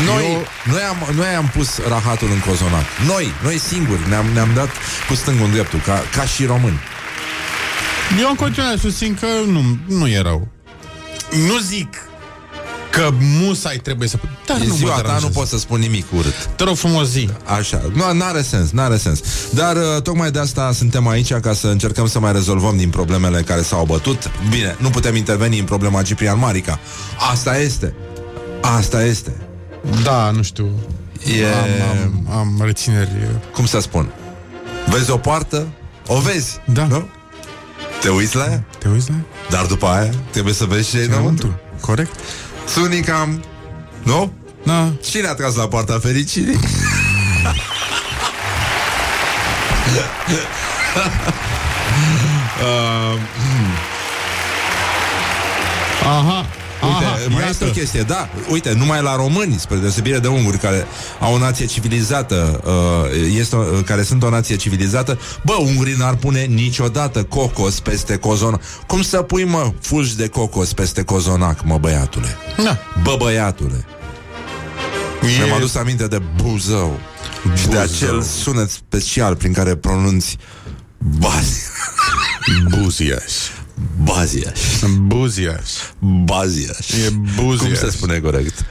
Noi, 0.05 0.23
Eu- 0.31 0.45
noi, 0.73 0.81
am, 0.81 1.15
noi 1.15 1.27
am 1.27 1.51
pus 1.55 1.79
rahatul 1.87 2.27
în 2.31 2.39
cozonac. 2.39 2.85
Noi, 3.07 3.27
noi 3.43 3.57
singuri 3.57 4.09
ne-am, 4.09 4.25
ne-am 4.33 4.49
dat 4.55 4.69
cu 5.07 5.15
stângul 5.15 5.45
în 5.45 5.51
dreptul, 5.51 5.79
ca, 5.79 6.03
ca 6.15 6.23
și 6.23 6.45
români. 6.45 6.79
Eu 8.19 8.29
în 8.29 8.35
continuare 8.35 8.77
susțin 8.77 9.17
că 9.19 9.25
nu, 9.47 9.61
nu 9.87 10.07
e 10.07 10.19
rău. 10.21 10.47
Nu 11.47 11.57
zic 11.59 11.87
că 12.91 13.09
musai 13.41 13.77
trebuie 13.83 14.07
să... 14.07 14.17
Dar 14.45 14.57
E 14.57 14.63
nu 14.63 14.67
mă 14.69 14.75
ziua 14.75 14.89
ta, 14.89 14.95
nu 14.95 15.01
deranjează. 15.03 15.33
pot 15.33 15.47
să 15.47 15.57
spun 15.57 15.79
nimic 15.79 16.05
urât. 16.17 16.45
Te 16.55 16.63
rog 16.63 16.75
frumos 16.75 17.07
zi. 17.09 17.29
Așa, 17.57 17.81
nu, 17.93 18.13
n-are 18.13 18.41
sens, 18.41 18.69
n-are 18.71 18.97
sens. 18.97 19.21
Dar 19.53 19.75
uh, 19.75 20.01
tocmai 20.03 20.31
de 20.31 20.39
asta 20.39 20.71
suntem 20.73 21.07
aici 21.07 21.33
ca 21.33 21.53
să 21.53 21.67
încercăm 21.67 22.07
să 22.07 22.19
mai 22.19 22.31
rezolvăm 22.31 22.77
din 22.77 22.89
problemele 22.89 23.41
care 23.41 23.61
s-au 23.61 23.85
bătut. 23.85 24.31
Bine, 24.49 24.75
nu 24.79 24.89
putem 24.89 25.15
interveni 25.15 25.59
în 25.59 25.65
problema 25.65 26.01
Ciprian 26.01 26.39
Marica. 26.39 26.79
Asta 27.31 27.57
este. 27.57 27.93
Asta 28.61 29.03
este. 29.05 29.31
Da, 30.03 30.31
nu 30.31 30.41
știu. 30.41 30.69
E, 31.39 31.45
Am, 31.45 32.29
am, 32.29 32.37
am 32.37 32.61
rețineri. 32.65 33.11
cum 33.53 33.65
să 33.65 33.79
spun? 33.79 34.11
Vezi 34.87 35.11
o 35.11 35.17
poartă? 35.17 35.67
O 36.07 36.19
vezi, 36.19 36.59
Da. 36.73 36.85
nu? 36.85 37.07
Te 38.01 38.09
uiți 38.09 38.35
la 38.35 38.43
ea? 38.43 38.63
Te 38.77 38.87
uiți 38.87 39.09
la 39.09 39.15
ea? 39.15 39.23
Dar 39.49 39.65
după 39.65 39.87
aia 39.87 40.09
trebuie 40.31 40.53
să 40.53 40.65
vezi 40.65 40.89
ce 40.89 40.97
e 40.99 41.03
înăuntru. 41.03 41.59
Corect? 41.81 42.19
Sunii 42.67 43.01
cam... 43.01 43.43
Nu? 44.03 44.33
Da. 44.63 44.91
Cine 45.03 45.27
a 45.27 45.33
tras 45.33 45.55
la 45.55 45.67
poarta 45.67 45.99
fericirii? 46.01 46.59
uh, 52.61 53.19
Aha. 56.17 56.45
Uite, 57.21 57.33
Aha, 57.33 57.33
mai 57.33 57.47
iată. 57.47 57.49
este 57.49 57.65
o 57.65 57.81
chestie, 57.81 58.01
da, 58.01 58.29
uite, 58.49 58.73
numai 58.73 59.01
la 59.01 59.15
români, 59.15 59.55
spre 59.59 59.75
deosebire 59.77 60.19
de 60.19 60.27
unguri, 60.27 60.57
care 60.57 60.85
au 61.19 61.33
o 61.33 61.37
nație 61.37 61.65
civilizată, 61.65 62.61
uh, 62.65 63.31
este 63.37 63.55
o, 63.55 63.59
care 63.61 64.03
sunt 64.03 64.23
o 64.23 64.29
nație 64.29 64.55
civilizată, 64.55 65.19
bă, 65.45 65.53
ungurii 65.59 65.95
n-ar 65.97 66.15
pune 66.15 66.41
niciodată 66.41 67.23
cocos 67.23 67.79
peste 67.79 68.17
cozonac. 68.17 68.61
Cum 68.87 69.01
să 69.01 69.17
pui, 69.21 69.43
mă, 69.43 69.71
fulgi 69.81 70.15
de 70.15 70.27
cocos 70.27 70.73
peste 70.73 71.03
cozonac, 71.03 71.63
mă, 71.63 71.77
băiatule? 71.77 72.37
Da. 72.63 72.77
Bă, 73.03 73.15
băiatule. 73.19 73.85
E- 75.23 75.37
Mi-am 75.45 75.53
adus 75.53 75.75
aminte 75.75 76.07
de 76.07 76.21
Buzău 76.35 76.99
și 77.55 77.67
de 77.67 77.77
acel 77.77 78.21
sunet 78.21 78.69
special 78.69 79.35
prin 79.35 79.53
care 79.53 79.75
pronunți 79.75 80.37
Bazi. 80.97 81.61
Buziaș. 82.69 83.33
Baziaș. 84.03 84.59
Buziaș. 85.01 85.71
Baziaș. 85.99 86.89
E 87.05 87.09
buziaș. 87.35 87.79
Cum 87.79 87.89
se 87.89 87.89
spune 87.97 88.19
corect? 88.19 88.65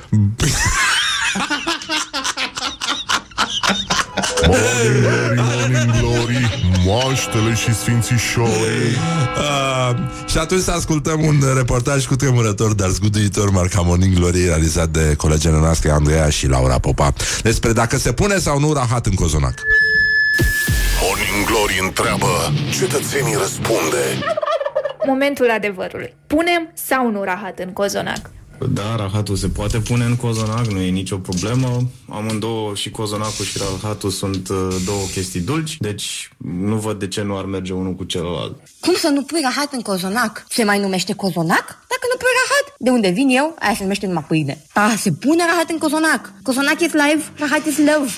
Morning 4.46 5.00
glory, 5.02 5.40
morning 5.40 5.90
glory, 6.00 6.50
Moaștele 6.84 7.54
și 7.54 7.74
sfințișorii 7.74 8.96
Uh, 9.38 9.96
și 10.26 10.38
atunci 10.38 10.62
să 10.62 10.70
ascultăm 10.70 11.24
un 11.24 11.42
reportaj 11.56 12.06
cu 12.06 12.16
tremurător, 12.16 12.72
dar 12.72 12.88
zguduitor 12.88 13.50
Marca 13.50 13.80
Morning 13.80 14.14
Glory, 14.14 14.44
realizat 14.44 14.88
de 14.88 15.14
colegele 15.16 15.58
noastre 15.58 15.90
Andreea 15.90 16.28
și 16.28 16.46
Laura 16.46 16.78
Popa, 16.78 17.12
despre 17.42 17.72
dacă 17.72 17.98
se 17.98 18.12
pune 18.12 18.38
sau 18.38 18.58
nu 18.58 18.72
rahat 18.72 19.06
în 19.06 19.14
cozonac. 19.14 19.54
Morning 21.02 21.46
Glory 21.46 21.80
întreabă 21.82 22.52
Cetățenii 22.78 23.36
răspunde 23.40 24.02
Momentul 25.06 25.50
adevărului. 25.50 26.14
Punem 26.26 26.70
sau 26.74 27.10
nu 27.10 27.22
rahat 27.22 27.58
în 27.58 27.72
cozonac? 27.72 28.30
Da, 28.68 28.96
rahatul 28.96 29.36
se 29.36 29.48
poate 29.48 29.78
pune 29.78 30.04
în 30.04 30.16
cozonac, 30.16 30.66
nu 30.66 30.80
e 30.80 30.90
nicio 30.90 31.16
problemă. 31.16 31.82
Amândouă, 32.08 32.74
și 32.74 32.90
cozonacul 32.90 33.44
și 33.44 33.58
rahatul 33.58 34.10
sunt 34.10 34.48
uh, 34.48 34.76
două 34.84 35.04
chestii 35.12 35.40
dulci, 35.40 35.76
deci 35.76 36.30
nu 36.36 36.76
văd 36.76 36.98
de 36.98 37.08
ce 37.08 37.22
nu 37.22 37.36
ar 37.36 37.44
merge 37.44 37.72
unul 37.72 37.94
cu 37.94 38.04
celălalt. 38.04 38.56
Cum 38.80 38.94
să 38.94 39.08
nu 39.08 39.22
pui 39.22 39.40
rahat 39.42 39.72
în 39.72 39.80
cozonac? 39.80 40.46
Se 40.48 40.64
mai 40.64 40.78
numește 40.78 41.12
cozonac? 41.14 41.66
Dacă 41.66 42.04
nu 42.12 42.16
pui 42.18 42.28
rahat? 42.40 42.74
De 42.78 42.90
unde 42.90 43.08
vin 43.08 43.28
eu, 43.28 43.56
aia 43.58 43.74
se 43.74 43.82
numește 43.82 44.06
numai 44.06 44.24
pâine. 44.28 44.64
Da, 44.74 44.94
se 44.96 45.12
pune 45.12 45.44
rahat 45.50 45.70
în 45.70 45.78
cozonac. 45.78 46.32
Cozonac 46.42 46.80
is 46.80 46.92
live, 46.92 47.22
rahat 47.38 47.66
is 47.66 47.78
love. 47.78 48.10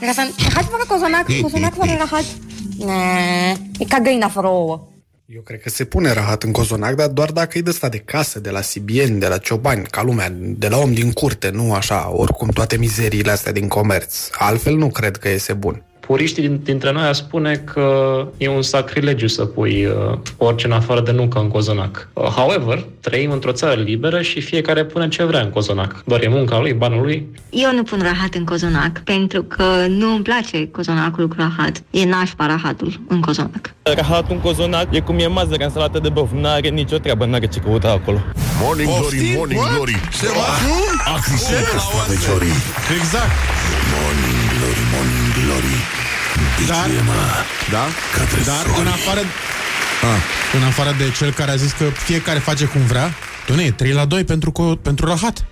Rahat 0.00 0.28
rahat 0.48 0.64
fără 0.64 0.84
cozonac, 0.88 1.26
cozonac 1.42 1.74
fără 1.74 1.90
rahat. 1.98 2.24
Ne, 2.78 3.56
e 3.78 3.84
ca 3.84 3.98
găina 3.98 4.28
fără 4.28 4.46
ouă. 4.46 4.89
Eu 5.32 5.40
cred 5.40 5.60
că 5.60 5.68
se 5.68 5.84
pune 5.84 6.12
rahat 6.12 6.42
în 6.42 6.52
cozonac, 6.52 6.94
dar 6.94 7.08
doar 7.08 7.30
dacă 7.32 7.58
e 7.58 7.60
de 7.60 7.70
ăsta 7.70 7.88
de 7.88 7.98
casă, 7.98 8.40
de 8.40 8.50
la 8.50 8.60
sibieni, 8.60 9.20
de 9.20 9.26
la 9.26 9.38
ciobani, 9.38 9.82
ca 9.82 10.02
lumea, 10.02 10.30
de 10.32 10.68
la 10.68 10.76
om 10.76 10.92
din 10.92 11.12
curte, 11.12 11.50
nu 11.50 11.74
așa, 11.74 12.10
oricum 12.12 12.48
toate 12.48 12.76
mizeriile 12.76 13.30
astea 13.30 13.52
din 13.52 13.68
comerț. 13.68 14.28
Altfel 14.32 14.76
nu 14.76 14.88
cred 14.88 15.16
că 15.16 15.28
iese 15.28 15.52
bun. 15.52 15.89
Puriștii 16.00 16.42
din- 16.42 16.60
dintre 16.64 16.92
noi 16.92 17.02
ar 17.02 17.12
spune 17.14 17.54
că 17.56 18.26
e 18.36 18.48
un 18.48 18.62
sacrilegiu 18.62 19.26
să 19.26 19.44
pui 19.44 19.84
uh, 19.86 20.18
orice 20.36 20.66
în 20.66 20.72
afară 20.72 21.00
de 21.00 21.12
nucă 21.12 21.38
în 21.38 21.48
cozonac. 21.48 22.08
Uh, 22.12 22.24
however, 22.24 22.84
trăim 23.00 23.30
într-o 23.30 23.52
țară 23.52 23.80
liberă 23.80 24.20
și 24.22 24.40
fiecare 24.40 24.84
pune 24.84 25.08
ce 25.08 25.24
vrea 25.24 25.40
în 25.40 25.50
cozonac. 25.50 26.02
Doar 26.06 26.22
e 26.22 26.28
munca 26.28 26.58
lui, 26.60 26.72
banul 26.72 27.02
lui. 27.02 27.26
Eu 27.50 27.72
nu 27.72 27.82
pun 27.82 27.98
rahat 28.02 28.34
în 28.34 28.44
cozonac, 28.44 28.98
pentru 29.04 29.42
că 29.42 29.64
nu 29.88 30.10
îmi 30.14 30.22
place 30.22 30.68
cozonacul 30.68 31.28
cu 31.28 31.34
rahat. 31.38 31.82
E 31.90 32.04
nașpa 32.04 32.46
rahatul 32.46 33.00
în 33.08 33.20
cozonac. 33.20 33.74
Rahatul 33.82 34.34
în 34.34 34.40
cozonac 34.40 34.86
e 34.94 35.00
cum 35.00 35.18
e 35.18 35.26
mazăra 35.26 35.64
în 35.64 35.70
salată 35.70 35.98
de 35.98 36.08
băf. 36.08 36.30
N-are 36.40 36.68
nicio 36.68 36.96
treabă, 36.98 37.24
n-are 37.26 37.46
ce 37.46 37.58
căuta 37.60 37.90
acolo. 37.90 38.18
Morning 38.62 38.88
Glory, 38.98 39.32
Morning 39.36 39.60
Glory 39.74 39.96
Acri 41.16 41.36
sunt 41.36 41.64
castravețiorii 41.72 42.56
Exact 42.98 43.30
Morning 43.92 44.39
Glory, 44.60 44.82
Morning 44.94 45.32
Glory 45.44 45.76
Dar, 46.66 46.88
da? 47.70 47.86
dar 48.44 48.66
în 48.78 48.86
afară 48.86 49.20
ah. 49.20 50.20
În 50.54 50.62
afară 50.62 50.94
de 50.98 51.12
cel 51.18 51.32
care 51.32 51.50
a 51.50 51.56
zis 51.56 51.72
că 51.72 51.84
fiecare 51.84 52.38
face 52.38 52.64
cum 52.64 52.80
vrea 52.80 53.14
Doamne, 53.46 53.64
e 53.64 53.70
3 53.70 53.92
la 53.92 54.04
2 54.04 54.24
pentru, 54.24 54.50
co- 54.52 54.82
pentru 54.82 55.06
rahat 55.06 55.44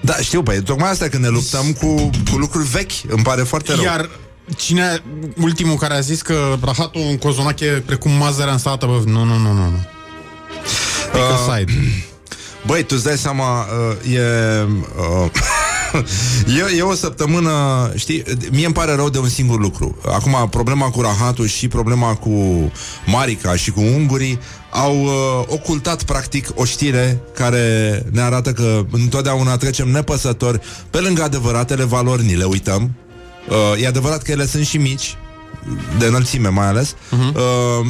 Da, 0.00 0.14
știu, 0.16 0.42
păi 0.42 0.62
tocmai 0.62 0.90
asta 0.90 1.08
când 1.08 1.22
ne 1.22 1.28
luptăm 1.28 1.72
cu, 1.72 2.10
cu 2.30 2.36
lucruri 2.36 2.66
vechi, 2.66 2.92
îmi 3.08 3.22
pare 3.22 3.42
foarte 3.42 3.74
rău. 3.74 3.84
Iar 3.84 4.08
cine, 4.56 4.82
a- 4.82 4.98
ultimul 5.36 5.76
care 5.76 5.94
a 5.94 6.00
zis 6.00 6.22
că 6.22 6.58
rahatul 6.64 7.00
în 7.08 7.18
cozonac 7.18 7.60
e 7.60 7.82
precum 7.86 8.10
mazărea 8.10 8.52
în 8.52 8.58
salată, 8.58 8.86
bă, 8.86 9.00
nu, 9.04 9.24
nu, 9.24 9.36
nu, 9.36 9.52
nu, 9.52 9.68
nu. 9.68 9.86
Uh, 11.14 11.62
Băi, 12.66 12.82
tu 12.82 12.94
îți 12.96 13.04
dai 13.04 13.16
seama, 13.16 13.66
uh, 14.04 14.12
e... 14.14 14.20
Uh, 14.96 15.30
E, 16.72 16.76
e 16.76 16.82
o 16.82 16.94
săptămână, 16.94 17.50
știi, 17.94 18.22
mie 18.50 18.64
îmi 18.64 18.74
pare 18.74 18.94
rău 18.94 19.10
de 19.10 19.18
un 19.18 19.28
singur 19.28 19.60
lucru. 19.60 19.98
Acum, 20.06 20.48
problema 20.50 20.90
cu 20.90 21.00
rahatul 21.00 21.46
și 21.46 21.68
problema 21.68 22.14
cu 22.14 22.30
Marica 23.06 23.56
și 23.56 23.70
cu 23.70 23.80
ungurii 23.80 24.38
au 24.70 25.02
uh, 25.02 25.10
ocultat, 25.46 26.02
practic, 26.02 26.48
o 26.54 26.64
știre 26.64 27.20
care 27.34 28.06
ne 28.10 28.20
arată 28.20 28.52
că 28.52 28.84
întotdeauna 28.90 29.56
trecem 29.56 29.88
nepăsători 29.88 30.60
pe 30.90 30.98
lângă 30.98 31.22
adevăratele 31.22 31.84
valori, 31.84 32.24
ni 32.24 32.36
le 32.36 32.44
uităm. 32.44 32.90
Uh, 33.48 33.82
e 33.82 33.86
adevărat 33.86 34.22
că 34.22 34.30
ele 34.30 34.46
sunt 34.46 34.66
și 34.66 34.76
mici, 34.76 35.16
de 35.98 36.06
înălțime 36.06 36.48
mai 36.48 36.66
ales, 36.66 36.94
uh-huh. 36.94 37.34
uh, 37.34 37.86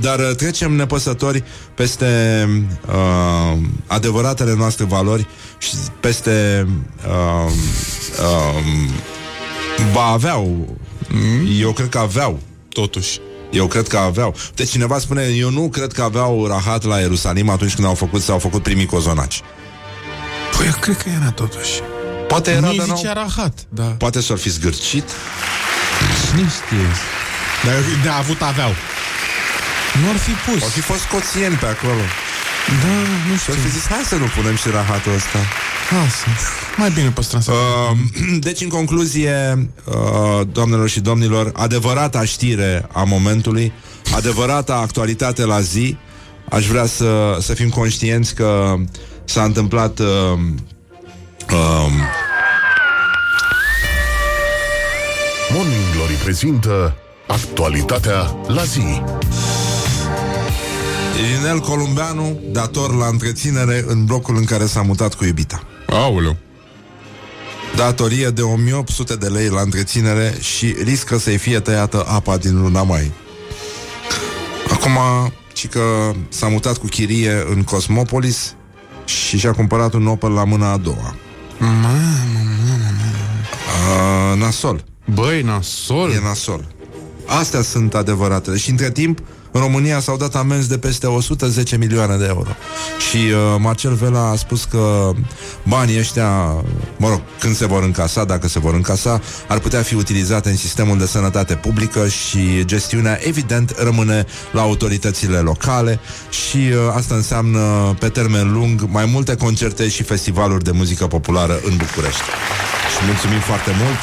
dar 0.00 0.18
uh, 0.18 0.34
trecem 0.36 0.72
nepăsători 0.72 1.42
peste 1.74 2.48
uh, 2.88 3.58
adevăratele 3.86 4.54
noastre 4.54 4.84
valori 4.84 5.26
și 5.58 5.70
peste 6.00 6.66
uh, 7.06 7.52
uh, 8.20 8.64
ba 9.92 10.04
aveau, 10.04 10.76
eu 11.60 11.72
cred 11.72 11.88
că 11.88 11.98
aveau, 11.98 12.38
totuși. 12.68 13.20
Eu 13.50 13.66
cred 13.66 13.88
că 13.88 13.96
aveau. 13.98 14.34
Deci 14.54 14.70
cineva 14.70 14.98
spune, 14.98 15.22
eu 15.22 15.50
nu 15.50 15.68
cred 15.68 15.92
că 15.92 16.02
aveau 16.02 16.46
rahat 16.46 16.84
la 16.84 16.98
Ierusalim 16.98 17.48
atunci 17.48 17.74
când 17.74 17.86
au 17.86 17.94
făcut, 17.94 18.22
s-au 18.22 18.38
făcut 18.38 18.62
primii 18.62 18.86
cozonaci. 18.86 19.40
Păi 20.56 20.66
eu 20.66 20.72
cred 20.80 20.96
că 20.96 21.08
era 21.20 21.30
totuși. 21.30 21.80
Poate 22.28 22.50
era, 22.50 22.66
Nu-i 22.66 22.76
dar 22.76 22.86
n-au- 22.86 22.96
zicea 22.96 23.12
rahat, 23.12 23.58
da. 23.68 23.82
Poate 23.82 24.20
s-ar 24.20 24.36
fi 24.38 24.50
zgârcit. 24.50 25.04
Cine 26.34 26.48
știe? 26.48 26.88
Dar 27.64 27.74
de 28.02 28.08
avut 28.08 28.40
aveau. 28.42 28.72
Nu 30.02 30.08
ar 30.08 30.16
fi 30.16 30.30
pus. 30.30 30.62
Ar 30.62 30.70
fi 30.70 30.80
fost 30.80 31.00
scoțieni 31.00 31.54
pe 31.54 31.66
acolo. 31.66 32.04
Da, 32.82 32.94
nu 33.28 33.36
știu. 33.36 33.52
Și 33.52 33.58
ar 33.58 33.64
fi 33.66 33.70
zis, 33.70 33.86
hai 33.86 34.02
să 34.04 34.16
nu 34.16 34.26
punem 34.36 34.56
și 34.56 34.68
rahatul 34.68 35.14
ăsta. 35.14 35.38
Lasă. 35.90 36.26
Mai 36.76 36.90
bine 36.90 37.08
păstrăm 37.10 37.40
să... 37.40 37.52
Uh, 37.52 37.98
deci, 38.46 38.60
în 38.60 38.68
concluzie, 38.68 39.68
uh, 39.84 40.46
doamnelor 40.52 40.88
și 40.88 41.00
domnilor, 41.00 41.50
adevărata 41.54 42.24
știre 42.24 42.86
a 42.92 43.02
momentului, 43.02 43.72
adevărata 44.14 44.74
actualitate 44.74 45.44
la 45.44 45.60
zi, 45.60 45.96
aș 46.50 46.66
vrea 46.66 46.86
să, 46.86 47.36
să 47.40 47.54
fim 47.54 47.68
conștienți 47.68 48.34
că 48.34 48.74
s-a 49.24 49.42
întâmplat 49.42 49.98
uh, 49.98 50.06
uh, 51.50 51.92
prezintă 56.22 56.94
Actualitatea 57.26 58.36
la 58.46 58.62
zi 58.62 59.02
Irinel 61.20 61.58
Columbeanu, 61.58 62.40
dator 62.52 62.94
la 62.94 63.06
întreținere 63.06 63.84
în 63.86 64.04
blocul 64.04 64.36
în 64.36 64.44
care 64.44 64.66
s-a 64.66 64.82
mutat 64.82 65.14
cu 65.14 65.24
iubita. 65.24 65.62
Aoleu. 65.86 66.36
Datorie 67.76 68.28
de 68.28 68.42
1800 68.42 69.16
de 69.16 69.26
lei 69.26 69.48
la 69.48 69.60
întreținere 69.60 70.34
și 70.40 70.74
riscă 70.82 71.18
să-i 71.18 71.36
fie 71.36 71.60
tăiată 71.60 72.04
apa 72.08 72.36
din 72.36 72.60
luna 72.60 72.82
mai. 72.82 73.12
Acum, 74.70 74.98
ci 75.52 75.68
că 75.68 76.12
s-a 76.28 76.48
mutat 76.48 76.76
cu 76.76 76.86
chirie 76.86 77.44
în 77.54 77.62
Cosmopolis 77.62 78.54
și 79.04 79.38
și-a 79.38 79.52
cumpărat 79.52 79.92
un 79.92 80.06
Opel 80.06 80.30
la 80.30 80.44
mâna 80.44 80.72
a 80.72 80.76
doua. 80.76 81.14
Mamă, 81.58 81.78
mamă, 81.82 82.50
Uh, 84.32 84.38
nasol. 84.38 84.84
Băi, 85.14 85.42
nasol. 85.42 86.10
E 86.10 86.20
nasol. 86.22 86.64
Astea 87.26 87.62
sunt 87.62 87.94
adevăratele. 87.94 88.56
Și 88.56 88.70
între 88.70 88.90
timp, 88.90 89.18
în 89.50 89.60
România 89.60 90.00
s-au 90.00 90.16
dat 90.16 90.34
amenzi 90.34 90.68
de 90.68 90.78
peste 90.78 91.06
110 91.06 91.76
milioane 91.76 92.16
de 92.16 92.24
euro. 92.26 92.48
Și 93.10 93.16
uh, 93.16 93.56
Marcel 93.58 93.94
Vela 93.94 94.30
a 94.30 94.36
spus 94.36 94.64
că 94.64 95.10
banii 95.62 95.98
ăștia, 95.98 96.28
mă 96.96 97.08
rog, 97.08 97.20
când 97.40 97.56
se 97.56 97.66
vor 97.66 97.82
încasa, 97.82 98.24
dacă 98.24 98.48
se 98.48 98.58
vor 98.58 98.74
încasa, 98.74 99.20
ar 99.48 99.58
putea 99.58 99.82
fi 99.82 99.94
utilizate 99.94 100.48
în 100.48 100.56
sistemul 100.56 100.98
de 100.98 101.06
sănătate 101.06 101.54
publică 101.54 102.08
și 102.08 102.64
gestiunea, 102.64 103.18
evident, 103.22 103.74
rămâne 103.78 104.26
la 104.52 104.60
autoritățile 104.60 105.38
locale 105.38 106.00
și 106.30 106.56
uh, 106.56 106.94
asta 106.96 107.14
înseamnă, 107.14 107.94
pe 107.98 108.08
termen 108.08 108.52
lung, 108.52 108.86
mai 108.88 109.04
multe 109.04 109.36
concerte 109.36 109.88
și 109.88 110.02
festivaluri 110.02 110.64
de 110.64 110.70
muzică 110.70 111.06
populară 111.06 111.60
în 111.64 111.76
București. 111.76 112.22
Și 112.96 113.04
mulțumim 113.06 113.40
foarte 113.40 113.70
mult! 113.82 113.98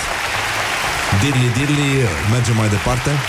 Dirli, 1.21 1.51
dirli, 1.57 1.89
mergem 2.31 2.55
mai 2.55 2.69
departe. 2.69 3.09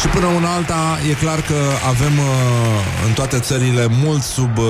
Și 0.00 0.06
până 0.06 0.26
una 0.26 0.54
alta, 0.54 0.98
e 1.10 1.12
clar 1.12 1.40
că 1.40 1.54
avem 1.88 2.18
uh, 2.18 3.06
în 3.06 3.12
toate 3.12 3.38
țările 3.38 3.86
mult 4.04 4.22
sub 4.22 4.58
uh, 4.58 4.64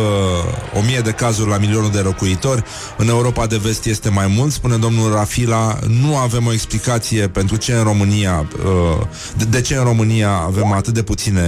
o 0.79 0.81
mie 0.87 1.01
de 1.01 1.11
cazuri 1.11 1.51
la 1.51 1.59
milionul 1.59 1.91
de 1.91 1.99
locuitori. 1.99 2.65
În 2.97 3.09
Europa 3.09 3.47
de 3.47 3.57
vest 3.57 3.87
este 3.87 4.09
mai 4.09 4.27
mult, 4.37 4.53
spune 4.53 4.77
domnul 4.77 5.13
Rafila. 5.13 5.79
Nu 6.03 6.17
avem 6.17 6.47
o 6.47 6.53
explicație 6.53 7.29
pentru 7.29 7.57
ce 7.57 7.73
în 7.73 7.83
România, 7.83 8.47
uh, 8.65 9.07
de, 9.37 9.45
de 9.45 9.61
ce 9.61 9.75
în 9.75 9.85
România 9.85 10.31
avem 10.31 10.73
atât 10.73 10.95
de 10.95 11.03
puține 11.03 11.43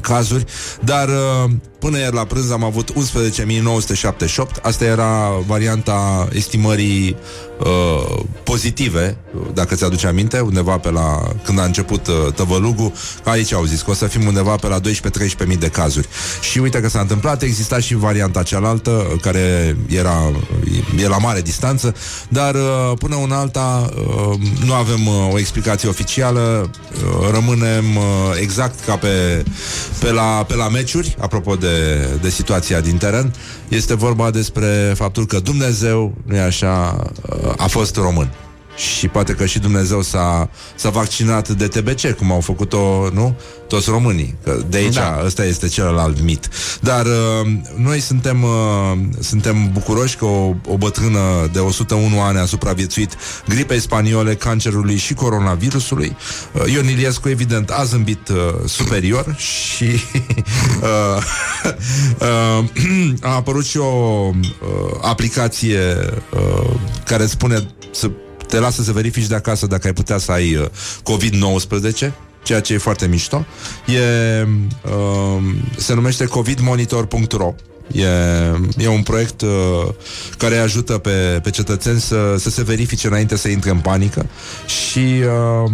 cazuri, 0.00 0.44
dar 0.80 1.08
uh, 1.08 1.50
până 1.84 1.98
ieri 1.98 2.14
la 2.14 2.24
prânz 2.24 2.50
am 2.50 2.64
avut 2.64 2.92
11.978. 2.92 4.62
Asta 4.62 4.84
era 4.84 5.42
varianta 5.46 6.28
estimării 6.32 7.16
uh, 7.58 8.18
pozitive, 8.42 9.16
dacă 9.54 9.74
ți-aduce 9.74 10.06
aminte, 10.06 10.40
undeva 10.40 10.78
pe 10.78 10.90
la 10.90 11.22
când 11.44 11.58
a 11.58 11.64
început 11.64 12.06
uh, 12.06 12.32
tăvălugul, 12.34 12.92
Aici 13.24 13.52
au 13.52 13.64
zis 13.64 13.82
că 13.82 13.90
o 13.90 13.94
să 13.94 14.06
fim 14.06 14.26
undeva 14.26 14.56
pe 14.56 14.66
la 14.66 14.80
12-13 14.80 15.58
de 15.58 15.68
cazuri. 15.68 16.08
Și 16.40 16.58
uite 16.58 16.80
că 16.80 16.88
s-a 16.88 17.00
întâmplat, 17.00 17.42
exista 17.42 17.78
și 17.78 17.94
varianta 17.94 18.42
cealaltă, 18.42 19.18
care 19.20 19.76
era 19.88 20.32
e 20.98 21.08
la 21.08 21.18
mare 21.18 21.40
distanță, 21.40 21.94
dar 22.28 22.54
uh, 22.54 22.92
până 22.98 23.14
una 23.14 23.38
alta 23.38 23.90
uh, 23.96 24.38
nu 24.64 24.72
avem 24.72 25.06
uh, 25.06 25.32
o 25.32 25.38
explicație 25.38 25.88
oficială, 25.88 26.70
rămânem 27.32 27.84
exact 28.40 28.84
ca 28.84 28.96
pe, 28.96 29.44
pe, 29.98 30.12
la, 30.12 30.44
pe 30.48 30.54
la 30.54 30.68
meciuri, 30.68 31.16
apropo 31.20 31.54
de, 31.54 31.73
de 32.20 32.28
situația 32.28 32.80
din 32.80 32.96
teren. 32.96 33.34
Este 33.68 33.94
vorba 33.94 34.30
despre 34.30 34.92
faptul 34.96 35.26
că 35.26 35.38
Dumnezeu, 35.40 36.14
nu 36.26 36.38
așa, 36.38 37.04
a 37.56 37.66
fost 37.66 37.96
român 37.96 38.30
și 38.76 39.08
poate 39.08 39.32
că 39.32 39.46
și 39.46 39.58
Dumnezeu 39.58 40.02
s-a, 40.02 40.50
s-a 40.74 40.90
vaccinat 40.90 41.48
de 41.48 41.68
TBC, 41.68 42.10
cum 42.16 42.32
au 42.32 42.40
făcut-o, 42.40 43.08
nu? 43.12 43.36
Toți 43.68 43.90
românii. 43.90 44.36
Că 44.44 44.58
de 44.68 44.76
aici, 44.76 44.94
da. 44.94 45.20
ăsta 45.24 45.44
este 45.44 45.68
celălalt 45.68 46.20
mit. 46.20 46.48
Dar 46.80 47.06
uh, 47.06 47.52
noi 47.76 48.00
suntem, 48.00 48.42
uh, 48.42 48.98
suntem 49.20 49.70
bucuroși 49.72 50.16
că 50.16 50.24
o, 50.24 50.54
o 50.68 50.76
bătrână 50.76 51.18
de 51.52 51.58
101 51.58 52.20
ani 52.20 52.38
a 52.38 52.44
supraviețuit 52.44 53.16
gripei 53.48 53.80
spaniole, 53.80 54.34
cancerului 54.34 54.96
și 54.96 55.14
coronavirusului. 55.14 56.16
Uh, 56.52 56.72
Ion 56.72 56.88
Iliescu, 56.88 57.28
evident, 57.28 57.70
a 57.70 57.84
zâmbit 57.84 58.28
uh, 58.28 58.36
superior 58.66 59.34
și 59.36 59.84
uh, 60.82 61.22
uh, 62.20 62.64
a 63.30 63.34
apărut 63.34 63.64
și 63.64 63.78
o 63.78 63.84
uh, 63.84 64.34
aplicație 65.02 65.80
uh, 66.30 66.70
care 67.04 67.26
spune 67.26 67.66
să 67.90 68.10
te 68.46 68.58
lasă 68.58 68.82
să 68.82 68.92
verifici 68.92 69.26
de 69.26 69.34
acasă 69.34 69.66
dacă 69.66 69.86
ai 69.86 69.92
putea 69.92 70.18
să 70.18 70.32
ai 70.32 70.54
uh, 70.54 70.66
COVID-19 71.02 72.10
ceea 72.42 72.60
ce 72.60 72.72
e 72.72 72.78
foarte 72.78 73.06
mișto. 73.06 73.46
E, 73.86 74.46
uh, 74.84 75.42
se 75.76 75.94
numește 75.94 76.24
covidmonitor.ro 76.24 77.54
E, 77.92 78.06
e 78.76 78.88
un 78.88 79.02
proiect 79.02 79.40
uh, 79.40 79.48
care 80.38 80.56
ajută 80.56 80.98
pe, 80.98 81.40
pe 81.42 81.50
cetățeni 81.50 82.00
să, 82.00 82.36
să 82.38 82.50
se 82.50 82.62
verifice 82.62 83.06
înainte 83.06 83.36
să 83.36 83.48
intre 83.48 83.70
în 83.70 83.78
panică 83.78 84.26
și 84.66 85.22
uh, 85.64 85.70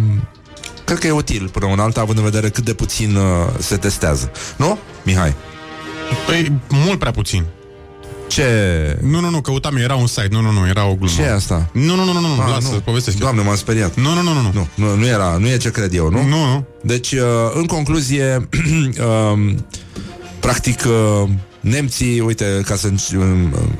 cred 0.85 0.97
că 0.97 1.07
e 1.07 1.11
util 1.11 1.49
până 1.51 1.65
un 1.65 1.79
alta, 1.79 2.01
având 2.01 2.17
în 2.17 2.23
vedere 2.23 2.49
cât 2.49 2.63
de 2.63 2.73
puțin 2.73 3.15
uh, 3.15 3.23
se 3.59 3.77
testează. 3.77 4.31
Nu, 4.57 4.77
Mihai? 5.03 5.35
Păi, 6.25 6.51
mult 6.69 6.99
prea 6.99 7.11
puțin. 7.11 7.45
Ce? 8.31 8.97
Nu, 9.01 9.19
nu, 9.19 9.29
nu, 9.29 9.41
căutam, 9.41 9.75
era 9.75 9.95
un 9.95 10.07
site, 10.07 10.27
nu, 10.31 10.41
nu, 10.41 10.51
nu, 10.51 10.67
era 10.67 10.85
o 10.85 10.95
glumă. 10.95 11.11
Ce 11.15 11.21
e 11.21 11.33
asta? 11.33 11.69
Nu, 11.73 11.95
nu, 11.95 12.03
nu, 12.03 12.13
nu, 12.13 12.19
nu, 12.19 12.35
lasă, 12.49 12.73
nu. 12.73 12.79
povestesc. 12.79 13.17
Doamne, 13.17 13.41
m-am 13.41 13.55
speriat. 13.55 13.95
Nu, 13.95 14.13
nu, 14.13 14.21
nu, 14.21 14.33
nu, 14.33 14.51
nu. 14.53 14.67
Nu, 14.75 14.95
nu, 14.95 15.05
era, 15.05 15.37
nu 15.39 15.47
e 15.47 15.57
ce 15.57 15.71
cred 15.71 15.93
eu, 15.93 16.09
nu? 16.09 16.27
Nu, 16.27 16.45
nu. 16.45 16.65
Deci, 16.81 17.11
uh, 17.11 17.19
în 17.53 17.65
concluzie, 17.65 18.35
uh, 18.53 19.53
practic, 20.39 20.83
uh, 20.85 21.29
Nemții, 21.61 22.19
uite, 22.19 22.61
ca 22.65 22.75
să 22.75 22.91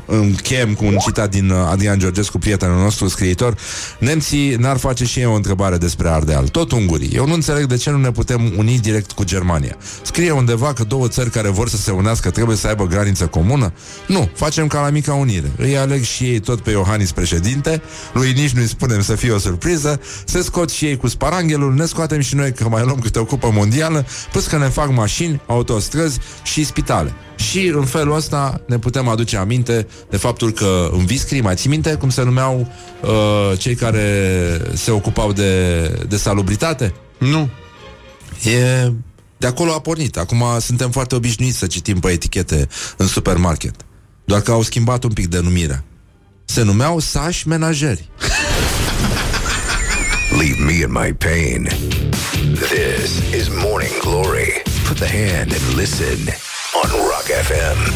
închem 0.06 0.74
cu 0.74 0.86
un 0.86 0.98
citat 0.98 1.30
din 1.30 1.50
uh, 1.50 1.58
Adrian 1.72 2.00
Georgescu, 2.00 2.38
prietenul 2.38 2.82
nostru 2.82 3.08
scriitor, 3.08 3.58
nemții 4.00 4.56
n-ar 4.56 4.78
face 4.78 5.06
și 5.06 5.20
eu 5.20 5.32
o 5.32 5.36
întrebare 5.36 5.78
despre 5.78 6.10
Ardeal. 6.10 6.48
Tot 6.48 6.72
ungurii. 6.72 7.10
Eu 7.16 7.28
nu 7.28 7.34
înțeleg 7.34 7.66
de 7.66 7.78
ce 7.78 7.90
nu 7.90 7.98
ne 7.98 8.12
putem 8.12 8.54
uni 8.58 8.80
direct 8.80 9.12
cu 9.12 9.24
Germania. 9.24 9.76
Scrie 10.02 10.32
undeva 10.32 10.74
că 10.74 10.84
două 10.84 11.08
țări 11.08 11.30
care 11.30 11.50
vor 11.50 11.70
să 11.70 11.78
se 11.78 11.92
unească 11.92 12.30
trebuie 12.30 12.58
să 12.58 12.68
aibă 12.68 12.88
graniță 12.88 13.26
comună? 13.28 13.74
Nu, 14.08 14.30
facem 14.34 14.68
ca 14.68 14.82
la 14.82 14.90
mica 14.90 15.14
unire. 15.14 15.52
Îi 15.58 15.78
aleg 15.78 16.04
și 16.04 16.24
ei 16.24 16.40
tot 16.40 16.62
pe 16.62 16.72
Iohannis 16.72 17.12
președinte, 17.12 17.82
lui 18.14 18.34
nici 18.34 18.52
nu-i 18.52 18.68
spunem 18.68 19.02
să 19.02 19.16
fie 19.16 19.32
o 19.32 19.38
surpriză, 19.38 20.00
se 20.26 20.42
scot 20.42 20.70
și 20.70 20.86
ei 20.86 20.98
cu 20.98 21.08
sparanghelul, 21.08 21.74
ne 21.74 21.86
scoatem 21.86 22.20
și 22.20 22.36
noi 22.36 22.54
că 22.54 22.70
mai 22.70 22.84
luăm 22.84 23.00
câte 23.00 23.20
o 23.20 23.26
cupă 23.26 23.52
mondială, 23.54 24.06
plus 24.32 24.48
că 24.48 24.58
ne 24.58 24.68
fac 24.68 24.92
mașini, 24.92 25.42
autostrăzi 25.48 26.20
și 26.44 26.66
spitale. 26.66 27.14
Și 27.50 27.66
în 27.66 27.86
felul 27.86 28.16
ăsta 28.16 28.62
ne 28.66 28.80
putem 28.80 29.08
aduce 29.08 29.38
aminte 29.38 29.88
de 30.10 30.18
faptul 30.18 30.52
că 30.52 30.90
în 30.92 31.06
Viscri, 31.06 31.42
mai 31.42 31.56
ții 31.56 31.70
minte 31.70 31.94
cum 31.94 32.10
se 32.10 32.24
numeau 32.24 32.72
uh, 33.02 33.58
cei 33.58 33.76
care 33.76 34.62
se 34.74 34.92
ocupau 34.92 35.34
de, 35.34 35.82
de 36.08 36.18
salubritate? 36.18 36.94
Nu. 37.18 37.50
E... 38.44 38.92
De 39.38 39.48
acolo 39.48 39.74
a 39.74 39.80
pornit. 39.80 40.18
Acum 40.18 40.44
suntem 40.60 40.92
foarte 40.92 41.16
obișnuiți 41.16 41.58
să 41.58 41.68
citim 41.68 42.00
pe 42.00 42.08
etichete 42.08 42.68
în 42.98 43.08
supermarket. 43.08 43.76
Doar 44.26 44.42
că 44.42 44.52
au 44.52 44.62
schimbat 44.62 45.04
un 45.04 45.14
pic 45.14 45.28
denumirea. 45.28 45.84
Se 46.46 46.64
numeau 46.64 47.00
sași 47.00 47.48
menajeri. 47.48 48.10
Leave 50.40 50.64
me 50.64 50.74
in 50.74 50.92
my 50.92 51.14
pain. 51.14 51.70
This 52.54 53.40
is 53.40 53.48
Morning 53.64 54.00
Glory. 54.02 54.62
Put 54.88 54.98
the 54.98 55.08
hand 55.08 55.52
and 55.52 55.78
listen 55.78 56.51
on 56.74 56.90
Rock 56.90 57.28
FM. 57.48 57.94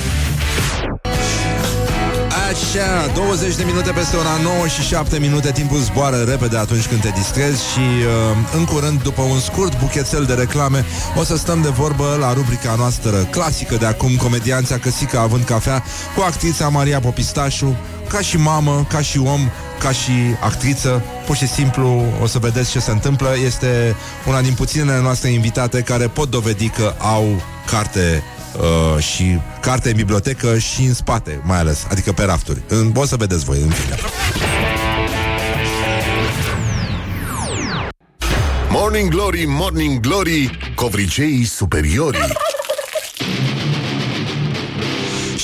Așa, 2.50 3.12
20 3.14 3.56
de 3.56 3.64
minute 3.64 3.92
peste 3.92 4.16
ora 4.16 4.38
9 4.44 4.68
și 4.68 4.82
7 4.82 5.20
minute 5.20 5.52
Timpul 5.52 5.78
zboară 5.78 6.24
repede 6.28 6.58
atunci 6.58 6.88
când 6.88 7.02
te 7.02 7.10
distrezi 7.10 7.72
Și 7.72 7.80
uh, 7.80 8.38
în 8.56 8.66
curând, 8.66 9.02
după 9.02 9.22
un 9.22 9.40
scurt 9.40 9.80
buchețel 9.80 10.24
de 10.24 10.34
reclame 10.34 10.86
O 11.18 11.24
să 11.24 11.38
stăm 11.38 11.62
de 11.62 11.70
vorbă 11.70 12.18
la 12.20 12.34
rubrica 12.34 12.76
noastră 12.78 13.28
clasică 13.32 13.76
de 13.76 13.86
acum 13.86 14.16
Comedianța 14.16 14.78
Căsica 14.78 15.20
având 15.20 15.44
cafea 15.44 15.84
Cu 16.16 16.22
actrița 16.22 16.68
Maria 16.68 17.00
Popistașu 17.00 17.78
Ca 18.10 18.20
și 18.20 18.38
mamă, 18.38 18.86
ca 18.90 19.02
și 19.02 19.20
om 19.20 19.50
ca 19.80 19.92
și 19.92 20.12
actriță, 20.42 21.04
pur 21.26 21.36
și 21.36 21.48
simplu 21.48 22.04
o 22.22 22.28
să 22.28 22.40
vedeți 22.40 22.72
ce 22.72 22.80
se 22.80 22.92
întâmplă. 22.92 23.36
Este 23.46 23.96
una 24.28 24.42
din 24.42 24.54
puținele 24.54 25.02
noastre 25.02 25.30
invitate 25.30 25.82
care 25.82 26.08
pot 26.08 26.30
dovedi 26.30 26.70
că 26.70 26.94
au 26.98 27.42
carte 27.66 28.24
uh, 28.60 29.04
și 29.04 29.40
carte 29.62 29.90
în 29.90 29.96
bibliotecă 29.96 30.58
și 30.58 30.82
în 30.82 30.94
spate, 30.94 31.42
mai 31.44 31.58
ales, 31.58 31.86
adică 31.90 32.12
pe 32.12 32.24
rafturi. 32.24 32.62
În, 32.68 32.92
o 32.96 33.06
să 33.06 33.16
vedeți 33.16 33.46
voi, 33.46 33.62
în 33.62 33.70
fine. 33.70 33.96
Morning 38.70 39.10
Glory, 39.10 39.46
Morning 39.48 40.00
Glory, 40.00 40.58
covriceii 40.76 41.46
superiorii. 41.46 42.34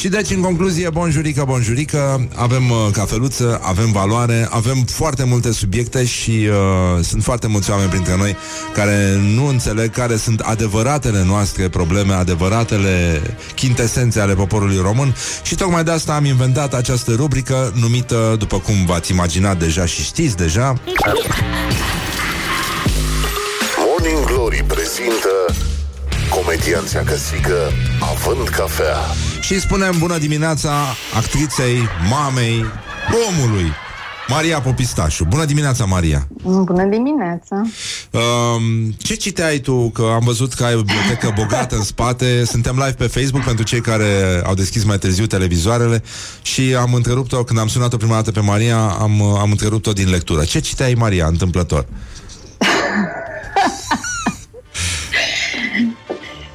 Și 0.01 0.09
deci, 0.09 0.29
în 0.29 0.41
concluzie, 0.41 0.89
bonjurică, 0.89 1.43
bonjurică, 1.47 2.27
avem 2.35 2.69
uh, 2.69 2.77
cafeluță, 2.91 3.59
avem 3.63 3.91
valoare, 3.91 4.47
avem 4.49 4.83
foarte 4.83 5.23
multe 5.23 5.51
subiecte 5.51 6.05
și 6.05 6.47
uh, 6.49 7.03
sunt 7.03 7.23
foarte 7.23 7.47
mulți 7.47 7.69
oameni 7.69 7.89
printre 7.89 8.15
noi 8.15 8.35
care 8.73 9.19
nu 9.35 9.47
înțeleg 9.47 9.91
care 9.91 10.15
sunt 10.15 10.39
adevăratele 10.39 11.23
noastre 11.23 11.69
probleme, 11.69 12.13
adevăratele 12.13 13.21
chintesențe 13.55 14.19
ale 14.19 14.33
poporului 14.33 14.77
român 14.77 15.15
și 15.43 15.55
tocmai 15.55 15.83
de 15.83 15.91
asta 15.91 16.13
am 16.13 16.25
inventat 16.25 16.73
această 16.73 17.11
rubrică 17.15 17.73
numită, 17.79 18.35
după 18.39 18.59
cum 18.59 18.85
v-ați 18.85 19.11
imaginat 19.11 19.59
deja 19.59 19.85
și 19.85 20.03
știți 20.03 20.37
deja... 20.37 20.73
Morning 23.77 24.25
Glory 24.25 24.63
prezintă 24.67 25.29
comedianța 26.29 26.99
căsică 26.99 27.71
având 27.99 28.47
cafea. 28.47 28.97
Și 29.41 29.59
spunem 29.59 29.95
bună 29.99 30.17
dimineața 30.17 30.71
actriței, 31.15 31.77
mamei, 32.09 32.65
omului, 33.29 33.71
Maria 34.27 34.61
Popistașu. 34.61 35.25
Bună 35.25 35.45
dimineața, 35.45 35.85
Maria! 35.85 36.27
Bună 36.43 36.83
dimineața! 36.83 37.61
Um, 38.11 38.91
ce 38.91 39.15
citeai 39.15 39.57
tu? 39.57 39.89
Că 39.89 40.01
am 40.01 40.21
văzut 40.23 40.53
că 40.53 40.63
ai 40.63 40.75
o 40.75 40.81
bibliotecă 40.81 41.33
bogată 41.41 41.75
în 41.75 41.83
spate. 41.83 42.45
Suntem 42.45 42.75
live 42.75 42.91
pe 42.91 43.07
Facebook 43.07 43.43
pentru 43.43 43.63
cei 43.63 43.81
care 43.81 44.41
au 44.45 44.53
deschis 44.53 44.83
mai 44.83 44.97
târziu 44.97 45.25
televizoarele 45.25 46.03
și 46.41 46.75
am 46.79 46.93
întrerupt-o, 46.93 47.43
când 47.43 47.59
am 47.59 47.67
sunat-o 47.67 47.97
prima 47.97 48.15
dată 48.15 48.31
pe 48.31 48.39
Maria, 48.39 48.79
am, 48.79 49.21
am 49.21 49.51
întrerupt-o 49.51 49.93
din 49.93 50.09
lectură. 50.09 50.43
Ce 50.43 50.59
citeai, 50.59 50.93
Maria, 50.93 51.25
întâmplător? 51.25 51.85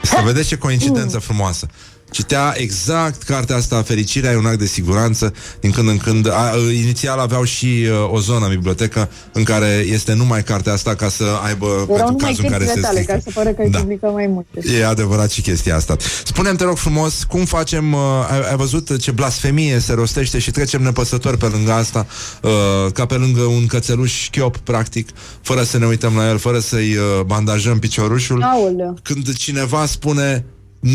Să 0.02 0.20
vedeți 0.24 0.48
ce 0.48 0.56
coincidență 0.56 1.18
frumoasă. 1.18 1.66
Citea 2.16 2.54
exact 2.56 3.22
cartea 3.22 3.56
asta, 3.56 3.82
Fericirea 3.82 4.30
e 4.32 4.36
un 4.36 4.46
act 4.46 4.58
de 4.58 4.66
siguranță. 4.66 5.32
Din 5.60 5.70
când 5.70 5.88
în 5.88 5.96
când, 5.96 6.28
a, 6.28 6.52
inițial 6.82 7.18
aveau 7.18 7.44
și 7.44 7.66
uh, 7.66 8.12
o 8.12 8.20
zonă 8.20 8.46
în 8.46 8.50
bibliotecă 8.50 9.10
în 9.32 9.42
care 9.42 9.84
este 9.88 10.14
numai 10.14 10.42
cartea 10.42 10.72
asta 10.72 10.94
ca 10.94 11.08
să 11.08 11.24
aibă 11.44 11.66
Erau 11.66 11.86
pentru 11.86 12.06
numai 12.06 12.28
cazul 12.30 12.44
în 12.44 12.50
care 12.50 12.64
se 12.64 12.80
tale, 12.80 13.00
strică. 13.00 13.12
ca 13.12 13.18
să 13.24 13.30
pară 13.34 13.50
că 13.50 13.62
Da. 13.70 13.84
da. 14.00 14.08
mai 14.08 14.26
multe. 14.26 14.76
E 14.78 14.86
adevărat 14.86 15.30
și 15.30 15.40
chestia 15.40 15.76
asta. 15.76 15.96
Spune-mi, 16.24 16.56
te 16.56 16.64
rog 16.64 16.76
frumos, 16.76 17.24
cum 17.24 17.44
facem, 17.44 17.92
uh, 17.92 18.00
ai, 18.30 18.40
ai 18.50 18.56
văzut 18.56 18.98
ce 18.98 19.10
blasfemie 19.10 19.78
se 19.78 19.92
rostește 19.92 20.38
și 20.38 20.50
trecem 20.50 20.82
nepăsători 20.82 21.38
pe 21.38 21.46
lângă 21.46 21.72
asta, 21.72 22.06
uh, 22.42 22.50
ca 22.92 23.06
pe 23.06 23.14
lângă 23.14 23.40
un 23.40 23.66
cățeluș 23.66 24.28
chiop, 24.30 24.56
practic, 24.56 25.08
fără 25.40 25.62
să 25.62 25.78
ne 25.78 25.86
uităm 25.86 26.16
la 26.16 26.28
el, 26.28 26.38
fără 26.38 26.58
să-i 26.58 26.96
uh, 26.96 27.24
bandajăm 27.26 27.78
piciorușul. 27.78 28.42
Aoleu. 28.42 28.98
Când 29.02 29.34
cineva 29.34 29.86
spune 29.86 30.44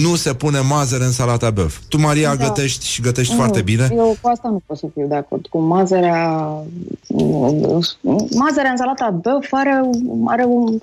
nu 0.02 0.16
se 0.16 0.34
pune 0.34 0.60
mazăre 0.60 1.04
în 1.04 1.12
salata 1.12 1.50
băf. 1.50 1.78
Tu, 1.90 2.00
Maria, 2.00 2.36
Da. 2.36 2.46
gătești 2.46 2.86
și 2.86 3.02
gătești 3.02 3.34
Nu, 3.34 3.40
foarte 3.40 3.62
bine. 3.62 3.90
Eu 3.96 4.18
cu 4.22 4.28
asta 4.28 4.50
nu 4.50 4.62
pot 4.66 4.78
să 4.78 4.86
fiu 4.94 5.08
de 5.08 5.16
acord. 5.16 5.48
Cu 5.48 5.60
mazărea... 5.60 6.54
Mazărea 8.36 8.72
în 8.72 8.78
salata 8.78 9.10
băf 9.10 9.48
are, 9.52 9.82
are 10.26 10.44
un... 10.44 10.78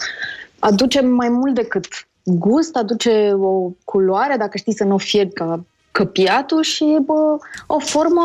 aduce 0.58 1.00
mai 1.00 1.28
mult 1.28 1.54
decât 1.54 1.86
gust, 2.22 2.76
aduce 2.76 3.32
o 3.40 3.70
culoare, 3.84 4.36
dacă 4.38 4.56
știi 4.56 4.76
să 4.76 4.84
nu 4.84 4.94
o 4.94 4.98
fierbi 4.98 5.32
ca 5.32 5.64
căpiatul 5.90 6.62
și 6.62 6.84
bă, 7.04 7.36
o 7.66 7.78
formă 7.78 8.22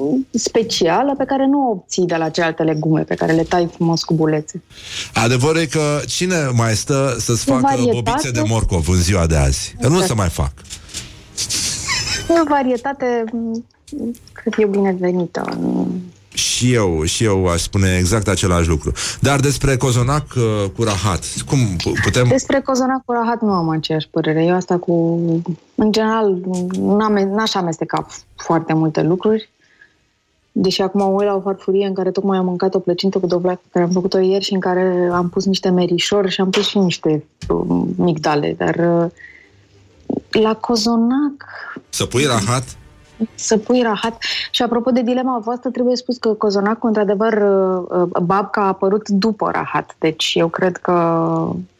mm, 0.00 0.26
specială 0.30 1.14
pe 1.18 1.24
care 1.24 1.46
nu 1.46 1.66
o 1.66 1.70
obții 1.70 2.06
de 2.06 2.16
la 2.16 2.28
celelalte 2.28 2.62
legume, 2.62 3.02
pe 3.02 3.14
care 3.14 3.32
le 3.32 3.42
tai 3.42 3.68
frumos 3.74 4.02
cu 4.04 4.14
bulețe. 4.14 4.62
Adevărul 5.14 5.60
e 5.60 5.66
că 5.66 6.00
cine 6.06 6.36
mai 6.54 6.74
stă 6.74 7.16
să-ți 7.18 7.50
E 7.50 7.52
facă 7.52 7.60
varietate. 7.62 8.00
bobițe 8.02 8.30
de 8.30 8.42
morcov 8.48 8.88
în 8.88 9.00
ziua 9.00 9.26
de 9.26 9.36
azi? 9.36 9.74
Că 9.80 9.86
nu 9.86 9.92
Exact. 9.92 10.08
se 10.10 10.14
mai 10.14 10.28
fac. 10.28 10.52
E 12.28 12.40
o 12.40 12.44
varietate, 12.48 13.24
mm, 13.32 13.64
cred 14.32 14.54
eu, 14.58 14.68
binevenită. 14.68 15.42
Mm. 16.30 16.36
Și 16.36 16.72
eu, 16.72 17.04
și 17.04 17.24
eu 17.24 17.46
aș 17.46 17.60
spune 17.60 17.96
exact 17.98 18.28
același 18.28 18.68
lucru. 18.68 18.92
Dar 19.20 19.40
despre 19.40 19.76
cozonac 19.76 20.24
uh, 20.36 20.70
cu 20.76 20.82
rahat, 20.82 21.24
cum 21.46 21.58
pu- 21.82 21.92
putem... 22.02 22.28
Despre 22.28 22.60
cozonac 22.60 23.04
cu 23.04 23.12
rahat 23.12 23.40
nu 23.40 23.52
am 23.52 23.68
aceeași 23.68 24.08
părere. 24.10 24.44
Eu 24.44 24.54
asta 24.54 24.76
cu... 24.76 24.92
În 25.74 25.92
general, 25.92 26.36
n-am, 26.78 27.12
n-aș 27.12 27.54
amesteca 27.54 28.06
foarte 28.36 28.72
multe 28.72 29.02
lucruri. 29.02 29.50
Deși 30.52 30.82
acum 30.82 31.00
mă 31.00 31.06
uit 31.06 31.26
la 31.26 31.34
o 31.34 31.40
farfurie 31.40 31.86
în 31.86 31.94
care 31.94 32.10
tocmai 32.10 32.38
am 32.38 32.44
mâncat 32.44 32.74
o 32.74 32.78
plăcintă 32.78 33.18
cu 33.18 33.26
dovleac 33.26 33.60
pe 33.60 33.68
care 33.72 33.84
am 33.84 33.90
făcut-o 33.90 34.18
ieri 34.18 34.44
și 34.44 34.52
în 34.52 34.60
care 34.60 35.08
am 35.12 35.28
pus 35.28 35.44
niște 35.44 35.68
merișori 35.68 36.30
și 36.30 36.40
am 36.40 36.50
pus 36.50 36.66
și 36.66 36.78
niște 36.78 37.24
uh, 37.48 37.82
migdale. 37.96 38.54
Dar 38.58 38.76
uh, 38.76 39.10
la 40.42 40.54
cozonac 40.54 41.46
Să 41.88 42.04
pui 42.04 42.24
rahat? 42.24 42.64
Să 43.34 43.56
pui 43.56 43.82
rahat. 43.82 44.22
Și 44.50 44.62
apropo 44.62 44.90
de 44.90 45.02
dilema 45.02 45.40
voastră, 45.44 45.70
trebuie 45.70 45.96
spus 45.96 46.16
că 46.16 46.28
cozonacul, 46.28 46.88
într-adevăr, 46.88 47.32
uh, 47.32 48.02
uh, 48.14 48.22
babca 48.22 48.60
a 48.60 48.66
apărut 48.66 49.08
după 49.08 49.50
rahat. 49.52 49.96
Deci 49.98 50.32
eu 50.34 50.48
cred 50.48 50.76
că 50.76 50.92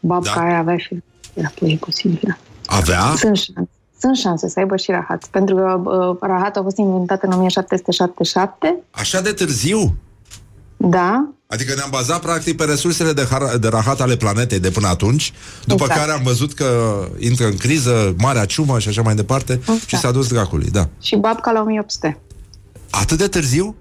babca 0.00 0.34
Da. 0.34 0.40
aia 0.40 0.58
avea 0.58 0.76
și... 0.76 1.02
Era 1.34 1.50
e 1.60 1.76
posibil. 1.76 2.38
Avea? 2.66 3.00
Sunt 3.16 3.36
șanse. 3.36 3.68
Sunt 4.00 4.16
șanse 4.16 4.48
să 4.48 4.58
aibă 4.58 4.76
și 4.76 4.90
rahat. 4.90 5.26
Pentru 5.30 5.54
că 5.54 5.80
uh, 5.84 6.16
rahat 6.20 6.56
a 6.56 6.62
fost 6.62 6.76
inventat 6.76 7.22
în 7.22 7.32
1777. 7.32 8.76
Așa 8.90 9.20
de 9.20 9.32
târziu? 9.32 9.94
Da. 10.82 11.28
Adică 11.47 11.74
ne-am 11.74 11.90
bazat 11.90 12.20
practic 12.20 12.57
pe 12.57 12.65
resursele 12.65 13.12
de, 13.12 13.27
har- 13.31 13.57
de 13.59 13.69
rahat 13.69 14.01
ale 14.01 14.16
planetei 14.16 14.59
de 14.59 14.70
până 14.70 14.86
atunci, 14.86 15.32
după 15.65 15.82
Exact. 15.85 16.01
care 16.01 16.12
am 16.12 16.23
văzut 16.23 16.55
că 16.55 16.98
intră 17.19 17.47
în 17.47 17.57
criză, 17.57 18.15
marea 18.19 18.44
ciumă 18.44 18.78
și 18.78 18.89
așa 18.89 19.02
mai 19.02 19.15
departe 19.15 19.61
și 19.86 19.97
s-a 19.98 20.11
dus 20.11 20.28
dracului, 20.28 20.69
da. 20.70 20.89
Și 21.01 21.16
babca 21.16 21.51
la 21.51 21.61
1800. 21.61 22.19
Atât 22.90 23.19
de 23.19 23.28
târziu? 23.28 23.74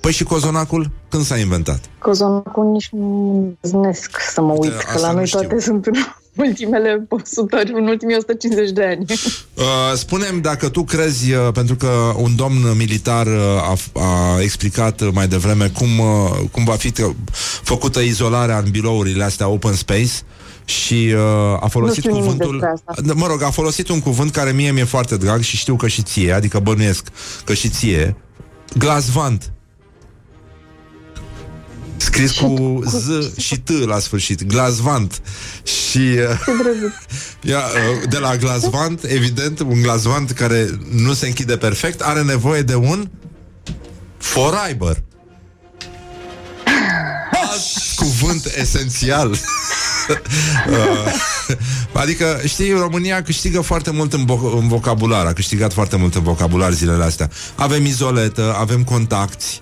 Păi 0.00 0.12
și 0.12 0.24
cozonacul 0.24 0.90
când 1.08 1.24
s-a 1.24 1.36
inventat? 1.36 1.80
Cozonacul 1.98 2.64
nici 2.64 2.88
nu 2.92 3.56
znesc 3.60 4.16
să 4.32 4.40
mă 4.40 4.52
uit, 4.58 4.70
că 4.78 4.84
asta 4.86 5.00
la 5.00 5.10
nu 5.10 5.16
noi 5.16 5.26
știu. 5.26 5.40
toate 5.40 5.60
sunt 5.60 5.86
în 5.86 5.92
ultimele 6.36 7.06
100, 7.08 7.62
în 7.72 7.86
ultimii 7.86 8.16
150 8.16 8.70
de 8.70 8.84
ani. 8.84 9.04
Uh, 9.54 9.64
spunem 9.94 10.40
dacă 10.40 10.68
tu 10.68 10.84
crezi, 10.84 11.32
uh, 11.32 11.48
pentru 11.52 11.74
că 11.74 12.12
un 12.16 12.36
domn 12.36 12.76
militar 12.76 13.26
uh, 13.26 13.32
a, 13.42 13.76
a 13.92 14.40
explicat 14.40 15.12
mai 15.12 15.28
devreme 15.28 15.68
cum, 15.68 15.98
uh, 15.98 16.30
cum 16.50 16.64
va 16.64 16.74
fi 16.74 16.90
că- 16.90 17.10
făcută 17.62 18.00
izolarea 18.00 18.58
în 18.58 18.70
birourile 18.70 19.24
astea 19.24 19.48
open 19.48 19.74
space 19.74 20.12
și 20.64 21.12
uh, 21.14 21.20
a 21.60 21.66
folosit 21.68 22.02
știu 22.02 22.10
nimic 22.14 22.30
cuvântul... 22.30 22.58
despre 22.58 22.74
asta. 22.94 23.14
Mă 23.14 23.26
rog, 23.26 23.42
a 23.42 23.50
folosit 23.50 23.88
un 23.88 24.00
cuvânt 24.00 24.30
care 24.30 24.52
mie 24.52 24.70
mi-e 24.70 24.84
foarte 24.84 25.16
drag 25.16 25.40
și 25.40 25.56
știu 25.56 25.76
că 25.76 25.88
și 25.88 26.02
ție, 26.02 26.32
adică 26.32 26.58
bănuiesc 26.58 27.08
că 27.44 27.54
și 27.54 27.68
ție, 27.68 28.16
glasvant. 28.78 29.52
Scris 32.00 32.30
cu 32.30 32.82
Z 32.86 33.38
și 33.38 33.58
T 33.58 33.68
la 33.70 33.98
sfârșit, 33.98 34.46
glasvant. 34.46 35.22
Și 35.62 35.98
uh, 35.98 36.40
Ia, 37.50 37.58
uh, 37.58 38.08
de 38.08 38.18
la 38.18 38.36
glasvant, 38.36 39.04
evident, 39.04 39.60
un 39.60 39.82
glasvant 39.82 40.30
care 40.30 40.68
nu 40.92 41.12
se 41.12 41.26
închide 41.26 41.56
perfect, 41.56 42.00
are 42.00 42.22
nevoie 42.22 42.62
de 42.62 42.74
un 42.74 43.08
foraibăr. 44.18 45.02
Alt 47.32 47.94
cuvânt 47.96 48.52
esențial. 48.56 49.36
Uh, 50.68 51.12
adică, 51.92 52.40
știi, 52.46 52.72
România 52.72 53.22
câștigă 53.22 53.60
foarte 53.60 53.90
mult 53.90 54.12
în, 54.12 54.24
vo- 54.24 54.58
în 54.60 54.68
vocabular, 54.68 55.26
a 55.26 55.32
câștigat 55.32 55.72
foarte 55.72 55.96
mult 55.96 56.14
în 56.14 56.22
vocabular 56.22 56.72
zilele 56.72 57.04
astea. 57.04 57.30
Avem 57.54 57.84
izoletă, 57.84 58.56
avem 58.58 58.84
contacti, 58.84 59.60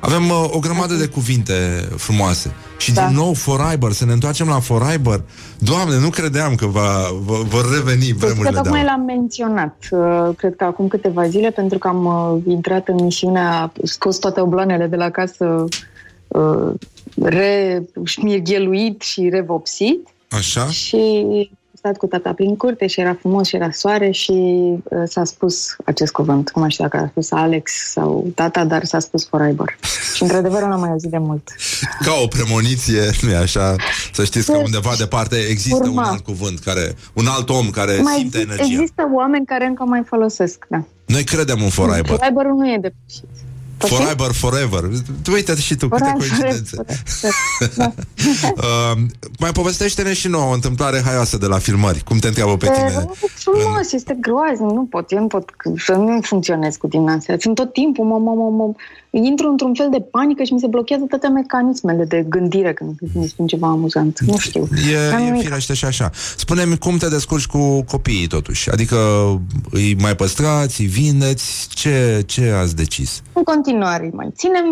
avem 0.00 0.28
uh, 0.28 0.44
o 0.50 0.58
grămadă 0.58 0.94
de 0.94 1.06
cuvinte 1.06 1.52
frumoase. 1.96 2.54
Și 2.78 2.92
da. 2.92 3.06
din 3.06 3.16
nou 3.16 3.32
Foraibăr, 3.32 3.92
să 3.92 4.04
ne 4.04 4.12
întoarcem 4.12 4.48
la 4.48 4.60
Foraibăr. 4.60 5.22
Doamne, 5.58 5.98
nu 5.98 6.10
credeam 6.10 6.54
că 6.54 6.66
va, 6.66 6.90
va, 7.24 7.34
vor 7.34 7.70
reveni 7.72 8.04
Cred 8.04 8.18
că 8.18 8.26
vremurile 8.26 8.50
de 8.50 8.56
tocmai 8.56 8.80
aur. 8.80 8.88
l-am 8.88 9.00
menționat, 9.00 9.76
uh, 9.90 10.28
cred 10.36 10.56
că 10.56 10.64
acum 10.64 10.88
câteva 10.88 11.28
zile, 11.28 11.50
pentru 11.50 11.78
că 11.78 11.88
am 11.88 12.04
uh, 12.04 12.52
intrat 12.52 12.88
în 12.88 13.04
misiunea, 13.04 13.72
scos 13.82 14.16
toate 14.16 14.40
obloanele 14.40 14.86
de 14.86 14.96
la 14.96 15.10
casă, 15.10 15.64
uh, 16.28 16.72
reșmirgheluit 17.22 19.00
și 19.00 19.28
revopsit 19.28 20.08
Așa? 20.30 20.66
și 20.66 20.96
am 20.96 21.57
stat 21.78 21.96
cu 21.96 22.06
tata 22.06 22.32
prin 22.32 22.56
curte 22.56 22.86
și 22.86 23.00
era 23.00 23.14
frumos 23.14 23.46
și 23.48 23.56
era 23.56 23.70
soare 23.70 24.10
și 24.10 24.32
uh, 24.32 25.02
s-a 25.04 25.24
spus 25.24 25.76
acest 25.84 26.12
cuvânt. 26.12 26.50
Nu 26.54 26.60
mai 26.60 26.70
știu 26.70 26.84
dacă 26.84 26.96
a 27.04 27.06
spus 27.06 27.30
Alex 27.30 27.72
sau 27.90 28.26
tata, 28.34 28.64
dar 28.64 28.84
s-a 28.84 28.98
spus 28.98 29.26
Foraibor. 29.26 29.78
și 30.14 30.22
într-adevăr 30.22 30.62
nu 30.62 30.68
l-am 30.68 30.80
mai 30.80 30.90
auzit 30.90 31.10
de 31.10 31.18
mult. 31.18 31.48
Ca 32.00 32.12
o 32.22 32.26
premoniție, 32.26 33.02
nu 33.22 33.36
așa? 33.36 33.74
Să 34.12 34.24
știți 34.24 34.46
că 34.52 34.56
undeva 34.56 34.90
departe 34.98 35.36
există 35.36 35.76
Urma. 35.88 36.02
un 36.02 36.08
alt 36.08 36.24
cuvânt, 36.24 36.58
care, 36.58 36.94
un 37.12 37.26
alt 37.26 37.48
om 37.48 37.70
care 37.70 38.00
mai 38.02 38.14
simte 38.18 38.38
exist- 38.38 38.52
energia. 38.52 38.72
există 38.80 39.10
oameni 39.14 39.46
care 39.46 39.66
încă 39.66 39.84
mai 39.84 40.02
folosesc, 40.06 40.66
da. 40.68 40.84
Noi 41.06 41.24
credem 41.24 41.58
în 41.62 41.68
Foraibăr. 41.68 42.16
Foraibor 42.16 42.44
nu 42.46 42.66
e 42.72 42.78
depășit. 42.80 43.28
Forever, 43.78 44.32
forever. 44.32 44.80
Tu 45.22 45.32
uite 45.32 45.56
și 45.56 45.74
tu, 45.74 45.88
câte 45.88 46.04
Forever, 46.04 46.28
coincidențe. 46.28 46.84
Da. 47.76 47.92
Uh, 48.56 48.98
mai 49.38 49.52
povestește-ne 49.52 50.12
și 50.12 50.28
nouă 50.28 50.50
o 50.50 50.54
întâmplare 50.54 51.02
haioasă 51.04 51.36
de 51.38 51.46
la 51.46 51.58
filmări. 51.58 52.02
Cum 52.04 52.18
te 52.18 52.26
întreabă 52.26 52.56
pe 52.56 52.66
E 52.66 52.70
tine? 52.70 53.08
frumos, 53.34 53.92
este 53.92 54.16
groaznic, 54.20 54.70
nu 54.70 54.84
pot, 54.90 55.10
eu 55.10 55.20
nu 55.20 55.26
pot 55.26 55.52
să 55.76 55.92
nu 55.92 56.20
funcționez 56.22 56.76
cu 56.76 56.86
din 56.86 57.08
astea. 57.08 57.36
Sunt 57.40 57.54
tot 57.54 57.72
timpul, 57.72 58.04
mă, 58.04 58.18
mă, 58.18 58.32
mă, 58.34 58.50
mă, 58.50 58.72
intru 59.10 59.48
într-un 59.48 59.74
fel 59.74 59.88
de 59.90 60.00
panică 60.00 60.42
și 60.42 60.52
mi 60.52 60.60
se 60.60 60.66
blochează 60.66 61.04
toate 61.08 61.28
mecanismele 61.28 62.04
de 62.04 62.24
gândire 62.28 62.72
când 62.72 62.90
mi 63.12 63.26
spun 63.28 63.46
ceva 63.46 63.66
amuzant. 63.66 64.18
Nu 64.20 64.36
știu. 64.36 64.68
E, 64.92 65.14
Am 65.14 65.20
e 65.20 65.24
nimic. 65.24 65.42
firește 65.42 65.74
și 65.74 65.84
așa. 65.84 66.10
Spune-mi 66.36 66.78
cum 66.78 66.96
te 66.96 67.08
descurci 67.08 67.46
cu 67.46 67.82
copiii 67.82 68.26
totuși. 68.26 68.70
Adică 68.70 68.96
îi 69.70 69.96
mai 70.00 70.14
păstrați, 70.16 70.80
îi 70.80 70.86
vindeți? 70.86 71.68
Ce, 71.68 72.22
ce 72.26 72.50
ați 72.50 72.76
decis? 72.76 73.22
În 73.32 73.42
continuare 73.42 74.04
îi 74.04 74.12
mai 74.14 74.28
ținem. 74.36 74.64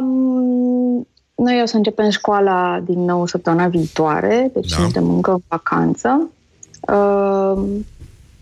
Um, 0.00 1.06
noi 1.34 1.60
o 1.62 1.66
să 1.66 1.76
începem 1.76 2.10
școala 2.10 2.80
din 2.84 3.04
nou 3.04 3.26
săptămâna 3.26 3.66
viitoare, 3.68 4.50
deci 4.54 4.70
Da. 4.70 4.76
suntem 4.76 5.10
încă 5.10 5.30
în 5.30 5.40
vacanță. 5.48 6.30
Um, 6.88 7.86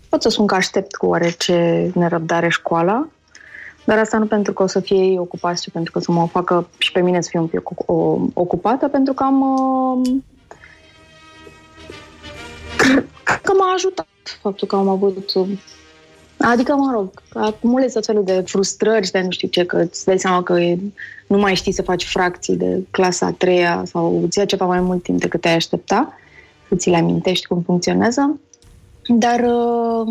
pot 0.09 0.21
să 0.21 0.29
spun 0.29 0.45
că 0.47 0.55
aștept 0.55 0.95
cu 0.95 1.05
oarece 1.05 1.91
nerăbdare 1.95 2.49
școala, 2.49 3.07
dar 3.87 3.97
asta 3.97 4.17
nu 4.17 4.25
pentru 4.25 4.53
că 4.53 4.63
o 4.63 4.67
să 4.67 4.79
fie 4.79 4.97
ei 4.97 5.17
ocupați, 5.19 5.61
ci 5.61 5.69
pentru 5.69 5.91
că 5.91 5.99
să 5.99 6.11
mă 6.11 6.27
facă 6.27 6.69
și 6.77 6.91
pe 6.91 7.01
mine 7.01 7.21
să 7.21 7.29
fiu 7.31 7.41
un 7.41 7.47
pic 7.47 7.69
ocu- 7.69 7.91
o- 7.91 8.19
ocupată, 8.33 8.87
pentru 8.87 9.13
că 9.13 9.23
am... 9.23 9.41
um, 9.41 10.23
cred 13.23 13.41
că 13.41 13.53
m-a 13.57 13.73
ajutat 13.73 14.07
faptul 14.41 14.67
că 14.67 14.75
am 14.75 14.87
avut 14.87 15.33
um, 15.33 15.47
Adică, 16.37 16.75
mă 16.75 16.91
rog, 16.93 17.21
acumulezi 17.33 17.93
tot 17.93 18.05
felul 18.05 18.23
de 18.23 18.43
frustrări 18.45 19.05
și 19.05 19.11
de 19.11 19.21
nu 19.21 19.31
știu 19.31 19.47
ce, 19.47 19.65
că 19.65 19.77
îți 19.77 20.05
dai 20.05 20.19
seama 20.19 20.43
că 20.43 20.59
e, 20.59 20.77
nu 21.27 21.37
mai 21.37 21.55
știi 21.55 21.71
să 21.71 21.81
faci 21.81 22.05
fracții 22.05 22.55
de 22.55 22.83
clasa 22.91 23.25
a 23.25 23.31
treia 23.31 23.83
sau 23.85 24.21
îți 24.23 24.37
ia 24.37 24.45
ceva 24.45 24.65
mai 24.65 24.79
mult 24.79 25.03
timp 25.03 25.19
decât 25.19 25.41
te-ai 25.41 25.55
aștepta, 25.55 26.13
să 26.69 26.75
ți 26.75 26.89
le 26.89 26.97
amintești 26.97 27.47
cum 27.47 27.61
funcționează. 27.61 28.39
Dar 29.07 29.39
uh, 29.39 30.07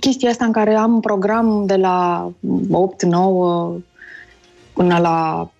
chestia 0.00 0.30
asta 0.30 0.44
în 0.44 0.52
care 0.52 0.74
am 0.74 0.92
un 0.94 1.00
program 1.00 1.66
de 1.66 1.76
la 1.76 2.30
8-9 2.46 3.82
până 4.72 4.98
la 4.98 5.50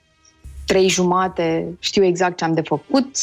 3 0.66 0.88
jumate, 0.88 1.66
știu 1.78 2.04
exact 2.04 2.36
ce 2.36 2.44
am 2.44 2.54
de 2.54 2.60
făcut, 2.64 3.16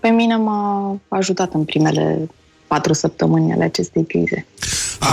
pe 0.00 0.08
mine 0.08 0.36
m-a 0.36 0.96
ajutat 1.08 1.52
în 1.54 1.64
primele 1.64 2.28
patru 2.66 2.92
săptămâni 2.92 3.52
ale 3.52 3.64
acestei 3.64 4.04
crize. 4.06 4.46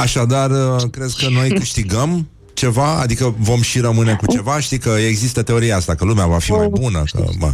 Așadar, 0.01 0.49
uh, 0.51 0.81
crezi 0.91 1.23
că 1.25 1.29
noi 1.31 1.49
câștigăm 1.49 2.27
ceva? 2.53 2.99
Adică 2.99 3.35
vom 3.39 3.61
și 3.61 3.79
rămâne 3.79 4.15
cu 4.15 4.25
ceva? 4.31 4.59
Știi 4.59 4.77
că 4.79 4.89
există 4.89 5.43
teoria 5.43 5.75
asta, 5.75 5.95
că 5.95 6.05
lumea 6.05 6.25
va 6.27 6.37
fi 6.37 6.51
mai 6.51 6.67
bună. 6.67 7.03
Că, 7.15 7.23
mă. 7.39 7.53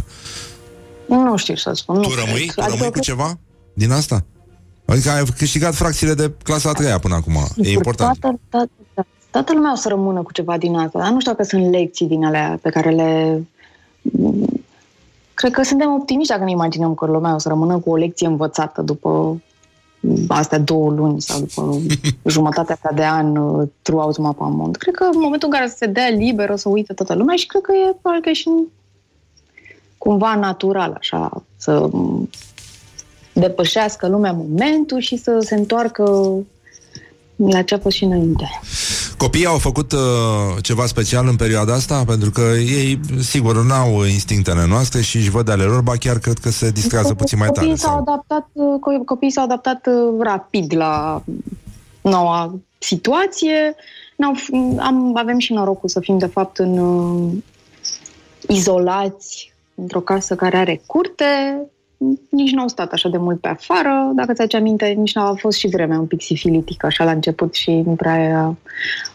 Nu 1.08 1.36
știu 1.36 1.54
să 1.56 1.70
spun. 1.74 1.94
Nu 1.96 2.00
Tu 2.02 2.08
cred. 2.08 2.24
rămâi? 2.24 2.46
Tu 2.54 2.60
Adică 2.60 2.66
rămâi 2.66 2.84
cu 2.86 2.90
cred- 2.92 3.02
ceva 3.04 3.38
din 3.74 3.90
asta? 3.90 4.24
Adică 4.84 5.10
ai 5.10 5.24
câștigat 5.36 5.74
fracțiile 5.74 6.14
de 6.14 6.32
clasa 6.42 6.68
a 6.68 6.72
treia 6.72 6.98
până 6.98 7.14
acum. 7.14 7.34
E 7.56 7.70
important. 7.70 8.18
Toată, 8.18 8.38
toată, 8.48 8.70
toată 9.30 9.52
lumea 9.52 9.72
o 9.72 9.76
să 9.76 9.88
rămână 9.88 10.22
cu 10.22 10.32
ceva 10.32 10.58
din 10.58 10.74
asta, 10.74 10.98
dar 10.98 11.10
nu 11.10 11.20
știu 11.20 11.32
dacă 11.32 11.44
sunt 11.44 11.70
lecții 11.70 12.06
din 12.06 12.24
alea 12.24 12.58
pe 12.62 12.70
care 12.70 12.90
le... 12.90 13.42
Cred 15.34 15.52
că 15.52 15.62
suntem 15.62 15.92
optimiști 15.92 16.32
dacă 16.32 16.44
ne 16.44 16.50
imaginăm 16.50 16.94
că 16.94 17.06
lumea 17.06 17.34
o 17.34 17.38
să 17.38 17.48
rămână 17.48 17.78
cu 17.78 17.90
o 17.90 17.96
lecție 17.96 18.26
învățată 18.26 18.82
după 18.82 19.40
astea 20.28 20.58
două 20.58 20.90
luni 20.90 21.20
sau 21.20 21.38
după 21.38 21.80
jumătatea 22.34 22.74
asta 22.74 22.90
de 22.94 23.04
an 23.04 23.36
uh, 23.36 23.68
throughout 23.82 24.16
mapa 24.16 24.46
mond. 24.46 24.76
Cred 24.76 24.94
că 24.94 25.04
în 25.04 25.20
momentul 25.20 25.48
în 25.52 25.58
care 25.58 25.72
se 25.76 25.86
dea 25.86 26.08
liber 26.08 26.50
o 26.50 26.56
să 26.56 26.68
uite 26.68 26.92
toată 26.92 27.14
lumea 27.14 27.36
și 27.36 27.46
cred 27.46 27.62
că 27.62 27.72
e 27.72 27.96
parcă 28.02 28.30
și 28.30 28.50
cumva 29.98 30.34
natural 30.34 30.94
așa 30.98 31.44
să 31.56 31.90
depășească 33.34 34.08
lumea 34.08 34.32
momentul 34.32 35.00
și 35.00 35.16
să 35.16 35.38
se 35.40 35.54
întoarcă 35.54 36.32
la 37.36 37.62
ce 37.62 37.74
a 37.74 37.78
fost 37.78 37.96
și 37.96 38.04
înainte. 38.04 38.60
Copiii 39.16 39.46
au 39.46 39.58
făcut 39.58 39.92
uh, 39.92 39.98
ceva 40.62 40.86
special 40.86 41.26
în 41.28 41.36
perioada 41.36 41.74
asta? 41.74 42.04
Pentru 42.06 42.30
că 42.30 42.40
ei, 42.56 43.00
sigur, 43.20 43.64
n-au 43.64 44.04
instinctele 44.04 44.66
noastre 44.66 45.00
și 45.00 45.16
își 45.16 45.30
văd 45.30 45.48
ale 45.48 45.62
lor, 45.62 45.80
ba 45.80 45.96
chiar 45.96 46.18
cred 46.18 46.38
că 46.38 46.50
se 46.50 46.70
distrează 46.70 47.14
puțin 47.14 47.38
mai 47.38 47.48
tare. 47.48 47.60
Copiii 47.66 47.78
s-au 47.78 47.90
Sau... 47.90 48.00
adaptat, 48.02 48.48
uh, 48.52 48.74
co- 48.80 49.04
copiii 49.04 49.30
s-au 49.30 49.44
adaptat 49.44 49.86
uh, 49.86 50.20
rapid 50.20 50.74
la 50.76 51.22
noua 52.00 52.54
situație. 52.78 53.74
N-au, 54.16 54.34
f- 54.34 54.78
am, 54.78 55.16
avem 55.16 55.38
și 55.38 55.52
norocul 55.52 55.88
să 55.88 56.00
fim, 56.00 56.18
de 56.18 56.26
fapt, 56.26 56.58
în 56.58 56.78
uh, 56.78 57.32
izolați 58.48 59.52
într-o 59.74 60.00
casă 60.00 60.34
care 60.34 60.56
are 60.56 60.82
curte, 60.86 61.60
nici 62.28 62.52
nu 62.52 62.60
au 62.60 62.68
stat 62.68 62.92
așa 62.92 63.08
de 63.08 63.16
mult 63.16 63.40
pe 63.40 63.48
afară. 63.48 64.12
Dacă 64.14 64.32
ți-aduce 64.32 64.56
aminte, 64.56 64.86
nici 64.86 65.14
nu 65.14 65.22
a 65.22 65.34
fost 65.38 65.58
și 65.58 65.68
vremea 65.68 65.98
un 65.98 66.06
pic 66.06 66.22
sifilitică 66.22 66.86
așa 66.86 67.04
la 67.04 67.10
început 67.10 67.54
și 67.54 67.70
nu 67.70 67.92
prea 67.92 68.18
era... 68.18 68.56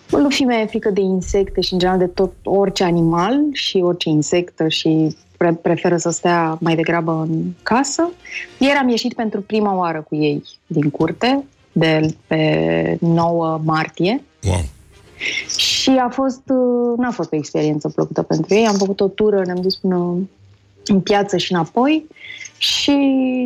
Lui 0.10 0.31
fimea 0.34 0.60
e 0.60 0.65
frică 0.65 0.89
de 0.89 1.01
insecte 1.01 1.61
și 1.61 1.73
în 1.73 1.80
general 1.80 1.99
de 1.99 2.07
tot 2.07 2.34
orice 2.43 2.84
animal 2.84 3.39
și 3.51 3.77
orice 3.77 4.10
insectă 4.10 4.68
și 4.68 5.15
pre- 5.38 5.60
preferă 5.61 5.97
să 5.97 6.10
stea 6.10 6.57
mai 6.61 6.76
degrabă 6.76 7.27
în 7.30 7.43
casă. 7.64 8.10
Ieri 8.57 8.77
am 8.77 8.89
ieșit 8.89 9.14
pentru 9.14 9.41
prima 9.41 9.76
oară 9.76 10.06
cu 10.10 10.15
ei 10.15 10.43
din 10.68 10.89
curte, 10.89 11.43
de 11.72 12.15
pe 12.27 12.97
9 12.99 13.61
martie. 13.64 14.23
Wow. 14.43 14.61
Și 15.57 15.89
a 15.89 16.10
fost, 16.10 16.41
uh, 16.47 16.97
n-a 16.97 17.11
fost 17.11 17.31
o 17.31 17.35
experiență 17.35 17.89
plăcută 17.89 18.22
pentru 18.22 18.53
ei. 18.53 18.68
Am 18.68 18.76
făcut 18.76 18.99
o 18.99 19.07
tură, 19.07 19.41
ne-am 19.45 19.61
dus 19.61 19.76
până 19.76 20.18
în 20.85 21.01
piață 21.01 21.38
și 21.38 21.53
înapoi 21.53 22.06
și 22.60 22.91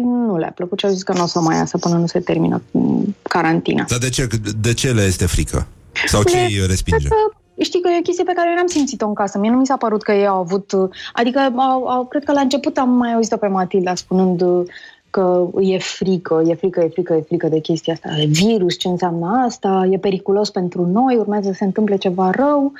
nu 0.03 0.37
le-a 0.37 0.51
plăcut 0.55 0.79
și 0.79 0.85
au 0.85 0.91
zis 0.91 1.03
că 1.03 1.13
nu 1.13 1.23
o 1.23 1.25
să 1.25 1.39
mai 1.39 1.55
iasă 1.55 1.77
până 1.77 1.97
nu 1.97 2.05
se 2.05 2.19
termină 2.19 2.61
mm, 2.71 3.15
carantina. 3.21 3.85
Dar 3.89 3.99
de 3.99 4.09
ce, 4.09 4.27
de 4.61 4.73
ce 4.73 4.91
le 4.91 5.01
este 5.01 5.25
frică? 5.25 5.67
Sau 6.05 6.23
ce 6.23 6.35
Le- 6.35 6.41
îi 6.41 6.67
respinge? 6.67 7.07
Cred 7.07 7.17
că, 7.19 7.63
știi 7.63 7.81
că 7.81 7.89
e 7.89 7.97
o 7.97 8.01
chestie 8.01 8.23
pe 8.23 8.33
care 8.35 8.49
eu 8.49 8.55
n-am 8.55 8.67
simțit-o 8.67 9.07
în 9.07 9.13
casă. 9.13 9.37
Mie 9.37 9.49
nu 9.49 9.57
mi 9.57 9.65
s-a 9.65 9.77
părut 9.77 10.03
că 10.03 10.11
ei 10.11 10.27
au 10.27 10.39
avut... 10.39 10.71
uh, 10.71 10.89
Adică, 11.13 11.39
au, 11.39 11.87
au, 11.87 12.05
cred 12.05 12.23
că 12.23 12.31
la 12.31 12.41
început 12.41 12.77
am 12.77 12.89
mai 12.89 13.13
auzit-o 13.13 13.37
pe 13.37 13.47
Matilda 13.47 13.95
spunând 13.95 14.41
uh, 14.41 14.65
că 15.09 15.47
e 15.59 15.77
frică, 15.77 16.41
e 16.45 16.53
frică, 16.53 16.79
e 16.79 16.89
frică, 16.89 17.13
e 17.13 17.21
frică 17.27 17.47
de 17.47 17.59
chestia 17.59 17.93
asta. 17.93 18.09
de 18.15 18.25
Virus, 18.25 18.77
ce 18.77 18.87
înseamnă 18.87 19.43
asta? 19.45 19.87
E 19.91 19.97
periculos 19.97 20.49
pentru 20.49 20.85
noi? 20.85 21.15
Urmează 21.15 21.47
să 21.47 21.55
se 21.57 21.63
întâmple 21.63 21.97
ceva 21.97 22.29
rău? 22.29 22.73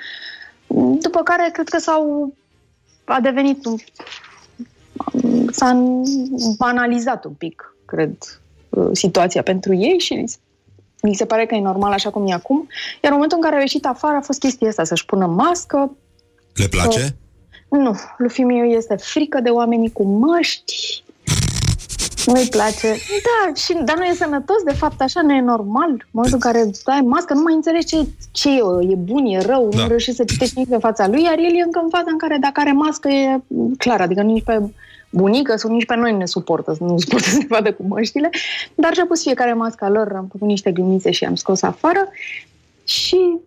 După 1.01 1.21
care, 1.23 1.49
cred 1.53 1.69
că 1.69 1.79
s-au... 1.79 2.33
A 3.05 3.19
devenit... 3.19 3.67
un- 5.21 5.47
S-a 5.51 5.83
banalizat 6.57 7.25
un 7.25 7.31
pic, 7.33 7.75
cred, 7.85 8.15
uh, 8.69 8.89
situația 8.91 9.41
pentru 9.41 9.73
ei 9.73 9.99
și 9.99 10.13
li 10.13 10.27
se- 10.27 10.37
mi 11.01 11.13
se 11.15 11.25
pare 11.25 11.45
că 11.45 11.55
e 11.55 11.61
normal 11.61 11.91
așa 11.91 12.09
cum 12.09 12.27
e 12.27 12.33
acum. 12.33 12.67
Iar 12.93 13.11
în 13.11 13.13
momentul 13.13 13.37
în 13.37 13.43
care 13.43 13.55
au 13.55 13.61
ieșit 13.61 13.85
afară 13.85 14.15
a 14.15 14.21
fost 14.21 14.39
chestia 14.39 14.67
asta, 14.67 14.83
să-și 14.83 15.05
pună 15.05 15.25
mască. 15.25 15.95
Le 16.53 16.67
place? 16.67 17.15
Nu, 17.69 17.95
lui 18.17 18.29
fiul 18.29 18.71
este 18.75 18.95
frică 18.95 19.39
de 19.39 19.49
oamenii 19.49 19.91
cu 19.91 20.03
măști. 20.03 21.03
Nu-i 22.25 22.47
place. 22.47 22.87
Da, 23.27 23.53
și, 23.53 23.73
dar 23.85 23.97
nu 23.97 24.03
e 24.03 24.13
sănătos, 24.13 24.63
de 24.65 24.73
fapt, 24.73 25.01
așa 25.01 25.21
nu 25.21 25.33
e 25.33 25.41
normal. 25.41 25.89
În 25.89 25.97
momentul 26.11 26.39
în 26.43 26.51
care 26.51 26.69
ai 26.85 27.01
mască, 27.01 27.33
nu 27.33 27.41
mai 27.41 27.53
înțelegi 27.53 27.85
ce, 27.85 28.07
ce 28.31 28.49
e, 28.49 28.61
e 28.91 28.95
bun, 28.95 29.25
e 29.25 29.41
rău, 29.41 29.69
da. 29.69 29.81
nu 29.81 29.87
reușești 29.87 30.15
să 30.19 30.23
citești 30.23 30.53
nimic 30.55 30.71
pe 30.73 30.77
fața 30.79 31.07
lui, 31.07 31.23
iar 31.23 31.37
el 31.37 31.55
e 31.57 31.61
încă 31.65 31.79
în 31.83 31.89
faza 31.89 32.05
în 32.11 32.17
care 32.17 32.37
dacă 32.41 32.59
are 32.59 32.71
mască 32.71 33.07
e 33.09 33.39
clar, 33.77 34.01
adică 34.01 34.21
nici 34.21 34.43
pe 34.43 34.61
bunică 35.13 35.55
sau 35.55 35.71
nici 35.71 35.85
pe 35.85 35.95
noi 35.95 36.11
nu 36.11 36.17
ne 36.17 36.25
suportă, 36.25 36.75
nu 36.79 36.97
suportă 37.03 37.29
să 37.29 37.37
ne 37.37 37.45
vadă 37.49 37.73
cu 37.73 37.83
măștile, 37.87 38.29
dar 38.75 38.93
și-a 38.93 39.05
pus 39.05 39.21
fiecare 39.21 39.53
masca 39.53 39.89
lor, 39.89 40.11
am 40.15 40.27
făcut 40.31 40.47
niște 40.47 40.71
glumițe 40.71 41.11
și 41.11 41.25
am 41.25 41.35
scos 41.35 41.61
afară 41.61 42.07
și 42.83 43.39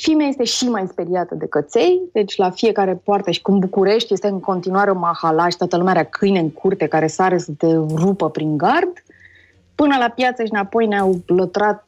Fimea 0.00 0.26
este 0.26 0.44
și 0.44 0.64
mai 0.64 0.86
speriată 0.88 1.34
de 1.34 1.46
căței, 1.46 2.00
deci 2.12 2.36
la 2.36 2.50
fiecare 2.50 3.00
poartă 3.04 3.30
și 3.30 3.40
când 3.40 3.60
București 3.60 4.12
este 4.12 4.26
în 4.26 4.40
continuare 4.40 4.90
mahalaj, 4.92 5.54
toată 5.54 5.76
lumea 5.76 5.92
are 5.92 6.08
câine 6.10 6.38
în 6.38 6.50
curte 6.50 6.86
care 6.86 7.06
sare 7.06 7.38
să 7.38 7.50
te 7.58 7.66
rupă 7.74 8.30
prin 8.30 8.56
gard. 8.56 8.92
Până 9.74 9.96
la 9.98 10.08
piață 10.08 10.44
și 10.44 10.50
înapoi 10.52 10.86
ne-au 10.86 11.20
lătrat 11.26 11.84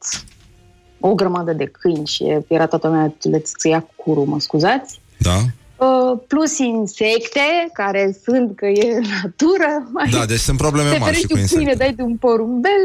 o 1.00 1.14
grămadă 1.14 1.52
de 1.52 1.64
câini 1.64 2.06
și 2.06 2.38
era 2.46 2.66
toată 2.66 2.86
lumea 2.86 3.14
le 3.20 3.38
țâia 3.38 3.86
curul, 3.96 4.24
mă 4.24 4.40
scuzați. 4.40 5.00
Da. 5.18 5.36
Uh, 5.82 6.18
plus 6.28 6.58
insecte, 6.58 7.40
care 7.72 8.16
sunt 8.24 8.56
că 8.56 8.66
e 8.66 8.94
în 8.96 9.04
natură. 9.22 9.88
Mai 9.92 10.08
Da, 10.10 10.24
deci 10.26 10.38
sunt 10.38 10.56
probleme 10.56 10.90
te 10.90 10.98
mari 10.98 11.16
și 11.16 11.26
ferești 11.26 11.32
cu 11.32 11.38
un 11.38 11.46
câine, 11.46 11.62
insecte. 11.62 11.84
dai 11.84 11.94
de 11.94 12.02
un 12.02 12.16
porumbel. 12.16 12.84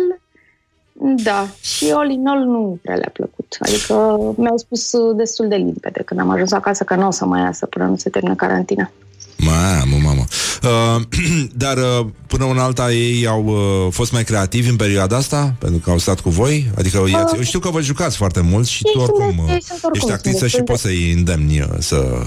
Da, 1.23 1.47
și 1.61 1.91
all 1.95 2.09
in 2.11 2.27
all 2.27 2.43
nu 2.43 2.79
prea 2.81 2.95
le-a 2.95 3.09
plăcut. 3.13 3.57
Adică 3.59 3.93
mi-au 4.37 4.57
spus 4.57 4.91
uh, 4.91 5.15
destul 5.17 5.47
de 5.47 5.55
limpede 5.55 6.01
când 6.05 6.19
am 6.19 6.29
ajuns 6.29 6.51
acasă 6.51 6.83
că 6.83 6.95
nu 6.95 7.07
o 7.07 7.11
să 7.11 7.25
mai 7.25 7.41
iasă 7.41 7.65
până 7.65 7.85
nu 7.85 7.95
se 7.97 8.09
termină 8.09 8.35
carantina. 8.35 8.91
Mamă, 9.37 9.95
mamă. 10.03 10.23
Uh, 10.63 11.01
dar 11.63 11.77
uh, 11.77 12.05
până 12.27 12.43
una 12.43 12.63
alta 12.63 12.91
ei 12.91 13.27
au 13.27 13.45
uh, 13.45 13.87
fost 13.91 14.11
mai 14.11 14.23
creativi 14.23 14.69
în 14.69 14.75
perioada 14.75 15.15
asta? 15.17 15.53
Pentru 15.59 15.79
că 15.79 15.89
au 15.89 15.97
stat 15.97 16.19
cu 16.19 16.29
voi? 16.29 16.71
Adică 16.77 16.99
uh, 16.99 17.11
eu 17.35 17.41
știu 17.41 17.59
că 17.59 17.69
vă 17.69 17.81
jucați 17.81 18.17
foarte 18.17 18.41
mult 18.41 18.67
și 18.67 18.81
tu 18.83 18.87
Ei 18.87 18.93
sunt 19.05 19.09
oricum, 19.09 19.45
de- 19.45 19.51
ei 19.51 19.57
uh, 19.57 19.63
sunt 19.63 19.83
oricum, 19.83 19.91
ești 19.93 19.99
sunt 20.05 20.11
actriță 20.11 20.47
și 20.47 20.55
destul 20.55 20.63
de- 20.65 20.71
poți 20.71 20.81
să-i 20.81 21.11
îndemni 21.11 21.59
uh, 21.61 21.67
să... 21.79 22.25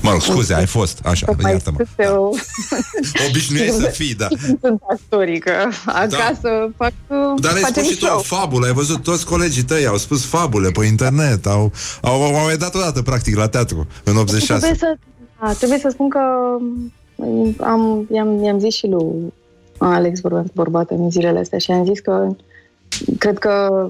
Mă 0.00 0.10
rog, 0.10 0.20
scuze, 0.20 0.54
ai 0.54 0.66
fost, 0.66 1.00
așa, 1.04 1.26
Mai 1.42 1.52
iartă-mă. 1.52 1.76
pe 1.96 2.04
o... 2.04 2.30
Obișnuiești 3.28 3.74
să 3.74 3.88
fii, 3.88 4.14
da. 4.14 4.28
Sunt 4.60 4.82
actorii, 4.90 5.38
că 5.38 5.52
acasă 5.86 6.70
fac... 6.76 6.92
Dar 7.36 7.54
ai 7.54 7.60
facem 7.60 7.82
spus 7.82 7.94
și 7.94 7.98
tu 7.98 8.04
show. 8.04 8.18
o 8.18 8.20
fabulă, 8.20 8.66
ai 8.66 8.72
văzut 8.72 9.02
toți 9.02 9.26
colegii 9.26 9.62
tăi, 9.62 9.86
au 9.86 9.96
spus 9.96 10.24
fabule 10.24 10.70
pe 10.70 10.84
internet, 10.84 11.46
au, 11.46 11.72
au, 12.02 12.22
au 12.22 12.44
mai 12.44 12.56
dat 12.56 12.74
o 12.74 12.78
dată, 12.78 13.02
practic, 13.02 13.36
la 13.36 13.48
teatru, 13.48 13.86
în 14.04 14.16
86. 14.16 14.58
Trebuie 14.58 14.78
să, 14.78 14.96
a, 15.36 15.52
trebuie 15.52 15.78
să 15.78 15.88
spun 15.92 16.08
că 16.08 16.20
mm, 17.16 17.56
am, 17.60 18.08
i-am, 18.12 18.42
i-am 18.44 18.58
zis 18.58 18.74
și 18.74 18.86
lui 18.86 19.32
Alex, 19.78 20.20
vorbeam 20.20 20.44
cu 20.44 20.52
bărbatul 20.54 20.96
în 21.00 21.10
zilele 21.10 21.38
astea 21.38 21.58
și 21.58 21.70
am 21.70 21.84
zis 21.84 22.00
că 22.00 22.36
cred 23.18 23.38
că 23.38 23.88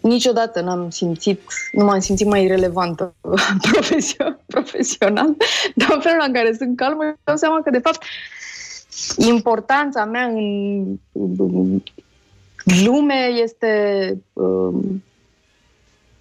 niciodată 0.00 0.60
n-am 0.60 0.90
simțit, 0.90 1.40
nu 1.72 1.84
m-am 1.84 2.00
simțit 2.00 2.26
mai 2.26 2.46
relevantă 2.46 3.14
profesio- 3.68 4.46
profesional, 4.46 5.36
dar 5.74 5.88
în 5.92 6.00
felul 6.00 6.24
în 6.26 6.32
care 6.32 6.54
sunt 6.58 6.76
calmă, 6.76 7.02
îmi 7.02 7.16
dau 7.24 7.36
seama 7.36 7.62
că, 7.62 7.70
de 7.70 7.78
fapt, 7.78 8.02
importanța 9.16 10.04
mea 10.04 10.24
în 10.24 10.40
în 12.64 12.84
lume 12.84 13.30
este 13.42 14.16
um, 14.32 15.02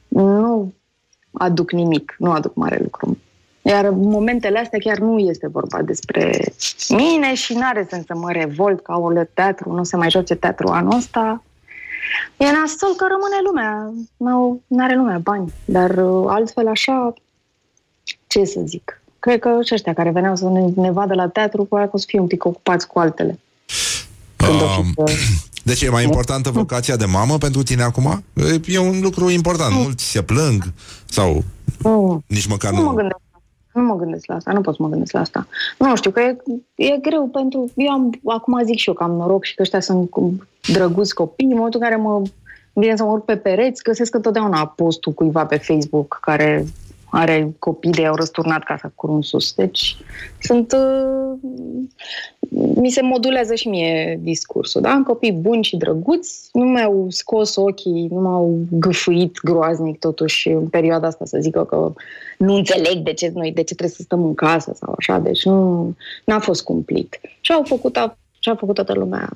nu 0.07 0.73
aduc 1.31 1.71
nimic, 1.71 2.15
nu 2.17 2.31
aduc 2.31 2.55
mare 2.55 2.79
lucru. 2.81 3.17
Iar 3.61 3.85
în 3.85 3.99
momentele 3.99 4.59
astea 4.59 4.79
chiar 4.79 4.97
nu 4.97 5.17
este 5.17 5.47
vorba 5.47 5.81
despre 5.81 6.53
mine 6.89 7.33
și 7.33 7.53
n-are 7.53 7.87
sens 7.89 8.05
să 8.05 8.15
mă 8.15 8.31
revolt 8.31 8.81
ca 8.81 8.97
o 8.97 9.23
teatru, 9.33 9.73
nu 9.73 9.83
se 9.83 9.95
mai 9.95 10.09
joace 10.09 10.35
teatru 10.35 10.67
anul 10.67 10.95
ăsta. 10.95 11.43
E 12.37 12.51
nasol 12.51 12.93
că 12.97 13.05
rămâne 13.09 13.39
lumea, 13.43 13.93
n-au, 14.17 14.61
n-are 14.67 14.95
lumea 14.95 15.17
bani, 15.17 15.53
dar 15.65 15.89
uh, 15.89 16.25
altfel 16.27 16.67
așa, 16.67 17.13
ce 18.27 18.45
să 18.45 18.61
zic? 18.65 19.01
Cred 19.19 19.39
că 19.39 19.59
și 19.65 19.73
ăștia 19.73 19.93
care 19.93 20.11
veneau 20.11 20.35
să 20.35 20.49
ne, 20.49 20.65
ne 20.75 20.91
vadă 20.91 21.13
la 21.13 21.27
teatru, 21.27 21.63
probabil 21.63 21.89
că 21.89 21.95
o 21.95 21.99
să 21.99 22.05
fie 22.07 22.19
un 22.19 22.27
pic 22.27 22.45
ocupați 22.45 22.87
cu 22.87 22.99
altele. 22.99 23.39
Um, 24.49 24.93
deci 25.69 25.81
e 25.81 25.89
mai 25.89 26.03
importantă 26.03 26.49
vocația 26.49 26.95
de 26.95 27.05
mamă 27.05 27.37
pentru 27.37 27.63
tine 27.63 27.83
acum? 27.83 28.23
E 28.65 28.79
un 28.79 28.99
lucru 29.01 29.29
important. 29.29 29.73
Mulți 29.73 30.11
se 30.11 30.21
plâng 30.21 30.73
sau 31.05 31.43
Nu, 31.77 32.23
nici 32.27 32.47
măcar 32.47 32.71
nu 32.71 32.81
mă 32.83 33.01
nu... 33.01 33.07
gândesc. 33.73 33.73
Nu 33.73 33.81
mă 33.81 33.95
gândesc 33.95 34.25
la 34.25 34.35
asta, 34.35 34.51
nu 34.51 34.61
pot 34.61 34.75
să 34.75 34.81
mă 34.81 34.89
gândesc 34.89 35.11
la 35.11 35.19
asta. 35.19 35.47
Nu 35.77 35.95
știu, 35.95 36.11
că 36.11 36.19
e, 36.19 36.37
e 36.75 36.97
greu 36.97 37.27
pentru... 37.27 37.71
Eu 37.75 37.91
am, 37.91 38.19
acum 38.25 38.61
zic 38.63 38.77
și 38.77 38.89
eu 38.89 38.95
că 38.95 39.03
am 39.03 39.11
noroc 39.11 39.43
și 39.43 39.55
că 39.55 39.61
ăștia 39.61 39.79
sunt 39.79 40.09
cu- 40.09 40.47
drăguți 40.73 41.13
copii. 41.13 41.45
În 41.45 41.55
momentul 41.55 41.79
în 41.79 41.87
care 41.87 42.01
mă 42.01 42.21
vine 42.73 42.95
să 42.95 43.03
mă 43.03 43.11
urc 43.11 43.25
pe 43.25 43.35
pereți, 43.35 43.83
găsesc 43.83 44.15
întotdeauna 44.15 44.67
postul 44.67 45.13
cuiva 45.13 45.45
pe 45.45 45.57
Facebook 45.57 46.17
care 46.21 46.65
are 47.11 47.55
copii 47.59 47.91
de 47.91 48.01
i-au 48.01 48.15
răsturnat 48.15 48.63
casa 48.63 48.91
cu 48.95 49.11
în 49.11 49.21
sus. 49.21 49.53
Deci 49.53 49.97
sunt... 50.41 50.71
Uh, 50.71 51.37
mi 52.75 52.89
se 52.89 53.01
modulează 53.01 53.55
și 53.55 53.67
mie 53.67 54.19
discursul, 54.21 54.81
da? 54.81 55.01
Copii 55.05 55.31
buni 55.31 55.63
și 55.63 55.77
drăguți, 55.77 56.49
nu 56.53 56.63
mi-au 56.63 57.07
scos 57.09 57.55
ochii, 57.55 58.07
nu 58.11 58.21
m-au 58.21 58.59
gâfâit 58.71 59.39
groaznic 59.43 59.99
totuși 59.99 60.49
în 60.49 60.67
perioada 60.67 61.07
asta 61.07 61.25
să 61.25 61.37
zică 61.41 61.63
că 61.65 61.93
nu 62.37 62.53
înțeleg 62.53 62.97
de 62.97 63.13
ce 63.13 63.31
noi, 63.33 63.51
de 63.51 63.63
ce 63.63 63.75
trebuie 63.75 63.95
să 63.95 64.01
stăm 64.01 64.23
în 64.23 64.33
casă 64.33 64.71
sau 64.75 64.93
așa, 64.97 65.17
deci 65.17 65.45
nu 65.45 65.95
n-a 66.25 66.39
fost 66.39 66.63
cumplit. 66.63 67.19
Și 67.41 67.51
au 67.51 67.63
făcut, 67.63 67.97
a, 67.97 68.17
și 68.39 68.49
a 68.49 68.55
făcut 68.55 68.75
toată 68.75 68.93
lumea 68.93 69.29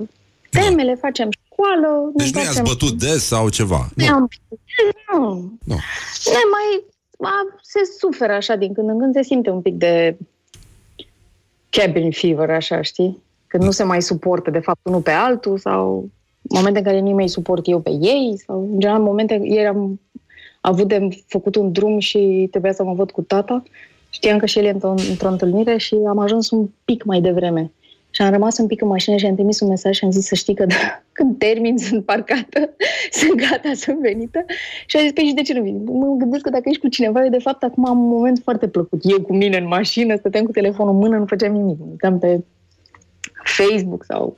temele, 0.50 0.96
facem 0.96 1.30
școală. 1.46 2.12
Deci 2.14 2.34
nu 2.34 2.42
i-ați 2.42 2.62
bătut 2.62 2.94
des 3.00 3.26
sau 3.26 3.50
ceva? 3.50 3.90
Nu. 3.96 4.06
Nu. 4.06 4.28
nu. 5.12 5.52
Nu. 5.64 5.76
Ne 6.36 6.44
mai 6.52 6.84
a, 7.24 7.58
se 7.62 7.80
suferă 8.00 8.34
așa 8.34 8.56
din 8.56 8.74
când 8.74 8.90
în 8.90 9.00
când, 9.00 9.14
se 9.14 9.24
simte 9.24 9.50
un 9.50 9.62
pic 9.62 9.76
de 9.76 10.18
cabin 11.70 12.12
fever, 12.12 12.50
așa, 12.50 12.82
știi? 12.82 13.22
Când 13.48 13.64
nu 13.64 13.72
se 13.72 13.84
mai 13.84 14.02
suportă, 14.02 14.52
de 14.52 14.60
fapt, 14.60 14.80
unul 14.84 15.02
pe 15.02 15.12
altul 15.12 15.58
sau 15.58 16.10
momente 16.42 16.78
în 16.78 16.86
care 16.86 17.00
nu 17.00 17.10
mai 17.10 17.28
suport 17.28 17.68
eu 17.68 17.80
pe 17.80 17.92
ei 18.02 18.42
sau, 18.46 18.60
în 18.60 18.80
general, 18.80 19.02
momente, 19.02 19.42
ieri 19.44 19.68
am 19.68 20.00
avut 20.62 20.88
de 20.88 21.08
făcut 21.28 21.56
un 21.56 21.72
drum 21.72 22.00
și 22.00 22.48
trebuia 22.52 22.74
să 22.74 22.84
mă 22.84 22.94
văd 22.94 23.12
cu 23.12 23.22
tata. 23.22 23.64
Știam 24.10 24.38
că 24.38 24.46
și 24.46 24.58
el 24.60 24.66
e 24.66 24.70
într-o, 24.70 24.94
într-o 25.10 25.28
întâlnire 25.28 25.78
și 25.78 25.96
am 26.08 26.20
ajuns 26.20 26.50
un 26.50 26.70
pic 26.86 27.04
mai 27.04 27.22
devreme. 27.22 27.72
Și 28.16 28.22
am 28.22 28.32
rămas 28.32 28.58
un 28.58 28.68
pic 28.68 28.82
în 28.82 28.88
mașină 28.88 29.16
și 29.18 29.26
am 29.26 29.34
trimis 29.36 29.60
un 29.60 29.68
mesaj 29.68 29.96
și 29.96 30.04
am 30.04 30.12
zis 30.12 30.26
să 30.26 30.36
știi 30.36 30.56
că 30.56 30.66
da, 30.66 30.76
când 31.18 31.38
termin 31.38 31.78
sunt 31.78 32.06
parcată, 32.06 32.60
sunt 33.20 33.36
gata, 33.36 33.72
sunt 33.76 34.00
venită. 34.00 34.46
Și 34.86 34.98
a 34.98 35.00
zis, 35.02 35.12
păi 35.12 35.24
și 35.24 35.34
de 35.34 35.42
ce 35.42 35.54
nu 35.54 35.62
vii? 35.62 35.82
Mă 35.86 36.16
gândesc 36.18 36.44
că 36.44 36.50
dacă 36.50 36.64
ești 36.66 36.82
cu 36.82 36.88
cineva, 36.88 37.24
eu 37.24 37.30
de 37.30 37.40
fapt 37.40 37.64
acum 37.64 37.86
am 37.86 38.00
un 38.00 38.10
moment 38.10 38.40
foarte 38.44 38.68
plăcut. 38.68 39.02
Eu 39.04 39.22
cu 39.22 39.36
mine 39.36 39.58
în 39.58 39.68
mașină, 39.68 40.16
stăteam 40.16 40.46
cu 40.46 40.52
telefonul 40.52 40.94
în 40.94 41.00
mână, 41.00 41.18
nu 41.18 41.26
făceam 41.26 41.52
nimic. 41.54 41.78
Uitam 41.92 42.20
pe 42.20 42.44
Facebook 43.44 44.04
sau 44.08 44.38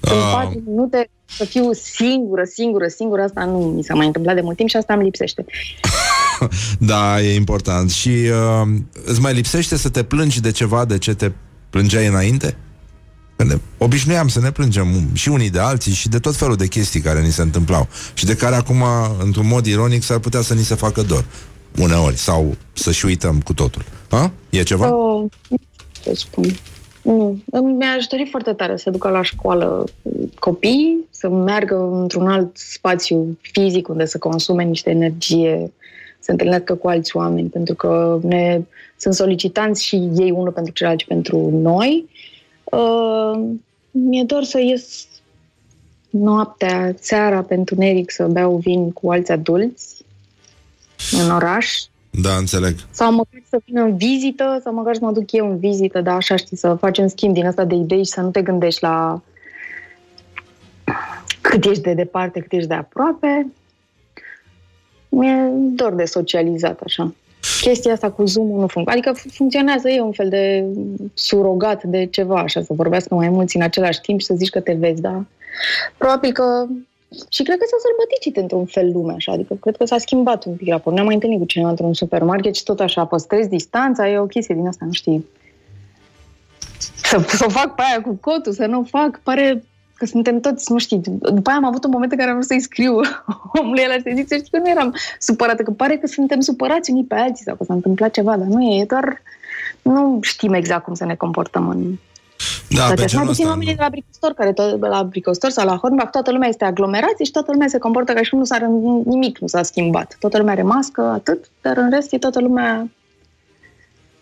Ah. 0.00 0.12
în 0.12 0.20
patru 0.32 0.62
minute 0.66 1.08
să 1.24 1.44
fiu 1.44 1.72
singură, 1.72 2.44
singură, 2.44 2.86
singură. 2.86 3.22
Asta 3.22 3.44
nu 3.44 3.58
mi 3.58 3.84
s-a 3.84 3.94
mai 3.94 4.06
întâmplat 4.06 4.34
de 4.34 4.40
mult 4.40 4.56
timp 4.56 4.68
și 4.68 4.76
asta 4.76 4.94
îmi 4.94 5.04
lipsește. 5.04 5.44
Da, 6.78 7.20
e 7.20 7.34
important. 7.34 7.90
Și 7.90 8.08
uh, 8.08 8.68
îți 9.04 9.20
mai 9.20 9.32
lipsește 9.32 9.76
să 9.76 9.90
te 9.90 10.02
plângi 10.02 10.40
de 10.40 10.50
ceva 10.50 10.84
de 10.84 10.98
ce 10.98 11.14
te 11.14 11.30
plângeai 11.70 12.06
înainte? 12.06 12.56
Că 13.40 13.46
ne 13.46 13.58
obișnuiam 13.78 14.28
să 14.28 14.40
ne 14.40 14.50
plângem 14.50 14.86
și 15.12 15.28
unii 15.28 15.50
de 15.50 15.58
alții 15.58 15.92
și 15.92 16.08
de 16.08 16.18
tot 16.18 16.36
felul 16.36 16.56
de 16.56 16.66
chestii 16.66 17.00
care 17.00 17.20
ni 17.20 17.30
se 17.30 17.42
întâmplau 17.42 17.88
și 18.14 18.26
de 18.26 18.34
care 18.36 18.54
acum, 18.54 18.82
într-un 19.22 19.46
mod 19.46 19.66
ironic, 19.66 20.02
s-ar 20.02 20.18
putea 20.18 20.40
să 20.40 20.54
ni 20.54 20.62
se 20.62 20.74
facă 20.74 21.02
dor. 21.02 21.24
Uneori. 21.78 22.16
Sau 22.16 22.54
să 22.72 22.92
și 22.92 23.06
uităm 23.06 23.40
cu 23.40 23.54
totul. 23.54 23.82
Ha? 24.10 24.30
E 24.50 24.62
ceva? 24.62 24.94
Oh, 24.94 25.24
nu 25.48 25.56
știu 25.92 26.12
ce 26.12 26.18
spun. 26.18 26.44
Nu. 27.02 27.38
Îmi- 27.50 27.72
Mi-aș 27.72 28.06
dori 28.06 28.28
foarte 28.30 28.52
tare 28.52 28.76
să 28.76 28.90
ducă 28.90 29.08
la 29.08 29.22
școală 29.22 29.84
copii, 30.38 30.96
să 31.10 31.28
meargă 31.28 31.88
într-un 31.92 32.28
alt 32.28 32.56
spațiu 32.56 33.38
fizic 33.40 33.88
unde 33.88 34.06
să 34.06 34.18
consume 34.18 34.62
niște 34.64 34.90
energie, 34.90 35.72
să 36.18 36.30
întâlnească 36.30 36.74
cu 36.74 36.88
alți 36.88 37.16
oameni, 37.16 37.48
pentru 37.48 37.74
că 37.74 38.18
ne, 38.22 38.60
sunt 38.96 39.14
solicitanți 39.14 39.84
și 39.84 40.10
ei 40.16 40.30
unul 40.30 40.52
pentru 40.52 40.72
celălalt 40.72 41.00
și 41.00 41.06
pentru 41.06 41.50
noi. 41.62 42.08
Uh, 42.70 43.40
mi-e 43.90 44.24
dor 44.24 44.42
să 44.42 44.60
ies 44.60 45.06
noaptea, 46.10 46.94
seara, 47.00 47.42
pe 47.42 47.54
întuneric, 47.54 48.10
să 48.10 48.26
beau 48.26 48.56
vin 48.56 48.92
cu 48.92 49.10
alți 49.10 49.32
adulți 49.32 50.04
în 51.22 51.30
oraș, 51.30 51.74
Da, 52.10 52.36
înțeleg. 52.36 52.74
sau 52.90 53.12
măcar 53.12 53.42
să 53.48 53.58
vină 53.64 53.82
în 53.82 53.96
vizită, 53.96 54.60
sau 54.62 54.74
măcar 54.74 54.94
să 54.94 55.04
mă 55.04 55.12
duc 55.12 55.32
eu 55.32 55.50
în 55.50 55.58
vizită, 55.58 56.00
dar 56.00 56.14
așa 56.14 56.36
știi, 56.36 56.56
să 56.56 56.74
facem 56.74 57.08
schimb 57.08 57.34
din 57.34 57.46
asta 57.46 57.64
de 57.64 57.74
idei 57.74 58.04
și 58.04 58.10
să 58.10 58.20
nu 58.20 58.30
te 58.30 58.42
gândești 58.42 58.82
la 58.82 59.22
cât 61.40 61.64
ești 61.64 61.82
de 61.82 61.94
departe, 61.94 62.40
cât 62.40 62.52
ești 62.52 62.68
de 62.68 62.74
aproape. 62.74 63.46
Mi-e 65.08 65.48
dor 65.52 65.94
de 65.94 66.04
socializat, 66.04 66.80
așa. 66.80 67.14
Chestia 67.60 67.92
asta 67.92 68.10
cu 68.10 68.24
Zoom-ul 68.24 68.60
nu 68.60 68.66
funcționează. 68.66 69.08
Adică 69.08 69.12
fu- 69.12 69.34
funcționează, 69.34 69.88
e 69.88 70.00
un 70.00 70.12
fel 70.12 70.28
de 70.28 70.64
surogat 71.14 71.82
de 71.82 72.06
ceva, 72.06 72.38
așa, 72.38 72.62
să 72.62 72.72
vorbească 72.72 73.14
mai 73.14 73.28
mulți 73.28 73.56
în 73.56 73.62
același 73.62 74.00
timp 74.00 74.20
și 74.20 74.26
să 74.26 74.34
zici 74.34 74.50
că 74.50 74.60
te 74.60 74.72
vezi, 74.72 75.00
da? 75.00 75.24
Probabil 75.96 76.32
că 76.32 76.66
și 77.28 77.42
cred 77.42 77.58
că 77.58 77.64
s-a 77.66 77.76
sărbăticit 77.80 78.36
într-un 78.36 78.64
fel 78.64 78.90
lumea, 78.92 79.14
așa, 79.14 79.32
adică 79.32 79.54
cred 79.54 79.76
că 79.76 79.84
s-a 79.84 79.98
schimbat 79.98 80.44
un 80.44 80.54
pic 80.54 80.68
raport. 80.68 80.94
Ne-am 80.94 81.06
mai 81.06 81.14
întâlnit 81.14 81.38
cu 81.38 81.44
cineva 81.44 81.70
într-un 81.70 81.94
supermarket 81.94 82.54
și 82.54 82.62
tot 82.62 82.80
așa, 82.80 83.04
păstrezi 83.04 83.48
distanța, 83.48 84.08
e 84.08 84.18
o 84.18 84.26
chestie 84.26 84.54
din 84.54 84.66
asta, 84.66 84.84
nu 84.84 84.92
știi. 84.92 85.26
Să, 87.02 87.24
să 87.28 87.44
o 87.46 87.50
fac 87.50 87.74
pe 87.74 87.82
aia 87.82 88.00
cu 88.00 88.18
cotul, 88.20 88.52
să 88.52 88.66
nu 88.66 88.78
o 88.78 88.84
fac, 88.84 89.20
pare 89.22 89.64
că 90.00 90.06
suntem 90.06 90.40
toți, 90.40 90.72
nu 90.72 90.78
știi, 90.78 91.00
după 91.38 91.48
aia 91.50 91.58
am 91.58 91.64
avut 91.64 91.84
un 91.84 91.90
moment 91.92 92.12
în 92.12 92.18
care 92.18 92.30
am 92.30 92.36
vrut 92.36 92.48
să-i 92.48 92.60
scriu 92.60 92.94
omului 93.60 93.82
ăla 93.84 93.94
să 94.02 94.10
zic, 94.14 94.28
să 94.28 94.34
știi 94.34 94.50
că 94.50 94.58
nu 94.58 94.68
eram 94.68 94.94
supărată, 95.18 95.62
că 95.62 95.70
pare 95.70 95.96
că 95.96 96.06
suntem 96.06 96.40
supărați 96.40 96.90
unii 96.90 97.04
pe 97.04 97.14
alții 97.14 97.44
sau 97.44 97.54
că 97.54 97.64
s-a 97.64 97.74
întâmplat 97.74 98.10
ceva, 98.10 98.36
dar 98.36 98.46
nu 98.46 98.62
e, 98.62 98.80
e 98.80 98.84
doar 98.84 99.22
nu 99.82 100.18
știm 100.22 100.52
exact 100.52 100.84
cum 100.84 100.94
să 100.94 101.04
ne 101.04 101.14
comportăm 101.14 101.68
în 101.68 101.80
Da, 102.68 102.82
pe 102.82 102.94
Toate 102.94 103.04
genul 103.04 103.24
mai 103.24 103.32
puțin 103.32 103.44
ăsta. 103.44 103.48
oamenii 103.48 103.74
de 103.74 103.82
la 103.82 103.88
Bricostor, 103.88 104.32
care 104.32 104.52
tot, 104.52 104.80
la 104.80 105.02
Bricostor 105.04 105.50
sau 105.50 105.66
la 105.66 105.76
Hornbach, 105.76 106.10
toată 106.10 106.30
lumea 106.30 106.48
este 106.48 106.64
aglomerație 106.64 107.24
și 107.24 107.30
toată 107.30 107.50
lumea 107.52 107.68
se 107.68 107.78
comportă 107.78 108.12
ca 108.12 108.22
și 108.22 108.30
cum 108.30 108.38
nu 108.38 108.44
s-ar, 108.44 108.62
nimic 109.04 109.38
nu 109.38 109.46
s-a 109.46 109.62
schimbat. 109.62 110.16
Toată 110.20 110.38
lumea 110.38 110.52
are 110.52 110.62
mască, 110.62 111.02
atât, 111.02 111.44
dar 111.62 111.76
în 111.76 111.90
rest 111.90 112.12
e 112.12 112.18
toată 112.18 112.40
lumea... 112.40 112.88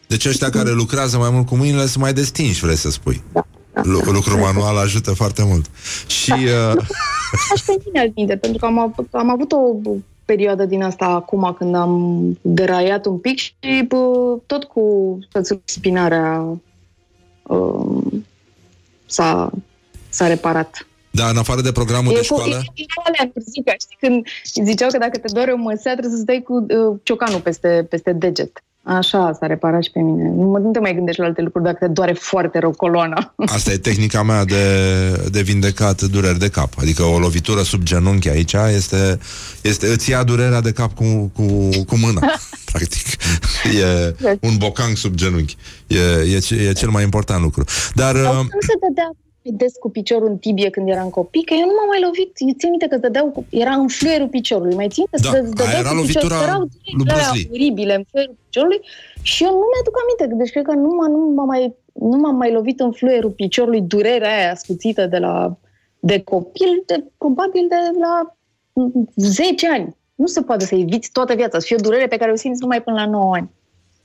Deci 0.06 0.26
ăștia 0.26 0.50
care 0.50 0.70
lucrează 0.70 1.16
mai 1.18 1.30
mult 1.32 1.46
cu 1.46 1.56
mâinile 1.56 1.86
sunt 1.86 2.02
mai 2.02 2.12
destinși, 2.12 2.64
vrei 2.64 2.76
să 2.76 2.90
spui. 2.90 3.22
Da, 3.32 3.46
Lu- 3.50 3.57
lucru 3.84 4.38
manual 4.38 4.76
ajută 4.76 5.12
foarte 5.12 5.44
mult. 5.44 5.70
Și 6.06 6.32
uh, 6.32 6.72
Aș 7.52 7.60
pe 7.60 7.76
mine 7.84 8.00
al 8.00 8.10
minte, 8.14 8.36
pentru 8.36 8.58
că 8.58 8.66
am, 8.66 8.78
av- 8.78 9.06
am 9.10 9.30
avut 9.30 9.52
o 9.52 9.58
perioadă 10.24 10.64
din 10.64 10.82
asta 10.82 11.04
acum 11.04 11.54
când 11.58 11.74
am 11.74 12.22
deraiat 12.42 13.06
un 13.06 13.18
pic 13.18 13.38
și 13.38 13.84
bă, 13.88 14.36
tot 14.46 14.64
cu 14.64 15.18
spinarea 15.64 16.44
um, 17.42 18.26
s-a, 19.06 19.50
s-a 20.08 20.26
reparat. 20.26 20.87
Da, 21.18 21.28
în 21.28 21.36
afară 21.36 21.60
de 21.60 21.72
programul 21.72 22.12
de 22.12 22.18
cu- 22.18 22.24
școală, 22.24 22.56
E, 22.74 22.82
e 22.82 22.84
alea 23.04 23.22
în 23.24 23.30
Corsica, 23.34 23.72
știi, 23.80 23.96
când 24.00 24.26
ziceau 24.68 24.88
că 24.90 24.98
dacă 24.98 25.18
te 25.18 25.32
doare 25.32 25.52
o 25.52 25.56
măsea, 25.56 25.92
trebuie 25.92 26.14
să 26.16 26.20
stai 26.26 26.42
cu 26.44 26.54
uh, 26.54 26.96
ciocanul 27.02 27.40
peste, 27.40 27.86
peste 27.90 28.12
deget. 28.12 28.52
Așa 28.82 29.32
s-a 29.38 29.46
reparat 29.46 29.82
și 29.82 29.90
pe 29.90 30.00
mine. 30.00 30.22
Nu, 30.28 30.42
mă- 30.50 30.58
nu 30.58 30.70
te 30.70 30.78
mai 30.78 30.94
gândești 30.94 31.20
la 31.20 31.26
alte 31.26 31.40
lucruri 31.42 31.64
dacă 31.64 31.76
te 31.80 31.92
doare 31.92 32.12
foarte 32.12 32.58
rău 32.58 32.70
coloana. 32.70 33.34
asta 33.56 33.72
e 33.72 33.76
tehnica 33.76 34.22
mea 34.22 34.44
de, 34.44 34.62
de 35.30 35.40
vindecat 35.42 36.02
dureri 36.02 36.38
de 36.38 36.48
cap. 36.48 36.72
Adică 36.80 37.02
o 37.02 37.18
lovitură 37.18 37.62
sub 37.62 37.82
genunchi 37.82 38.28
aici 38.28 38.52
este, 38.74 39.18
este 39.62 39.86
îți 39.86 40.10
ia 40.10 40.22
durerea 40.24 40.60
de 40.60 40.72
cap 40.72 40.94
cu, 40.94 41.30
cu, 41.34 41.44
cu 41.86 41.96
mâna. 41.98 42.20
Practic. 42.72 43.06
E 43.80 44.14
un 44.40 44.56
bocang 44.56 44.96
sub 44.96 45.14
genunchi. 45.14 45.56
E, 45.86 45.98
e, 46.34 46.38
ce- 46.38 46.54
e 46.68 46.72
cel 46.72 46.88
mai 46.88 47.02
important 47.02 47.42
lucru. 47.42 47.64
Dar... 47.94 48.14
Sau 48.16 48.32
uh, 48.32 48.38
nu 48.38 48.60
se 48.60 48.72
dădea 48.88 49.10
des 49.52 49.72
cu 49.80 49.90
piciorul 49.90 50.28
în 50.28 50.36
tibie 50.38 50.70
când 50.70 50.88
eram 50.88 51.08
copii, 51.08 51.44
că 51.44 51.54
eu 51.54 51.66
nu 51.70 51.74
m-am 51.78 51.88
mai 51.88 52.00
lovit. 52.06 52.30
Eu 52.36 52.54
țin 52.58 52.70
minte 52.70 52.86
că 52.86 52.94
îți 52.94 53.02
dădeau 53.02 53.26
cu, 53.30 53.46
era 53.50 53.70
în 53.74 53.88
fluierul 53.88 54.28
piciorului. 54.28 54.74
Mai 54.74 54.88
țin 54.88 55.04
Da, 55.10 55.30
să 55.30 55.38
îți 55.42 55.48
dădeau 55.50 55.68
aia 55.68 55.78
era 55.78 55.88
cu 55.88 55.94
piciorul. 56.06 56.28
lovitura 56.28 56.42
Erau 56.48 56.58
lui 56.60 56.68
direct 56.82 56.96
Bruce 56.98 57.12
alea 57.14 57.30
Lee. 57.34 57.48
oribile 57.52 57.94
în 57.94 58.04
fluierul 58.10 58.36
piciorului 58.44 58.80
și 59.22 59.42
eu 59.44 59.50
nu 59.60 59.66
mi-aduc 59.72 59.94
aminte. 60.02 60.24
Deci 60.40 60.50
cred 60.54 60.64
că 60.70 60.74
nu, 60.84 60.90
m- 61.00 61.10
nu, 61.14 61.18
m-am 61.36 61.46
mai, 61.46 61.62
nu 62.10 62.16
m-am 62.22 62.36
mai 62.36 62.50
lovit 62.52 62.78
în 62.80 62.92
fluierul 62.92 63.30
piciorului 63.30 63.80
durerea 63.80 64.36
aia 64.38 64.50
ascuțită 64.52 65.06
de 65.06 65.18
la 65.18 65.56
de 66.10 66.20
copil, 66.32 66.82
de, 66.86 67.04
probabil 67.18 67.64
de 67.68 67.80
la 68.04 68.14
10 69.16 69.68
ani. 69.70 69.96
Nu 70.14 70.26
se 70.26 70.42
poate 70.42 70.64
să 70.64 70.74
eviți 70.74 71.10
toată 71.12 71.34
viața, 71.34 71.58
să 71.58 71.64
fie 71.66 71.76
o 71.78 71.82
durere 71.82 72.06
pe 72.06 72.16
care 72.16 72.32
o 72.32 72.36
simți 72.36 72.60
numai 72.60 72.82
până 72.82 72.96
la 72.96 73.06
9 73.06 73.34
ani. 73.34 73.50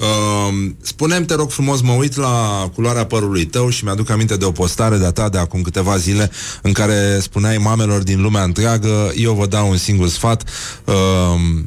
Uh, 0.04 0.72
spune 0.82 1.22
te 1.22 1.36
rog 1.36 1.50
frumos, 1.50 1.82
mă 1.82 1.92
uit 1.92 2.16
la 2.16 2.70
culoarea 2.76 3.06
părului 3.06 3.46
tău 3.46 3.70
și 3.70 3.84
mi-aduc 3.84 4.10
aminte 4.10 4.38
de 4.38 4.46
o 4.46 4.52
postare 4.52 4.98
de-a 4.98 5.12
ta 5.12 5.30
de 5.30 5.38
acum 5.38 5.62
câteva 5.62 5.98
zile 5.98 6.30
în 6.62 6.72
care 6.72 7.20
spuneai 7.20 7.58
mamelor 7.58 8.04
din 8.04 8.22
lumea 8.22 8.44
întreagă, 8.44 9.12
eu 9.16 9.34
vă 9.34 9.46
dau 9.46 9.70
un 9.70 9.78
singur 9.78 10.08
sfat. 10.08 10.44
Uh, 10.86 11.64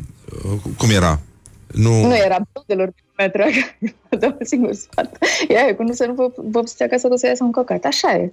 cum 0.77 0.91
era? 0.91 1.21
Nu... 1.67 2.07
Nu 2.07 2.17
era 2.17 2.39
blondelor 2.53 2.89
pe 2.89 3.03
lumea 3.11 3.25
întreagă. 3.25 3.77
Vă 4.09 4.17
dau 4.17 4.37
un 4.39 4.47
singur 4.47 4.75
sfat. 4.75 5.17
Ia 5.49 5.61
e, 5.69 5.73
cu 5.73 5.83
nu 5.83 5.93
să 5.93 6.05
nu 6.07 6.15
vă, 6.15 6.33
vă 6.37 6.63
psiți 6.63 6.83
acasă 6.83 7.07
că 7.07 7.13
o 7.13 7.17
să 7.17 7.27
iasă 7.27 7.45
un 7.45 7.53
căcat. 7.53 7.85
Așa 7.85 8.13
e. 8.13 8.33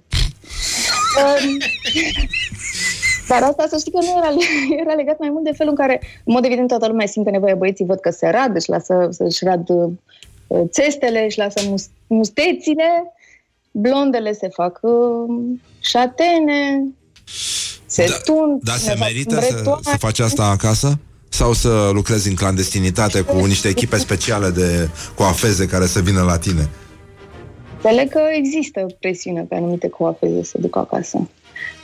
Um, 1.20 1.58
Dar 3.28 3.42
asta 3.42 3.66
să 3.68 3.76
știi 3.78 3.92
că 3.92 3.98
nu 4.00 4.14
era, 4.16 4.30
era 4.84 4.92
legat 4.94 5.18
mai 5.18 5.28
mult 5.30 5.44
de 5.44 5.52
felul 5.56 5.72
în 5.78 5.86
care, 5.86 6.00
în 6.24 6.32
mod 6.32 6.44
evident, 6.44 6.68
toată 6.68 6.86
lumea 6.86 7.06
simte 7.06 7.30
nevoie. 7.30 7.54
Băieții 7.54 7.84
văd 7.84 8.00
că 8.00 8.10
se 8.10 8.28
rad, 8.28 8.56
își 8.56 8.68
lasă, 8.70 9.08
să-și 9.10 9.44
rad 9.44 9.68
uh, 9.68 9.90
țestele, 10.68 11.24
își 11.24 11.38
lasă 11.38 11.60
mus- 11.68 11.88
mustețile, 12.06 13.12
blondele 13.70 14.32
se 14.32 14.48
fac 14.48 14.78
uh, 14.82 15.34
șatene, 15.80 16.84
se 17.86 18.06
Da- 18.08 18.16
tund, 18.24 18.62
Dar 18.62 18.76
se 18.76 18.82
cineva 18.90 19.04
merită 19.04 19.40
să, 19.40 19.46
îmbretoare. 19.48 19.80
să 19.82 19.96
faci 19.98 20.18
asta 20.18 20.44
acasă? 20.44 20.98
Sau 21.28 21.52
să 21.52 21.90
lucrezi 21.92 22.28
în 22.28 22.34
clandestinitate 22.34 23.20
cu 23.20 23.44
niște 23.44 23.68
echipe 23.68 23.96
speciale 23.96 24.48
de 24.50 24.88
coafeze 25.14 25.66
care 25.66 25.86
să 25.86 26.00
vină 26.00 26.22
la 26.22 26.38
tine? 26.38 26.68
Înțeleg 27.74 28.10
că 28.10 28.20
există 28.36 28.86
presiune 29.00 29.42
pe 29.42 29.54
anumite 29.54 29.88
coafeze 29.88 30.42
să 30.44 30.58
duc 30.60 30.76
acasă. 30.76 31.28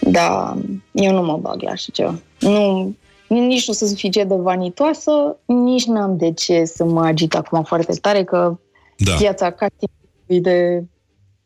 Dar 0.01 0.57
eu 0.93 1.13
nu 1.13 1.23
mă 1.23 1.37
bag 1.37 1.63
la 1.63 1.71
așa 1.71 1.93
ceva. 1.93 2.15
Nu, 2.41 2.95
nici 3.29 3.67
nu 3.67 3.73
sunt 3.73 3.89
suficient 3.91 4.29
de 4.29 4.35
vanitoasă, 4.35 5.37
nici 5.47 5.85
n-am 5.85 6.17
de 6.17 6.33
ce 6.33 6.65
să 6.65 6.85
mă 6.85 7.05
agit 7.05 7.35
acum 7.35 7.63
foarte 7.63 7.93
tare 7.93 8.25
că 8.25 8.59
Da. 8.97 9.15
viața 9.15 9.51
castingului 9.51 10.41
de 10.41 10.85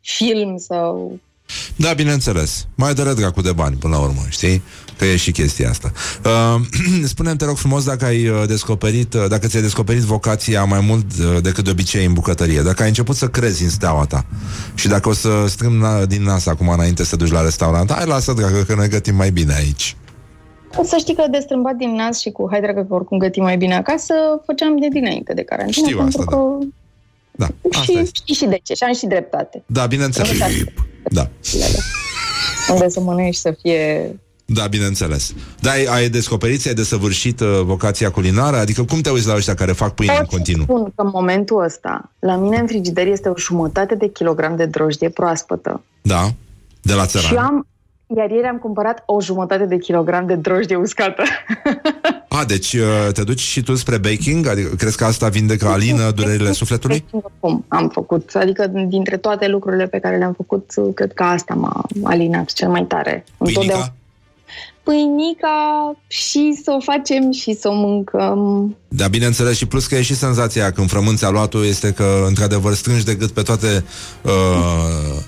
film 0.00 0.56
sau... 0.56 1.18
Da, 1.76 1.92
bineînțeles. 1.92 2.66
Mai 2.74 2.94
dă 2.94 3.14
dracu 3.16 3.40
de 3.40 3.52
bani, 3.52 3.76
până 3.76 3.96
la 3.96 4.02
urmă, 4.02 4.22
știi? 4.28 4.62
Că 4.98 5.04
e 5.04 5.16
și 5.16 5.32
chestia 5.32 5.68
asta. 5.70 5.92
Uh, 6.24 6.60
spune 7.12 7.36
te 7.36 7.44
rog 7.44 7.56
frumos, 7.56 7.84
dacă 7.84 8.04
ai 8.04 8.28
uh, 8.28 8.42
descoperit, 8.46 9.14
uh, 9.14 9.24
dacă 9.28 9.46
ți-ai 9.46 9.62
descoperit 9.62 10.02
vocația 10.02 10.64
mai 10.64 10.80
mult 10.80 11.06
uh, 11.18 11.42
decât 11.42 11.64
de 11.64 11.70
obicei 11.70 12.04
în 12.04 12.12
bucătărie, 12.12 12.60
dacă 12.60 12.82
ai 12.82 12.88
început 12.88 13.16
să 13.16 13.28
crezi 13.28 13.62
în 13.62 13.70
steaua 13.70 14.04
ta 14.04 14.26
și 14.74 14.88
dacă 14.88 15.08
o 15.08 15.12
să 15.12 15.44
strâng 15.46 15.84
na- 15.84 16.06
din 16.06 16.22
nas 16.22 16.46
acum 16.46 16.68
înainte 16.68 17.04
să 17.04 17.16
te 17.16 17.24
duci 17.24 17.32
la 17.32 17.42
restaurant, 17.42 17.92
hai 17.92 18.06
lasă, 18.06 18.32
dragă, 18.32 18.62
că 18.62 18.74
noi 18.74 18.88
gătim 18.88 19.14
mai 19.14 19.30
bine 19.30 19.54
aici. 19.54 19.96
Să 20.82 20.96
știi 20.98 21.14
că 21.14 21.24
de 21.30 21.38
strâmbat 21.42 21.74
din 21.74 21.94
nas 21.94 22.20
și 22.20 22.30
cu 22.30 22.48
hai 22.50 22.60
dragă 22.60 22.86
că 22.88 22.94
oricum 22.94 23.18
gătim 23.18 23.42
mai 23.42 23.56
bine 23.56 23.74
acasă, 23.74 24.14
făceam 24.46 24.78
de 24.78 24.88
dinainte 24.92 25.32
de 25.34 25.42
carantină. 25.42 25.86
Știu 25.86 25.98
pentru 25.98 26.20
asta, 26.20 26.36
că... 26.36 26.38
Da, 27.36 27.46
și, 27.82 28.10
știi 28.12 28.34
și 28.34 28.44
de 28.44 28.60
ce, 28.62 28.74
și 28.74 28.82
am 28.82 28.94
și 28.94 29.06
dreptate. 29.06 29.62
Da, 29.66 29.86
bineînțeles. 29.86 30.38
Da. 31.10 31.28
Unde 32.72 32.88
să 32.88 33.00
mănânci 33.00 33.34
să 33.34 33.54
fie... 33.62 34.14
Da, 34.46 34.66
bineînțeles. 34.66 35.32
Da, 35.60 35.70
ai, 35.70 35.84
ai 35.84 36.08
descoperit, 36.08 36.60
ți-ai 36.60 36.74
desăvârșit 36.74 37.40
uh, 37.40 37.60
vocația 37.62 38.10
culinară? 38.10 38.56
Adică 38.56 38.84
cum 38.84 39.00
te 39.00 39.10
uiți 39.10 39.26
la 39.26 39.34
ăștia 39.34 39.54
care 39.54 39.72
fac 39.72 39.94
pâine 39.94 40.12
în 40.12 40.18
Pot 40.18 40.28
să 40.28 40.36
continuu? 40.36 40.64
spun 40.64 40.84
că 40.84 41.02
în 41.02 41.10
momentul 41.12 41.64
ăsta, 41.64 42.12
la 42.18 42.36
mine 42.36 42.56
în 42.56 42.66
frigider 42.66 43.06
este 43.06 43.28
o 43.28 43.32
jumătate 43.38 43.94
de 43.94 44.08
kilogram 44.08 44.56
de 44.56 44.64
drojdie 44.66 45.08
proaspătă. 45.08 45.82
Da, 46.02 46.32
de 46.82 46.92
la 46.92 47.06
țăran. 47.06 47.28
Și 47.28 47.34
am, 47.34 47.66
iar 48.16 48.30
ieri 48.30 48.46
am 48.46 48.56
cumpărat 48.56 49.02
o 49.06 49.20
jumătate 49.20 49.64
de 49.64 49.78
kilogram 49.78 50.26
de 50.26 50.34
drojdie 50.34 50.76
uscată. 50.76 51.22
A, 52.28 52.44
deci 52.44 52.72
uh, 52.72 53.12
te 53.12 53.22
duci 53.22 53.40
și 53.40 53.62
tu 53.62 53.74
spre 53.74 53.98
baking? 53.98 54.46
Adică 54.46 54.74
crezi 54.74 54.96
că 54.96 55.04
asta 55.04 55.28
vindecă 55.28 55.66
alină 55.66 56.10
durerile 56.10 56.52
sufletului? 56.52 57.04
Cum 57.40 57.64
am 57.68 57.88
făcut? 57.88 58.30
Adică 58.34 58.66
dintre 58.66 59.16
toate 59.16 59.48
lucrurile 59.48 59.86
pe 59.86 59.98
care 59.98 60.16
le-am 60.16 60.32
făcut, 60.32 60.70
cred 60.94 61.12
că 61.12 61.22
asta 61.22 61.54
m-a 61.54 61.86
alinat 62.02 62.52
cel 62.52 62.68
mai 62.68 62.84
tare. 62.84 63.24
Întotdeauna. 63.38 63.92
Pâinica 64.82 65.96
și 66.06 66.60
să 66.64 66.70
o 66.76 66.80
facem 66.80 67.30
și 67.32 67.54
să 67.54 67.68
o 67.68 67.74
mâncăm. 67.74 68.76
Da, 68.88 69.06
bineînțeles, 69.08 69.56
și 69.56 69.66
plus 69.66 69.86
că 69.86 69.94
e 69.94 70.02
și 70.02 70.14
senzația 70.14 70.70
când 70.70 70.88
frămânți 70.88 71.24
aluatul 71.24 71.64
este 71.64 71.92
că, 71.92 72.24
într-adevăr, 72.26 72.74
strângi 72.74 73.04
de 73.04 73.14
gât 73.14 73.30
pe 73.30 73.42
toate... 73.42 73.84
Uh, 74.22 75.22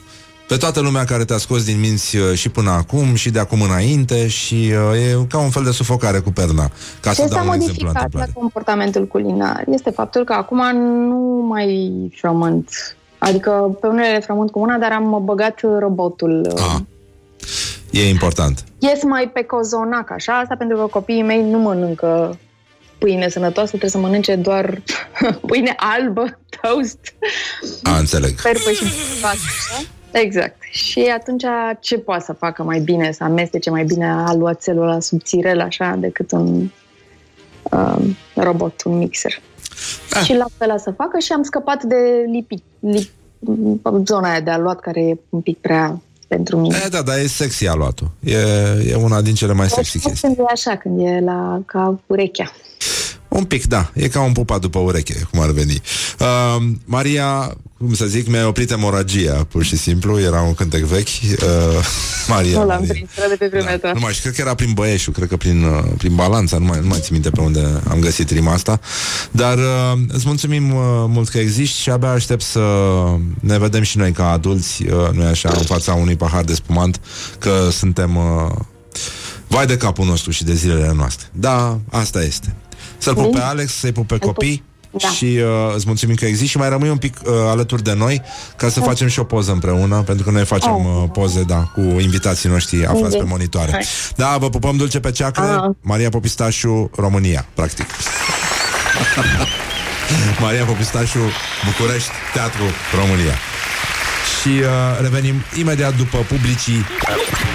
pe 0.48 0.56
toată 0.56 0.81
lumea 0.81 1.05
care 1.05 1.24
te-a 1.24 1.36
scos 1.36 1.64
din 1.64 1.81
minți 1.81 2.16
uh, 2.16 2.32
și 2.35 2.48
până 2.48 2.70
acum 2.70 3.14
și 3.14 3.31
de 3.31 3.39
acum 3.39 3.60
înainte 3.60 4.28
și 4.28 4.73
uh, 4.93 5.20
e 5.20 5.27
ca 5.28 5.39
un 5.39 5.51
fel 5.51 5.64
de 5.64 5.70
sufocare 5.70 6.18
cu 6.18 6.31
perna. 6.31 6.70
Ca 7.01 7.10
Ce 7.12 7.20
să 7.20 7.27
s-a 7.28 7.35
dau 7.35 7.47
un 7.47 7.52
exemplu 7.52 7.52
la 7.52 7.52
modificat 7.55 7.93
la 7.93 8.01
întâmplare. 8.01 8.31
comportamentul 8.35 9.06
culinar 9.06 9.64
este 9.70 9.90
faptul 9.90 10.24
că 10.24 10.32
acum 10.32 10.77
nu 11.09 11.47
mai 11.48 11.90
frământ. 12.16 12.97
Adică 13.18 13.77
pe 13.81 13.86
unele 13.86 14.20
frământ 14.20 14.51
cu 14.51 14.59
mâna, 14.59 14.77
dar 14.78 14.93
am 14.93 15.23
băgat 15.24 15.60
robotul. 15.78 16.52
Ah. 16.56 16.81
E 17.90 18.09
important. 18.09 18.64
Ies 18.78 19.02
mai 19.02 19.31
pe 19.35 19.43
cozonac, 19.43 20.10
așa, 20.10 20.39
asta 20.39 20.55
pentru 20.56 20.77
că 20.77 20.86
copiii 20.86 21.23
mei 21.23 21.51
nu 21.51 21.59
mănâncă 21.59 22.39
pâine 22.98 23.28
sănătoasă, 23.28 23.68
trebuie 23.68 23.90
să 23.90 23.98
mănânce 23.98 24.35
doar 24.35 24.82
pâine 25.48 25.74
albă, 25.77 26.39
toast, 26.60 26.98
A, 27.82 27.98
înțeleg. 27.98 28.43
perpă 28.43 28.70
și 28.70 28.85
pasta, 29.23 29.48
așa. 29.74 29.85
Exact. 30.20 30.56
Și 30.70 31.01
atunci 31.18 31.44
ce 31.80 31.98
poate 31.98 32.24
să 32.24 32.32
facă 32.32 32.62
mai 32.62 32.80
bine, 32.80 33.12
să 33.12 33.24
amestece 33.24 33.70
mai 33.70 33.84
bine 33.84 34.10
aluațelul 34.10 34.84
la 34.84 35.01
subțirel, 35.01 35.60
așa, 35.60 35.97
decât 35.98 36.32
un 36.32 36.70
um, 37.62 38.16
robot, 38.34 38.82
un 38.82 38.97
mixer. 38.98 39.40
Ah. 40.12 40.22
Și 40.22 40.34
la 40.34 40.47
fel 40.59 40.78
să 40.78 40.90
facă 40.90 41.18
și 41.18 41.32
am 41.32 41.43
scăpat 41.43 41.82
de 41.82 42.24
lipi, 42.32 42.62
lip, 42.80 43.10
zona 44.05 44.30
aia 44.30 44.40
de 44.40 44.51
aluat 44.51 44.80
care 44.80 45.01
e 45.01 45.18
un 45.28 45.40
pic 45.40 45.59
prea 45.59 46.01
pentru 46.28 46.56
mine. 46.56 46.76
E, 46.84 46.88
da, 46.88 47.02
dar 47.02 47.18
e 47.18 47.26
sexy 47.26 47.66
aluatul. 47.66 48.10
E, 48.24 48.36
e 48.88 48.94
una 48.94 49.20
din 49.22 49.34
cele 49.34 49.52
mai 49.52 49.68
sexy 49.68 49.98
chestii. 49.98 50.20
Când 50.20 50.38
e 50.38 50.43
așa, 50.52 50.76
când 50.76 51.01
e 51.01 51.20
la 51.20 51.60
ca 51.66 52.01
urechea. 52.06 52.52
Un 53.37 53.45
pic, 53.45 53.67
da. 53.67 53.91
E 53.93 54.09
ca 54.09 54.21
un 54.21 54.33
pupat 54.33 54.61
după 54.61 54.79
ureche, 54.79 55.27
cum 55.31 55.41
ar 55.41 55.51
veni. 55.51 55.81
Uh, 56.19 56.63
Maria, 56.85 57.57
cum 57.79 57.95
să 57.95 58.07
zic, 58.07 58.29
mi-a 58.29 58.47
oprit 58.47 58.71
emoragia, 58.71 59.47
pur 59.49 59.65
și 59.65 59.77
simplu. 59.77 60.21
Era 60.21 60.41
un 60.41 60.55
cântec 60.55 60.83
vechi. 60.83 61.09
Uh, 61.09 61.85
Maria. 62.29 62.59
nu 62.59 62.67
l-am 62.67 62.79
Maria. 62.79 62.93
prins, 62.93 63.11
era 63.17 63.29
de 63.29 63.35
pe 63.35 63.47
vremea 63.47 63.79
ta. 63.79 63.91
Nu 63.95 64.01
mai 64.01 64.13
știu, 64.13 64.23
cred 64.23 64.35
că 64.35 64.41
era 64.41 64.55
prin 64.55 64.73
Băieșu, 64.73 65.11
cred 65.11 65.29
că 65.29 65.37
prin, 65.37 65.63
uh, 65.65 65.85
prin 65.97 66.15
Balanța, 66.15 66.59
nu 66.59 66.65
mai, 66.65 66.79
nu 66.81 66.87
mai 66.87 66.99
țin 66.99 67.09
minte 67.13 67.31
pe 67.31 67.41
unde 67.41 67.81
am 67.89 67.99
găsit 67.99 68.31
rima 68.31 68.53
asta. 68.53 68.81
Dar 69.31 69.59
uh, 69.59 69.99
îți 70.09 70.27
mulțumim 70.27 70.75
uh, 70.75 70.81
mult 71.07 71.29
că 71.29 71.39
existi 71.39 71.81
și 71.81 71.91
abia 71.91 72.11
aștept 72.11 72.43
să 72.43 72.61
ne 73.41 73.59
vedem 73.59 73.83
și 73.83 73.99
noi 73.99 74.13
ca 74.13 74.31
adulți, 74.31 74.83
uh, 74.83 75.11
nu 75.13 75.25
așa, 75.25 75.53
în 75.59 75.65
fața 75.65 75.95
unui 75.95 76.17
pahar 76.17 76.45
de 76.45 76.55
spumant, 76.55 77.01
că 77.39 77.69
suntem... 77.71 78.17
Uh, 78.17 78.53
vai 79.49 79.67
de 79.67 79.77
capul 79.77 80.07
nostru 80.07 80.31
și 80.31 80.45
de 80.45 80.55
zilele 80.55 80.93
noastre. 80.97 81.27
Da, 81.33 81.79
asta 81.91 82.23
este. 82.23 82.55
Să-l 82.98 83.14
pup 83.14 83.32
pe 83.32 83.40
Alex, 83.40 83.73
să-i 83.73 83.93
pup 83.93 84.06
pe 84.06 84.18
copii 84.18 84.62
Da. 84.90 85.09
și 85.09 85.24
uh, 85.24 85.74
îți 85.74 85.85
mulțumim 85.86 86.14
că 86.14 86.24
existi 86.24 86.51
și 86.51 86.56
mai 86.56 86.68
rămâi 86.68 86.89
un 86.90 86.97
pic 86.97 87.16
uh, 87.24 87.32
alături 87.48 87.82
de 87.82 87.93
noi 87.94 88.23
ca 88.56 88.68
să 88.68 88.81
Da. 88.81 88.86
facem 88.86 89.09
și 89.09 89.18
o 89.18 89.24
poză 89.24 89.52
împreună, 89.52 90.02
pentru 90.02 90.24
că 90.24 90.31
noi 90.31 90.44
facem 90.44 90.74
uh, 90.85 91.05
poze, 91.12 91.43
da, 91.43 91.56
cu 91.56 91.81
invitații 91.81 92.48
noștri 92.48 92.86
aflați 92.86 93.02
pe 93.02 93.09
Bine. 93.23 93.31
monitoare. 93.31 93.70
Hai. 93.73 93.85
Da, 94.16 94.36
vă 94.39 94.51
pupăm 94.51 94.77
dulce 94.77 95.01
pe 95.01 95.10
ceacre, 95.10 95.43
Ah. 95.44 95.70
Maria 95.81 96.09
Popistașu, 96.09 96.90
România, 96.97 97.47
practic. 97.55 97.86
Maria 100.40 100.64
Popistașu, 100.64 101.18
București, 101.64 102.10
Teatru, 102.32 102.62
România. 102.94 103.35
Și 104.40 104.48
uh, 104.48 104.66
revenim 105.01 105.35
imediat 105.59 105.97
după 105.97 106.18
publicii 106.18 106.85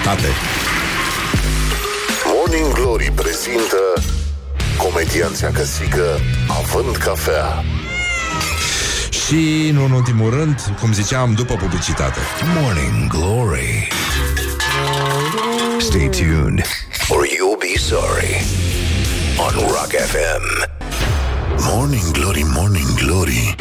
tate. 0.03 0.27
Morning 2.34 2.73
Glory 2.73 3.11
prezintă 3.15 3.77
Comedianța 4.77 5.48
căsică 5.48 6.19
Având 6.48 6.95
cafea 6.95 7.64
Și, 9.10 9.69
nu 9.73 9.84
în 9.84 9.91
ultimul 9.91 10.30
rând, 10.30 10.73
cum 10.80 10.93
ziceam, 10.93 11.34
după 11.34 11.56
publicitate. 11.56 12.19
Morning 12.61 13.07
Glory. 13.07 13.88
Stay 15.80 16.10
tuned, 16.10 16.65
or 17.10 17.26
you'll 17.26 17.60
be 17.60 17.77
sorry. 17.80 18.45
On 19.38 19.53
Rock 19.60 19.91
FM. 19.91 20.69
Morning 21.57 22.11
Glory, 22.11 22.45
Morning 22.56 22.93
Glory 23.03 23.56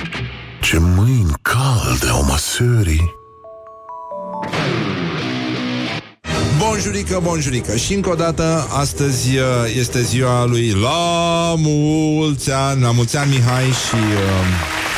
Ce 0.60 0.78
mâini 0.78 1.32
calde 1.42 2.08
au 2.10 2.24
măsării 2.24 3.14
Bonjurică, 6.64 7.20
bonjurică. 7.22 7.76
Și 7.76 7.94
încă 7.94 8.10
o 8.10 8.14
dată, 8.14 8.68
astăzi 8.84 9.36
uh, 9.36 9.44
este 9.82 10.00
ziua 10.02 10.44
lui 10.44 10.68
La 10.86 11.54
mulți 11.56 12.50
ani 12.50 12.82
La 12.82 12.90
mulți 12.90 13.16
ani, 13.16 13.30
Mihai 13.30 13.70
și... 13.84 14.00
Uh, 14.22 14.46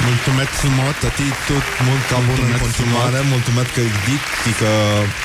mulțumesc 0.09 0.53
frumos 0.63 0.95
Tătitu, 1.01 1.57
mult 1.87 2.03
ca 2.11 2.19
bun 2.29 2.39
în 2.53 2.59
continuare 2.65 3.19
Mulțumesc 3.35 3.71
că 3.77 3.81
ridic 3.89 4.23
că 4.61 4.73
uh, 4.73 5.23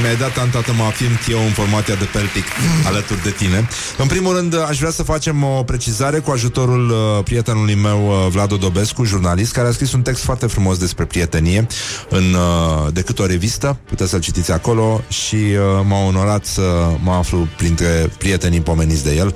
mi-ai 0.00 0.16
dat 0.16 0.32
tantată 0.32 0.72
mă 0.72 0.84
afirm 0.84 1.18
eu 1.28 1.38
în 1.38 1.50
formația 1.50 1.94
de 1.94 2.04
peltic 2.04 2.44
alături 2.86 3.22
de 3.22 3.30
tine. 3.30 3.68
În 3.98 4.06
primul 4.06 4.36
rând, 4.36 4.54
aș 4.68 4.78
vrea 4.78 4.90
să 4.90 5.02
facem 5.02 5.42
o 5.42 5.62
precizare 5.62 6.18
cu 6.18 6.30
ajutorul 6.30 6.90
uh, 6.90 7.24
prietenului 7.24 7.74
meu, 7.74 8.06
uh, 8.06 8.30
Vlad 8.30 8.52
Odobescu, 8.52 9.04
jurnalist, 9.04 9.52
care 9.52 9.68
a 9.68 9.72
scris 9.72 9.92
un 9.92 10.02
text 10.02 10.22
foarte 10.22 10.46
frumos 10.46 10.78
despre 10.78 11.04
prietenie 11.04 11.66
în 12.08 12.34
uh, 12.34 12.92
decât 12.92 13.18
o 13.18 13.26
revistă. 13.26 13.78
Puteți 13.84 14.10
să-l 14.10 14.20
citiți 14.20 14.52
acolo 14.52 15.00
și 15.08 15.34
uh, 15.34 15.84
m-a 15.84 16.04
onorat 16.04 16.44
să 16.44 16.88
mă 17.02 17.12
aflu 17.12 17.48
printre 17.56 18.10
prietenii 18.18 18.60
pomeniți 18.60 19.04
de 19.04 19.14
el. 19.14 19.34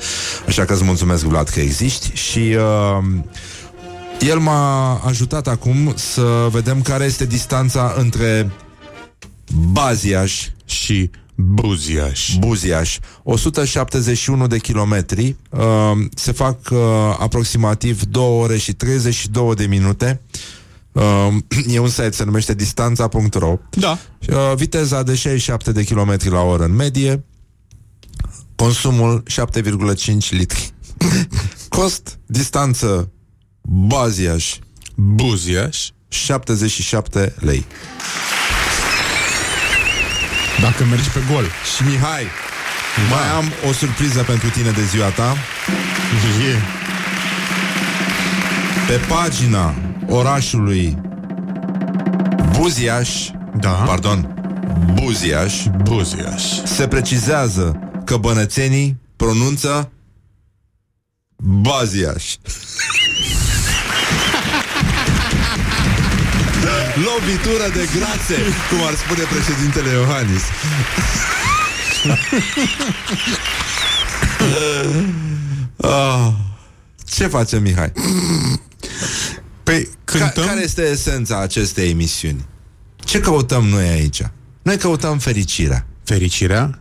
Așa 0.48 0.64
că 0.64 0.72
îți 0.72 0.84
mulțumesc, 0.84 1.24
Vlad, 1.24 1.48
că 1.48 1.60
existi 1.60 2.10
și... 2.12 2.38
Uh, 2.38 3.04
el 4.20 4.38
m-a 4.38 4.94
ajutat 5.06 5.48
acum 5.48 5.92
să 5.96 6.48
vedem 6.50 6.82
care 6.82 7.04
este 7.04 7.24
distanța 7.24 7.94
între 7.96 8.50
Baziaș 9.72 10.48
și 10.64 11.10
Buziaș. 11.36 12.36
Buziaș. 12.38 12.98
171 13.22 14.46
de 14.46 14.58
kilometri. 14.58 15.36
Uh, 15.50 15.60
se 16.14 16.32
fac 16.32 16.58
uh, 16.70 16.78
aproximativ 17.18 18.02
2 18.02 18.22
ore 18.22 18.56
și 18.56 18.72
32 18.72 19.54
de 19.54 19.66
minute. 19.66 20.20
Uh, 20.92 21.28
e 21.74 21.78
un 21.78 21.88
site, 21.88 22.10
se 22.10 22.24
numește 22.24 22.54
distanța.ro 22.54 23.58
Da. 23.70 23.98
uh, 24.28 24.36
Viteza 24.56 25.02
de 25.02 25.14
67 25.14 25.72
de 25.72 25.84
km 25.84 26.16
la 26.30 26.40
oră 26.40 26.64
în 26.64 26.74
medie 26.74 27.24
Consumul 28.56 29.22
7,5 29.62 30.28
litri 30.30 30.72
Cost, 31.68 32.18
distanță, 32.26 33.10
Baziaș. 33.62 34.56
Buziaș. 34.94 35.88
77 36.08 37.34
lei. 37.38 37.64
Dacă 40.60 40.84
mergi 40.84 41.08
pe 41.10 41.20
gol. 41.32 41.44
Și 41.44 41.82
Mihai, 41.84 42.26
da. 43.10 43.16
mai 43.16 43.28
am 43.36 43.52
o 43.68 43.72
surpriză 43.72 44.22
pentru 44.22 44.48
tine 44.48 44.70
de 44.70 44.84
ziua 44.84 45.08
ta. 45.08 45.36
Yeah. 46.42 46.62
Pe 48.86 49.00
pagina 49.08 49.74
orașului 50.06 50.98
Buziaș, 52.58 53.10
da. 53.56 53.70
pardon, 53.70 54.34
Buziaș, 54.94 55.62
Buziaș, 55.82 56.42
se 56.64 56.88
precizează 56.88 57.78
că 58.04 58.16
bănățenii 58.16 58.96
pronunță 59.16 59.92
Baziaș. 61.36 62.34
Lovitură 66.96 67.68
de 67.72 67.88
grațe, 67.98 68.34
cum 68.70 68.86
ar 68.86 68.94
spune 68.94 69.22
președintele 69.22 69.90
Iohannis. 69.90 70.42
ah, 75.76 76.32
ce 77.04 77.26
face 77.26 77.58
Mihai? 77.60 77.92
Păi, 79.62 79.88
cântăm... 80.04 80.44
Ca- 80.44 80.48
care 80.50 80.62
este 80.62 80.82
esența 80.82 81.40
acestei 81.40 81.90
emisiuni? 81.90 82.44
Ce 82.96 83.20
căutăm 83.20 83.64
noi 83.64 83.88
aici? 83.88 84.22
Noi 84.62 84.76
căutăm 84.76 85.18
fericirea. 85.18 85.86
Fericirea, 86.04 86.78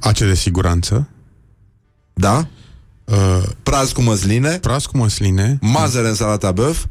ace 0.00 0.26
de 0.26 0.34
siguranță, 0.34 1.08
Da? 2.12 2.48
uh, 3.04 3.42
Praz 3.62 3.92
cu 3.92 4.02
măsline, 4.02 4.58
praz 4.58 4.84
cu 4.84 4.96
măsline, 4.96 5.58
mazăre 5.60 6.08
în 6.08 6.14
salata 6.14 6.52
băf, 6.52 6.84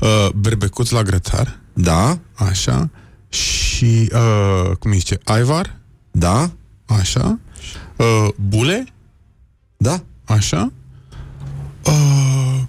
uh, 0.00 0.28
berbecuț 0.34 0.90
la 0.90 1.02
grătar, 1.02 1.60
da, 1.74 2.18
așa, 2.34 2.90
și, 3.28 4.10
uh, 4.12 4.76
cum 4.76 4.90
îi 4.90 4.98
zice, 4.98 5.18
aivar, 5.24 5.76
da, 6.10 6.50
așa, 6.86 7.38
uh, 7.96 8.28
bule, 8.48 8.84
da, 9.76 10.02
așa, 10.24 10.72
uh, 11.86 12.60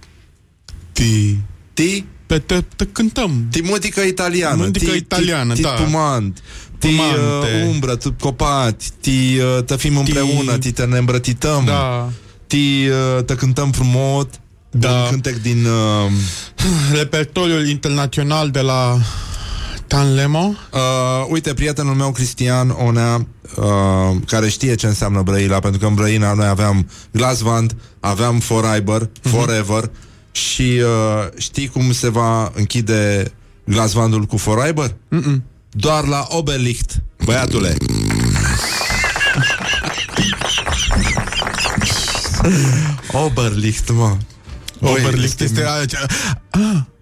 ti, 0.91 1.37
ti, 1.73 2.05
pe 2.25 2.39
te, 2.39 2.61
te 2.75 2.85
cântăm. 2.85 3.47
Timotică 3.51 4.01
italiană. 4.01 4.55
Muzică 4.55 4.91
ti, 4.91 4.97
italiană, 4.97 5.53
ti, 5.53 5.61
da. 5.61 5.73
Ti 5.75 5.83
tumant 5.83 6.41
Ti 6.77 6.87
Tumante. 6.87 7.61
uh, 7.63 7.67
umbră, 7.73 7.95
tu 7.95 8.13
copați. 8.19 8.91
Ti 9.01 9.37
uh, 9.57 9.63
te 9.63 9.75
fim 9.75 9.97
împreună 9.97 10.57
Ti 10.57 10.71
te 10.71 10.85
ne 10.85 10.97
îmbrătităm 10.97 11.65
Da. 11.65 12.09
Ti 12.47 12.87
uh, 13.17 13.23
te 13.23 13.35
cântăm 13.35 13.71
frumos 13.71 14.25
Da. 14.79 14.91
Un 14.91 15.09
cântec 15.09 15.41
din 15.41 15.65
uh, 15.65 16.11
Repertoriul 16.93 17.67
internațional 17.67 18.49
de 18.49 18.59
la 18.61 18.97
Tanlemo. 19.87 20.53
uh, 20.73 21.25
Uite, 21.29 21.53
prietenul 21.53 21.93
meu 21.95 22.11
Cristian 22.11 22.69
Onea 22.69 23.27
uh, 23.55 23.65
Care 24.27 24.49
știe 24.49 24.75
ce 24.75 24.87
înseamnă 24.87 25.21
Brăila 25.21 25.59
Pentru 25.59 25.79
că 25.79 25.85
în 25.85 25.93
Brăila 25.93 26.33
noi 26.33 26.47
aveam 26.47 26.89
Glasvand 27.11 27.75
Aveam 27.99 28.39
Forever, 28.39 29.09
Mhm. 29.23 29.35
Forever 29.35 29.89
Și 30.31 30.81
uh, 30.83 31.27
știi 31.37 31.67
cum 31.67 31.91
se 31.93 32.09
va 32.09 32.51
închide 32.55 33.31
Glasvandul 33.65 34.23
cu 34.23 34.37
Forever? 34.37 34.95
Mm-mm. 35.09 35.43
Doar 35.71 36.05
la 36.05 36.25
Oberlicht, 36.29 36.91
băiatule. 37.25 37.75
Oberlicht, 43.25 43.91
mă. 43.91 44.17
Băi, 44.81 44.91
Oberlicht 44.91 45.41
este... 45.41 45.63
Ah, 46.49 46.59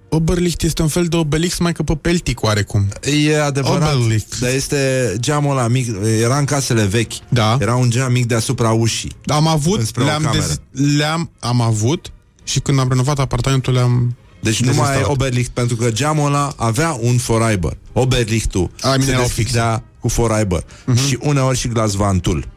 Oberlicht 0.10 0.62
este 0.62 0.82
un 0.82 0.88
fel 0.88 1.06
de 1.06 1.16
obelix 1.16 1.58
mai 1.58 1.74
că 1.74 1.84
pe 1.84 1.95
peltic 1.95 2.44
oarecum. 2.44 2.88
E 3.28 3.41
adevărat, 3.41 3.95
Oberlicht. 3.95 4.40
dar 4.40 4.50
este 4.50 5.14
geamul 5.20 5.58
ăla 5.58 5.68
mic, 5.68 5.95
era 6.22 6.38
în 6.38 6.45
casele 6.45 6.84
vechi. 6.84 7.14
Da. 7.30 7.58
Era 7.60 7.76
un 7.76 7.90
geam 7.90 8.12
mic 8.12 8.26
deasupra 8.26 8.72
ușii. 8.72 9.12
Am 9.26 9.48
avut, 9.48 9.80
Înspre 9.80 10.04
o 10.04 10.06
le-am, 10.06 10.24
cameră. 10.24 10.45
dez, 10.45 10.60
le-am 10.98 11.32
am 11.40 11.62
avut 11.62 12.12
și 12.44 12.60
când 12.60 12.80
am 12.80 12.90
renovat 12.90 13.20
apartamentul 13.20 13.74
le-am 13.74 14.16
Deci 14.41 14.60
nu 14.60 14.66
mai 14.66 14.74
e 14.76 14.78
dezinstalat. 14.78 15.10
Oberlicht, 15.10 15.50
pentru 15.52 15.76
că 15.76 15.91
geamul 15.91 16.26
ăla 16.26 16.54
avea 16.58 16.98
un 17.02 17.18
Foreiber. 17.18 17.78
Oberlichtul 17.94 18.70
A, 18.82 18.91
mine 18.91 19.04
se 19.04 19.12
erau 19.12 19.24
deschidea 19.24 19.84
cu 20.00 20.08
Foreiber. 20.08 20.64
Și 21.08 21.18
uneori 21.22 21.58
și 21.58 21.68
Glasvantul. 21.68 22.48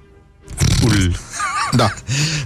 Ul. 0.84 1.16
Da. 1.72 1.92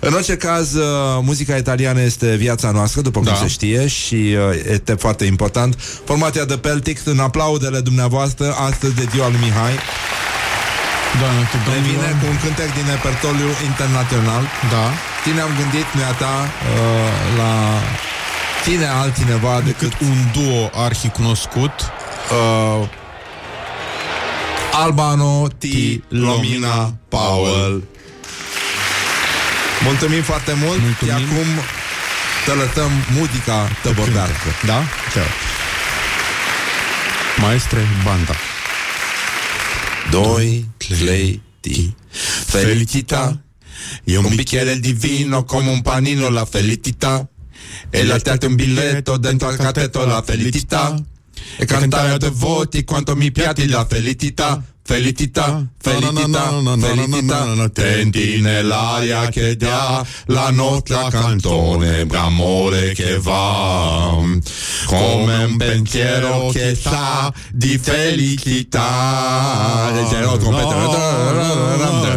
În 0.01 0.13
orice 0.13 0.37
caz, 0.37 0.75
uh, 0.75 0.85
muzica 1.23 1.57
italiană 1.57 2.01
este 2.01 2.35
viața 2.35 2.71
noastră, 2.71 3.01
după 3.01 3.19
cum 3.19 3.29
Da. 3.29 3.35
se 3.35 3.49
știe, 3.49 3.87
și 3.87 4.15
uh, 4.15 4.61
este 4.73 4.95
foarte 4.95 5.25
important. 5.25 5.77
Formația 6.05 6.45
de 6.45 6.57
Peltic, 6.57 7.01
în 7.05 7.19
aplaudele 7.19 7.81
dumneavoastră, 7.81 8.55
astăzi 8.71 8.95
de 8.95 9.07
ziua 9.13 9.29
lui 9.29 9.39
Mihai, 9.43 9.79
Doamne, 11.21 11.43
te 11.51 11.59
ne 11.71 11.79
vine 11.87 12.11
cu 12.21 12.27
un 12.33 12.39
cântec 12.43 12.75
din 12.75 12.87
repertoriu 12.95 13.51
internațional. 13.71 14.43
Da. 14.75 14.87
Tine 15.25 15.41
am 15.41 15.53
gândit, 15.61 15.89
nu 15.95 16.01
ta, 16.19 16.37
uh, 16.47 17.37
la 17.41 17.55
tine 18.65 18.87
altcineva 18.87 19.61
decât 19.65 19.93
Cât 19.93 20.01
un 20.01 20.19
duo 20.33 20.71
arhicunoscut 20.75 21.75
uh, 22.31 22.89
Albano 24.73 25.47
T. 25.59 25.65
Lomina 26.09 26.95
Powell. 27.09 27.83
Mulțumim 29.85 30.23
foarte 30.23 30.53
mult. 30.53 30.81
Mulțumim. 30.81 31.15
Și 31.15 31.23
acum 31.23 31.47
te 32.45 32.53
lăsăm 32.53 32.91
muzica 33.19 33.69
tăbordească 33.83 34.49
Da? 34.67 34.83
Da. 35.15 35.27
Maestre 37.41 37.87
Banda. 38.05 38.35
2, 40.11 40.67
3, 40.77 41.43
ti 41.61 41.95
Felicita. 42.47 43.41
E 44.05 44.17
Un 44.17 44.35
bicchiere 44.35 44.75
di 44.75 44.93
vino 44.93 45.45
come 45.45 45.71
un 45.71 45.81
panino 45.81 46.29
la 46.29 46.45
felicità 46.45 47.29
E 47.91 48.05
lasciate 48.05 48.47
un 48.47 48.55
biglietto 48.55 49.17
dentro 49.17 49.49
al 49.49 49.57
cassetto 49.57 50.05
la 50.05 50.23
felicità 50.27 51.03
E 51.59 51.65
cantare 51.65 52.11
a 52.11 52.17
due 52.17 52.31
voti 52.31 52.85
quanto 52.85 53.17
mi 53.17 53.31
piace 53.31 53.67
la 53.67 53.87
felicità 53.89 54.63
Felicità, 54.91 55.65
felicità, 55.79 56.51
felicità 56.77 57.69
Tenti 57.73 58.41
nell'aria 58.41 59.29
che 59.29 59.57
dà 59.57 60.05
la 60.27 60.51
nostra 60.51 61.09
canzone 61.09 62.05
D'amore 62.07 62.93
che 62.93 63.17
va 63.21 64.19
Come 64.87 65.45
un 65.45 65.57
pensiero 65.57 66.49
che 66.51 66.75
sa 66.75 67.33
di 67.53 67.79
felicità 67.79 68.73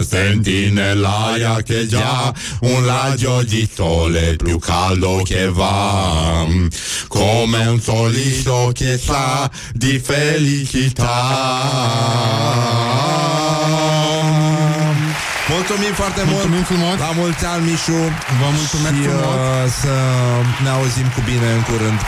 Senti 0.01 0.71
nell'aria 0.71 1.61
che 1.61 1.85
già 1.85 2.33
un 2.61 2.83
raggio 2.85 3.43
di 3.43 3.69
sole 3.71 4.35
più 4.35 4.57
caldo 4.57 5.21
che 5.23 5.47
va 5.47 6.43
Come 7.07 7.65
un 7.67 7.79
sorriso 7.79 8.71
che 8.73 8.97
sa 8.97 9.47
di 9.73 9.99
felicità 9.99 11.11
Mulțumim 15.49 15.93
foarte 15.93 16.21
mult 16.23 16.33
Mulțumim 16.33 16.63
frumos. 16.63 16.99
La 16.99 17.11
mulți 17.21 17.45
ani, 17.45 17.63
Mișu 17.69 17.91
Vă 18.41 18.47
mulțumesc 18.59 18.95
și, 18.95 19.01
frumos. 19.01 19.23
uh, 19.23 19.71
Să 19.81 19.93
ne 20.63 20.69
auzim 20.69 21.07
cu 21.15 21.21
bine 21.25 21.47
în 21.57 21.61
curând 21.69 21.99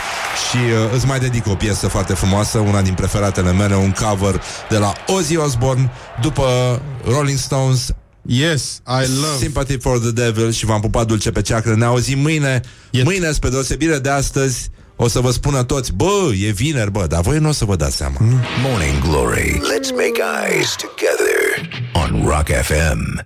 Și 0.48 0.56
uh, 0.56 0.94
îți 0.94 1.06
mai 1.06 1.18
dedic 1.18 1.46
o 1.46 1.54
piesă 1.54 1.86
foarte 1.88 2.14
frumoasă 2.14 2.58
Una 2.58 2.80
din 2.82 2.94
preferatele 2.94 3.52
mele 3.52 3.74
Un 3.74 3.92
cover 4.02 4.42
de 4.68 4.76
la 4.78 4.92
Ozzy 5.06 5.36
Osbourne 5.36 5.90
După 6.20 6.80
Rolling 7.04 7.38
Stones 7.38 7.88
Yes, 8.28 8.62
I 8.86 9.04
love. 9.20 9.36
Sympathy 9.38 9.78
for 9.78 9.98
the 9.98 10.10
Devil 10.10 10.50
Și 10.52 10.64
v-am 10.66 10.80
pupat 10.80 11.06
dulce 11.06 11.30
pe 11.30 11.42
ceacră 11.42 11.74
Ne 11.74 11.84
auzim 11.84 12.18
mâine 12.18 12.60
Yes. 12.90 13.04
Mâine, 13.04 13.32
spre 13.32 13.48
deosebire 13.48 13.98
de 13.98 14.10
astăzi 14.10 14.70
o 14.96 15.08
să 15.08 15.20
vă 15.20 15.30
spună 15.30 15.64
toți, 15.64 15.92
bă, 15.92 16.30
e 16.46 16.50
vineri, 16.50 16.90
bă, 16.90 17.06
dar 17.06 17.20
voi 17.20 17.38
nu 17.38 17.48
o 17.48 17.52
să 17.52 17.64
vă 17.64 17.76
dați 17.76 17.96
seama. 17.96 18.16
Morning 18.62 19.02
Glory. 19.02 19.52
Let's 19.52 19.90
make 19.90 20.20
eyes 20.44 20.76
together 20.76 21.70
on 21.94 22.26
Rock 22.26 22.48
FM. 22.48 23.24